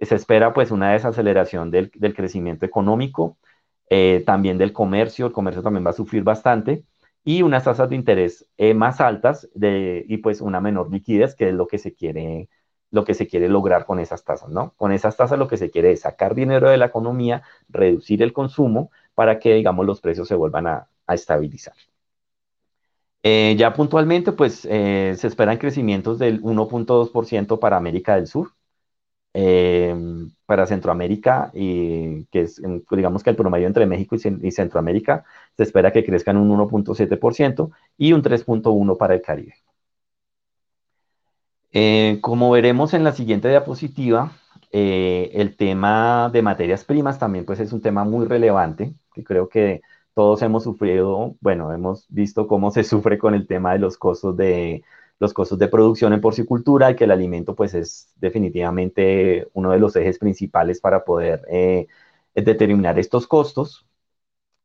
Se 0.00 0.14
espera 0.14 0.52
pues 0.52 0.70
una 0.70 0.92
desaceleración 0.92 1.70
del, 1.70 1.90
crecimiento 2.14 2.64
económico, 2.66 3.38
eh, 3.90 4.22
también 4.26 4.58
del 4.58 4.72
comercio, 4.72 5.26
el 5.26 5.32
comercio 5.32 5.62
también 5.62 5.84
va 5.84 5.90
a 5.90 5.94
sufrir 5.94 6.22
bastante, 6.22 6.84
y 7.24 7.42
unas 7.42 7.64
tasas 7.64 7.90
de 7.90 7.96
interés 7.96 8.48
eh, 8.56 8.74
más 8.74 9.00
altas 9.00 9.48
y 9.54 10.16
pues 10.18 10.40
una 10.40 10.60
menor 10.60 10.90
liquidez, 10.92 11.34
que 11.34 11.48
es 11.48 11.54
lo 11.54 11.66
que 11.66 11.78
se 11.78 11.94
quiere 11.94 12.48
lo 12.90 13.04
que 13.04 13.12
se 13.12 13.26
quiere 13.26 13.50
lograr 13.50 13.84
con 13.84 13.98
esas 14.00 14.24
tasas, 14.24 14.48
¿no? 14.48 14.72
Con 14.76 14.92
esas 14.92 15.14
tasas 15.14 15.38
lo 15.38 15.46
que 15.46 15.58
se 15.58 15.70
quiere 15.70 15.92
es 15.92 16.00
sacar 16.00 16.34
dinero 16.34 16.70
de 16.70 16.78
la 16.78 16.86
economía, 16.86 17.42
reducir 17.68 18.22
el 18.22 18.32
consumo 18.32 18.90
para 19.14 19.38
que, 19.38 19.54
digamos, 19.54 19.84
los 19.84 20.00
precios 20.00 20.26
se 20.26 20.34
vuelvan 20.34 20.66
a, 20.68 20.88
a 21.06 21.14
estabilizar. 21.14 21.74
Eh, 23.22 23.56
ya 23.58 23.74
puntualmente, 23.74 24.32
pues 24.32 24.60
se 24.60 25.26
esperan 25.26 25.58
crecimientos 25.58 26.18
del 26.18 26.40
1.2% 26.42 27.58
para 27.58 27.76
América 27.76 28.14
del 28.14 28.26
Sur, 28.26 28.52
eh, 29.40 29.94
para 30.46 30.66
Centroamérica, 30.66 31.52
y 31.54 32.24
que 32.24 32.40
es, 32.40 32.60
digamos 32.90 33.22
que 33.22 33.30
el 33.30 33.36
promedio 33.36 33.68
entre 33.68 33.86
México 33.86 34.16
y, 34.16 34.50
Centroamérica 34.50 35.24
se 35.56 35.62
espera 35.62 35.92
que 35.92 36.04
crezcan 36.04 36.36
un 36.36 36.50
1.7% 36.50 37.70
y 37.96 38.12
un 38.14 38.22
3.1% 38.22 38.96
para 38.98 39.14
el 39.14 39.22
Caribe. 39.22 39.54
Eh, 41.70 42.18
como 42.20 42.50
veremos 42.50 42.94
en 42.94 43.04
la 43.04 43.12
siguiente 43.12 43.48
diapositiva, 43.48 44.32
eh, 44.72 45.30
el 45.34 45.56
tema 45.56 46.30
de 46.32 46.42
materias 46.42 46.84
primas 46.84 47.20
también 47.20 47.44
pues 47.44 47.60
es 47.60 47.72
un 47.72 47.80
tema 47.80 48.02
muy 48.02 48.26
relevante, 48.26 48.92
que 49.14 49.22
creo 49.22 49.48
que 49.48 49.82
todos 50.14 50.42
hemos 50.42 50.64
sufrido, 50.64 51.36
bueno, 51.40 51.72
hemos 51.72 52.06
visto 52.08 52.48
cómo 52.48 52.72
se 52.72 52.82
sufre 52.92 53.18
con 53.18 53.36
el 53.36 53.46
tema 53.46 53.72
de 53.72 53.78
los 53.78 53.98
costos 53.98 54.36
de, 54.36 54.82
los 55.20 55.32
costos 55.34 55.58
de 55.58 55.68
producción 55.68 56.12
en 56.12 56.20
porcicultura 56.20 56.90
y 56.90 56.96
que 56.96 57.04
el 57.04 57.10
alimento 57.10 57.54
pues 57.54 57.74
es 57.74 58.12
definitivamente 58.16 59.48
uno 59.54 59.70
de 59.72 59.78
los 59.78 59.96
ejes 59.96 60.18
principales 60.18 60.80
para 60.80 61.04
poder 61.04 61.42
eh, 61.50 61.86
determinar 62.34 62.98
estos 62.98 63.26
costos. 63.26 63.86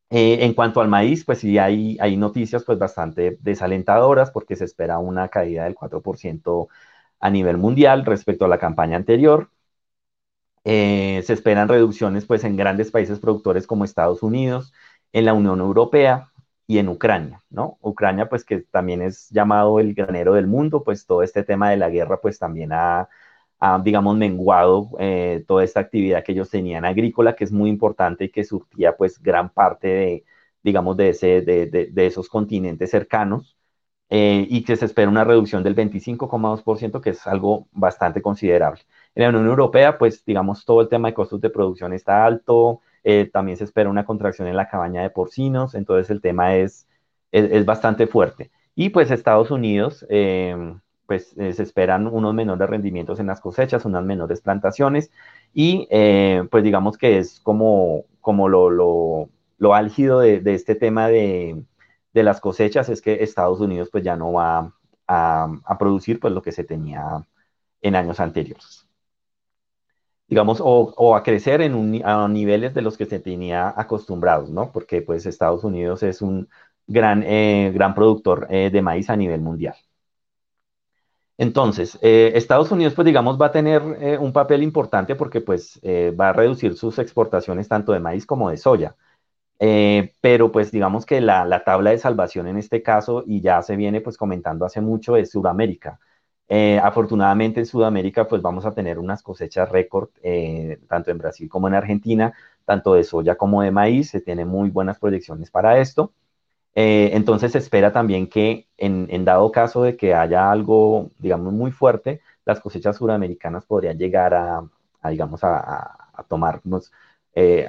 Eh, 0.10 0.46
en 0.46 0.54
cuanto 0.54 0.82
al 0.82 0.90
maíz, 0.90 1.26
pues 1.26 1.40
sí 1.40 1.58
hay, 1.58 1.98
hay 2.00 2.18
noticias 2.18 2.64
pues 2.64 2.78
bastante 2.80 3.38
desalentadoras 3.42 4.32
porque 4.32 4.56
se 4.56 4.66
espera 4.66 5.00
una 5.00 5.30
caída 5.30 5.64
del 5.66 5.76
4% 5.76 6.70
a 7.20 7.30
nivel 7.32 7.58
mundial 7.58 8.06
respecto 8.06 8.46
a 8.46 8.48
la 8.50 8.60
campaña 8.60 8.98
anterior. 8.98 9.50
Eh, 10.66 11.22
se 11.26 11.34
esperan 11.34 11.68
reducciones 11.68 12.26
pues 12.26 12.44
en 12.46 12.56
grandes 12.56 12.92
países 12.92 13.20
productores 13.20 13.68
como 13.68 13.84
Estados 13.86 14.24
Unidos, 14.24 14.74
en 15.12 15.26
la 15.26 15.34
Unión 15.34 15.60
Europea, 15.60 16.32
y 16.68 16.78
en 16.78 16.90
Ucrania, 16.90 17.42
¿no? 17.50 17.78
Ucrania, 17.82 18.30
pues 18.30 18.46
que 18.46 18.62
también 18.62 19.02
es 19.02 19.30
llamado 19.30 19.80
el 19.80 19.94
granero 19.94 20.34
del 20.34 20.48
mundo, 20.48 20.84
pues 20.84 21.06
todo 21.06 21.24
este 21.24 21.44
tema 21.44 21.70
de 21.70 21.78
la 21.78 21.90
guerra, 21.90 22.22
pues 22.22 22.40
también 22.40 22.72
ha, 22.74 23.10
digamos, 23.84 24.18
menguado 24.18 24.92
eh, 25.00 25.44
toda 25.48 25.64
esta 25.64 25.80
actividad 25.80 26.24
que 26.24 26.34
ellos 26.34 26.50
tenían 26.50 26.86
agrícola, 26.86 27.36
que 27.36 27.44
es 27.46 27.52
muy 27.52 27.70
importante 27.70 28.26
y 28.26 28.30
que 28.32 28.44
surtía, 28.44 28.96
pues, 28.98 29.22
gran 29.22 29.50
parte 29.54 29.88
de, 29.88 30.26
digamos, 30.64 30.98
de, 30.98 31.10
ese, 31.10 31.42
de, 31.42 31.68
de, 31.68 32.06
esos 32.08 32.30
continentes 32.30 32.92
cercanos, 32.92 33.58
eh, 34.10 34.46
y 34.50 34.64
que 34.64 34.76
se 34.76 34.86
espera 34.86 35.10
una 35.10 35.24
reducción 35.24 35.64
del 35.64 35.76
25,2%, 35.76 37.02
que 37.02 37.12
es 37.12 37.26
algo 37.28 37.68
bastante 37.72 38.22
considerable. 38.22 38.82
En 39.16 39.24
la 39.24 39.30
Unión 39.30 39.48
Europea, 39.48 39.98
pues, 39.98 40.24
digamos, 40.26 40.66
todo 40.66 40.82
el 40.82 40.90
tema 40.90 41.10
de 41.10 41.14
costos 41.14 41.42
de 41.42 41.50
producción 41.50 41.94
está 41.94 42.26
alto, 42.26 42.82
eh, 43.04 43.30
también 43.32 43.58
se 43.58 43.66
espera 43.66 43.90
una 43.90 44.06
contracción 44.06 44.48
en 44.48 44.56
la 44.56 44.70
cabaña 44.70 45.02
de 45.02 45.10
porcinos, 45.10 45.76
entonces 45.76 46.10
el 46.10 46.22
tema 46.22 46.56
es, 46.56 46.88
es, 47.32 47.66
bastante 47.66 48.08
fuerte. 48.08 48.52
Y 48.76 48.90
pues 48.90 49.12
Estados 49.12 49.52
Unidos, 49.52 50.06
em, 50.10 50.80
pues 51.06 51.38
eh, 51.38 51.54
se 51.54 51.64
esperan 51.64 52.08
unos 52.08 52.34
menores 52.34 52.70
rendimientos 52.70 53.20
en 53.20 53.28
las 53.28 53.42
cosechas, 53.42 53.86
unas 53.86 54.04
menores 54.04 54.42
plantaciones 54.42 55.12
y 55.54 55.88
eh, 55.92 56.48
pues 56.50 56.64
digamos 56.64 56.98
que 56.98 57.18
es 57.20 57.40
como, 57.42 58.06
como 58.22 58.48
lo, 58.50 58.70
lo, 58.70 59.30
lo 59.58 59.76
álgido 59.76 60.20
de, 60.20 60.40
de, 60.40 60.54
este 60.56 60.76
tema 60.76 61.08
de, 61.10 61.64
de, 62.14 62.24
las 62.24 62.40
cosechas 62.42 62.90
es 62.90 63.02
que 63.02 63.24
Estados 63.24 63.60
Unidos 63.60 63.90
pues 63.92 64.04
ya 64.04 64.16
no 64.16 64.34
va 64.34 64.74
a, 65.08 65.52
a 65.66 65.78
producir 65.78 66.20
pues 66.20 66.34
lo 66.34 66.42
que 66.42 66.52
se 66.52 66.64
tenía 66.64 67.26
en 67.82 67.96
años 67.96 68.20
anteriores. 68.20 68.88
Digamos, 70.34 70.60
o, 70.64 71.16
a 71.16 71.22
crecer 71.22 71.62
en 71.62 72.02
a 72.04 72.28
niveles 72.28 72.74
de 72.74 72.82
los 72.82 72.98
que 72.98 73.06
se 73.06 73.20
tenía 73.20 73.72
acostumbrados, 73.78 74.50
¿no? 74.50 74.72
Porque 74.72 75.04
pues 75.04 75.28
Estados 75.28 75.64
Unidos 75.64 76.02
es 76.02 76.24
un 76.24 76.50
gran, 76.88 77.24
eh, 77.24 77.72
gran 77.74 77.94
productor 77.94 78.48
eh, 78.50 78.72
de 78.72 78.82
maíz 78.82 79.10
a 79.12 79.16
nivel 79.16 79.42
mundial. 79.42 79.76
Entonces, 81.38 82.00
eh, 82.02 82.32
Estados 82.36 82.72
Unidos, 82.72 82.94
pues 82.96 83.06
digamos, 83.06 83.40
va 83.40 83.48
a 83.48 83.52
tener 83.52 83.82
un 84.20 84.34
papel 84.34 84.64
importante 84.64 85.16
porque 85.16 85.42
pues 85.42 85.80
va 86.20 86.30
a 86.30 86.34
reducir 86.34 86.76
sus 86.76 87.00
exportaciones 87.00 87.68
tanto 87.68 87.92
de 87.92 88.00
maíz 88.00 88.26
como 88.26 88.50
de 88.50 88.58
soya. 88.58 88.96
pero 90.22 90.52
pues 90.52 90.72
digamos 90.72 91.06
que 91.06 91.22
la, 91.22 91.46
la, 91.46 91.64
tabla 91.64 91.92
de 91.92 91.98
salvación 92.00 92.48
en 92.48 92.58
este 92.58 92.82
caso, 92.84 93.24
y 93.26 93.42
ya 93.42 93.62
se 93.62 93.76
viene 93.76 94.02
pues 94.02 94.18
comentando 94.18 94.66
hace 94.66 94.82
mucho, 94.82 95.16
es 95.18 95.32
Sudamérica. 95.32 96.00
Eh, 96.50 96.80
afortunadamente 96.84 97.62
en 97.62 97.66
Sudamérica 97.66 98.28
pues 98.28 98.42
vamos 98.42 98.66
a 98.66 98.74
tener 98.74 99.00
unas 99.00 99.24
cosechas 99.24 99.70
récord, 99.70 100.10
eh, 100.22 100.80
tanto 100.88 101.10
en 101.12 101.18
Brasil 101.18 101.50
como 101.50 101.68
en 101.68 101.74
Argentina, 101.74 102.34
tanto 102.66 102.94
de 102.94 103.04
soya 103.04 103.36
como 103.36 103.62
de 103.62 103.72
maíz, 103.72 104.10
se 104.10 104.22
tienen 104.22 104.48
muy 104.48 104.70
buenas 104.70 105.00
proyecciones 105.00 105.50
para 105.50 105.80
esto. 105.80 106.14
Eh, 106.76 107.12
entonces 107.14 107.52
se 107.54 107.60
espera 107.60 107.92
también 107.94 108.28
que 108.28 108.68
en, 108.78 109.26
dado 109.26 109.52
caso 109.52 109.84
de 109.84 109.96
que 109.98 110.14
haya 110.14 110.52
algo, 110.52 111.12
digamos, 111.20 111.54
muy 111.54 111.72
fuerte, 111.72 112.22
las 112.46 112.60
cosechas 112.60 112.98
sudamericanas 112.98 113.66
podrían 113.66 113.98
llegar 113.98 114.34
a, 114.34 114.64
digamos, 115.10 115.44
a, 115.44 116.10
a 116.14 116.24
tomarnos, 116.24 116.92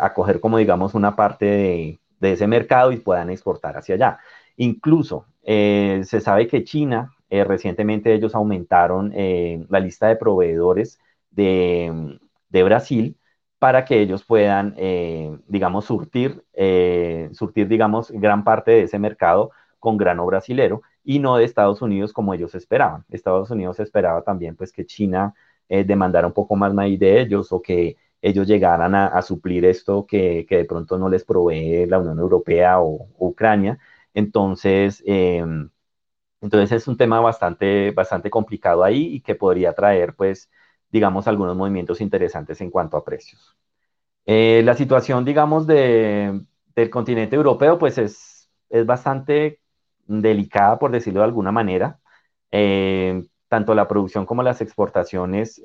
a 0.00 0.14
coger 0.14 0.40
como, 0.40 0.58
digamos, 0.58 0.94
una 0.94 1.16
parte 1.16 1.46
de, 2.20 2.32
ese 2.32 2.46
mercado 2.46 2.92
y 2.92 2.98
puedan 2.98 3.30
exportar 3.30 3.76
hacia 3.76 3.96
allá. 3.96 4.18
Incluso 4.56 5.26
se 5.44 6.20
sabe 6.20 6.48
que 6.48 6.64
China 6.64 7.14
eh, 7.34 7.42
recientemente 7.42 8.14
ellos 8.14 8.32
aumentaron 8.36 9.12
eh, 9.12 9.66
la 9.68 9.80
lista 9.80 10.06
de 10.06 10.14
proveedores 10.14 11.00
de, 11.32 12.18
Brasil 12.64 13.16
para 13.58 13.84
que 13.84 14.00
ellos 14.00 14.22
puedan, 14.24 14.74
eh, 14.76 15.36
digamos, 15.48 15.86
surtir, 15.86 16.44
surtir, 17.32 17.66
digamos, 17.66 18.12
gran 18.12 18.44
parte 18.44 18.70
de 18.70 18.82
ese 18.82 19.00
mercado 19.00 19.50
con 19.80 19.96
grano 19.96 20.24
brasilero 20.26 20.82
y 21.02 21.18
no 21.18 21.36
de 21.36 21.44
Estados 21.44 21.82
Unidos 21.82 22.12
como 22.12 22.34
ellos 22.34 22.54
esperaban. 22.54 23.04
Estados 23.10 23.50
Unidos 23.50 23.80
esperaba 23.80 24.22
también 24.22 24.54
pues 24.54 24.70
que 24.72 24.86
China 24.86 25.34
demandara 25.68 26.28
un 26.28 26.32
poco 26.32 26.54
más 26.54 26.72
maíz 26.72 27.00
de 27.00 27.20
ellos 27.20 27.50
o 27.50 27.60
que 27.60 27.96
ellos 28.22 28.46
llegaran 28.46 28.94
a, 28.94 29.20
suplir 29.22 29.64
esto 29.64 30.06
que, 30.06 30.46
de 30.48 30.64
pronto 30.66 30.98
no 30.98 31.08
les 31.08 31.24
provee 31.24 31.86
la 31.86 31.98
Unión 31.98 32.18
Europea 32.20 32.80
o, 32.80 33.08
o 33.18 33.26
Ucrania. 33.28 33.78
Entonces, 34.14 35.02
em, 35.06 35.68
entonces 36.44 36.72
es 36.72 36.88
un 36.88 36.96
tema 36.96 37.20
bastante, 37.20 37.90
bastante 37.92 38.30
complicado 38.30 38.84
ahí 38.84 39.14
y 39.16 39.20
que 39.22 39.34
podría 39.34 39.72
traer, 39.74 40.14
pues, 40.14 40.50
digamos, 40.90 41.26
algunos 41.26 41.56
movimientos 41.56 42.00
interesantes 42.02 42.60
en 42.60 42.70
cuanto 42.70 42.96
a 42.98 43.04
precios. 43.04 43.56
Eh, 44.26 44.62
la 44.64 44.74
situación, 44.74 45.24
digamos, 45.24 45.66
del 45.66 46.46
continente 46.90 47.36
europeo, 47.36 47.78
pues 47.78 47.98
es, 47.98 48.50
es 48.70 48.86
bastante 48.86 49.60
delicada, 50.06 50.78
por 50.78 50.90
decirlo 50.92 51.20
de 51.20 51.26
alguna 51.26 51.52
manera. 51.52 52.00
Eh, 52.52 53.24
tanto 53.48 53.74
la 53.74 53.88
producción 53.88 54.26
como 54.26 54.42
las 54.42 54.60
exportaciones, 54.60 55.62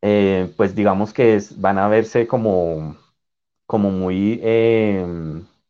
eh, 0.00 0.52
pues 0.56 0.74
digamos 0.74 1.12
que 1.12 1.40
van 1.56 1.78
a 1.78 1.88
verse 1.88 2.26
como, 2.26 2.96
como 3.66 3.90
muy, 3.90 4.40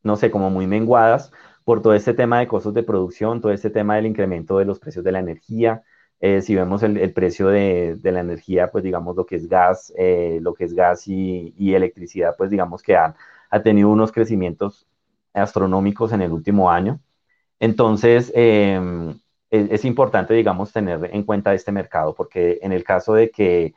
no 0.03 0.17
sé, 0.17 0.31
como 0.31 0.51
muy 0.51 0.67
menguadas 0.67 1.33
por 1.65 1.83
todo 1.83 1.95
este 1.95 2.15
tema 2.15 2.39
de 2.41 2.49
costos 2.49 2.75
de 2.75 2.83
producción, 2.83 3.41
todo 3.41 3.53
este 3.53 3.71
tema 3.71 3.97
del 3.97 4.07
incremento 4.07 4.59
de 4.59 4.65
los 4.65 4.79
precios 4.79 5.05
de 5.05 5.13
la 5.13 5.21
energía. 5.21 5.83
Eh, 6.21 6.41
si 6.43 6.55
vemos 6.55 6.83
el, 6.83 7.13
precio 7.13 7.49
de, 7.49 7.99
la 8.03 8.21
energía, 8.21 8.71
pues 8.71 8.85
digamos 8.85 9.17
lo 9.17 9.27
que 9.27 9.37
es 9.37 9.49
gas, 9.49 9.93
eh, 9.99 10.39
lo 10.41 10.55
que 10.55 10.65
es 10.65 10.75
gas 10.75 11.09
y, 11.09 11.75
electricidad, 11.75 12.37
pues 12.39 12.51
digamos 12.51 12.83
que 12.83 12.97
han, 12.97 13.15
ha 13.51 13.63
tenido 13.63 13.91
unos 13.91 14.13
crecimientos 14.13 14.87
astronómicos 15.35 16.13
en 16.13 16.23
el 16.23 16.33
último 16.33 16.71
año. 16.71 17.01
Entonces, 17.61 18.33
em, 18.35 19.19
es, 19.51 19.85
importante, 19.85 20.35
digamos, 20.35 20.73
tener 20.73 21.11
en 21.13 21.25
cuenta 21.25 21.55
este 21.55 21.73
mercado, 21.73 22.15
porque 22.15 22.59
en 22.63 22.73
el 22.73 22.85
caso 22.85 23.15
de 23.15 23.31
que 23.31 23.75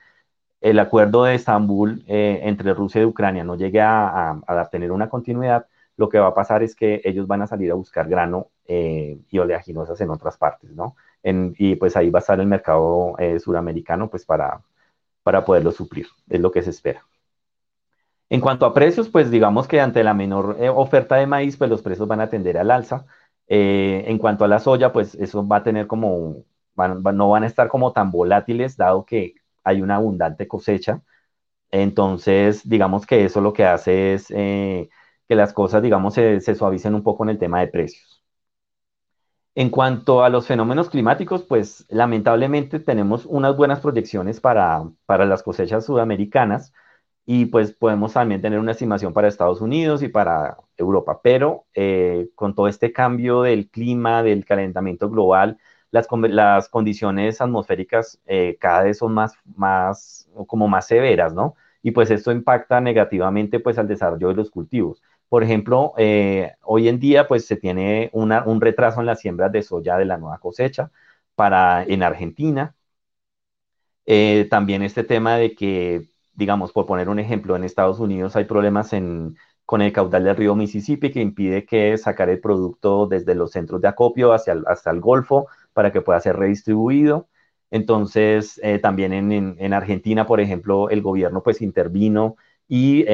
el 0.62 0.80
acuerdo 0.80 1.26
de 1.26 1.36
Estambul 1.36 2.04
eh, 2.08 2.42
entre 2.44 2.74
Rusia 2.74 3.02
y 3.02 3.06
Ucrania 3.06 3.44
no 3.44 3.56
llegue 3.56 3.82
a, 3.82 4.42
a 4.48 4.70
tener 4.70 4.92
una 4.92 5.10
continuidad, 5.10 5.68
lo 5.98 6.10
que 6.10 6.20
va 6.20 6.28
a 6.28 6.34
pasar 6.34 6.64
es 6.64 6.76
que 6.76 7.02
ellos 7.04 7.28
van 7.28 7.42
a 7.42 7.48
salir 7.48 7.72
a 7.72 7.76
buscar 7.76 8.08
grano 8.08 8.50
eh, 8.68 9.18
y 9.30 9.40
oleaginosas 9.40 10.00
en 10.02 10.10
otras 10.10 10.38
partes, 10.38 10.72
¿no? 10.72 10.96
y 11.28 11.76
pues 11.78 11.98
ahí 11.98 12.12
va 12.12 12.20
a 12.20 12.22
estar 12.22 12.40
el 12.40 12.46
mercado 12.46 13.16
eh, 13.18 13.40
suramericano, 13.40 14.12
pues 14.12 14.26
para, 14.26 14.62
para 15.24 15.44
poderlo 15.44 15.72
suplir, 15.72 16.06
es 16.30 16.40
lo 16.40 16.52
que 16.52 16.62
se 16.62 16.70
espera. 16.70 17.04
En 18.30 18.42
cuanto 18.42 18.68
a 18.68 18.76
precios, 18.76 19.10
pues 19.10 19.32
digamos 19.32 19.68
que 19.68 19.82
ante 19.82 20.04
la 20.04 20.14
menor 20.14 20.58
eh, 20.60 20.70
oferta 20.70 21.16
de 21.16 21.26
maíz, 21.26 21.58
pues 21.58 21.68
los 21.72 21.82
precios 21.82 22.08
van 22.08 22.22
a 22.22 22.30
tender 22.30 22.60
al 22.60 22.70
alza. 22.70 23.08
en 23.48 24.18
cuanto 24.20 24.46
a 24.46 24.48
la 24.48 24.60
soya, 24.60 24.94
pues 24.94 25.16
eso 25.16 25.48
va 25.48 25.58
a 25.58 25.64
tener 25.64 25.88
como, 25.88 26.44
no 26.76 27.30
van 27.30 27.44
a 27.44 27.48
estar 27.48 27.70
como 27.70 27.92
tan 27.92 28.12
volátiles, 28.12 28.78
dado 28.78 29.04
que 29.06 29.34
hay 29.64 29.82
una 29.82 29.96
abundante 29.96 30.48
cosecha. 30.48 31.02
Entonces, 31.72 32.68
digamos 32.70 33.08
que 33.08 33.26
eso 33.26 33.42
lo 33.42 33.54
que 33.54 33.66
hace 33.66 34.14
es 34.14 34.30
que 35.28 35.36
las 35.36 35.54
cosas, 35.54 35.82
digamos, 35.84 36.14
se, 36.16 36.40
suavicen 36.56 36.96
un 36.96 37.04
poco 37.04 37.24
en 37.24 37.32
el 37.32 37.40
tema 37.40 37.60
de 37.62 37.68
precios. 37.68 38.24
En 39.56 39.70
cuanto 39.70 40.24
a 40.24 40.30
los 40.30 40.48
fenómenos 40.48 40.90
climáticos, 40.90 41.44
pues 41.44 41.86
lamentablemente 41.90 42.80
tenemos 42.80 43.26
unas 43.26 43.56
buenas 43.56 43.80
proyecciones 43.80 44.42
para, 44.42 44.84
las 45.08 45.44
cosechas 45.44 45.86
sudamericanas 45.86 46.74
y 47.26 47.46
pues 47.48 47.72
podemos 47.74 48.14
también 48.14 48.42
tener 48.42 48.60
una 48.60 48.74
estimación 48.74 49.14
para 49.14 49.28
Estados 49.28 49.62
Unidos 49.62 50.04
y 50.04 50.10
para 50.10 50.58
Europa, 50.78 51.22
pero 51.24 51.66
eh, 51.74 52.30
con 52.36 52.54
todo 52.54 52.68
este 52.68 52.92
cambio 52.94 53.42
del 53.44 53.70
clima, 53.70 54.24
del 54.24 54.46
calentamiento 54.46 55.10
global, 55.10 55.58
las, 55.92 56.08
las 56.30 56.70
condiciones 56.70 57.42
atmosféricas 57.42 58.20
eh, 58.26 58.58
cada 58.60 58.84
vez 58.84 58.98
son 58.98 59.14
más, 59.14 59.34
más, 59.56 60.30
como 60.48 60.68
más 60.68 60.88
severas, 60.88 61.34
¿no? 61.34 61.56
Y 61.82 61.92
pues 61.92 62.12
esto 62.12 62.32
impacta 62.32 62.82
negativamente 62.82 63.60
pues 63.60 63.78
al 63.78 63.88
desarrollo 63.88 64.30
de 64.30 64.34
los 64.36 64.52
cultivos. 64.52 65.02
Por 65.30 65.44
ejemplo, 65.44 65.94
eh, 65.98 66.54
hoy 66.64 66.88
en 66.88 67.00
día 67.00 67.28
pues 67.28 67.46
se 67.46 67.58
tiene 67.58 68.10
un 68.14 68.62
retraso 68.62 69.00
en 69.00 69.08
las 69.08 69.20
siembras 69.20 69.52
de 69.52 69.64
soya 69.64 69.98
de 69.98 70.06
la 70.06 70.18
nueva 70.18 70.40
cosecha 70.40 70.92
para, 71.36 71.84
en 71.84 72.04
Argentina. 72.04 72.76
Eh, 74.06 74.48
también 74.50 74.84
este 74.84 75.04
tema 75.04 75.36
de 75.38 75.56
que, 75.56 76.10
digamos, 76.34 76.72
por 76.72 76.86
poner 76.86 77.10
un 77.10 77.20
ejemplo, 77.20 77.56
en 77.56 77.64
Estados 77.64 78.00
Unidos 78.00 78.36
hay 78.36 78.46
problemas 78.46 78.92
con 79.66 79.82
el 79.82 79.94
caudal 79.94 80.24
del 80.26 80.36
río 80.36 80.56
Mississippi 80.56 81.12
que 81.12 81.22
impide 81.22 81.66
que 81.66 81.98
sacar 81.98 82.30
el 82.30 82.40
producto 82.40 83.08
desde 83.08 83.36
los 83.36 83.52
centros 83.52 83.82
de 83.82 83.88
acopio 83.88 84.34
hacia 84.34 84.56
hasta 84.68 84.92
el 84.92 85.02
Golfo 85.02 85.48
para 85.74 85.92
que 85.92 86.02
pueda 86.02 86.20
ser 86.20 86.38
redistribuido. 86.38 87.28
Entonces, 87.72 88.60
eh, 88.64 88.80
también 88.80 89.14
en, 89.32 89.74
Argentina, 89.74 90.28
por 90.28 90.40
ejemplo, 90.40 90.90
el 90.90 91.02
gobierno 91.02 91.42
pues 91.44 91.62
intervino 91.62 92.38
y 92.68 93.06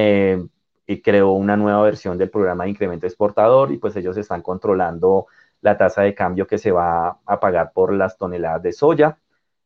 creó 1.00 1.32
una 1.32 1.56
nueva 1.56 1.82
versión 1.84 2.18
del 2.18 2.30
programa 2.30 2.66
de 2.66 2.72
incremento 2.72 3.06
exportador 3.06 3.72
y 3.72 3.78
pues 3.78 3.96
ellos 3.96 4.18
están 4.18 4.42
controlando 4.42 5.28
la 5.62 5.78
tasa 5.78 6.02
de 6.02 6.16
cambio 6.16 6.48
que 6.48 6.58
se 6.58 6.72
va 6.72 7.20
a 7.26 7.40
pagar 7.40 7.72
por 7.74 7.94
las 7.94 8.18
toneladas 8.18 8.64
de 8.64 8.74
soya. 8.74 9.18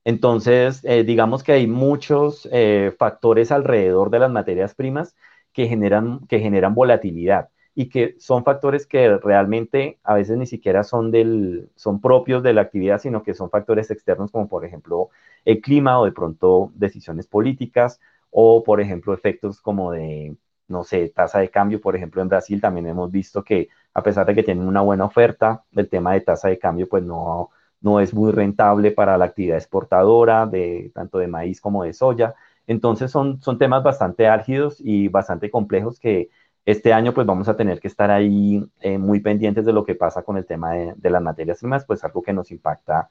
Entonces, 0.03 0.81
eh, 0.83 1.03
digamos 1.03 1.43
que 1.43 1.53
hay 1.53 1.67
muchos 1.67 2.47
eh, 2.51 2.93
factores 2.99 3.51
alrededor 3.51 4.11
de 4.11 4.19
las 4.19 4.31
materias 4.31 4.75
primas 4.75 5.15
que 5.53 5.67
generan, 5.67 6.27
que 6.27 6.39
generan 6.39 6.75
volatilidad 6.75 7.49
y 7.73 7.89
que 7.89 8.15
son 8.19 8.43
factores 8.43 8.87
que 8.87 9.17
realmente 9.17 9.99
a 10.03 10.13
veces 10.15 10.37
ni 10.37 10.45
siquiera 10.45 10.83
son, 10.83 11.11
del, 11.11 11.69
son 11.75 12.01
propios 12.01 12.43
de 12.43 12.53
la 12.53 12.61
actividad, 12.61 12.99
sino 12.99 13.23
que 13.23 13.33
son 13.33 13.49
factores 13.49 13.91
externos 13.91 14.31
como 14.31 14.47
por 14.47 14.65
ejemplo 14.65 15.09
el 15.43 15.61
clima 15.61 15.99
o 15.99 16.05
de 16.05 16.11
pronto 16.11 16.71
decisiones 16.75 17.27
políticas 17.27 17.99
o 18.31 18.63
por 18.63 18.81
ejemplo 18.81 19.13
efectos 19.13 19.61
como 19.61 19.91
de 19.91 20.35
no 20.67 20.83
sé, 20.83 21.09
tasa 21.09 21.39
de 21.39 21.49
cambio, 21.49 21.79
por 21.81 21.95
ejemplo, 21.95 22.21
en 22.21 22.29
Brasil 22.29 22.59
también 22.61 22.87
hemos 22.87 23.11
visto 23.11 23.43
que 23.43 23.69
a 23.93 24.03
pesar 24.03 24.25
de 24.25 24.35
que 24.35 24.43
tienen 24.43 24.67
una 24.67 24.81
buena 24.81 25.05
oferta, 25.05 25.63
el 25.73 25.89
tema 25.89 26.13
de 26.13 26.21
tasa 26.21 26.49
de 26.49 26.59
cambio 26.59 26.87
pues 26.89 27.03
no, 27.03 27.51
no 27.81 27.99
es 27.99 28.13
muy 28.13 28.31
rentable 28.31 28.91
para 28.91 29.17
la 29.17 29.25
actividad 29.25 29.57
exportadora 29.57 30.45
de 30.45 30.91
tanto 30.93 31.17
de 31.19 31.27
maíz 31.27 31.61
como 31.61 31.83
de 31.83 31.93
soya. 31.93 32.35
Entonces 32.67 33.11
son, 33.11 33.41
son 33.41 33.57
temas 33.59 33.83
bastante 33.83 34.27
álgidos 34.27 34.77
y 34.79 35.07
bastante 35.07 35.51
complejos 35.51 35.99
que 35.99 36.29
este 36.65 36.93
año 36.93 37.13
pues 37.13 37.27
vamos 37.27 37.47
a 37.47 37.55
tener 37.55 37.79
que 37.79 37.87
estar 37.87 38.09
ahí 38.11 38.63
eh, 38.81 38.97
muy 38.97 39.19
pendientes 39.19 39.65
de 39.65 39.73
lo 39.73 39.85
que 39.85 39.95
pasa 39.95 40.23
con 40.23 40.37
el 40.37 40.45
tema 40.45 40.71
de, 40.73 40.93
de 40.95 41.09
las 41.11 41.21
materias 41.21 41.59
primas, 41.59 41.85
pues 41.85 42.03
algo 42.03 42.21
que 42.23 42.33
nos 42.33 42.51
impacta 42.51 43.09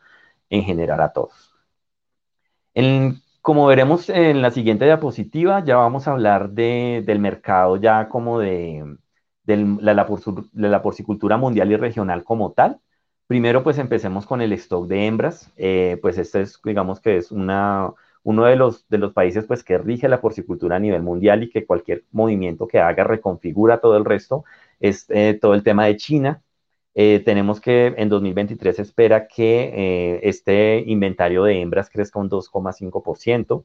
en 0.50 0.62
general 0.64 1.00
a 1.00 1.12
todos. 1.12 1.54
Como 3.44 3.66
veremos 3.66 4.08
en 4.08 4.40
la 4.40 4.50
siguiente 4.50 4.86
diapositiva, 4.86 5.62
ya 5.62 5.76
vamos 5.76 6.08
a 6.08 6.12
hablar 6.12 6.52
del 6.52 7.18
mercado 7.18 7.76
ya 7.76 8.08
como 8.08 8.38
de, 8.38 8.96
la, 9.46 9.94
la, 10.54 10.82
porcicultura 10.82 11.36
mundial 11.36 11.70
y 11.70 11.76
regional 11.76 12.24
como 12.24 12.52
tal. 12.52 12.80
Primero, 13.26 13.62
pues 13.62 13.76
empecemos 13.76 14.24
con 14.24 14.40
el 14.40 14.54
stock 14.54 14.88
de 14.88 15.06
hembras. 15.06 15.52
Eh, 15.58 15.98
pues 16.00 16.16
este 16.16 16.40
es, 16.40 16.58
digamos 16.64 17.00
que 17.00 17.18
es 17.18 17.30
una, 17.32 17.92
uno 18.22 18.46
de 18.46 18.56
los, 18.56 18.88
de 18.88 18.96
los 18.96 19.12
países 19.12 19.44
pues, 19.44 19.62
que 19.62 19.76
rige 19.76 20.08
la 20.08 20.22
porcicultura 20.22 20.76
a 20.76 20.78
nivel 20.80 21.02
mundial 21.02 21.42
y 21.42 21.50
que 21.50 21.66
cualquier 21.66 22.04
movimiento 22.12 22.66
que 22.66 22.80
haga 22.80 23.04
reconfigura 23.04 23.78
todo 23.78 23.98
el 23.98 24.06
resto, 24.06 24.44
es 24.80 25.04
eh, 25.10 25.38
todo 25.40 25.52
el 25.52 25.62
tema 25.62 25.84
de 25.84 25.98
China. 25.98 26.42
Eh, 26.94 27.20
tenemos 27.24 27.60
que 27.60 27.94
en 27.96 28.08
2023 28.08 28.76
se 28.76 28.82
espera 28.82 29.26
que 29.26 29.72
eh, 29.74 30.20
este 30.22 30.84
inventario 30.86 31.44
de 31.44 31.60
hembras 31.60 31.90
crezca 31.90 32.20
un 32.20 32.30
2,5% 32.30 33.64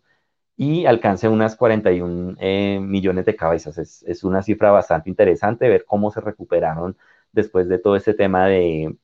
y 0.57 0.85
alcance 0.85 1.27
unas 1.29 1.55
41 1.55 2.35
millones 2.81 3.25
de 3.25 3.35
cabezas. 3.35 3.77
Es, 3.77 4.23
una 4.23 4.41
cifra 4.43 4.71
bastante 4.71 5.09
interesante 5.09 5.69
ver 5.69 5.85
cómo 5.85 6.11
se 6.11 6.21
recuperaron 6.21 6.97
después 7.31 7.69
de 7.69 7.79
todo 7.79 7.95
este 7.95 8.13
tema 8.13 8.47
de, 8.47 8.97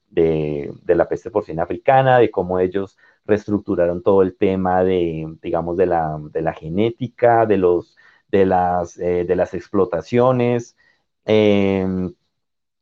la 0.85 1.07
peste 1.07 1.31
porcina 1.31 1.63
africana, 1.63 2.19
de 2.19 2.31
cómo 2.31 2.59
ellos 2.59 2.97
reestructuraron 3.25 4.03
todo 4.03 4.21
el 4.21 4.35
tema 4.35 4.83
de, 4.83 5.35
digamos, 5.41 5.77
de 5.77 5.85
la, 5.85 6.53
genética, 6.57 7.43
eh, 7.43 9.25
de 9.27 9.35
las 9.35 9.53
explotaciones. 9.53 10.75
Em, 11.25 12.13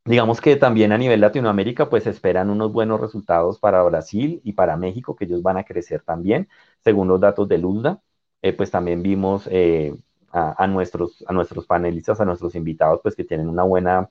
digamos 0.04 0.40
que 0.40 0.56
también 0.56 0.92
a 0.92 0.98
nivel 0.98 1.20
Latinoamérica, 1.20 1.88
pues 1.90 2.06
esperan 2.06 2.50
unos 2.50 2.72
buenos 2.72 3.00
resultados 3.00 3.58
para 3.58 3.82
Brasil 3.82 4.40
y 4.44 4.52
para 4.52 4.76
México, 4.76 5.16
que 5.16 5.24
ellos 5.24 5.42
van 5.42 5.56
a 5.58 5.64
crecer 5.64 6.02
también, 6.02 6.48
según 6.80 7.08
los 7.08 7.20
datos 7.20 7.48
de 7.48 7.58
Lulda. 7.58 8.02
Eh, 8.42 8.52
pues 8.52 8.70
también 8.70 9.02
vimos 9.02 9.48
eh, 9.50 9.96
a, 10.32 10.66
nuestros, 10.66 11.24
a 11.26 11.32
nuestros 11.32 11.66
panelistas, 11.66 12.20
a 12.20 12.24
nuestros 12.26 12.54
invitados, 12.54 13.00
pues 13.02 13.14
que 13.16 13.24
tienen 13.24 13.48
una 13.48 13.62
buena 13.62 14.08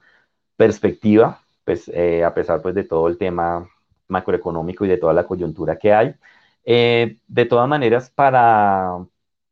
perspectiva, 0.57 1.41
pues 1.65 1.89
a 1.89 2.33
pesar 2.33 2.61
pues 2.61 2.75
de 2.75 2.83
todo 2.85 3.07
el 3.07 3.17
tema 3.17 3.69
macroeconómico 4.07 4.85
y 4.85 4.87
de 4.89 4.97
toda 4.97 5.13
la 5.13 5.25
coyuntura 5.27 5.77
que 5.77 5.93
hay. 5.93 6.15
Eh, 6.65 7.17
de 7.27 7.45
todas 7.45 7.67
maneras, 7.67 8.09
para, 8.09 9.05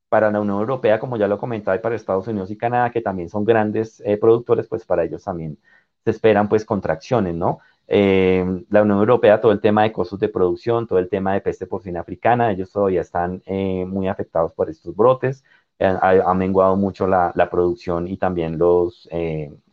para 0.09 0.31
la 0.31 0.39
Unión 0.41 0.59
Europea, 0.59 0.99
como 0.99 1.17
ya 1.17 1.27
lo 1.27 1.37
comentaba, 1.37 1.75
y 1.77 1.79
para 1.79 1.95
Estados 1.95 2.27
Unidos 2.27 2.51
y 2.51 2.57
Canadá, 2.57 2.91
que 2.91 3.01
también 3.01 3.29
son 3.29 3.45
grandes 3.45 4.01
eh, 4.05 4.17
productores, 4.17 4.67
pues 4.67 4.85
para 4.85 5.03
ellos 5.03 5.23
también 5.23 5.57
se 6.03 6.11
esperan 6.11 6.49
pues 6.49 6.65
contracciones, 6.65 7.35
¿no? 7.35 7.59
Eh, 7.87 8.45
la 8.69 8.83
Unión 8.83 8.99
Europea, 8.99 9.41
todo 9.41 9.51
el 9.51 9.59
tema 9.59 9.83
de 9.83 9.91
costos 9.91 10.19
de 10.19 10.29
producción, 10.29 10.87
todo 10.87 10.99
el 10.99 11.09
tema 11.09 11.33
de 11.33 11.41
peste 11.41 11.67
porcina 11.67 12.01
africana, 12.01 12.51
ellos 12.51 12.71
todavía 12.71 13.01
están 13.01 13.41
muy 13.87 14.07
afectados 14.07 14.53
por 14.53 14.69
estos 14.69 14.95
brotes, 14.95 15.43
ha, 15.79 16.33
menguado 16.33 16.77
mucho 16.77 17.07
la, 17.07 17.31
la, 17.35 17.49
producción 17.49 18.07
y 18.07 18.17
también 18.17 18.57
los, 18.57 19.09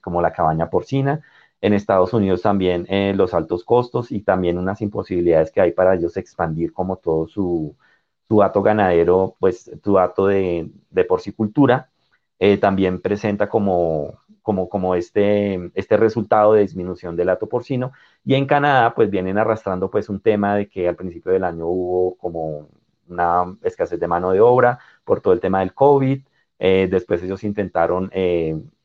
como 0.00 0.20
la 0.20 0.32
cabaña 0.32 0.68
porcina, 0.70 1.22
en 1.60 1.74
Estados 1.74 2.12
Unidos 2.12 2.42
también 2.42 2.86
eh, 2.88 3.12
los 3.16 3.34
altos 3.34 3.64
costos 3.64 4.12
y 4.12 4.20
también 4.20 4.58
unas 4.58 4.80
imposibilidades 4.80 5.50
que 5.50 5.60
hay 5.60 5.72
para 5.72 5.94
ellos 5.94 6.16
expandir 6.16 6.72
como 6.72 6.96
todo 6.96 7.26
su, 7.26 7.76
su 8.28 8.42
ato 8.42 8.62
ganadero, 8.62 9.36
pues 9.40 9.70
su 9.82 9.98
ato 9.98 10.26
de, 10.26 10.70
de 10.90 11.04
porcicultura, 11.04 11.90
eh, 12.38 12.58
también 12.58 13.00
presenta 13.00 13.48
como, 13.48 14.20
como, 14.42 14.94
este, 14.94 15.70
este 15.74 15.96
resultado 15.96 16.54
de 16.54 16.62
disminución 16.62 17.16
del 17.16 17.28
ato 17.30 17.48
porcino. 17.48 17.92
Y 18.24 18.34
en 18.34 18.46
Canadá, 18.46 18.94
pues 18.94 19.10
vienen 19.10 19.38
arrastrando 19.38 19.90
pues 19.90 20.08
un 20.08 20.20
tema 20.20 20.56
de 20.56 20.68
que 20.68 20.88
al 20.88 20.96
principio 20.96 21.32
del 21.32 21.44
año 21.44 21.66
hubo 21.66 22.16
como 22.16 22.68
una 23.08 23.56
escasez 23.62 23.98
de 24.00 24.08
mano 24.08 24.30
de 24.32 24.40
obra 24.40 24.78
por 25.04 25.20
todo 25.20 25.32
el 25.34 25.40
tema 25.40 25.60
del 25.60 25.74
COVID. 25.74 26.20
Eh, 26.58 26.88
después 26.90 27.22
ellos 27.22 27.44
intentaron, 27.44 28.10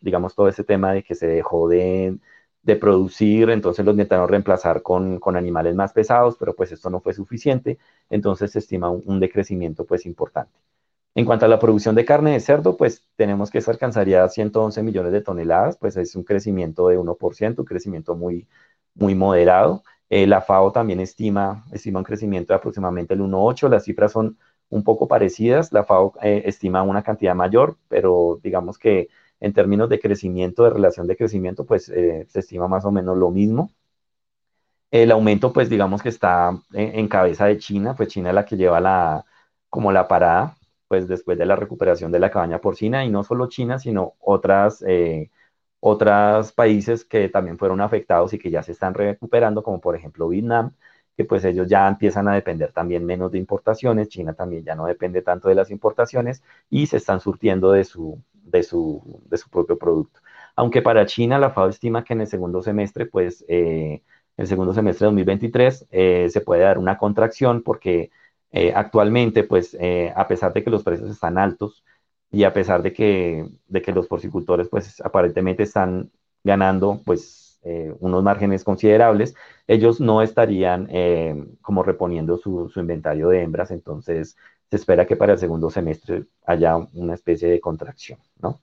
digamos, 0.01 0.35
todo 0.35 0.47
ese 0.47 0.63
tema 0.63 0.93
de 0.93 1.03
que 1.03 1.15
se 1.15 1.27
dejó 1.27 1.67
de, 1.69 2.17
de 2.63 2.75
producir, 2.77 3.49
entonces 3.49 3.85
los 3.85 3.93
intentaron 3.93 4.29
reemplazar 4.29 4.81
con, 4.81 5.19
con, 5.19 5.35
animales 5.35 5.75
más 5.75 5.93
pesados, 5.93 6.37
pero 6.37 6.55
pues 6.55 6.71
esto 6.71 6.89
no 6.89 7.01
fue 7.01 7.13
suficiente, 7.13 7.77
entonces 8.09 8.51
se 8.51 8.59
estima 8.59 8.89
un, 8.89 9.19
decrecimiento 9.19 9.85
pues 9.85 10.05
importante. 10.05 10.53
En 11.15 11.25
cuanto 11.25 11.45
a 11.45 11.49
la 11.49 11.59
producción 11.59 11.95
de 11.95 12.05
carne 12.05 12.31
de 12.31 12.39
cerdo, 12.39 12.75
pues 12.75 13.03
tenemos 13.15 13.51
que 13.51 13.59
eso 13.59 13.71
alcanzaría 13.71 14.27
111 14.27 14.81
millones 14.83 15.11
de 15.11 15.21
toneladas, 15.21 15.77
pues 15.77 15.95
es 15.97 16.15
un 16.15 16.23
crecimiento 16.23 16.87
de 16.87 16.97
1%, 16.97 17.59
un 17.59 17.65
crecimiento 17.65 18.15
muy, 18.15 18.47
muy 18.95 19.15
moderado. 19.15 19.83
Eh, 20.09 20.27
la 20.27 20.41
FAO 20.41 20.71
también 20.71 20.99
estima, 20.99 21.65
estima 21.71 21.99
un 21.99 22.05
crecimiento 22.05 22.53
de 22.53 22.57
aproximadamente 22.57 23.13
el 23.13 23.21
1,8, 23.21 23.69
las 23.69 23.83
cifras 23.85 24.11
son 24.11 24.37
un 24.69 24.83
poco 24.83 25.07
parecidas, 25.07 25.71
la 25.71 25.83
FAO 25.83 26.13
eh, 26.21 26.43
estima 26.45 26.83
una 26.83 27.03
cantidad 27.03 27.35
mayor, 27.35 27.77
pero 27.89 28.39
digamos 28.43 28.77
que 28.77 29.09
en 29.39 29.53
términos 29.53 29.89
de 29.89 29.99
crecimiento, 29.99 30.63
de 30.63 30.69
relación 30.71 31.07
de 31.07 31.17
crecimiento, 31.17 31.65
pues 31.65 31.89
eh, 31.89 32.25
se 32.29 32.39
estima 32.39 32.67
más 32.67 32.85
o 32.85 32.91
menos 32.91 33.17
lo 33.17 33.29
mismo. 33.31 33.71
El 34.91 35.11
aumento, 35.11 35.51
pues 35.51 35.69
digamos 35.69 36.01
que 36.01 36.09
está 36.09 36.57
en, 36.71 37.07
cabeza 37.07 37.45
de 37.47 37.57
China, 37.57 37.95
pues 37.95 38.09
China 38.09 38.29
es 38.29 38.35
la 38.35 38.45
que 38.45 38.55
lleva 38.55 38.79
la, 38.79 39.25
como 39.69 39.91
la 39.91 40.07
parada, 40.07 40.55
pues 40.93 41.07
después 41.07 41.39
de 41.39 41.47
la 41.47 41.55
recuperación 41.55 42.11
de 42.11 42.19
la 42.19 42.29
cabaña 42.29 42.61
porcina, 42.61 43.03
y 43.03 43.09
no 43.09 43.23
solo 43.23 43.47
China, 43.47 43.79
sino 43.79 44.13
otras, 44.19 44.83
eh, 44.87 45.31
otros 45.79 46.51
países 46.53 47.03
que 47.03 47.29
también 47.29 47.57
fueron 47.57 47.81
afectados 47.81 48.31
y 48.33 48.37
que 48.39 48.51
ya 48.51 48.61
se 48.61 48.73
están 48.73 48.93
recuperando, 48.93 49.63
como 49.63 49.81
por 49.81 49.95
ejemplo 49.95 50.29
Vietnam, 50.29 50.73
que 51.17 51.25
pues 51.25 51.43
ellos 51.45 51.67
ya 51.67 51.87
empiezan 51.87 52.27
a 52.27 52.35
depender 52.35 52.71
también 52.73 53.05
menos 53.05 53.31
de 53.31 53.39
importaciones, 53.39 54.07
China 54.09 54.35
también 54.35 54.63
ya 54.65 54.75
no 54.75 54.85
depende 54.85 55.23
tanto 55.23 55.49
de 55.49 55.55
las 55.55 55.71
importaciones 55.71 56.43
y 56.69 56.85
se 56.85 56.97
están 56.97 57.19
surtiendo 57.19 57.71
de 57.71 57.85
su, 57.85 58.21
de 58.33 58.61
su, 58.61 59.21
de 59.25 59.37
su 59.37 59.49
propio 59.49 59.79
producto. 59.79 60.19
Aunque 60.55 60.83
para 60.83 61.07
China 61.07 61.39
la 61.39 61.49
FAO 61.49 61.69
estima 61.69 62.03
que 62.03 62.13
en 62.13 62.21
el 62.21 62.27
segundo 62.27 62.61
semestre, 62.61 63.07
pues, 63.07 63.43
eh, 63.47 64.03
el 64.37 64.45
segundo 64.47 64.73
semestre 64.75 65.05
de 65.05 65.07
2023 65.07 65.87
eh, 65.91 66.27
se 66.29 66.41
puede 66.41 66.61
dar 66.61 66.77
una 66.77 66.97
contracción 66.99 67.63
porque 67.63 68.11
eh, 68.53 68.71
actualmente, 68.75 69.43
pues, 69.43 69.77
a 70.15 70.27
pesar 70.27 70.53
de 70.53 70.63
que 70.63 70.69
los 70.69 70.83
precios 70.83 71.09
están 71.11 71.37
altos 71.37 71.83
y 72.31 72.45
a 72.45 72.53
pesar 72.53 72.81
de 72.81 72.93
que, 72.93 73.45
de 73.67 73.81
que 73.81 73.91
los 73.91 74.07
porcicultores, 74.07 74.69
pues, 74.69 75.01
aparentemente 75.01 75.63
están 75.63 76.11
ganando, 76.43 77.01
pues, 77.05 77.59
unos 77.99 78.23
márgenes 78.23 78.63
considerables, 78.63 79.35
ellos 79.67 79.99
no 80.01 80.21
estarían 80.21 80.89
como 81.61 81.83
reponiendo 81.83 82.37
su, 82.37 82.69
su 82.69 82.79
inventario 82.79 83.29
de 83.29 83.41
hembras, 83.41 83.71
entonces 83.71 84.37
se 84.69 84.77
espera 84.77 85.05
que 85.05 85.15
para 85.15 85.33
el 85.33 85.39
segundo 85.39 85.69
semestre 85.69 86.25
haya 86.45 86.77
una 86.77 87.13
especie 87.13 87.49
de 87.49 87.61
contracción, 87.61 88.19
¿no? 88.39 88.59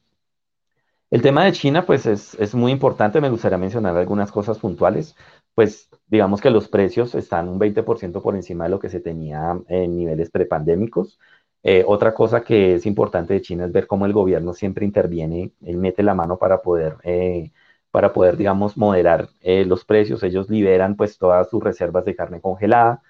El 1.11 1.23
tema 1.23 1.45
de 1.45 1.53
China, 1.53 1.87
pues 1.87 2.07
es, 2.07 2.55
muy 2.55 2.71
importante, 2.71 3.21
me 3.21 3.31
gustaría 3.31 3.59
mencionar 3.59 3.97
algunas 3.97 4.31
cosas 4.31 4.61
puntuales, 4.61 5.17
pues 5.55 5.89
digamos 6.07 6.41
que 6.41 6.51
los 6.51 6.69
precios 6.69 7.15
están 7.15 7.49
un 7.49 7.59
20% 7.59 8.23
por 8.23 8.35
encima 8.37 8.65
de 8.65 8.71
lo 8.71 8.79
que 8.79 8.89
se 8.89 9.01
tenía 9.01 9.59
en 9.69 9.97
niveles 9.97 10.31
prepandémicos. 10.31 11.19
Eh, 11.63 11.85
otra 11.87 12.15
cosa 12.15 12.43
que 12.43 12.75
es 12.77 12.87
importante 12.87 13.35
de 13.35 13.43
China 13.43 13.67
es 13.67 13.73
ver 13.73 13.87
cómo 13.87 14.07
el 14.07 14.13
gobierno 14.15 14.55
siempre 14.55 14.87
interviene, 14.87 15.53
él 15.63 15.77
mete 15.77 16.03
la 16.03 16.15
mano 16.15 16.39
para 16.39 16.63
poder, 16.63 16.97
eh, 17.03 17.53
para 17.91 18.13
poder 18.13 18.37
digamos, 18.37 18.77
moderar 18.79 19.29
eh, 19.41 19.65
los 19.67 19.85
precios. 19.85 20.23
Ellos 20.23 20.49
liberan 20.49 20.97
pues 20.97 21.19
todas 21.19 21.51
sus 21.51 21.63
reservas 21.63 22.05
de 22.05 22.17
carne 22.17 22.41
congelada, 22.41 23.03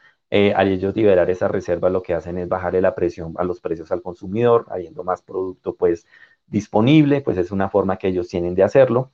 al 0.54 0.68
ellos 0.68 0.94
liberar 0.96 1.28
esa 1.30 1.48
reserva, 1.48 1.90
lo 1.90 2.02
que 2.02 2.14
hacen 2.14 2.38
es 2.38 2.48
bajarle 2.48 2.80
la 2.80 2.94
presión 2.94 3.34
a 3.36 3.44
los 3.44 3.60
precios 3.60 3.90
al 3.92 4.02
consumidor, 4.02 4.66
habiendo 4.70 5.02
más 5.04 5.22
producto 5.22 5.74
pues 5.74 6.06
disponible, 6.46 7.20
pues 7.20 7.36
es 7.38 7.50
una 7.50 7.68
forma 7.68 7.96
que 7.96 8.08
ellos 8.08 8.28
tienen 8.28 8.54
de 8.54 8.62
hacerlo. 8.62 9.10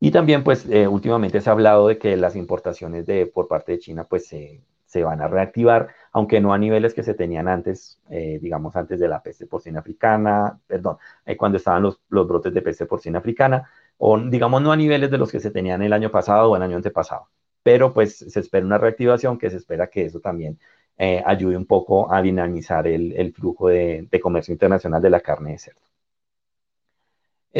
Y 0.00 0.10
también 0.10 0.44
pues 0.44 0.66
eh, 0.70 0.86
últimamente 0.86 1.40
se 1.40 1.50
ha 1.50 1.52
hablado 1.52 1.88
de 1.88 1.98
que 1.98 2.16
las 2.16 2.36
importaciones 2.36 3.06
de, 3.06 3.26
por 3.26 3.48
parte 3.48 3.72
de 3.72 3.78
China 3.80 4.04
pues 4.04 4.28
se, 4.28 4.62
van 5.02 5.20
a 5.20 5.28
reactivar, 5.28 5.88
aunque 6.12 6.40
no 6.40 6.52
a 6.52 6.58
niveles 6.58 6.94
que 6.94 7.02
se 7.02 7.14
tenían 7.14 7.48
antes, 7.48 8.00
eh, 8.10 8.38
digamos 8.40 8.74
antes 8.76 8.98
de 9.00 9.08
la 9.08 9.22
peste 9.22 9.46
porcina 9.46 9.80
africana, 9.80 10.58
perdón, 10.66 10.98
cuando 11.36 11.58
estaban 11.58 11.82
los, 11.82 12.00
los 12.08 12.26
brotes 12.26 12.54
de 12.54 12.62
peste 12.62 12.86
porcina 12.86 13.18
africana, 13.18 13.68
o 13.98 14.18
digamos 14.18 14.62
no 14.62 14.72
a 14.72 14.76
niveles 14.76 15.10
de 15.10 15.18
los 15.18 15.30
que 15.30 15.40
se 15.40 15.50
tenían 15.50 15.82
el 15.82 15.92
año 15.92 16.10
pasado 16.10 16.50
o 16.50 16.56
el 16.56 16.62
año 16.62 16.76
antepasado 16.76 17.28
pero 17.68 17.92
pues 17.92 18.16
se 18.16 18.40
espera 18.40 18.64
una 18.64 18.78
reactivación 18.78 19.38
que 19.38 19.50
se 19.50 19.58
espera 19.58 19.90
que 19.90 20.06
eso 20.06 20.20
también 20.20 20.58
eh, 20.96 21.22
ayude 21.26 21.54
un 21.56 21.66
poco 21.66 22.10
a 22.10 22.22
dinamizar 22.22 22.86
el, 22.86 23.32
flujo 23.34 23.68
de, 23.68 24.08
comercio 24.22 24.52
internacional 24.52 25.02
de 25.02 25.10
la 25.10 25.20
carne 25.20 25.52
de 25.52 25.58
cerdo. 25.58 25.80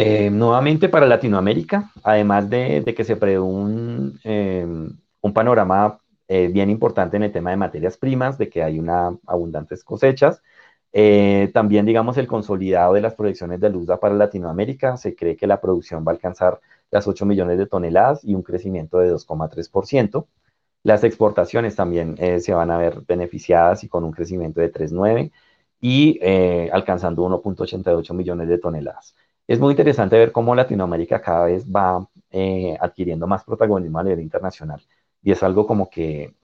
Eh, 0.01 0.31
nuevamente 0.31 0.89
para 0.89 1.07
Latinoamérica, 1.07 1.91
además 2.03 2.49
de, 2.49 2.95
que 2.97 3.05
se 3.05 3.17
prevé 3.17 3.41
un, 3.41 4.19
em, 4.23 4.97
un 5.21 5.33
panorama 5.33 5.99
eh, 6.29 6.49
bien 6.53 6.71
importante 6.71 7.17
en 7.17 7.25
el 7.25 7.33
tema 7.33 7.51
de 7.51 7.57
materias 7.57 7.97
primas, 7.97 8.39
de 8.39 8.49
que 8.49 8.63
hay 8.63 8.79
una 8.79 9.17
abundantes 9.27 9.83
cosechas, 9.83 10.43
también 11.53 11.85
digamos 11.85 12.17
el 12.17 12.27
consolidado 12.27 12.95
de 12.95 13.01
las 13.01 13.15
proyecciones 13.15 13.61
de 13.61 13.71
luz 13.71 13.89
para 14.01 14.15
Latinoamérica, 14.15 14.97
se 14.97 15.15
cree 15.15 15.37
que 15.37 15.47
la 15.47 15.61
producción 15.61 16.05
va 16.07 16.13
a 16.13 16.15
alcanzar 16.15 16.61
las 16.91 17.07
8 17.07 17.27
millones 17.27 17.59
de 17.59 17.67
toneladas 17.67 18.25
y 18.25 18.35
un 18.35 18.43
crecimiento 18.43 18.99
de 18.99 19.13
2,3%. 19.13 20.27
Las 20.83 21.05
exportaciones 21.05 21.77
también 21.77 22.15
eh, 22.19 22.41
se 22.41 22.55
van 22.55 22.71
a 22.71 22.79
ver 22.79 23.03
beneficiadas 23.07 23.85
y 23.85 23.89
con 23.89 24.05
un 24.05 24.13
crecimiento 24.13 24.61
de 24.61 24.73
3,9 24.73 25.33
y 25.81 26.19
eh, 26.23 26.71
alcanzando 26.73 27.25
1.88 27.25 28.15
millones 28.15 28.49
de 28.49 28.59
toneladas. 28.59 29.15
Es 29.49 29.59
muy 29.61 29.73
interesante 29.73 30.17
ver 30.19 30.31
cómo 30.33 30.55
Latinoamérica 30.55 31.21
cada 31.21 31.47
vez 31.47 31.67
va 31.67 32.07
eh, 32.31 32.77
adquiriendo 32.81 33.27
más 33.27 33.45
protagonismo 33.45 33.99
a 33.99 34.05
nivel 34.05 34.21
internacional 34.21 34.81
y 35.23 35.33
es 35.33 35.43
algo 35.43 35.67
como 35.67 35.91
que 35.91 36.35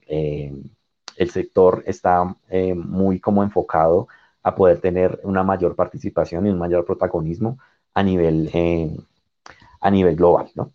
el 1.17 1.29
sector 1.31 1.83
está 1.85 2.35
muy 2.75 3.19
como 3.19 3.43
enfocado 3.43 4.07
a 4.43 4.55
poder 4.55 4.79
tener 4.81 5.19
una 5.23 5.43
mayor 5.43 5.75
participación 5.75 6.45
y 6.45 6.49
un 6.49 6.59
mayor 6.59 6.85
protagonismo 6.85 7.57
a 7.93 8.03
nivel, 8.03 8.49
a 9.79 9.91
nivel 9.91 10.15
global, 10.15 10.51
¿no? 10.55 10.71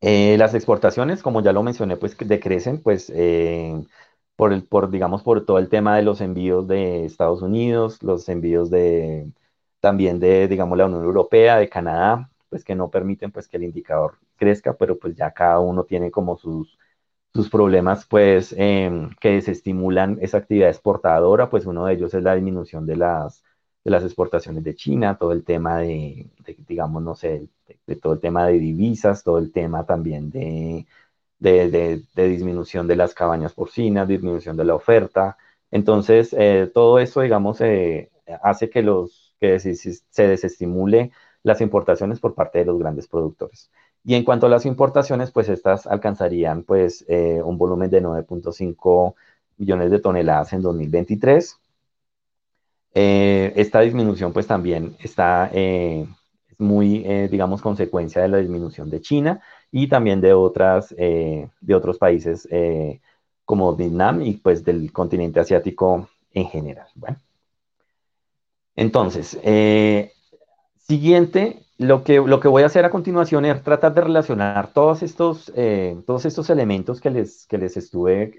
las 0.00 0.54
exportaciones, 0.54 1.22
como 1.22 1.42
ya 1.42 1.52
lo 1.52 1.62
mencioné, 1.62 1.96
pues 1.96 2.16
decrecen, 2.18 2.82
pues 2.82 3.12
por, 4.36 4.52
el, 4.52 4.64
por, 4.64 4.90
digamos, 4.90 5.22
por 5.22 5.44
todo 5.44 5.58
el 5.58 5.68
tema 5.68 5.96
de 5.96 6.02
los 6.02 6.20
envíos 6.20 6.66
de 6.68 7.04
Estados 7.04 7.42
Unidos, 7.42 8.02
los 8.02 8.28
envíos 8.28 8.70
de, 8.70 9.30
también 9.80 10.20
de, 10.20 10.48
digamos, 10.48 10.78
la 10.78 10.86
Unión 10.86 11.04
Europea, 11.04 11.58
de 11.58 11.68
Canadá, 11.68 12.30
pues 12.48 12.64
que 12.64 12.74
no 12.74 12.90
permiten, 12.90 13.32
pues, 13.32 13.48
que 13.48 13.56
el 13.56 13.64
indicador 13.64 14.18
crezca, 14.36 14.74
pero 14.74 14.98
pues 14.98 15.14
ya 15.16 15.32
cada 15.32 15.60
uno 15.60 15.84
tiene 15.84 16.10
como 16.10 16.36
sus, 16.36 16.78
sus 17.34 17.50
problemas, 17.50 18.06
pues, 18.06 18.54
em, 18.58 19.10
que 19.20 19.30
desestimulan 19.32 20.18
esa 20.20 20.38
actividad 20.38 20.68
exportadora, 20.70 21.50
pues 21.50 21.66
uno 21.66 21.86
de 21.86 21.94
ellos 21.94 22.14
es 22.14 22.22
la 22.22 22.34
disminución 22.34 22.86
de 22.86 22.96
las, 22.96 23.44
de 23.84 23.90
las 23.90 24.04
exportaciones 24.04 24.64
de 24.64 24.74
China, 24.74 25.16
todo 25.18 25.32
el 25.32 25.44
tema 25.44 25.78
de, 25.78 26.30
digamos, 26.68 27.02
no 27.02 27.14
sé, 27.14 27.48
de, 27.86 27.96
todo 27.96 28.14
el 28.14 28.20
tema 28.20 28.46
de 28.46 28.58
divisas, 28.58 29.22
todo 29.24 29.38
el 29.38 29.52
tema 29.52 29.84
también 29.86 30.30
de, 30.30 30.86
de, 31.38 32.04
disminución 32.14 32.86
de 32.86 32.96
las 32.96 33.14
cabañas 33.14 33.54
porcinas, 33.54 34.08
disminución 34.08 34.56
de 34.56 34.64
la 34.64 34.74
oferta. 34.74 35.38
Entonces, 35.70 36.34
eh, 36.38 36.70
todo 36.72 36.98
eso, 36.98 37.20
digamos, 37.22 37.60
eh, 37.60 38.10
hace 38.42 38.70
que, 38.70 38.82
los, 38.82 39.19
que 39.40 39.58
se 39.58 40.28
desestimule 40.28 41.12
las 41.42 41.60
importaciones 41.60 42.20
por 42.20 42.34
parte 42.34 42.58
de 42.60 42.66
los 42.66 42.78
grandes 42.78 43.08
productores. 43.08 43.70
Y 44.04 44.14
en 44.14 44.24
cuanto 44.24 44.46
a 44.46 44.48
las 44.48 44.66
importaciones, 44.66 45.30
pues 45.30 45.48
estas 45.48 45.86
alcanzarían 45.86 46.62
pues 46.62 47.04
eh, 47.08 47.40
un 47.44 47.58
volumen 47.58 47.90
de 47.90 48.02
9.5 48.02 49.14
millones 49.58 49.90
de 49.90 49.98
toneladas 50.00 50.52
en 50.52 50.62
2023. 50.62 51.58
esta 52.94 53.80
disminución 53.80 54.32
pues 54.32 54.46
también 54.46 54.96
está 55.00 55.50
muy, 56.58 57.04
digamos, 57.28 57.62
consecuencia 57.62 58.22
de 58.22 58.28
la 58.28 58.38
disminución 58.38 58.90
de 58.90 59.00
China 59.00 59.40
y 59.72 59.88
también 59.88 60.20
de, 60.20 60.32
otras, 60.32 60.94
eh, 60.98 61.48
de 61.60 61.74
otros 61.74 61.98
países 61.98 62.48
eh, 62.50 63.00
como 63.44 63.74
Vietnam 63.76 64.22
y 64.22 64.34
pues 64.34 64.64
del 64.64 64.92
continente 64.92 65.40
asiático 65.40 66.08
en 66.32 66.46
general. 66.46 66.86
Bueno. 66.94 67.18
Entonces, 68.80 69.38
eh, 69.44 70.12
siguiente, 70.78 71.66
lo 71.76 72.02
que, 72.02 72.16
lo 72.16 72.40
que 72.40 72.48
voy 72.48 72.62
a 72.62 72.66
hacer 72.66 72.86
a 72.86 72.90
continuación 72.90 73.44
es 73.44 73.62
tratar 73.62 73.92
de 73.92 74.00
relacionar 74.00 74.72
todos 74.72 75.02
estos, 75.02 75.52
todos 76.06 76.24
estos 76.24 76.48
elementos 76.48 77.00
que 77.00 77.10
les, 77.10 77.46
que 77.46 77.58
les 77.58 77.76
estuve 77.76 78.34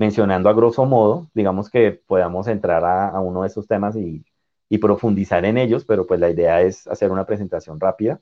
mencionando 0.00 0.48
a 0.48 0.54
grosso 0.54 0.86
modo, 0.86 1.28
digamos 1.34 1.68
que 1.68 1.92
podamos 1.92 2.46
entrar 2.48 2.82
a, 2.86 3.20
uno 3.20 3.42
de 3.42 3.48
esos 3.48 3.66
temas 3.66 3.96
y, 3.96 4.24
profundizar 4.80 5.44
en 5.44 5.58
ellos, 5.58 5.84
pero 5.84 6.06
pues 6.06 6.20
la 6.20 6.30
idea 6.30 6.62
es 6.62 6.86
hacer 6.86 7.10
una 7.10 7.26
presentación 7.26 7.80
rápida. 7.80 8.20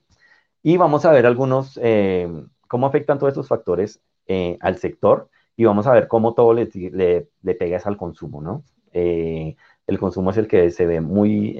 Y 0.62 0.78
vamos 0.78 1.05
a 1.05 1.12
ver 1.12 1.26
algunos, 1.26 1.78
eh, 1.82 2.26
cómo 2.66 2.86
afectan 2.86 3.18
todos 3.18 3.32
estos 3.32 3.48
factores 3.48 4.00
eh, 4.26 4.56
al 4.60 4.78
sector 4.78 5.28
y 5.56 5.66
vamos 5.66 5.86
a 5.86 5.92
ver 5.92 6.09
cómo 6.09 6.32
todo 6.32 6.55
le, 6.55 6.68
le, 7.42 7.55
pega 7.55 7.80
al 7.84 7.96
consumo, 7.98 8.40
¿no? 8.40 8.64
Eh, 8.92 9.55
el 9.89 9.98
consumo 9.98 10.31
es 10.31 10.36
el 10.36 10.47
que 10.47 10.70
se 10.70 10.86
ve 10.86 11.01
muy, 11.01 11.59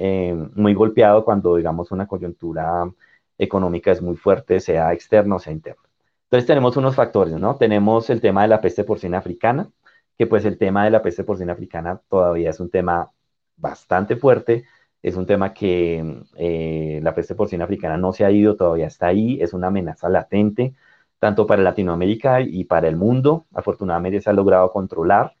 muy 0.55 0.73
golpeado 0.73 1.25
cuando, 1.25 1.57
digamos, 1.57 1.91
una 1.91 2.07
coyuntura 2.07 2.89
económica 3.37 3.91
es 3.91 4.01
muy 4.01 4.15
fuerte, 4.15 4.59
sea 4.59 4.93
externo 4.93 5.37
o 5.37 5.39
sea 5.39 5.51
interno. 5.53 5.81
Entonces 6.25 6.45
tenemos 6.47 6.77
unos 6.77 6.95
factores, 6.95 7.33
¿no? 7.39 7.55
Tenemos 7.55 8.09
el 8.11 8.21
tema 8.21 8.43
de 8.43 8.49
la 8.49 8.61
peste 8.61 8.83
porcina 8.83 9.17
africana, 9.17 9.71
que 10.17 10.27
pues 10.27 10.45
el 10.45 10.59
tema 10.59 10.85
de 10.85 10.91
la 10.91 11.01
peste 11.01 11.23
porcina 11.23 11.53
africana 11.53 12.01
todavía 12.07 12.51
es 12.51 12.59
un 12.59 12.69
tema 12.69 13.09
bastante 13.57 14.15
fuerte, 14.15 14.65
es 15.01 15.15
un 15.15 15.25
tema 15.25 15.53
que 15.53 16.23
eh, 16.35 16.99
la 17.01 17.15
peste 17.15 17.33
porcina 17.35 17.63
africana 17.63 17.97
no 17.97 18.13
se 18.13 18.25
ha 18.25 18.31
ido, 18.31 18.55
todavía 18.55 18.87
está 18.87 19.07
ahí, 19.07 19.41
es 19.41 19.53
una 19.53 19.67
amenaza 19.67 20.09
latente, 20.09 20.75
tanto 21.19 21.47
para 21.47 21.63
Latinoamérica 21.63 22.41
y 22.41 22.65
para 22.65 22.87
el 22.87 22.95
mundo. 22.95 23.47
Afortunadamente 23.53 24.21
se 24.21 24.29
ha 24.29 24.33
logrado 24.33 24.71
controlar. 24.71 25.35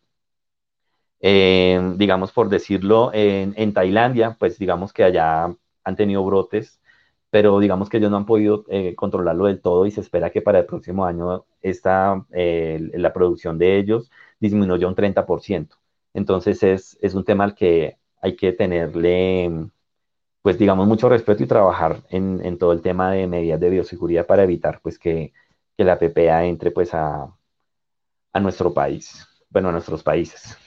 Eh, 1.21 1.93
digamos, 1.97 2.31
por 2.31 2.49
decirlo, 2.49 3.11
en, 3.13 3.73
Tailandia, 3.73 4.37
pues 4.39 4.57
digamos 4.57 4.93
que 4.93 5.03
allá 5.03 5.53
han 5.83 5.95
tenido 5.95 6.23
brotes, 6.23 6.79
pero 7.29 7.59
digamos 7.59 7.89
que 7.89 7.97
ellos 7.97 8.11
no 8.11 8.17
han 8.17 8.25
podido 8.25 8.65
eh, 8.69 8.95
controlarlo 8.95 9.45
del 9.45 9.61
todo 9.61 9.85
y 9.85 9.91
se 9.91 10.01
espera 10.01 10.31
que 10.31 10.41
para 10.41 10.59
el 10.59 10.65
próximo 10.65 11.05
año 11.05 11.45
esta, 11.61 12.25
la 12.31 13.13
producción 13.13 13.57
de 13.57 13.77
ellos 13.77 14.11
disminuyó 14.39 14.87
un 14.87 14.95
30%. 14.95 15.69
Entonces 16.13 16.63
es, 16.63 16.97
es 17.01 17.13
un 17.13 17.23
tema 17.25 17.43
al 17.43 17.55
que 17.55 17.97
hay 18.21 18.35
que 18.35 18.53
tenerle, 18.53 19.69
pues 20.41 20.57
digamos, 20.57 20.87
mucho 20.87 21.09
respeto 21.09 21.43
y 21.43 21.47
trabajar 21.47 22.03
en, 22.09 22.57
todo 22.57 22.73
el 22.73 22.81
tema 22.81 23.11
de 23.11 23.27
medidas 23.27 23.59
de 23.59 23.69
bioseguridad 23.69 24.25
para 24.25 24.43
evitar 24.43 24.79
pues 24.81 24.99
que, 24.99 25.33
la 25.77 25.97
PPA 25.97 26.43
entre 26.43 26.71
pues 26.71 26.93
a, 26.93 27.33
nuestro 28.41 28.73
país, 28.73 29.25
bueno, 29.49 29.69
a 29.69 29.71
nuestros 29.71 30.03
países. 30.03 30.57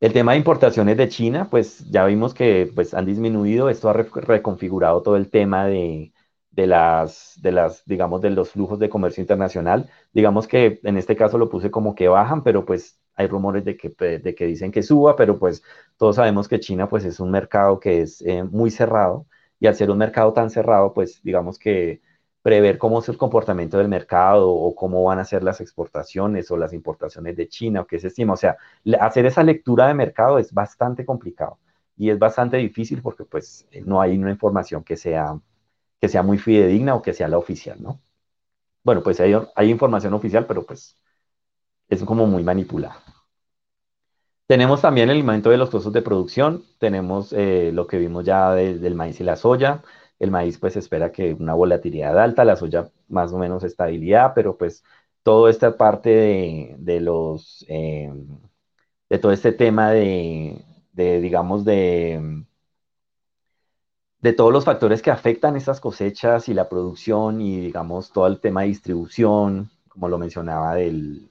El 0.00 0.12
tema 0.12 0.32
de 0.32 0.38
importaciones 0.38 0.96
de 0.98 1.08
China, 1.08 1.48
pues 1.50 1.90
ya 1.90 2.04
vimos 2.04 2.34
que 2.34 2.70
pues, 2.74 2.92
han 2.94 3.06
disminuido, 3.06 3.70
esto 3.70 3.88
ha 3.88 3.94
reconfigurado 3.94 5.02
todo 5.02 5.16
el 5.16 5.30
tema 5.30 5.66
de, 5.66 6.12
de, 6.50 6.66
las, 6.66 7.32
de 7.42 7.52
las, 7.52 7.82
digamos, 7.86 8.20
de 8.20 8.30
los 8.30 8.50
flujos 8.50 8.78
de 8.78 8.90
comercio 8.90 9.22
internacional. 9.22 9.90
Digamos 10.12 10.46
que 10.46 10.80
en 10.84 10.98
este 10.98 11.16
caso 11.16 11.38
lo 11.38 11.48
puse 11.48 11.70
como 11.70 11.94
que 11.94 12.08
bajan, 12.08 12.42
pero 12.42 12.64
pues 12.66 13.00
hay 13.14 13.26
rumores 13.26 13.64
de 13.64 13.76
que, 13.78 13.88
de 14.18 14.34
que 14.34 14.44
dicen 14.46 14.70
que 14.70 14.82
suba, 14.82 15.16
pero 15.16 15.38
pues 15.38 15.62
todos 15.96 16.16
sabemos 16.16 16.46
que 16.48 16.60
China 16.60 16.88
pues 16.90 17.04
es 17.06 17.18
un 17.18 17.30
mercado 17.30 17.80
que 17.80 18.02
es 18.02 18.20
eh, 18.22 18.44
muy 18.44 18.70
cerrado 18.70 19.26
y 19.58 19.66
al 19.66 19.74
ser 19.74 19.90
un 19.90 19.96
mercado 19.98 20.32
tan 20.34 20.50
cerrado, 20.50 20.92
pues 20.92 21.22
digamos 21.22 21.58
que 21.58 22.02
prever 22.46 22.78
cómo 22.78 23.00
es 23.00 23.08
el 23.08 23.18
comportamiento 23.18 23.76
del 23.76 23.88
mercado 23.88 24.48
o 24.48 24.72
cómo 24.72 25.02
van 25.02 25.18
a 25.18 25.24
ser 25.24 25.42
las 25.42 25.60
exportaciones 25.60 26.48
o 26.52 26.56
las 26.56 26.72
importaciones 26.72 27.36
de 27.36 27.48
China 27.48 27.80
o 27.80 27.86
qué 27.88 27.98
se 27.98 28.06
estima. 28.06 28.34
O 28.34 28.36
sea, 28.36 28.56
hacer 29.00 29.26
esa 29.26 29.42
lectura 29.42 29.88
de 29.88 29.94
mercado 29.94 30.38
es 30.38 30.52
bastante 30.54 31.04
complicado 31.04 31.58
y 31.96 32.08
es 32.08 32.20
bastante 32.20 32.56
difícil 32.58 33.02
porque 33.02 33.24
pues 33.24 33.66
no 33.84 34.00
hay 34.00 34.16
una 34.16 34.30
información 34.30 34.84
que 34.84 34.96
sea, 34.96 35.36
que 36.00 36.08
sea 36.08 36.22
muy 36.22 36.38
fidedigna 36.38 36.94
o 36.94 37.02
que 37.02 37.14
sea 37.14 37.26
la 37.26 37.36
oficial, 37.36 37.82
¿no? 37.82 38.00
Bueno, 38.84 39.02
pues 39.02 39.18
hay, 39.18 39.34
información 39.68 40.14
oficial, 40.14 40.46
pero 40.46 40.64
pues 40.64 40.96
es 41.88 42.04
como 42.04 42.26
muy 42.26 42.44
manipulado. 42.44 43.00
Tenemos 44.46 44.82
también 44.82 45.10
el 45.10 45.18
aumento 45.18 45.50
de 45.50 45.56
los 45.58 45.70
costos 45.70 45.92
de 45.92 46.02
producción, 46.02 46.64
tenemos 46.78 47.32
eh, 47.32 47.72
lo 47.74 47.88
que 47.88 47.98
vimos 47.98 48.24
ya 48.24 48.52
del 48.52 48.94
maíz 48.94 49.20
y 49.20 49.24
la 49.24 49.34
soya. 49.34 49.82
El 50.18 50.30
maíz 50.30 50.58
pues 50.58 50.76
espera 50.76 51.12
que 51.12 51.34
una 51.34 51.54
volatilidad 51.54 52.18
alta, 52.18 52.44
la 52.44 52.56
soya 52.56 52.90
más 53.08 53.32
o 53.32 53.38
menos 53.38 53.64
estabilidad, 53.64 54.32
pero 54.34 54.56
pues 54.56 54.84
toda 55.22 55.50
esta 55.50 55.76
parte 55.76 56.76
de, 56.78 57.00
los, 57.00 57.64
eh, 57.68 58.10
de 59.08 59.18
todo 59.18 59.32
este 59.32 59.52
tema 59.52 59.90
de, 59.90 60.64
de 60.92 61.20
digamos, 61.20 61.64
de, 61.64 62.44
de 64.20 64.32
todos 64.32 64.52
los 64.52 64.64
factores 64.64 65.02
que 65.02 65.10
afectan 65.10 65.56
estas 65.56 65.80
cosechas 65.80 66.48
y 66.48 66.54
la 66.54 66.68
producción 66.68 67.40
y 67.40 67.60
digamos 67.60 68.12
todo 68.12 68.26
el 68.26 68.40
tema 68.40 68.62
de 68.62 68.68
distribución, 68.68 69.70
como 69.88 70.08
lo 70.08 70.18
mencionaba 70.18 70.74
del, 70.74 71.30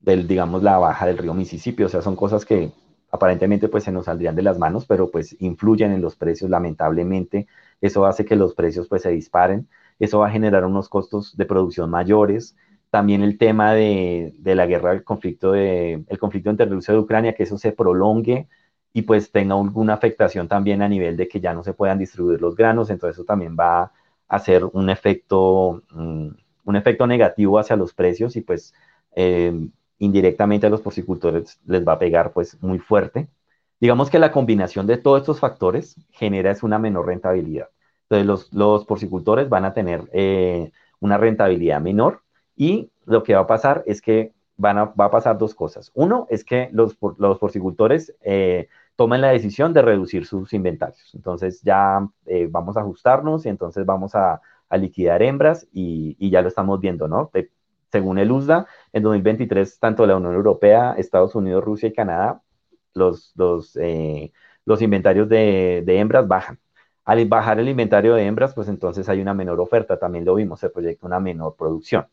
del, 0.00 0.28
digamos, 0.28 0.62
la 0.62 0.78
baja 0.78 1.06
del 1.06 1.18
río 1.18 1.34
Mississippi. 1.34 1.84
O 1.84 1.88
sea, 1.88 2.02
son 2.02 2.16
cosas 2.16 2.44
que 2.44 2.72
aparentemente 3.10 3.68
pues 3.68 3.84
se 3.84 3.92
nos 3.92 4.06
saldrían 4.06 4.36
de 4.36 4.42
las 4.42 4.58
manos, 4.58 4.86
pero 4.86 5.10
pues 5.10 5.36
influyen 5.40 5.92
en 5.92 6.02
los 6.02 6.16
precios 6.16 6.50
lamentablemente. 6.50 7.48
Eso 7.82 8.06
hace 8.06 8.24
que 8.24 8.36
los 8.36 8.54
precios 8.54 8.88
pues 8.88 9.02
se 9.02 9.10
disparen. 9.10 9.68
Eso 10.00 10.20
va 10.20 10.28
a 10.28 10.30
generar 10.32 10.64
unos 10.64 10.88
costos 10.88 11.36
de 11.36 11.46
producción 11.46 11.90
mayores. 11.90 12.56
También 12.90 13.22
el 13.22 13.38
tema 13.38 13.74
de, 13.74 14.34
de 14.38 14.54
la 14.54 14.66
guerra, 14.66 14.92
el 14.92 15.04
conflicto, 15.04 15.52
de, 15.52 16.04
el 16.08 16.18
conflicto 16.18 16.50
entre 16.50 16.66
Rusia 16.66 16.94
y 16.94 16.98
Ucrania, 16.98 17.34
que 17.34 17.44
eso 17.44 17.58
se 17.58 17.72
prolongue 17.72 18.48
y 18.92 19.02
pues 19.02 19.32
tenga 19.32 19.54
alguna 19.54 19.94
afectación 19.94 20.48
también 20.48 20.82
a 20.82 20.88
nivel 20.88 21.16
de 21.16 21.28
que 21.28 21.40
ya 21.40 21.54
no 21.54 21.62
se 21.64 21.74
puedan 21.74 21.98
distribuir 21.98 22.40
los 22.40 22.56
granos. 22.56 22.90
Entonces 22.90 23.16
eso 23.16 23.24
también 23.24 23.56
va 23.58 23.82
a 23.84 23.92
hacer 24.28 24.64
un 24.64 24.90
efecto, 24.90 25.82
mm, 25.90 26.28
un 26.64 26.76
efecto 26.76 27.06
negativo 27.06 27.58
hacia 27.58 27.76
los 27.76 27.94
precios 27.94 28.36
y 28.36 28.42
pues 28.42 28.74
eh, 29.16 29.52
indirectamente 29.98 30.66
a 30.66 30.70
los 30.70 30.80
porcicultores 30.82 31.60
les 31.66 31.86
va 31.86 31.94
a 31.94 31.98
pegar 31.98 32.32
pues 32.32 32.60
muy 32.62 32.78
fuerte. 32.78 33.28
Digamos 33.82 34.10
que 34.10 34.20
la 34.20 34.30
combinación 34.30 34.86
de 34.86 34.96
todos 34.96 35.22
estos 35.22 35.40
factores 35.40 35.96
genera 36.12 36.52
es 36.52 36.62
una 36.62 36.78
menor 36.78 37.06
rentabilidad. 37.06 37.70
Entonces 38.04 38.26
los, 38.28 38.52
los 38.52 38.84
porcicultores 38.84 39.48
van 39.48 39.64
a 39.64 39.74
tener 39.74 40.08
eh, 40.12 40.70
una 41.00 41.18
rentabilidad 41.18 41.80
menor 41.80 42.22
y 42.54 42.92
lo 43.06 43.24
que 43.24 43.34
va 43.34 43.40
a 43.40 43.46
pasar 43.48 43.82
es 43.84 44.00
que 44.00 44.34
van 44.56 44.78
a, 44.78 44.84
va 44.84 45.06
a 45.06 45.10
pasar 45.10 45.36
dos 45.36 45.56
cosas. 45.56 45.90
Uno 45.94 46.28
es 46.30 46.44
que 46.44 46.68
los, 46.70 46.96
los 47.18 47.40
porcicultores 47.40 48.14
eh, 48.20 48.68
tomen 48.94 49.20
la 49.20 49.30
decisión 49.30 49.72
de 49.72 49.82
reducir 49.82 50.26
sus 50.26 50.52
inventarios. 50.52 51.12
Entonces 51.16 51.60
ya 51.62 52.06
eh, 52.26 52.46
vamos 52.48 52.76
a 52.76 52.82
ajustarnos 52.82 53.46
y 53.46 53.48
entonces 53.48 53.84
vamos 53.84 54.14
a, 54.14 54.40
a 54.68 54.76
liquidar 54.76 55.24
hembras 55.24 55.66
y, 55.72 56.14
y, 56.20 56.30
ya 56.30 56.40
lo 56.40 56.46
estamos 56.46 56.78
viendo, 56.78 57.08
¿no? 57.08 57.32
según 57.90 58.18
el 58.18 58.30
USDA, 58.30 58.64
en 58.92 59.02
2023, 59.02 59.80
tanto 59.80 60.06
la 60.06 60.14
Unión 60.14 60.34
Europea, 60.34 60.94
Estados 60.96 61.34
Unidos, 61.34 61.64
Rusia 61.64 61.88
y 61.88 61.92
Canadá, 61.92 62.40
los, 62.94 63.32
los, 63.36 63.76
eh, 63.76 64.32
los 64.64 64.82
inventarios 64.82 65.28
de, 65.28 65.82
de, 65.84 65.98
hembras 65.98 66.26
bajan. 66.28 66.58
Al 67.04 67.26
bajar 67.26 67.58
el 67.60 67.68
inventario 67.68 68.14
de 68.14 68.24
hembras, 68.26 68.54
pues 68.54 68.68
entonces 68.68 69.08
hay 69.08 69.20
una 69.20 69.34
menor 69.34 69.60
oferta, 69.60 69.98
también 69.98 70.24
lo 70.24 70.34
vimos, 70.36 70.60
se 70.60 70.70
proyecta 70.70 71.06
una 71.06 71.20
menor 71.20 71.56
producción. 71.56 72.06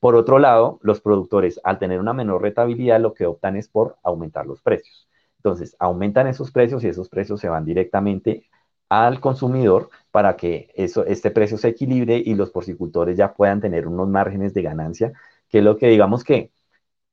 Por 0.00 0.14
otro 0.14 0.38
lado, 0.38 0.78
los 0.82 1.00
productores, 1.00 1.60
al 1.64 1.78
tener 1.78 2.00
una 2.00 2.12
menor 2.12 2.42
rentabilidad, 2.42 3.00
lo 3.00 3.14
que 3.14 3.26
optan 3.26 3.56
es 3.56 3.68
por 3.68 3.96
aumentar 4.02 4.46
los 4.46 4.60
precios. 4.62 5.08
Entonces, 5.38 5.76
aumentan 5.78 6.26
esos 6.26 6.50
precios 6.50 6.84
y 6.84 6.88
esos 6.88 7.08
precios 7.08 7.40
se 7.40 7.48
van 7.48 7.64
directamente 7.64 8.48
al 8.88 9.20
consumidor 9.20 9.90
para 10.10 10.36
que 10.36 10.70
eso, 10.74 11.04
este 11.06 11.30
precio 11.30 11.58
se 11.58 11.68
equilibre 11.68 12.22
y 12.24 12.34
los 12.34 12.50
porcicultores 12.50 13.16
ya 13.16 13.34
puedan 13.34 13.60
tener 13.60 13.86
unos 13.88 14.08
márgenes 14.08 14.54
de 14.54 14.62
ganancia, 14.62 15.12
que 15.48 15.58
es 15.58 15.64
lo 15.64 15.76
que 15.76 15.88
digamos 15.88 16.24
que 16.24 16.52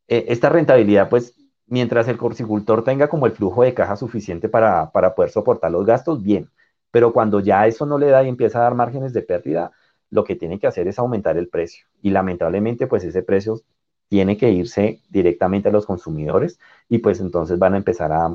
eh, 0.08 0.26
esta 0.30 0.50
rentabilidad, 0.50 1.10
pues 1.10 1.36
mientras 1.74 2.08
el 2.08 2.18
porcicultor 2.18 2.84
tenga 2.84 3.08
como 3.10 3.26
el 3.26 3.32
flujo 3.32 3.64
de 3.64 3.74
caja 3.74 3.96
suficiente 3.96 4.48
para, 4.48 4.92
para 4.92 5.16
poder 5.16 5.32
soportar 5.32 5.72
los 5.72 5.88
gastos, 5.88 6.22
bien, 6.22 6.52
pero 6.92 7.12
cuando 7.12 7.40
ya 7.40 7.66
eso 7.66 7.88
no 7.88 7.98
le 7.98 8.10
da 8.10 8.24
y 8.24 8.30
empieza 8.30 8.60
a 8.60 8.64
dar 8.64 8.76
márgenes 8.76 9.12
de 9.12 9.24
pérdida, 9.24 9.72
lo 10.12 10.24
que 10.24 10.36
tiene 10.36 10.60
que 10.60 10.68
hacer 10.68 10.88
es 10.88 11.00
aumentar 11.00 11.36
el 11.36 11.50
precio. 11.50 11.88
Y 12.04 12.12
lamentablemente, 12.12 12.86
pues 12.86 13.04
ese 13.04 13.24
precio 13.24 13.60
tiene 14.08 14.38
que 14.38 14.52
irse 14.52 15.02
directamente 15.10 15.70
a 15.70 15.72
los 15.72 15.88
consumidores 15.88 16.60
y 16.90 17.00
pues 17.00 17.20
entonces 17.20 17.58
van 17.58 17.74
a 17.74 17.78
empezar 17.78 18.12
a, 18.12 18.32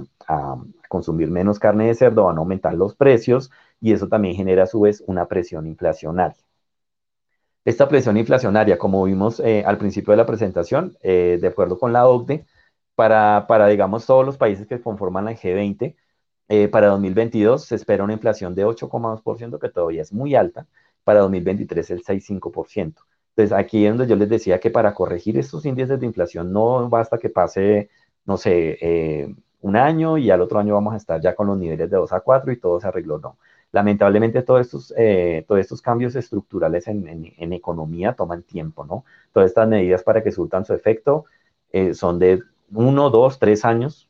consumir 0.89 1.31
menos 1.31 1.61
carne 1.61 1.87
de 1.87 1.95
cerdo, 1.95 2.25
van 2.25 2.39
a 2.39 2.41
aumentar 2.41 2.75
los 2.75 2.97
precios 2.97 3.53
y 3.81 3.93
eso 3.93 4.09
también 4.09 4.35
genera 4.35 4.65
a 4.65 4.67
su 4.67 4.81
vez 4.81 5.05
una 5.07 5.27
presión 5.27 5.69
inflacionaria. 5.69 6.43
Esta 7.65 7.89
presión 7.89 8.17
inflacionaria, 8.17 8.79
como 8.79 9.05
vimos 9.05 9.39
eh, 9.39 9.63
al 9.65 9.79
principio 9.79 10.11
de 10.11 10.17
la 10.17 10.27
presentación, 10.27 10.97
eh, 11.03 11.39
de 11.41 11.47
acuerdo 11.47 11.79
con 11.79 11.93
la 11.93 12.09
OCDE, 12.09 12.45
para, 12.99 13.47
para, 13.47 13.69
digamos, 13.69 14.07
todos 14.07 14.27
los 14.27 14.37
países 14.37 14.67
que 14.67 14.81
conforman 14.81 15.27
la 15.27 15.31
G20, 15.33 15.95
eh, 16.49 16.67
para 16.67 16.89
2022 16.89 17.65
se 17.65 17.77
espera 17.77 18.03
una 18.03 18.15
inflación 18.15 18.57
de 18.57 18.67
8,2%, 18.67 19.61
que 19.61 19.69
todavía 19.69 20.03
es 20.03 20.13
muy 20.13 20.35
alta, 20.35 20.67
para 21.05 21.21
2023 21.21 21.91
el 21.93 22.03
6,5%. 22.03 22.97
Entonces, 23.37 23.53
aquí 23.57 23.87
es 23.87 23.93
donde 23.93 24.09
yo 24.09 24.17
les 24.17 24.29
decía 24.29 24.59
que 24.59 24.71
para 24.71 24.95
corregir 24.95 25.39
estos 25.39 25.65
índices 25.65 26.01
de 26.01 26.07
inflación 26.07 26.53
no 26.53 26.89
basta 26.89 27.19
que 27.19 27.31
pase, 27.31 27.89
no 28.25 28.37
sé, 28.37 28.77
eh, 28.81 29.33
un 29.61 29.77
año 29.77 30.19
y 30.19 30.31
al 30.33 30.41
otro 30.41 30.59
año 30.59 30.75
vamos 30.75 30.95
a 30.95 30.97
estar 30.97 31.21
ya 31.21 31.37
con 31.37 31.47
los 31.47 31.57
niveles 31.57 31.89
de 31.89 31.97
2 31.99 32.13
a 32.13 32.19
4 32.19 32.51
y 32.51 32.59
todo 32.59 32.81
se 32.81 32.89
arregló. 32.89 33.21
No. 33.21 33.39
Lamentablemente 33.71 34.43
todos 34.43 34.63
estos, 34.63 34.93
eh, 34.97 35.45
todos 35.47 35.61
estos 35.61 35.81
cambios 35.81 36.17
estructurales 36.17 36.89
en, 36.89 37.33
en, 37.39 37.53
economía 37.53 38.15
toman 38.15 38.43
tiempo, 38.43 38.85
¿no? 38.85 39.05
Todas 39.33 39.51
estas 39.51 39.69
medidas 39.69 40.03
para 40.03 40.25
que 40.25 40.33
surtan 40.33 40.65
su 40.65 40.75
efecto 40.75 41.27
eh, 41.71 41.95
son 41.95 42.19
de 42.19 42.43
uno, 42.73 43.11
dos, 43.11 43.39
tres 43.39 43.65
años 43.65 44.09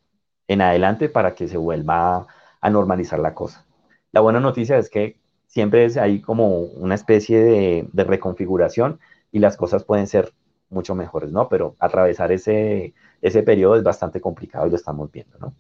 en 0.49 0.61
adelante 0.63 1.09
para 1.09 1.35
que 1.35 1.49
se 1.49 1.57
vuelva 1.57 2.27
a, 2.61 2.71
normalizar 2.71 3.19
la 3.19 3.35
cosa. 3.35 3.67
La 4.13 4.21
buena 4.21 4.41
noticia 4.41 4.79
es 4.79 4.91
que 4.91 5.21
siempre 5.47 5.85
es 5.85 5.97
ahí 5.97 6.21
como 6.21 6.61
una 6.61 6.95
especie 6.95 7.41
de, 7.41 7.89
de 7.93 8.05
reconfiguración 8.05 9.01
y 9.33 9.39
las 9.39 9.57
cosas 9.57 9.85
pueden 9.85 10.07
ser 10.07 10.33
mucho 10.71 10.95
mejores, 10.95 11.31
¿no? 11.31 11.49
Pero 11.49 11.77
atravesar 11.79 12.33
ese, 12.33 12.95
ese 13.23 13.43
periodo 13.43 13.77
es 13.77 13.83
bastante 13.83 14.21
complicado 14.21 14.67
y 14.67 14.71
lo 14.71 14.77
estamos 14.77 15.11
viendo, 15.11 15.39
¿no? 15.39 15.55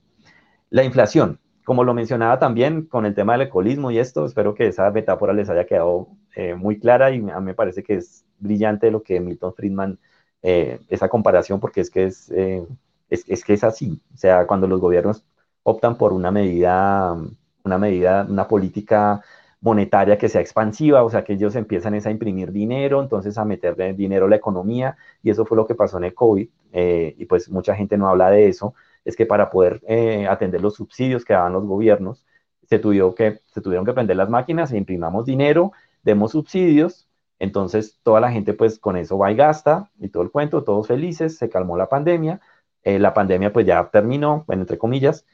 La 0.71 0.85
inflación, 0.85 1.41
como 1.65 1.85
lo 1.85 1.95
mencionaba 1.95 2.39
también 2.39 2.87
con 2.87 3.07
el 3.07 3.15
tema 3.15 3.33
del 3.33 3.43
alcoholismo 3.43 3.91
y 3.91 3.99
esto, 3.99 4.27
espero 4.27 4.55
que 4.55 4.67
esa 4.67 4.91
metáfora 4.91 5.33
les 5.33 5.49
haya 5.49 5.67
quedado 5.67 6.09
eh, 6.35 6.55
muy 6.55 6.79
clara 6.79 7.11
y 7.11 7.19
a 7.31 7.41
mí 7.41 7.47
me 7.47 7.55
parece 7.55 7.83
que 7.83 7.95
es 7.95 8.25
brillante 8.39 8.91
lo 8.91 9.03
que 9.03 9.21
Milton 9.21 9.55
Friedman, 9.55 9.99
eh, 10.43 10.81
esa 10.89 11.09
comparación, 11.09 11.59
porque 11.61 11.81
es 11.81 11.91
que 11.91 12.05
es, 12.05 12.31
eh, 12.31 12.67
es, 13.11 13.25
es, 13.29 13.45
que 13.45 13.55
es 13.55 13.65
así, 13.65 14.01
o 14.15 14.17
sea, 14.17 14.47
cuando 14.47 14.67
los 14.67 14.81
gobiernos 14.81 15.25
optan 15.63 15.97
por 15.97 16.13
una 16.13 16.31
medida, 16.31 17.17
una 17.65 17.79
medida, 17.79 18.27
una 18.29 18.49
política 18.49 19.23
monetaria 19.61 20.19
que 20.19 20.29
sea 20.29 20.41
expansiva, 20.41 21.03
o 21.03 21.11
sea 21.11 21.25
que 21.25 21.35
ellos 21.35 21.57
empiezan 21.57 21.95
a 21.95 22.11
imprimir 22.11 22.53
dinero, 22.53 23.03
entonces 23.03 23.37
a 23.39 23.45
meterle 23.45 23.93
dinero 23.93 24.27
a 24.27 24.29
la 24.29 24.37
economía, 24.37 24.97
y 25.23 25.31
eso 25.31 25.45
fue 25.45 25.57
lo 25.57 25.67
que 25.67 25.75
pasó 25.75 25.99
en 25.99 26.05
el 26.05 26.15
COVID, 26.15 26.49
eh, 26.73 27.15
y 27.19 27.25
pues 27.27 27.51
mucha 27.51 27.75
gente 27.75 27.99
no 27.99 28.09
habla 28.09 28.31
de 28.31 28.49
eso, 28.49 28.75
es 29.05 29.17
que 29.17 29.27
para 29.27 29.51
poder 29.51 29.81
eh, 29.89 30.27
atender 30.29 30.61
los 30.61 30.75
subsidios 30.75 31.25
que 31.25 31.33
daban 31.33 31.53
los 31.53 31.65
gobiernos, 31.65 32.25
se, 32.69 32.79
tuvieron 32.79 33.15
que, 33.15 33.41
se 33.47 33.61
tuvieron 33.61 33.85
que 33.85 33.93
prender 33.93 34.17
las 34.17 34.29
máquinas, 34.29 34.73
e 34.73 34.77
imprimamos 34.77 35.25
dinero, 35.25 35.73
demos 36.03 36.33
subsidios, 36.33 37.09
entonces 37.41 37.99
toda 38.03 38.21
la 38.21 38.31
gente 38.31 38.53
pues 38.55 38.79
con 38.79 38.97
eso 38.97 39.19
va 39.19 39.33
y 39.33 39.37
gasta, 39.37 39.91
y 39.99 40.09
todo 40.09 40.23
el 40.23 40.31
cuento, 40.31 40.63
todos 40.65 40.87
felices, 40.87 41.37
se 41.37 41.49
calmó 41.49 41.77
la 41.77 41.89
pandemia, 41.89 42.41
eh, 42.89 42.99
la 42.99 43.13
pandemia 43.13 43.53
pues 43.53 43.67
ya 43.67 43.91
terminó, 43.91 44.45
bueno, 44.47 44.63
entre 44.63 44.79
comillas, 44.79 45.27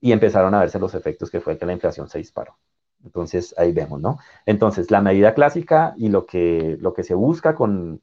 y 0.00 0.12
empezaron 0.12 0.54
a 0.54 0.60
verse 0.60 0.78
los 0.78 0.94
efectos 0.94 1.30
que 1.30 1.40
fue 1.40 1.56
que 1.58 1.66
la 1.66 1.72
inflación 1.72 2.08
se 2.08 2.18
disparó. 2.18 2.58
Entonces, 3.04 3.54
ahí 3.58 3.72
vemos, 3.72 4.00
¿no? 4.00 4.18
Entonces, 4.46 4.90
la 4.90 5.00
medida 5.00 5.34
clásica 5.34 5.94
y 5.96 6.10
lo 6.10 6.26
que, 6.26 6.76
lo 6.80 6.92
que 6.94 7.04
se 7.04 7.14
busca 7.14 7.54
con, 7.54 8.02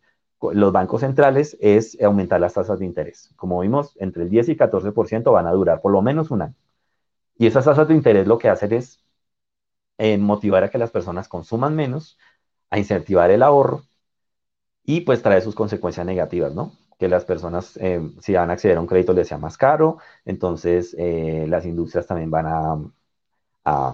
los 0.54 0.72
bancos 0.72 1.02
centrales 1.02 1.58
es 1.62 2.02
aumentar 2.02 2.40
las 2.42 2.54
tasas 2.56 2.80
de 2.80 2.86
interés. 2.86 3.32
Como 3.36 3.60
vimos, 3.62 3.96
entre 4.00 4.24
el 4.24 4.30
10 4.30 4.50
y 4.50 4.56
14% 4.58 5.32
van 5.32 5.48
a 5.48 5.52
durar 5.52 5.82
por 5.82 5.92
lo 5.92 6.02
menos 6.02 6.32
un 6.32 6.42
año. 6.44 6.56
Y 7.38 7.48
esas 7.48 7.66
tasas 7.66 7.88
de 7.88 7.96
interés 7.96 8.28
lo 8.28 8.38
que 8.40 8.50
hacen 8.50 8.74
es 8.74 9.04
eh, 9.98 10.18
motivar 10.18 10.64
a 10.64 10.70
que 10.70 10.78
las 10.80 10.92
personas 10.92 11.28
consuman 11.28 11.76
menos, 11.76 12.18
a 12.72 12.80
incentivar 12.80 13.32
el 13.32 13.44
ahorro 13.44 13.84
y 14.84 15.02
pues 15.02 15.22
trae 15.22 15.42
sus 15.42 15.56
consecuencias 15.56 16.06
negativas, 16.06 16.54
¿no? 16.54 16.72
Que 16.98 17.08
las 17.10 17.26
personas, 17.26 17.78
eh, 17.82 18.02
si 18.22 18.34
van 18.34 18.50
a 18.50 18.54
acceder 18.54 18.78
a 18.78 18.82
un 18.82 18.88
crédito, 18.88 19.14
les 19.14 19.28
sea 19.28 19.38
más 19.38 19.58
caro, 19.58 19.98
entonces 20.26 20.96
eh, 20.98 21.46
las 21.50 21.66
industrias 21.66 22.08
también 22.08 22.32
van 22.32 22.46
a 22.48 22.78
a, 23.66 23.94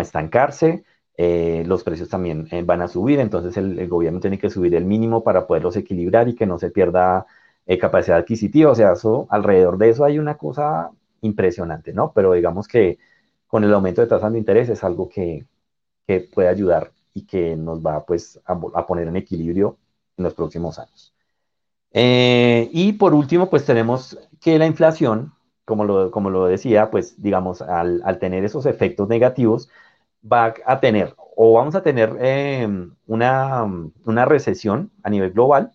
estancarse, 0.00 0.84
eh, 1.16 1.64
los 1.66 1.82
precios 1.84 2.08
también 2.08 2.48
van 2.64 2.82
a 2.82 2.88
subir, 2.88 3.20
entonces 3.20 3.56
el, 3.56 3.88
gobierno 3.88 4.20
tiene 4.20 4.38
que 4.38 4.50
subir 4.50 4.74
el 4.74 4.84
mínimo 4.84 5.24
para 5.24 5.46
poderlos 5.46 5.76
equilibrar 5.76 6.28
y 6.28 6.34
que 6.36 6.46
no 6.46 6.58
se 6.58 6.70
pierda 6.70 7.26
capacidad 7.80 8.18
adquisitiva, 8.18 8.70
o 8.70 8.74
sea, 8.74 8.92
eso, 8.92 9.26
alrededor 9.30 9.78
de 9.78 9.90
eso 9.90 10.04
hay 10.04 10.18
una 10.18 10.36
cosa 10.36 10.90
impresionante, 11.22 11.92
¿no? 11.92 12.12
Pero 12.12 12.32
digamos 12.34 12.68
que 12.68 12.98
con 13.48 13.64
el 13.64 13.74
aumento 13.74 14.00
de 14.00 14.06
tasas 14.08 14.32
de 14.32 14.38
interés 14.38 14.68
es 14.68 14.84
algo 14.84 15.08
que, 15.08 15.46
que 16.06 16.20
puede 16.20 16.48
ayudar 16.48 16.92
y 17.14 17.26
que 17.26 17.56
nos 17.56 17.84
va 17.84 18.04
pues 18.04 18.40
a, 18.44 18.86
poner 18.86 19.08
en 19.08 19.16
equilibrio 19.16 19.78
en 20.16 20.24
los 20.24 20.34
próximos 20.34 20.78
años. 20.78 21.13
Y 21.94 22.92
por 22.94 23.14
último, 23.14 23.48
pues 23.50 23.64
tenemos 23.64 24.18
que 24.40 24.58
la 24.58 24.66
inflación 24.66 25.32
como 25.64 25.84
lo, 25.84 26.10
como 26.10 26.30
lo 26.30 26.46
decía, 26.46 26.90
pues 26.90 27.20
digamos, 27.22 27.62
al, 27.62 28.02
al, 28.04 28.18
tener 28.18 28.44
esos 28.44 28.66
efectos 28.66 29.08
negativos, 29.08 29.70
va 30.30 30.54
a 30.66 30.80
tener 30.80 31.14
o 31.36 31.54
vamos 31.54 31.74
a 31.74 31.82
tener 31.82 32.16
em, 32.20 32.94
una, 33.06 33.64
una, 34.04 34.24
recesión 34.24 34.90
a 35.02 35.10
nivel 35.10 35.32
global, 35.32 35.72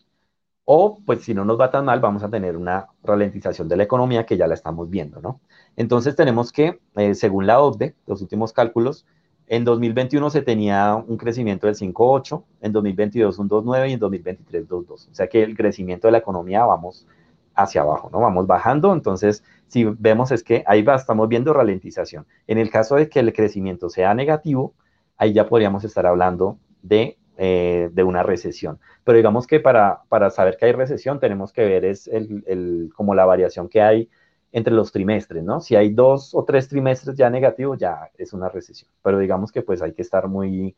o 0.66 1.00
pues 1.06 1.24
si 1.24 1.34
no 1.34 1.46
nos 1.46 1.60
va 1.60 1.72
tan 1.72 1.86
mal, 1.86 2.00
vamos 2.00 2.24
a 2.24 2.30
tener 2.30 2.56
una 2.58 2.88
ralentización 3.04 3.68
de 3.68 3.78
la 3.78 3.84
economía 3.84 4.26
que 4.26 4.38
ya 4.38 4.48
la 4.48 4.54
estamos 4.54 4.90
viendo, 4.90 5.22
¿no? 5.22 5.42
Entonces 5.76 6.16
tenemos 6.16 6.52
que, 6.52 6.80
eh, 6.96 7.16
según 7.16 7.48
la 7.48 7.62
OCDE, 7.62 7.96
los 8.08 8.22
últimos 8.22 8.54
cálculos, 8.54 9.06
en 9.50 9.66
2021 9.66 10.30
se 10.30 10.44
tenía 10.44 10.96
un 10.96 11.18
crecimiento 11.18 11.66
del 11.66 11.76
5.8, 11.76 12.44
en 12.62 12.72
2022 12.72 13.40
un 13.40 13.50
2.9 13.50 13.90
y 13.90 13.94
en 13.94 14.00
2023 14.00 14.70
2.2. 14.70 14.92
O 14.92 14.98
sea 15.12 15.28
que 15.28 15.42
el 15.42 15.58
crecimiento 15.58 16.08
de 16.08 16.12
la 16.12 16.20
economía 16.20 16.64
vamos 16.66 17.08
hacia 17.56 17.82
abajo, 17.82 18.12
¿no? 18.12 18.20
Vamos 18.20 18.46
bajando, 18.46 18.94
entonces 18.94 19.44
si 19.66 19.86
vemos 19.86 20.32
es 20.32 20.44
que 20.44 20.64
ahí 20.68 20.86
estamos 20.96 21.28
viendo 21.28 21.52
ralentización. 21.52 22.28
En 22.46 22.60
el 22.60 22.70
caso 22.70 22.96
de 22.96 23.10
que 23.10 23.20
el 23.20 23.34
crecimiento 23.34 23.90
sea 23.90 24.14
negativo, 24.14 24.76
ahí 25.18 25.34
ya 25.34 25.48
podríamos 25.48 25.84
estar 25.84 26.06
hablando 26.06 26.60
de, 26.84 27.18
eh, 27.38 27.90
de 27.92 28.04
una 28.04 28.22
recesión. 28.22 28.80
Pero 29.04 29.18
digamos 29.18 29.48
que 29.48 29.60
para, 29.60 30.04
para, 30.10 30.30
saber 30.30 30.58
que 30.58 30.66
hay 30.68 30.74
recesión 30.74 31.20
tenemos 31.20 31.52
que 31.54 31.66
ver 31.66 31.86
es 31.86 32.08
el, 32.08 32.44
el, 32.46 32.92
como 32.96 33.16
la 33.16 33.26
variación 33.26 33.68
que 33.68 33.82
hay 33.82 34.10
entre 34.52 34.74
los 34.74 34.92
trimestres, 34.92 35.44
¿no? 35.44 35.62
Si 35.62 35.76
hay 35.76 35.92
dos 35.92 36.34
o 36.34 36.44
tres 36.44 36.68
trimestres 36.68 37.16
ya 37.16 37.30
negativos, 37.30 37.78
ya 37.78 38.10
es 38.18 38.34
una 38.34 38.50
recesión. 38.50 38.90
Pero 39.04 39.20
digamos 39.20 39.52
que 39.52 39.62
pues 39.62 39.82
hay 39.82 39.94
que 39.94 40.02
estar 40.02 40.28
muy, 40.28 40.76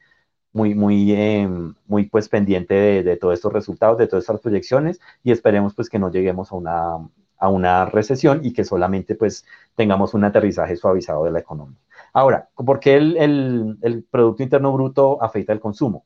muy, 0.54 0.76
muy, 0.76 1.14
eh, 1.14 1.48
muy 1.88 2.06
pues 2.08 2.30
pendiente 2.30 3.04
de, 3.04 3.18
todos 3.18 3.36
estos 3.36 3.54
resultados, 3.54 3.98
de 3.98 4.08
todas 4.08 4.24
estas 4.24 4.42
proyecciones 4.42 5.00
y 5.24 5.32
esperemos 5.32 5.74
pues 5.76 5.90
que 5.90 6.00
no 6.00 6.12
lleguemos 6.12 6.52
a 6.52 6.56
una, 6.56 7.10
a 7.38 7.50
una 7.50 7.86
recesión 7.86 8.42
y 8.44 8.54
que 8.54 8.66
solamente 8.66 9.16
pues 9.16 9.46
tengamos 9.76 10.14
un 10.14 10.24
aterrizaje 10.26 10.76
suavizado 10.76 11.24
de 11.26 11.32
la 11.32 11.40
economía. 11.40 11.78
Ahora, 12.14 12.50
¿por 12.56 12.80
qué 12.80 12.96
el, 12.96 13.78
el, 13.82 14.04
Producto 14.10 14.44
Interno 14.44 14.74
Bruto 14.74 15.22
afecta 15.24 15.54
el 15.54 15.60
consumo? 15.62 16.06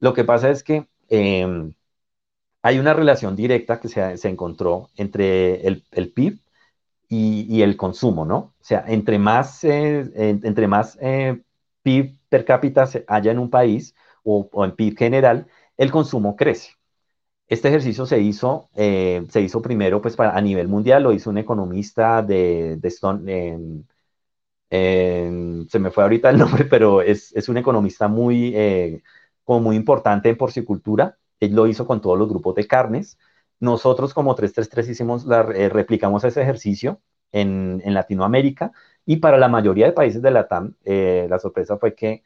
Lo 0.00 0.14
que 0.14 0.24
pasa 0.24 0.50
es 0.50 0.62
que 0.64 0.86
eh, 1.08 1.72
hay 2.62 2.78
una 2.78 2.94
relación 2.94 3.36
directa 3.36 3.80
que 3.80 3.88
se, 3.88 4.16
se 4.16 4.28
encontró 4.28 4.90
entre 4.96 5.66
el, 5.66 5.84
el 5.92 6.12
PIB 6.12 6.40
y, 7.08 7.46
y, 7.48 7.62
el 7.62 7.76
consumo, 7.76 8.24
¿no? 8.24 8.36
O 8.38 8.54
sea, 8.60 8.84
entre 8.88 9.18
más, 9.18 9.62
eh, 9.64 10.10
entre 10.14 10.68
más 10.68 10.98
eh, 11.00 11.42
PIB 11.82 12.18
per 12.28 12.44
cápita 12.44 12.88
haya 13.08 13.30
en 13.30 13.38
un 13.38 13.50
país 13.50 13.94
o, 14.24 14.48
en 14.64 14.72
PIB 14.74 14.96
general, 14.98 15.46
el 15.76 15.90
consumo 15.92 16.36
crece. 16.36 16.72
Este 17.48 17.68
ejercicio 17.68 18.06
se 18.06 18.20
hizo, 18.20 18.70
eh, 18.74 19.24
se 19.30 19.40
hizo 19.40 19.62
primero 19.62 20.02
pues, 20.02 20.16
para, 20.16 20.36
a 20.36 20.40
nivel 20.40 20.68
mundial, 20.68 21.04
lo 21.04 21.12
hizo 21.12 21.30
un 21.30 21.38
economista 21.38 22.22
de, 22.22 22.76
de 22.76 22.88
Stone, 22.88 23.84
se 25.68 25.78
me 25.78 25.90
fue 25.90 26.02
ahorita 26.04 26.30
el 26.30 26.38
nombre, 26.38 26.64
pero 26.64 27.02
es, 27.02 27.32
es 27.34 27.48
un 27.48 27.56
economista 27.56 28.08
muy, 28.08 28.52
eh, 28.54 29.02
como 29.44 29.60
muy 29.60 29.76
importante 29.76 30.28
en 30.28 30.36
porcicultura. 30.36 31.18
Él 31.40 31.54
lo 31.54 31.66
hizo 31.66 31.86
con 31.86 32.00
todos 32.00 32.18
los 32.18 32.28
grupos 32.28 32.54
de 32.54 32.66
carnes. 32.66 33.18
Nosotros 33.60 34.12
como 34.14 34.34
333 34.34 34.88
hicimos 34.90 35.24
la, 35.26 35.40
eh, 35.54 35.68
replicamos 35.68 36.24
ese 36.24 36.42
ejercicio 36.42 37.00
en, 37.32 37.82
Latinoamérica 37.94 38.72
y 39.06 39.16
para 39.16 39.38
la 39.38 39.48
mayoría 39.48 39.86
de 39.86 39.92
países 39.92 40.22
de 40.22 40.30
la 40.30 40.48
TAM, 40.48 40.74
eh, 40.84 41.26
la 41.30 41.38
sorpresa 41.38 41.78
fue 41.78 41.94
que 41.94 42.22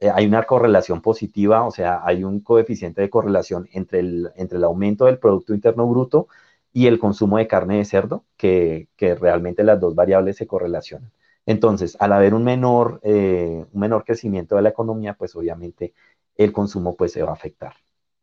eh, 0.00 0.10
hay 0.10 0.26
una 0.26 0.44
correlación 0.44 1.00
positiva, 1.02 1.64
o 1.66 1.70
sea, 1.70 2.00
hay 2.04 2.24
un 2.24 2.40
coeficiente 2.40 3.00
de 3.02 3.10
correlación 3.10 3.68
entre 3.72 4.00
el, 4.00 4.30
entre 4.36 4.58
el 4.58 4.64
aumento 4.64 5.06
del 5.06 5.18
Producto 5.18 5.54
Interno 5.54 5.86
Bruto 5.88 6.28
y 6.72 6.86
el 6.86 6.98
consumo 6.98 7.38
de 7.38 7.46
carne 7.46 7.78
de 7.78 7.84
cerdo, 7.84 8.24
que, 8.36 8.88
que 8.96 9.14
realmente 9.14 9.62
las 9.64 9.80
dos 9.80 9.94
variables 9.94 10.36
se 10.36 10.46
correlacionan. 10.46 11.12
Entonces, 11.46 11.96
al 12.00 12.12
haber 12.12 12.34
un 12.34 12.44
menor, 12.44 13.00
un 13.04 13.68
menor 13.74 14.04
crecimiento 14.04 14.56
de 14.56 14.62
la 14.62 14.70
economía, 14.70 15.14
pues 15.14 15.34
obviamente 15.36 15.94
el 16.36 16.52
consumo 16.52 16.96
pues, 16.96 17.12
se 17.12 17.22
va 17.22 17.30
a 17.30 17.34
afectar 17.34 17.74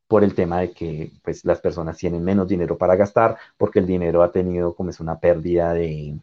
por 0.10 0.24
el 0.26 0.36
tema 0.36 0.62
de 0.62 0.74
que 0.74 1.14
pues, 1.24 1.46
las 1.46 1.62
personas 1.62 1.98
tienen 1.98 2.24
menos 2.26 2.48
dinero 2.50 2.78
para 2.80 2.96
gastar, 2.98 3.38
porque 3.58 3.80
el 3.80 3.88
dinero 3.88 4.24
ha 4.24 4.32
tenido 4.32 4.76
como 4.76 4.90
es 4.90 5.00
una 5.00 5.20
pérdida 5.20 5.74
de, 5.74 6.20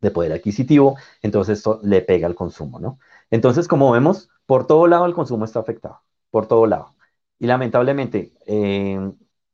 de 0.00 0.10
poder 0.12 0.32
adquisitivo, 0.32 0.96
entonces 1.22 1.58
esto 1.58 1.80
le 1.82 2.02
pega 2.02 2.26
al 2.26 2.34
consumo, 2.34 2.78
¿no? 2.80 2.98
Entonces, 3.30 3.68
como 3.68 3.90
vemos, 3.92 4.30
por 4.46 4.66
todo 4.66 4.86
lado 4.86 5.06
el 5.06 5.14
consumo 5.14 5.44
está 5.46 5.60
afectado, 5.60 6.02
por 6.30 6.46
todo 6.48 6.66
lado. 6.66 6.94
Y 7.38 7.46
lamentablemente, 7.46 8.32
eh, 8.46 8.98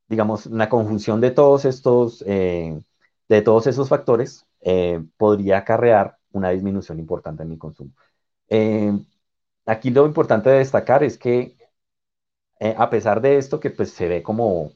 digamos, 0.08 0.46
la 0.46 0.68
conjunción 0.68 1.20
de 1.20 1.30
todos 1.30 1.64
estos, 1.64 2.24
eh, 2.26 2.80
de 3.28 3.42
todos 3.42 3.66
esos 3.68 3.88
factores 3.88 4.46
podría 5.16 5.58
acarrear 5.58 6.18
una 6.32 6.50
disminución 6.50 6.98
importante 7.00 7.42
en 7.42 7.48
mi 7.50 7.58
consumo. 7.58 7.92
Eh, 8.48 8.92
aquí 9.66 9.90
lo 9.90 10.06
importante 10.06 10.50
de 10.50 10.58
destacar 10.58 11.02
es 11.04 11.18
que 11.18 11.56
eh, 12.62 12.74
a 12.78 12.90
pesar 12.90 13.20
de 13.20 13.38
esto 13.38 13.60
que 13.60 13.70
pues 13.70 13.90
se 13.92 14.08
ve 14.08 14.22
como, 14.22 14.72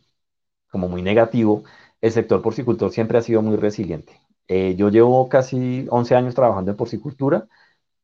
como 0.71 0.89
muy 0.89 1.03
negativo, 1.03 1.65
el 2.01 2.13
sector 2.13 2.43
porcicultor 2.43 2.91
siempre 2.93 3.19
ha 3.19 3.23
sido 3.23 3.43
muy 3.43 3.57
resiliente. 3.57 4.21
Eh, 4.49 4.77
yo 4.77 4.91
llevo 4.91 5.29
casi 5.29 5.87
11 5.91 6.15
años 6.17 6.35
trabajando 6.35 6.71
en 6.73 6.77
porcicultura 6.77 7.49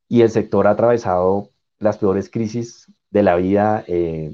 y 0.09 0.22
el 0.22 0.30
sector 0.30 0.66
ha 0.66 0.72
atravesado 0.72 1.50
las 1.78 1.98
peores 1.98 2.30
crisis 2.30 2.92
de 3.10 3.22
la 3.22 3.36
vida, 3.36 3.84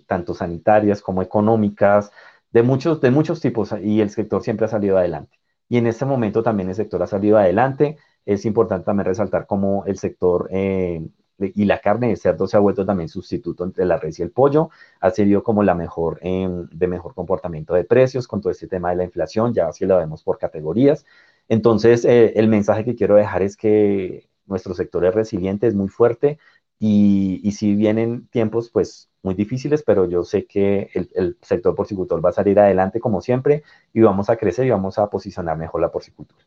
tanto 0.06 0.34
sanitarias 0.34 1.02
como 1.02 1.22
económicas, 1.22 2.12
de 2.52 2.62
muchos, 2.62 3.00
de 3.00 3.10
muchos 3.10 3.40
tipos, 3.40 3.74
y 3.82 4.00
el 4.00 4.10
sector 4.10 4.42
siempre 4.42 4.66
ha 4.66 4.68
salido 4.68 4.98
adelante. 4.98 5.38
Y 5.68 5.78
en 5.78 5.86
este 5.86 6.04
momento 6.04 6.42
también 6.42 6.68
el 6.68 6.74
sector 6.76 7.02
ha 7.02 7.06
salido 7.06 7.38
adelante 7.38 7.98
es 8.28 8.44
importante 8.44 8.84
también 8.84 9.06
resaltar 9.06 9.46
cómo 9.46 9.84
el 9.86 9.96
sector 9.96 10.48
eh, 10.52 11.00
y 11.38 11.64
la 11.64 11.80
carne 11.80 12.08
de 12.08 12.16
cerdo 12.16 12.46
se 12.46 12.56
ha 12.56 12.60
vuelto 12.60 12.84
también 12.86 13.08
sustituto 13.08 13.64
entre 13.64 13.84
la 13.86 13.96
res 13.98 14.18
y 14.18 14.22
el 14.22 14.30
pollo, 14.30 14.70
ha 15.00 15.10
sido 15.10 15.42
como 15.42 15.62
la 15.62 15.74
mejor, 15.74 16.18
em, 16.22 16.66
de 16.70 16.86
mejor 16.88 17.14
comportamiento 17.14 17.74
de 17.74 17.84
precios 17.84 18.26
con 18.28 18.40
todo 18.40 18.50
este 18.50 18.66
tema 18.68 18.90
de 18.90 18.96
la 18.96 19.04
inflación, 19.04 19.54
ya 19.54 19.68
así 19.68 19.86
lo 19.86 19.96
vemos 19.98 20.22
por 20.24 20.38
categorías. 20.38 21.04
Entonces, 21.48 22.04
eh, 22.04 22.32
el 22.36 22.48
mensaje 22.48 22.84
que 22.84 22.94
quiero 22.94 23.14
dejar 23.16 23.42
es 23.42 23.56
que 23.56 24.28
nuestro 24.46 24.74
sector 24.74 25.04
es 25.04 25.14
resiliente, 25.14 25.66
es 25.66 25.74
muy 25.74 25.88
fuerte 25.88 26.38
y, 26.78 27.40
y 27.42 27.52
si 27.52 27.74
vienen 27.74 28.26
tiempos, 28.28 28.70
pues 28.70 29.10
muy 29.22 29.34
difíciles, 29.34 29.82
pero 29.82 30.06
yo 30.08 30.24
sé 30.24 30.46
que 30.46 30.90
el, 30.94 31.10
el 31.14 31.38
sector 31.42 31.74
porcicultor 31.74 32.24
va 32.24 32.30
a 32.30 32.32
salir 32.32 32.58
adelante 32.60 33.00
como 33.00 33.20
siempre 33.20 33.62
y 33.92 34.00
vamos 34.00 34.30
a 34.30 34.36
crecer 34.36 34.66
y 34.66 34.70
vamos 34.70 34.98
a 34.98 35.10
posicionar 35.10 35.56
mejor 35.58 35.80
la 35.80 35.90
porcicultura. 35.90 36.44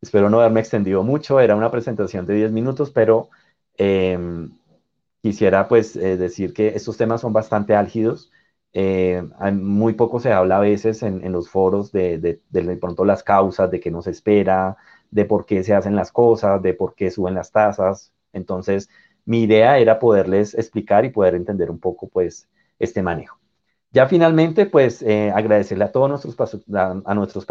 Espero 0.00 0.30
no 0.30 0.40
haberme 0.40 0.60
extendido 0.60 1.02
mucho, 1.02 1.40
era 1.40 1.56
una 1.56 1.70
presentación 1.70 2.26
de 2.26 2.34
10 2.34 2.52
minutos, 2.52 2.90
pero 2.90 3.28
em, 3.80 4.50
quisiera 5.22 5.68
pues 5.68 5.96
eh, 5.96 6.16
decir 6.18 6.52
que 6.52 6.68
estos 6.68 6.96
temas 6.98 7.22
son 7.22 7.32
bastante 7.32 7.74
álgidos. 7.74 8.30
Eh, 8.72 9.22
muy 9.54 9.94
poco 9.94 10.20
se 10.20 10.32
habla 10.32 10.58
a 10.58 10.60
veces 10.60 11.02
en, 11.02 11.32
los 11.32 11.48
foros 11.50 11.90
de, 11.92 12.18
de, 12.18 12.76
pronto 12.76 13.04
las 13.04 13.22
causas, 13.22 13.70
de 13.70 13.80
qué 13.80 13.90
nos 13.90 14.06
espera, 14.06 14.76
de 15.10 15.24
por 15.24 15.46
qué 15.46 15.64
se 15.64 15.74
hacen 15.74 15.96
las 15.96 16.12
cosas, 16.12 16.62
de 16.62 16.74
por 16.74 16.94
qué 16.94 17.10
suben 17.10 17.34
las 17.34 17.52
tasas. 17.52 18.12
Entonces, 18.32 18.90
mi 19.24 19.42
idea 19.44 19.78
era 19.78 19.98
poderles 19.98 20.54
explicar 20.54 21.04
y 21.04 21.10
poder 21.10 21.34
entender 21.34 21.70
un 21.70 21.80
poco 21.80 22.08
pues 22.08 22.48
este 22.78 23.02
manejo. 23.02 23.38
Ya 23.92 24.06
finalmente, 24.06 24.66
pues 24.66 25.02
eh, 25.02 25.32
agradecerle 25.34 25.84
a 25.84 25.92
todos 25.92 26.08
nuestros, 26.08 26.36
a 26.74 27.14
nuestros 27.14 27.46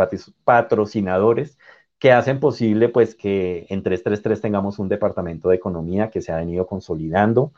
patrocinadores 0.45 1.57
que 1.99 2.11
hacen 2.13 2.39
posible 2.39 2.89
pues 2.89 3.15
que 3.15 3.67
en 3.69 3.83
333 3.83 4.41
tengamos 4.41 4.79
un 4.79 4.89
departamento 4.89 5.49
de 5.49 5.57
economía 5.57 6.09
que 6.09 6.21
se 6.21 6.31
ha 6.31 6.37
venido 6.37 6.67
consolidando, 6.67 7.53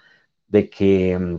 de 0.47 0.69
que 0.69 1.17
mm, 1.19 1.37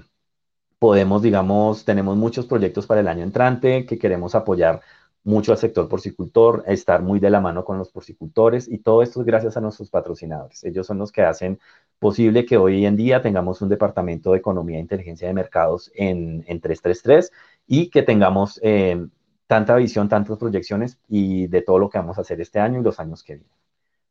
podemos, 0.78 1.22
digamos, 1.22 1.84
tenemos 1.84 2.16
muchos 2.16 2.46
proyectos 2.46 2.86
para 2.86 3.00
el 3.00 3.08
año 3.08 3.24
entrante, 3.24 3.86
que 3.86 3.98
queremos 3.98 4.34
apoyar 4.34 4.82
mucho 5.24 5.52
al 5.52 5.58
sector 5.58 5.88
porcicultor, 5.88 6.64
estar 6.66 7.02
muy 7.02 7.20
de 7.20 7.30
la 7.30 7.40
mano 7.40 7.64
con 7.64 7.78
los 7.78 7.90
porcicultores 7.90 8.68
y 8.68 8.78
todo 8.78 9.02
esto 9.02 9.20
es 9.20 9.26
gracias 9.26 9.56
a 9.56 9.60
nuestros 9.60 9.90
patrocinadores. 9.90 10.64
Ellos 10.64 10.86
son 10.86 10.98
los 10.98 11.12
que 11.12 11.22
hacen 11.22 11.60
posible 11.98 12.44
que 12.44 12.56
hoy 12.56 12.84
en 12.86 12.96
día 12.96 13.22
tengamos 13.22 13.62
un 13.62 13.68
departamento 13.68 14.32
de 14.32 14.38
economía 14.38 14.78
e 14.78 14.80
inteligencia 14.80 15.28
de 15.28 15.34
mercados 15.34 15.92
en, 15.94 16.44
en 16.48 16.60
333 16.60 17.32
y 17.66 17.90
que 17.90 18.02
tengamos 18.02 18.58
eh, 18.62 19.06
tanta 19.52 19.76
visión, 19.76 20.08
tantas 20.08 20.38
proyecciones 20.38 20.96
y 21.08 21.46
de 21.46 21.60
todo 21.60 21.78
lo 21.78 21.90
que 21.90 21.98
vamos 21.98 22.16
a 22.16 22.22
hacer 22.22 22.40
este 22.40 22.58
año 22.58 22.80
y 22.80 22.82
los 22.82 22.98
años 22.98 23.22
que 23.22 23.34
vienen. 23.34 23.52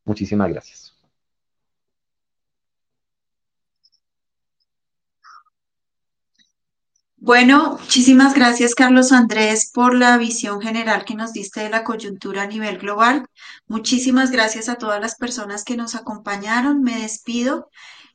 Muchísimas 0.06 0.48
gracias. 0.50 0.96
Bueno, 7.18 7.78
muchísimas 7.80 8.36
gracias 8.36 8.76
Carlos 8.76 9.12
Andrés 9.12 9.72
por 9.74 9.96
la 9.96 10.16
visión 10.20 10.62
general 10.62 11.06
que 11.06 11.16
nos 11.16 11.34
diste 11.34 11.62
de 11.62 11.70
la 11.72 11.84
coyuntura 11.84 12.44
a 12.44 12.48
nivel 12.48 12.78
global. 12.78 13.26
Muchísimas 13.66 14.30
gracias 14.30 14.70
a 14.70 14.76
todas 14.76 15.02
las 15.02 15.16
personas 15.16 15.64
que 15.64 15.76
nos 15.76 15.96
acompañaron. 15.96 16.84
Me 16.84 17.00
despido 17.00 17.72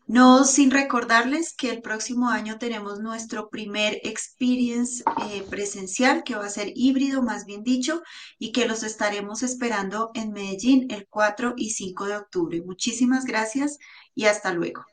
no 0.06 0.44
sin 0.44 0.70
recordarles 0.70 1.54
que 1.54 1.70
el 1.70 1.82
próximo 1.82 2.28
año 2.28 2.58
tenemos 2.58 3.00
nuestro 3.00 3.50
primer 3.50 4.00
experience 4.04 5.02
eh, 5.30 5.44
presencial, 5.50 6.22
que 6.22 6.36
va 6.36 6.46
a 6.46 6.50
ser 6.50 6.72
híbrido, 6.76 7.22
más 7.22 7.44
bien 7.44 7.64
dicho, 7.64 8.02
y 8.38 8.52
que 8.52 8.68
los 8.68 8.84
estaremos 8.84 9.42
esperando 9.42 10.10
en 10.14 10.32
Medellín 10.32 10.86
el 10.90 11.08
4 11.08 11.54
y 11.56 11.70
5 11.70 12.06
de 12.06 12.16
octubre. 12.16 12.62
Muchísimas 12.62 13.24
gracias 13.24 13.78
y 14.14 14.26
hasta 14.26 14.52
luego. 14.52 14.84